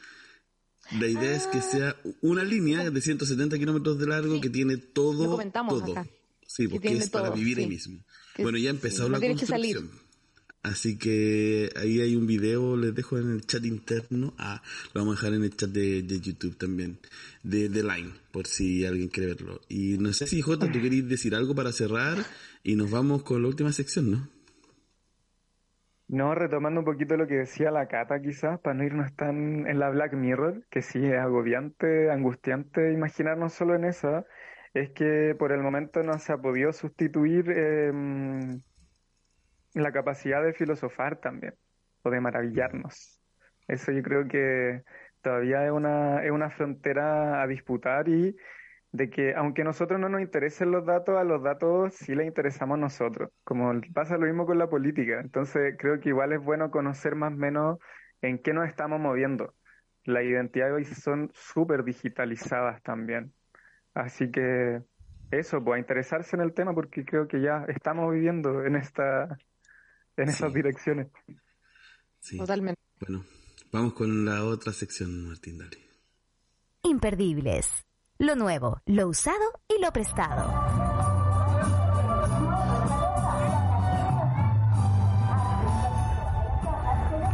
La 1.00 1.08
idea 1.08 1.34
es 1.36 1.48
que 1.48 1.62
sea 1.62 1.96
una 2.22 2.44
línea 2.44 2.90
de 2.90 3.02
170 3.02 3.58
kilómetros 3.58 3.98
de 3.98 4.08
largo 4.08 4.34
Ah. 4.34 4.36
Sí. 4.36 4.42
que 4.42 4.50
tiene 4.50 4.78
todo. 4.78 5.24
Lo 5.24 5.32
comentamos 5.32 5.80
todo. 5.82 5.92
acá. 5.98 6.10
Sí, 6.46 6.64
Que 6.64 6.70
porque 6.70 6.98
es 6.98 7.10
para 7.10 7.28
todo, 7.28 7.38
vivir 7.38 7.60
ahí 7.60 7.64
sí. 7.64 7.70
mismo. 7.70 8.06
Que 8.36 8.44
bueno, 8.44 8.58
ya 8.58 8.72
sí, 8.72 8.76
empezó 8.76 9.04
no 9.04 9.10
la 9.10 9.20
salir. 9.20 9.38
construcción. 9.38 9.90
Así 10.64 10.98
que 10.98 11.70
ahí 11.76 12.02
hay 12.02 12.16
un 12.16 12.28
video, 12.28 12.78
les 12.78 12.94
dejo 12.94 13.18
en 13.18 13.32
el 13.32 13.42
chat 13.42 13.66
interno. 13.66 14.34
Ah, 14.38 14.62
lo 14.94 15.02
vamos 15.02 15.18
a 15.18 15.22
dejar 15.22 15.38
en 15.38 15.44
el 15.44 15.56
chat 15.56 15.70
de, 15.70 16.04
de 16.04 16.20
YouTube 16.20 16.56
también. 16.58 17.00
De 17.44 17.68
The 17.68 17.82
Line, 17.82 18.12
por 18.32 18.46
si 18.46 18.86
alguien 18.86 19.08
quiere 19.08 19.34
verlo. 19.34 19.62
Y 19.70 19.98
no 19.98 20.14
sé 20.14 20.28
si 20.28 20.42
Jota, 20.42 20.72
tú 20.72 20.80
querías 20.80 21.10
decir 21.10 21.34
algo 21.34 21.56
para 21.56 21.72
cerrar 21.72 22.18
y 22.64 22.76
nos 22.76 22.92
vamos 22.92 23.24
con 23.24 23.42
la 23.42 23.48
última 23.48 23.72
sección, 23.72 24.12
¿no? 24.12 24.28
No, 26.12 26.36
retomando 26.36 26.82
un 26.82 26.86
poquito 26.86 27.16
lo 27.16 27.26
que 27.26 27.36
decía 27.36 27.72
la 27.72 27.88
Cata 27.88 28.22
quizás, 28.22 28.60
para 28.60 28.74
no 28.74 28.84
irnos 28.84 29.16
tan 29.16 29.66
en 29.66 29.80
la 29.80 29.90
Black 29.90 30.12
Mirror, 30.14 30.66
que 30.70 30.82
sí 30.82 31.00
es 31.06 31.18
agobiante, 31.18 32.12
angustiante 32.12 32.92
imaginarnos 32.92 33.54
solo 33.54 33.76
en 33.76 33.86
esa, 33.86 34.26
es 34.74 34.92
que 34.92 35.36
por 35.40 35.54
el 35.54 35.62
momento 35.62 36.04
no 36.04 36.20
se 36.20 36.34
ha 36.34 36.38
podido 36.38 36.74
sustituir 36.74 37.50
em, 37.50 38.62
la 39.74 39.92
capacidad 39.92 40.44
de 40.44 40.54
filosofar 40.54 41.18
también, 41.18 41.56
o 42.04 42.10
de 42.10 42.20
maravillarnos. 42.22 43.22
Eso 43.68 43.92
yo 43.92 44.02
creo 44.04 44.28
que 44.28 44.84
todavía 45.22 45.66
es 45.66 45.72
una, 45.72 46.24
es 46.24 46.32
una 46.32 46.50
frontera 46.50 47.42
a 47.42 47.48
disputar 47.48 48.10
y 48.10 48.36
de 48.92 49.10
que 49.10 49.34
aunque 49.36 49.62
a 49.62 49.66
nosotros 49.66 50.00
no 50.00 50.10
nos 50.10 50.22
interesen 50.22 50.72
los 50.72 50.86
datos, 50.86 51.18
a 51.18 51.24
los 51.24 51.42
datos 51.42 51.94
sí 51.96 52.14
les 52.14 52.28
interesamos 52.28 52.78
nosotros, 52.78 53.32
como 53.44 53.72
pasa 53.94 54.18
lo 54.18 54.26
mismo 54.26 54.46
con 54.46 54.58
la 54.58 54.70
política. 54.70 55.22
Entonces 55.22 55.76
creo 55.78 56.00
que 56.00 56.10
igual 56.10 56.34
es 56.34 56.44
bueno 56.44 56.72
conocer 56.72 57.16
más 57.16 57.34
o 57.34 57.38
menos 57.38 57.80
en 58.22 58.40
qué 58.40 58.54
nos 58.54 58.68
estamos 58.68 59.00
moviendo. 59.00 59.54
Las 60.04 60.24
identidades 60.24 60.74
hoy 60.74 60.86
son 60.86 61.32
súper 61.34 61.84
digitalizadas 61.84 62.82
también. 62.82 63.34
Así 63.94 64.32
que 64.32 64.82
eso, 65.32 65.64
pues 65.64 65.78
a 65.78 65.80
interesarse 65.80 66.36
en 66.36 66.42
el 66.42 66.54
tema 66.54 66.74
porque 66.74 67.06
creo 67.06 67.28
que 67.28 67.42
ya 67.42 67.66
estamos 67.70 68.12
viviendo 68.12 68.66
en 68.66 68.76
esta, 68.76 69.38
en 70.18 70.30
esas 70.30 70.54
direcciones. 70.54 71.08
Totalmente. 72.38 72.82
Bueno, 73.00 73.26
vamos 73.72 73.94
con 73.94 74.26
la 74.26 74.44
otra 74.46 74.74
sección, 74.74 75.28
Martín, 75.28 75.58
dale. 75.58 75.78
Imperdibles. 76.84 77.86
Lo 78.18 78.36
nuevo, 78.36 78.82
lo 78.86 79.08
usado 79.08 79.62
y 79.68 79.82
lo 79.82 79.92
prestado. 79.92 80.48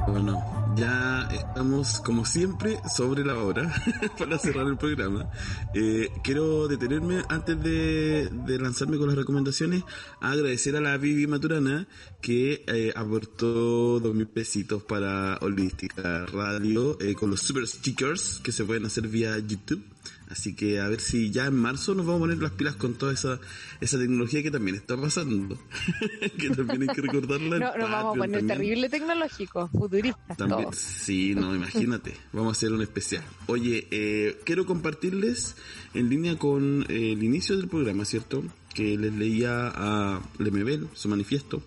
Bueno, 0.07 0.56
ya 0.77 1.27
estamos 1.31 1.99
como 2.01 2.23
siempre 2.23 2.79
sobre 2.95 3.25
la 3.25 3.35
hora 3.35 3.73
para 4.19 4.37
cerrar 4.37 4.67
el 4.67 4.77
programa. 4.77 5.29
Eh, 5.73 6.09
quiero 6.23 6.67
detenerme 6.67 7.23
antes 7.29 7.61
de, 7.61 8.29
lanzarme 8.59 8.97
con 8.97 9.07
las 9.07 9.17
recomendaciones 9.17 9.83
a 10.21 10.31
agradecer 10.31 10.75
a 10.75 10.81
la 10.81 10.97
Vivi 10.97 11.25
Maturana 11.25 11.87
que 12.21 12.63
eh, 12.67 12.93
aportó 12.95 13.99
dos 13.99 14.13
mil 14.13 14.27
pesitos 14.27 14.83
para 14.83 15.37
Holística 15.41 16.25
Radio 16.27 16.99
eh, 17.01 17.15
con 17.15 17.31
los 17.31 17.41
super 17.41 17.67
stickers 17.67 18.39
que 18.43 18.51
se 18.51 18.63
pueden 18.63 18.85
hacer 18.85 19.07
vía 19.07 19.37
YouTube. 19.39 19.83
Así 20.29 20.55
que 20.55 20.81
a 20.81 20.87
ver 20.89 20.99
si 20.99 21.31
ya 21.31 21.45
en 21.45 21.55
marzo 21.55 21.95
nos 21.95 22.05
vamos 22.05 22.19
a 22.19 22.23
poner 22.23 22.37
las 22.39 22.51
pilas 22.51 22.75
con 22.75 22.95
toda 22.95 23.13
esa, 23.13 23.39
esa 23.79 23.97
tecnología 23.97 24.43
que 24.43 24.51
también 24.51 24.75
está 24.75 24.99
pasando. 24.99 25.57
que 26.37 26.49
también 26.49 26.81
hay 26.81 26.95
que 26.95 27.01
recordarla. 27.01 27.59
No, 27.59 27.77
nos 27.77 27.89
vamos 27.89 28.15
a 28.15 28.19
poner 28.19 28.39
también. 28.39 28.47
terrible 28.47 28.89
tecnológico, 28.89 29.69
futurista. 29.69 30.35
También, 30.35 30.63
todo. 30.63 30.73
sí, 30.73 31.33
no, 31.33 31.55
imagínate. 31.55 32.13
Vamos 32.33 32.49
a 32.49 32.51
hacer 32.57 32.73
un 32.73 32.81
especial. 32.81 33.23
Oye, 33.45 33.87
eh, 33.91 34.39
quiero 34.43 34.65
compartirles 34.65 35.55
en 35.93 36.09
línea 36.09 36.37
con 36.37 36.85
eh, 36.89 37.13
el 37.13 37.23
inicio 37.23 37.55
del 37.55 37.69
programa, 37.69 38.03
¿cierto? 38.03 38.43
Que 38.73 38.97
les 38.97 39.13
leía 39.13 39.71
a 39.73 40.21
Lemebel, 40.39 40.89
su 40.93 41.07
manifiesto. 41.07 41.63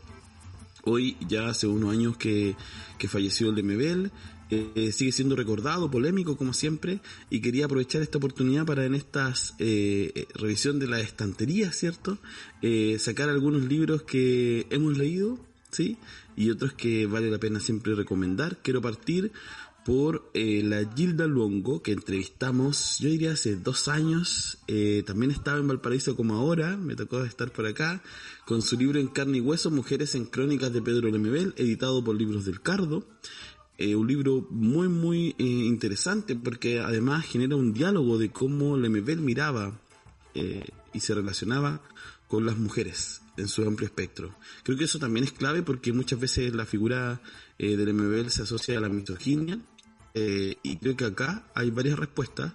Hoy 0.84 1.16
ya 1.26 1.48
hace 1.48 1.66
unos 1.66 1.92
años 1.92 2.16
que, 2.18 2.56
que 2.98 3.08
falleció 3.08 3.48
el 3.48 3.54
Lemebel. 3.54 4.12
Eh, 4.50 4.90
sigue 4.92 5.12
siendo 5.12 5.36
recordado, 5.36 5.90
polémico 5.90 6.36
como 6.36 6.52
siempre, 6.52 7.00
y 7.30 7.40
quería 7.40 7.66
aprovechar 7.66 8.02
esta 8.02 8.18
oportunidad 8.18 8.66
para 8.66 8.84
en 8.84 8.94
estas 8.94 9.54
eh, 9.58 10.26
revisión 10.34 10.78
de 10.78 10.88
la 10.88 11.00
estantería, 11.00 11.70
¿cierto? 11.72 12.18
Eh, 12.62 12.96
sacar 12.98 13.28
algunos 13.28 13.62
libros 13.62 14.02
que 14.02 14.66
hemos 14.70 14.98
leído, 14.98 15.38
¿sí? 15.70 15.98
Y 16.36 16.50
otros 16.50 16.72
que 16.72 17.06
vale 17.06 17.30
la 17.30 17.38
pena 17.38 17.60
siempre 17.60 17.94
recomendar. 17.94 18.58
Quiero 18.62 18.80
partir 18.80 19.30
por 19.84 20.30
eh, 20.34 20.62
la 20.64 20.88
Gilda 20.94 21.26
Luongo, 21.26 21.82
que 21.82 21.92
entrevistamos, 21.92 22.98
yo 22.98 23.08
diría 23.08 23.32
hace 23.32 23.56
dos 23.56 23.88
años, 23.88 24.58
eh, 24.66 25.02
también 25.06 25.30
estaba 25.30 25.58
en 25.58 25.68
Valparaíso 25.68 26.16
como 26.16 26.34
ahora, 26.34 26.76
me 26.76 26.96
tocó 26.96 27.24
estar 27.24 27.50
por 27.50 27.66
acá, 27.66 28.02
con 28.46 28.62
su 28.62 28.76
libro 28.76 29.00
En 29.00 29.08
carne 29.08 29.38
y 29.38 29.40
hueso, 29.40 29.70
Mujeres 29.70 30.14
en 30.14 30.26
Crónicas 30.26 30.72
de 30.72 30.82
Pedro 30.82 31.08
Lemebel, 31.08 31.54
editado 31.56 32.04
por 32.04 32.14
Libros 32.14 32.44
del 32.44 32.60
Cardo. 32.60 33.06
Eh, 33.82 33.96
un 33.96 34.06
libro 34.06 34.46
muy 34.50 34.88
muy 34.88 35.34
eh, 35.38 35.42
interesante 35.42 36.36
porque 36.36 36.80
además 36.80 37.24
genera 37.24 37.56
un 37.56 37.72
diálogo 37.72 38.18
de 38.18 38.30
cómo 38.30 38.76
Lemebel 38.76 39.20
miraba 39.20 39.80
eh, 40.34 40.66
y 40.92 41.00
se 41.00 41.14
relacionaba 41.14 41.80
con 42.28 42.44
las 42.44 42.58
mujeres 42.58 43.22
en 43.38 43.48
su 43.48 43.66
amplio 43.66 43.86
espectro. 43.86 44.34
Creo 44.62 44.76
que 44.76 44.84
eso 44.84 44.98
también 44.98 45.24
es 45.24 45.32
clave 45.32 45.62
porque 45.62 45.92
muchas 45.92 46.20
veces 46.20 46.54
la 46.54 46.66
figura 46.66 47.20
eh, 47.58 47.76
de 47.76 47.84
Lemebel 47.84 48.30
se 48.30 48.42
asocia 48.42 48.78
a 48.78 48.80
la 48.80 48.88
misoginia 48.88 49.58
eh, 50.14 50.56
y 50.62 50.76
creo 50.76 50.96
que 50.96 51.06
acá 51.06 51.46
hay 51.54 51.70
varias 51.70 51.98
respuestas. 51.98 52.52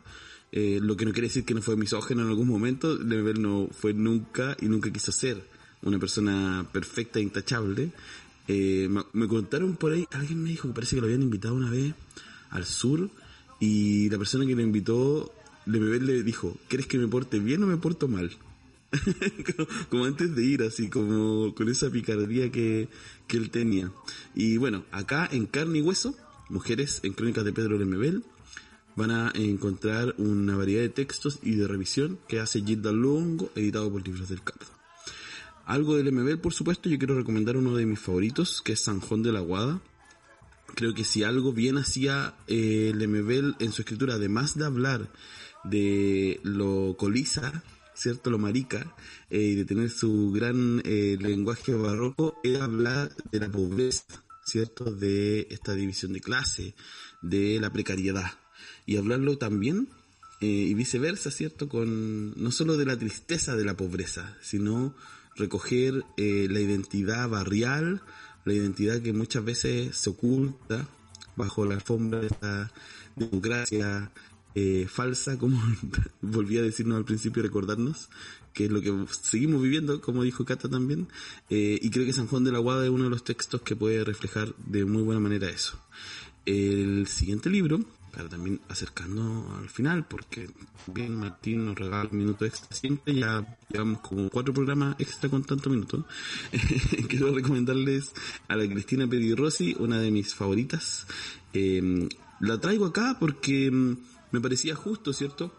Eh, 0.51 0.79
lo 0.81 0.95
que 0.95 1.05
no 1.05 1.11
quiere 1.11 1.27
decir 1.27 1.43
que 1.43 1.53
no 1.53 1.61
fue 1.61 1.75
misógeno 1.75 2.21
en 2.21 2.29
algún 2.29 2.47
momento. 2.47 2.95
Lemebel 2.95 3.41
no 3.41 3.67
fue 3.71 3.93
nunca 3.93 4.55
y 4.61 4.67
nunca 4.67 4.91
quiso 4.91 5.11
ser 5.11 5.43
una 5.81 5.99
persona 5.99 6.65
perfecta 6.71 7.19
e 7.19 7.23
intachable. 7.23 7.91
Eh, 8.47 8.87
me, 9.13 9.27
contaron 9.27 9.75
por 9.75 9.91
ahí, 9.91 10.07
alguien 10.11 10.43
me 10.43 10.49
dijo 10.49 10.67
que 10.67 10.73
parece 10.73 10.95
que 10.95 11.01
lo 11.01 11.07
habían 11.07 11.23
invitado 11.23 11.55
una 11.55 11.69
vez 11.69 11.93
al 12.51 12.65
sur 12.65 13.09
y 13.59 14.09
la 14.09 14.17
persona 14.17 14.45
que 14.45 14.55
lo 14.55 14.61
invitó, 14.61 15.33
Lemebel 15.65 16.05
le 16.05 16.23
dijo, 16.23 16.55
¿quieres 16.67 16.87
que 16.87 16.97
me 16.97 17.07
porte 17.07 17.39
bien 17.39 17.63
o 17.63 17.67
me 17.67 17.77
porto 17.77 18.07
mal? 18.07 18.31
como, 19.89 20.05
antes 20.05 20.35
de 20.35 20.43
ir, 20.43 20.63
así 20.63 20.89
como 20.89 21.53
con 21.55 21.69
esa 21.69 21.89
picardía 21.89 22.51
que, 22.51 22.87
que 23.27 23.37
él 23.37 23.49
tenía. 23.49 23.91
Y 24.35 24.57
bueno, 24.57 24.85
acá 24.91 25.27
en 25.31 25.47
Carne 25.47 25.79
y 25.79 25.81
Hueso, 25.81 26.15
Mujeres 26.49 26.99
en 27.03 27.13
Crónicas 27.13 27.43
de 27.43 27.53
Pedro 27.53 27.77
Lemebel, 27.77 28.23
van 28.95 29.11
a 29.11 29.31
encontrar 29.33 30.15
una 30.17 30.55
variedad 30.55 30.81
de 30.81 30.89
textos 30.89 31.39
y 31.41 31.55
de 31.55 31.67
revisión 31.67 32.19
que 32.27 32.39
hace 32.39 32.61
Gilda 32.61 32.91
Longo, 32.91 33.51
editado 33.55 33.91
por 33.91 34.05
Libros 34.05 34.29
del 34.29 34.41
Cardo. 34.41 34.74
Algo 35.65 35.97
del 35.97 36.11
MBL, 36.11 36.37
por 36.37 36.53
supuesto, 36.53 36.89
yo 36.89 36.99
quiero 36.99 37.15
recomendar 37.15 37.57
uno 37.57 37.75
de 37.75 37.87
mis 37.87 37.99
favoritos, 37.99 38.61
que 38.61 38.73
es 38.73 38.81
Sanjón 38.81 39.23
de 39.23 39.31
la 39.31 39.39
Guada. 39.39 39.81
Creo 40.75 40.93
que 40.93 41.03
si 41.03 41.23
algo 41.23 41.53
bien 41.53 41.77
hacía 41.77 42.35
eh, 42.47 42.91
Lemebel 42.95 43.55
en 43.59 43.71
su 43.71 43.81
escritura, 43.81 44.15
además 44.15 44.55
de 44.55 44.65
hablar 44.65 45.11
de 45.63 46.39
lo 46.43 46.95
colisa, 46.97 47.63
¿cierto? 47.95 48.29
Lo 48.29 48.37
marica, 48.37 48.95
eh, 49.31 49.39
y 49.39 49.55
de 49.55 49.65
tener 49.65 49.89
su 49.89 50.31
gran 50.31 50.83
eh, 50.85 51.17
lenguaje 51.19 51.73
barroco, 51.73 52.39
era 52.43 52.65
hablar 52.65 53.11
de 53.31 53.39
la 53.39 53.49
pobreza, 53.49 54.03
¿cierto? 54.43 54.91
De 54.91 55.47
esta 55.49 55.73
división 55.73 56.13
de 56.13 56.21
clase, 56.21 56.75
de 57.23 57.59
la 57.59 57.73
precariedad. 57.73 58.31
Y 58.85 58.97
hablarlo 58.97 59.39
también, 59.39 59.89
eh, 60.41 60.45
y 60.45 60.73
viceversa, 60.75 61.31
¿cierto? 61.31 61.69
Con 61.69 62.39
no 62.39 62.51
solo 62.51 62.77
de 62.77 62.85
la 62.85 62.97
tristeza 62.97 63.55
de 63.55 63.65
la 63.65 63.75
pobreza, 63.75 64.37
sino 64.41 64.93
recoger 65.35 66.03
eh, 66.17 66.47
la 66.49 66.59
identidad 66.59 67.29
barrial, 67.29 68.01
la 68.45 68.53
identidad 68.53 69.01
que 69.01 69.13
muchas 69.13 69.43
veces 69.43 69.95
se 69.95 70.09
oculta 70.09 70.87
bajo 71.35 71.65
la 71.65 71.75
alfombra 71.75 72.21
de 72.21 72.27
esta 72.27 72.71
democracia 73.15 74.11
eh, 74.55 74.87
falsa, 74.89 75.37
como 75.37 75.61
volví 76.21 76.57
a 76.57 76.61
decirnos 76.61 76.97
al 76.97 77.05
principio, 77.05 77.43
recordarnos, 77.43 78.09
que 78.53 78.65
es 78.65 78.71
lo 78.71 78.81
que 78.81 78.93
seguimos 79.21 79.61
viviendo, 79.61 79.99
como 79.99 80.23
dijo 80.23 80.45
Cata 80.45 80.69
también, 80.69 81.07
eh, 81.49 81.77
y 81.81 81.89
creo 81.89 82.05
que 82.05 82.13
San 82.13 82.27
Juan 82.27 82.45
de 82.45 82.53
la 82.53 82.59
Guada 82.59 82.85
es 82.85 82.89
uno 82.89 83.03
de 83.03 83.09
los 83.09 83.23
textos 83.23 83.61
que 83.61 83.75
puede 83.75 84.03
reflejar 84.05 84.55
de 84.65 84.85
muy 84.85 85.03
buena 85.03 85.19
manera 85.19 85.49
eso. 85.49 85.77
El 86.45 87.07
siguiente 87.07 87.49
libro, 87.49 87.79
para 88.15 88.29
también 88.29 88.61
acercando 88.69 89.53
al 89.59 89.69
final, 89.69 90.07
porque 90.07 90.49
bien 90.87 91.15
Martín 91.15 91.65
nos 91.65 91.75
regala 91.75 92.09
un 92.09 92.17
minuto 92.17 92.45
extra 92.45 92.73
siempre, 92.75 93.13
ya 93.13 93.57
llevamos 93.69 93.99
como 93.99 94.29
cuatro 94.29 94.53
programas 94.53 94.95
extra 94.99 95.29
con 95.29 95.43
tanto 95.43 95.69
minuto. 95.69 96.05
Quiero 97.09 97.33
recomendarles 97.33 98.13
a 98.47 98.55
la 98.55 98.67
Cristina 98.67 99.05
Pedirossi, 99.05 99.75
una 99.79 99.99
de 99.99 100.11
mis 100.11 100.33
favoritas. 100.33 101.07
Eh, 101.53 102.07
la 102.39 102.59
traigo 102.59 102.85
acá 102.85 103.17
porque 103.19 103.69
mm, 103.69 103.97
me 104.31 104.39
parecía 104.39 104.75
justo, 104.75 105.11
¿cierto? 105.11 105.53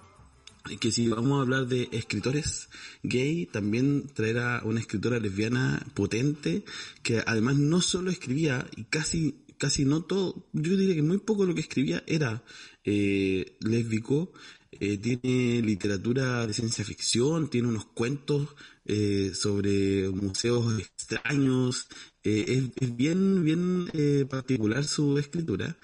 que 0.81 0.91
si 0.91 1.07
vamos 1.09 1.39
a 1.39 1.43
hablar 1.43 1.69
de 1.69 1.89
escritores 1.93 2.69
gay, 3.05 3.47
también 3.47 4.09
traer 4.12 4.65
una 4.65 4.81
escritora 4.81 5.20
lesbiana 5.20 5.87
potente, 5.95 6.65
que 7.05 7.23
además 7.24 7.57
no 7.57 7.81
solo 7.81 8.11
escribía, 8.11 8.66
y 8.74 8.85
casi, 8.85 9.37
casi 9.59 9.85
no 9.85 10.05
todo, 10.05 10.47
yo 10.53 10.77
diría 10.77 10.95
que 10.95 11.03
muy 11.03 11.19
poco 11.19 11.43
de 11.43 11.49
lo 11.49 11.55
que 11.55 11.61
escribía 11.61 12.03
era 12.07 12.43
eh, 12.85 13.57
lésbico, 13.61 14.33
eh, 14.81 14.99
tiene 14.99 15.62
literatura 15.62 16.47
de 16.47 16.53
ciencia 16.53 16.85
ficción, 16.85 17.49
tiene 17.49 17.69
unos 17.69 17.87
cuentos 17.87 18.49
eh, 18.85 19.33
sobre 19.35 20.09
museos 20.11 20.78
extraños, 20.78 21.89
eh, 22.23 22.70
es, 22.78 22.97
bien, 22.97 23.45
bien 23.45 23.89
particular 24.28 24.85
su 24.85 25.19
escritura. 25.19 25.77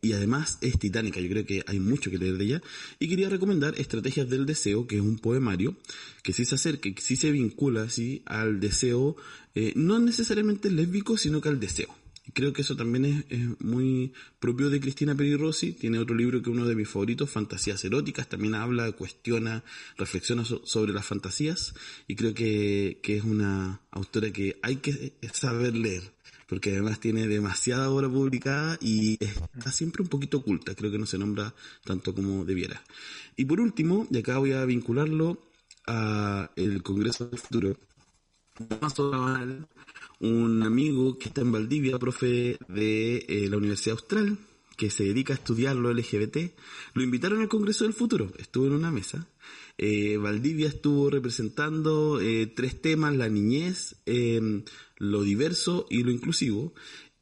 Y 0.00 0.14
además 0.14 0.56
es 0.62 0.78
titánica, 0.78 1.20
yo 1.20 1.28
creo 1.28 1.44
que 1.44 1.62
hay 1.66 1.78
mucho 1.78 2.10
que 2.10 2.16
leer 2.16 2.38
de 2.38 2.44
ella. 2.44 2.62
Y 2.98 3.06
quería 3.06 3.28
recomendar 3.28 3.78
Estrategias 3.78 4.26
del 4.30 4.46
Deseo, 4.46 4.86
que 4.86 4.96
es 4.96 5.02
un 5.02 5.18
poemario 5.18 5.76
que 6.22 6.32
sí 6.32 6.46
se 6.46 6.54
acerca, 6.54 6.90
que 6.90 7.02
sí 7.02 7.16
se 7.16 7.30
vincula 7.30 7.90
¿sí? 7.90 8.22
al 8.24 8.60
deseo, 8.60 9.16
no 9.74 9.98
necesariamente 9.98 10.70
lésbico, 10.70 11.18
sino 11.18 11.42
que 11.42 11.50
al 11.50 11.60
deseo. 11.60 11.94
Y 12.28 12.32
creo 12.32 12.52
que 12.52 12.60
eso 12.60 12.76
también 12.76 13.24
es, 13.30 13.60
muy 13.60 14.12
propio 14.38 14.68
de 14.68 14.80
Cristina 14.80 15.14
Perirossi. 15.14 15.72
Tiene 15.72 15.98
otro 15.98 16.14
libro 16.14 16.42
que 16.42 16.50
es 16.50 16.56
uno 16.56 16.66
de 16.66 16.74
mis 16.74 16.88
favoritos, 16.88 17.30
Fantasías 17.30 17.82
Eróticas. 17.84 18.28
También 18.28 18.54
habla, 18.54 18.92
cuestiona, 18.92 19.64
reflexiona 19.96 20.44
so 20.44 20.60
sobre 20.66 20.92
las 20.92 21.06
fantasías. 21.06 21.74
Y 22.06 22.16
creo 22.16 22.34
que, 22.34 23.00
que 23.02 23.16
es 23.16 23.24
una 23.24 23.80
autora 23.90 24.30
que 24.30 24.58
hay 24.62 24.76
que 24.76 25.14
saber 25.32 25.74
leer 25.74 26.02
porque 26.46 26.72
además 26.72 26.98
tiene 26.98 27.28
demasiada 27.28 27.90
obra 27.90 28.08
publicada 28.08 28.78
y 28.80 29.22
está 29.22 29.70
siempre 29.70 30.02
un 30.02 30.08
poquito 30.08 30.38
oculta, 30.38 30.74
creo 30.74 30.90
que 30.90 30.96
no 30.96 31.04
se 31.04 31.18
nombra 31.18 31.54
tanto 31.84 32.14
como 32.14 32.46
debiera. 32.46 32.82
Y 33.36 33.44
por 33.44 33.60
último, 33.60 34.06
y 34.10 34.16
acá 34.16 34.38
voy 34.38 34.52
a 34.52 34.64
vincularlo 34.64 35.42
a 35.86 36.50
el 36.56 36.82
Congreso 36.82 37.28
del 37.28 37.38
Futuro, 37.38 37.76
un 40.20 40.62
amigo 40.62 41.18
que 41.18 41.28
está 41.28 41.42
en 41.42 41.52
Valdivia, 41.52 41.98
profe 41.98 42.58
de 42.68 43.16
eh, 43.28 43.48
la 43.48 43.56
Universidad 43.56 43.96
Austral, 43.98 44.38
que 44.78 44.90
se 44.90 45.04
dedica 45.04 45.32
a 45.32 45.36
estudiar 45.36 45.74
lo 45.74 45.92
LGBT, 45.92 46.52
lo 46.94 47.02
invitaron 47.02 47.40
al 47.40 47.48
Congreso 47.48 47.84
del 47.84 47.94
Futuro, 47.94 48.32
estuvo 48.38 48.66
en 48.66 48.74
una 48.74 48.92
mesa. 48.92 49.28
Eh, 49.76 50.16
Valdivia 50.16 50.68
estuvo 50.68 51.10
representando 51.10 52.20
eh, 52.20 52.46
tres 52.46 52.80
temas, 52.80 53.16
la 53.16 53.28
niñez, 53.28 53.96
eh, 54.06 54.62
lo 54.96 55.22
diverso 55.22 55.86
y 55.90 56.04
lo 56.04 56.12
inclusivo. 56.12 56.74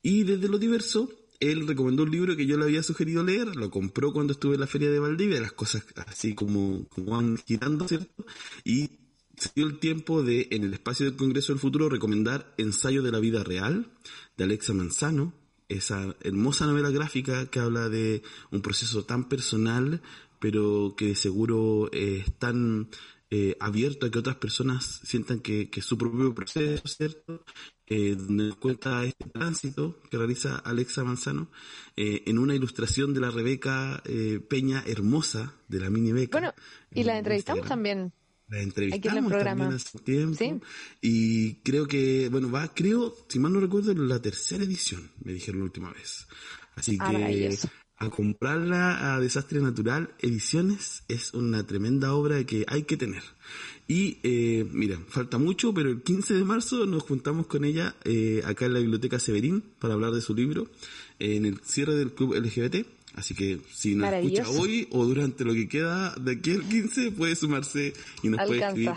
Y 0.02 0.24
desde 0.24 0.48
lo 0.48 0.58
diverso, 0.58 1.10
él 1.40 1.66
recomendó 1.66 2.02
un 2.02 2.10
libro 2.10 2.36
que 2.36 2.46
yo 2.46 2.58
le 2.58 2.64
había 2.64 2.82
sugerido 2.82 3.24
leer, 3.24 3.56
lo 3.56 3.70
compró 3.70 4.12
cuando 4.12 4.34
estuve 4.34 4.54
en 4.54 4.60
la 4.60 4.66
feria 4.66 4.90
de 4.90 4.98
Valdivia, 4.98 5.40
las 5.40 5.52
cosas 5.52 5.84
así 6.06 6.34
como, 6.34 6.86
como 6.88 7.12
van 7.12 7.38
girando, 7.38 7.88
¿cierto? 7.88 8.26
Y 8.64 8.90
se 9.36 9.50
dio 9.54 9.66
el 9.66 9.78
tiempo 9.78 10.22
de, 10.22 10.48
en 10.50 10.64
el 10.64 10.74
espacio 10.74 11.06
del 11.06 11.16
Congreso 11.16 11.52
del 11.52 11.60
Futuro, 11.60 11.88
recomendar 11.88 12.54
Ensayo 12.56 13.02
de 13.02 13.12
la 13.12 13.18
Vida 13.18 13.44
Real, 13.44 13.86
de 14.36 14.44
Alexa 14.44 14.72
Manzano, 14.72 15.32
esa 15.68 16.16
hermosa 16.22 16.66
novela 16.66 16.90
gráfica 16.90 17.46
que 17.46 17.58
habla 17.58 17.88
de 17.88 18.22
un 18.50 18.62
proceso 18.62 19.04
tan 19.04 19.28
personal, 19.28 20.00
pero 20.38 20.94
que 20.96 21.06
de 21.06 21.14
seguro 21.16 21.90
eh, 21.92 22.24
es 22.26 22.38
tan 22.38 22.88
eh, 23.30 23.56
abierto 23.60 24.06
a 24.06 24.10
que 24.10 24.18
otras 24.18 24.36
personas 24.36 25.00
sientan 25.04 25.40
que, 25.40 25.68
que 25.68 25.82
su 25.82 25.98
propio 25.98 26.34
proceso, 26.34 26.86
¿cierto? 26.86 27.44
Eh, 27.88 28.16
nos 28.28 28.56
cuenta 28.56 29.04
este 29.04 29.28
tránsito 29.28 30.00
que 30.10 30.18
realiza 30.18 30.56
Alexa 30.56 31.04
Manzano 31.04 31.48
eh, 31.96 32.24
en 32.26 32.38
una 32.38 32.54
ilustración 32.54 33.14
de 33.14 33.20
la 33.20 33.30
Rebeca 33.30 34.02
eh, 34.04 34.40
Peña 34.40 34.82
hermosa 34.86 35.54
de 35.68 35.80
la 35.80 35.88
mini 35.88 36.12
beca. 36.12 36.38
Bueno, 36.38 36.54
y 36.92 37.04
la 37.04 37.16
entrevistamos 37.16 37.58
Instagram. 37.60 37.68
también. 37.68 38.12
La 38.48 38.58
en 38.58 38.64
entrevistamos 38.64 39.32
también 39.32 39.72
hace 39.72 39.98
tiempo. 39.98 40.36
Sí. 40.38 40.60
Y 41.00 41.54
creo 41.56 41.86
que, 41.86 42.28
bueno, 42.30 42.50
va, 42.50 42.72
creo, 42.72 43.14
si 43.28 43.38
mal 43.38 43.52
no 43.52 43.60
recuerdo, 43.60 43.92
la 43.94 44.20
tercera 44.20 44.64
edición, 44.64 45.10
me 45.24 45.32
dijeron 45.32 45.60
la 45.60 45.64
última 45.64 45.92
vez. 45.92 46.26
Así 46.76 46.96
Ah, 47.00 47.10
que 47.10 47.58
a 47.98 48.10
comprarla 48.10 49.14
a 49.14 49.20
Desastre 49.20 49.60
Natural 49.60 50.10
Ediciones 50.18 51.02
es 51.08 51.32
una 51.32 51.66
tremenda 51.66 52.12
obra 52.12 52.44
que 52.44 52.64
hay 52.68 52.82
que 52.82 52.96
tener. 52.96 53.22
Y 53.88 54.18
eh, 54.22 54.68
mira, 54.70 54.98
falta 55.08 55.38
mucho, 55.38 55.72
pero 55.72 55.88
el 55.88 56.02
15 56.02 56.34
de 56.34 56.44
marzo 56.44 56.84
nos 56.86 57.04
juntamos 57.04 57.46
con 57.46 57.64
ella 57.64 57.96
eh, 58.04 58.42
acá 58.44 58.66
en 58.66 58.74
la 58.74 58.80
Biblioteca 58.80 59.18
Severín 59.18 59.62
para 59.78 59.94
hablar 59.94 60.12
de 60.12 60.20
su 60.20 60.34
libro 60.34 60.68
en 61.18 61.46
el 61.46 61.58
cierre 61.60 61.94
del 61.94 62.12
Club 62.12 62.34
LGBT. 62.34 62.86
Así 63.14 63.34
que 63.34 63.60
si 63.72 63.94
nos 63.94 64.04
escucha 64.18 64.42
hoy 64.60 64.88
o 64.90 65.04
durante 65.06 65.44
lo 65.44 65.54
que 65.54 65.68
queda 65.68 66.14
de 66.16 66.32
aquí 66.32 66.50
al 66.52 66.68
15 66.68 67.12
puede 67.12 67.34
sumarse 67.34 67.94
y 68.22 68.28
nos 68.28 68.40
puede 68.46 68.60
escribir 68.68 68.90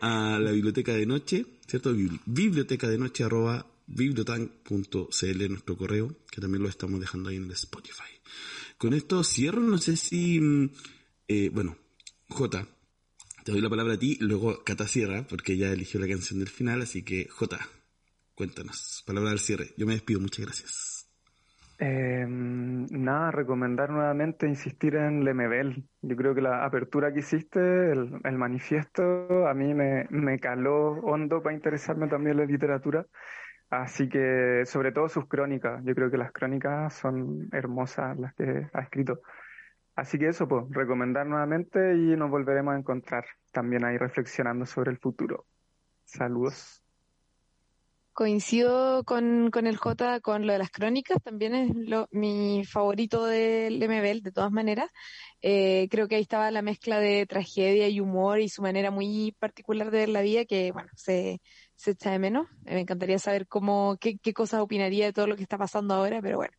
a 0.00 0.38
la 0.40 0.50
biblioteca 0.50 0.94
de 0.94 1.04
noche, 1.04 1.44
¿cierto? 1.68 1.94
Bibli- 1.94 2.20
Biblioteca 2.24 2.88
de 2.88 2.96
noche 2.96 3.22
arroba 3.24 3.66
bibliotan.cl 3.86 5.48
nuestro 5.50 5.76
correo, 5.76 6.16
que 6.30 6.40
también 6.40 6.62
lo 6.62 6.68
estamos 6.68 7.00
dejando 7.00 7.28
ahí 7.28 7.36
en 7.36 7.44
el 7.44 7.50
Spotify. 7.52 8.02
Con 8.78 8.94
esto 8.94 9.22
cierro, 9.24 9.60
no 9.60 9.76
sé 9.78 9.96
si, 9.96 10.40
mm, 10.40 10.70
eh, 11.28 11.50
bueno, 11.52 11.76
J, 12.28 12.66
te 13.44 13.52
doy 13.52 13.60
la 13.60 13.68
palabra 13.68 13.94
a 13.94 13.98
ti, 13.98 14.16
luego 14.20 14.62
Cata 14.64 14.86
cierra, 14.88 15.26
porque 15.26 15.52
ella 15.54 15.72
eligió 15.72 16.00
la 16.00 16.08
canción 16.08 16.38
del 16.38 16.48
final, 16.48 16.80
así 16.82 17.02
que 17.02 17.28
J, 17.28 17.58
cuéntanos, 18.34 19.02
palabra 19.04 19.32
al 19.32 19.40
cierre. 19.40 19.74
Yo 19.76 19.86
me 19.86 19.92
despido, 19.94 20.20
muchas 20.20 20.46
gracias. 20.46 20.99
Eh, 21.82 22.26
nada, 22.28 23.30
recomendar 23.30 23.88
nuevamente 23.88 24.46
insistir 24.46 24.96
en 24.96 25.24
Lemebel. 25.24 25.88
Yo 26.02 26.14
creo 26.14 26.34
que 26.34 26.42
la 26.42 26.66
apertura 26.66 27.10
que 27.10 27.20
hiciste, 27.20 27.92
el, 27.92 28.20
manifiesto, 28.36 29.48
a 29.48 29.54
mí 29.54 29.72
me, 29.72 30.06
me 30.10 30.38
caló 30.38 30.90
hondo 31.00 31.42
para 31.42 31.54
interesarme 31.54 32.06
también 32.08 32.32
en 32.32 32.46
la 32.46 32.52
literatura. 32.52 33.06
Así 33.70 34.10
que, 34.10 34.64
sobre 34.66 34.92
todo 34.92 35.08
sus 35.08 35.26
crónicas. 35.26 35.82
Yo 35.84 35.94
creo 35.94 36.10
que 36.10 36.18
las 36.18 36.32
crónicas 36.32 36.92
son 36.92 37.48
hermosas 37.52 38.18
las 38.18 38.34
que 38.34 38.68
ha 38.74 38.80
escrito. 38.82 39.22
Así 39.96 40.18
que 40.18 40.28
eso, 40.28 40.46
pues, 40.48 40.64
recomendar 40.70 41.26
nuevamente 41.26 41.94
y 41.96 42.16
nos 42.16 42.30
volveremos 42.30 42.74
a 42.74 42.78
encontrar 42.78 43.24
también 43.52 43.84
ahí 43.84 43.96
reflexionando 43.96 44.66
sobre 44.66 44.90
el 44.90 44.98
futuro. 44.98 45.46
Saludos. 46.04 46.79
Coincido 48.20 49.02
con, 49.04 49.50
con 49.50 49.66
el 49.66 49.78
J, 49.78 50.20
con 50.20 50.46
lo 50.46 50.52
de 50.52 50.58
las 50.58 50.70
crónicas, 50.70 51.16
también 51.24 51.54
es 51.54 51.70
lo, 51.74 52.06
mi 52.10 52.66
favorito 52.66 53.24
del 53.24 53.82
MBL, 53.82 54.20
de 54.20 54.30
todas 54.30 54.52
maneras. 54.52 54.90
Eh, 55.40 55.88
creo 55.90 56.06
que 56.06 56.16
ahí 56.16 56.20
estaba 56.20 56.50
la 56.50 56.60
mezcla 56.60 57.00
de 57.00 57.24
tragedia 57.24 57.88
y 57.88 57.98
humor 57.98 58.40
y 58.40 58.50
su 58.50 58.60
manera 58.60 58.90
muy 58.90 59.34
particular 59.38 59.90
de 59.90 60.00
ver 60.00 60.08
la 60.10 60.20
vida 60.20 60.44
que, 60.44 60.70
bueno, 60.70 60.90
se, 60.96 61.40
se 61.76 61.92
echa 61.92 62.10
de 62.10 62.18
menos. 62.18 62.46
Eh, 62.66 62.74
me 62.74 62.80
encantaría 62.80 63.18
saber 63.18 63.46
cómo, 63.48 63.96
qué, 63.98 64.18
qué 64.18 64.34
cosas 64.34 64.60
opinaría 64.60 65.06
de 65.06 65.14
todo 65.14 65.26
lo 65.26 65.34
que 65.34 65.42
está 65.42 65.56
pasando 65.56 65.94
ahora, 65.94 66.20
pero 66.20 66.36
bueno, 66.36 66.52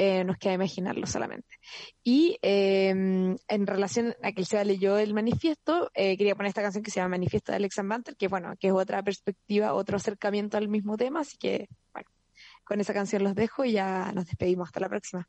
eh, 0.00 0.22
nos 0.22 0.38
queda 0.38 0.52
imaginarlo 0.52 1.08
solamente. 1.08 1.56
Y 2.04 2.38
eh, 2.40 2.90
en 2.90 3.66
relación 3.66 4.14
a 4.22 4.30
que 4.30 4.42
el 4.42 4.46
Seba 4.46 4.62
leyó 4.62 4.96
el 4.96 5.12
manifiesto, 5.12 5.90
eh, 5.92 6.16
quería 6.16 6.36
poner 6.36 6.50
esta 6.50 6.62
canción 6.62 6.84
que 6.84 6.92
se 6.92 7.00
llama 7.00 7.16
Manifiesto 7.16 7.50
de 7.50 7.56
Alex 7.56 7.80
Banter, 7.82 8.16
que 8.16 8.28
bueno, 8.28 8.54
que 8.60 8.68
es 8.68 8.72
otra 8.72 9.02
perspectiva, 9.02 9.74
otro 9.74 9.96
acercamiento 9.96 10.56
al 10.56 10.68
mismo 10.68 10.96
tema, 10.96 11.22
así 11.22 11.36
que 11.36 11.68
bueno, 11.92 12.08
con 12.62 12.80
esa 12.80 12.94
canción 12.94 13.24
los 13.24 13.34
dejo 13.34 13.64
y 13.64 13.72
ya 13.72 14.12
nos 14.12 14.26
despedimos. 14.26 14.68
Hasta 14.68 14.78
la 14.78 14.88
próxima. 14.88 15.28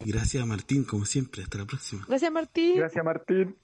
Gracias 0.00 0.44
Martín, 0.44 0.82
como 0.82 1.04
siempre, 1.04 1.44
hasta 1.44 1.58
la 1.58 1.66
próxima. 1.66 2.04
Gracias 2.08 2.32
Martín. 2.32 2.76
Gracias, 2.78 3.04
Martín. 3.04 3.56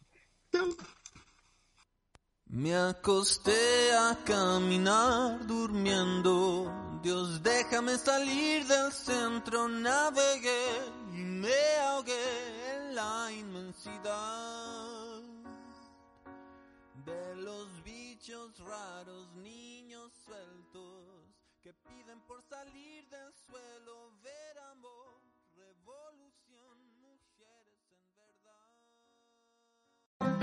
Me 2.55 2.73
acosté 2.73 3.91
a 3.97 4.17
caminar 4.25 5.45
durmiendo. 5.45 6.71
Dios, 7.03 7.43
déjame 7.43 7.99
salir 7.99 8.65
del 8.69 8.93
centro. 8.93 9.67
Navegué 9.67 10.69
y 11.15 11.25
me 11.43 11.77
ahogué 11.89 12.77
en 12.77 12.95
la 12.95 13.33
inmensidad 13.33 15.21
de 17.05 17.35
los 17.43 17.83
bichos 17.83 18.57
raros, 18.61 19.35
niños 19.35 20.13
sueltos 20.25 21.27
que 21.61 21.75
piden 21.75 22.21
por 22.21 22.41
salir 22.45 23.09
del 23.09 23.33
suelo. 23.49 24.13
Ver 24.23 24.59
amor, 24.71 25.04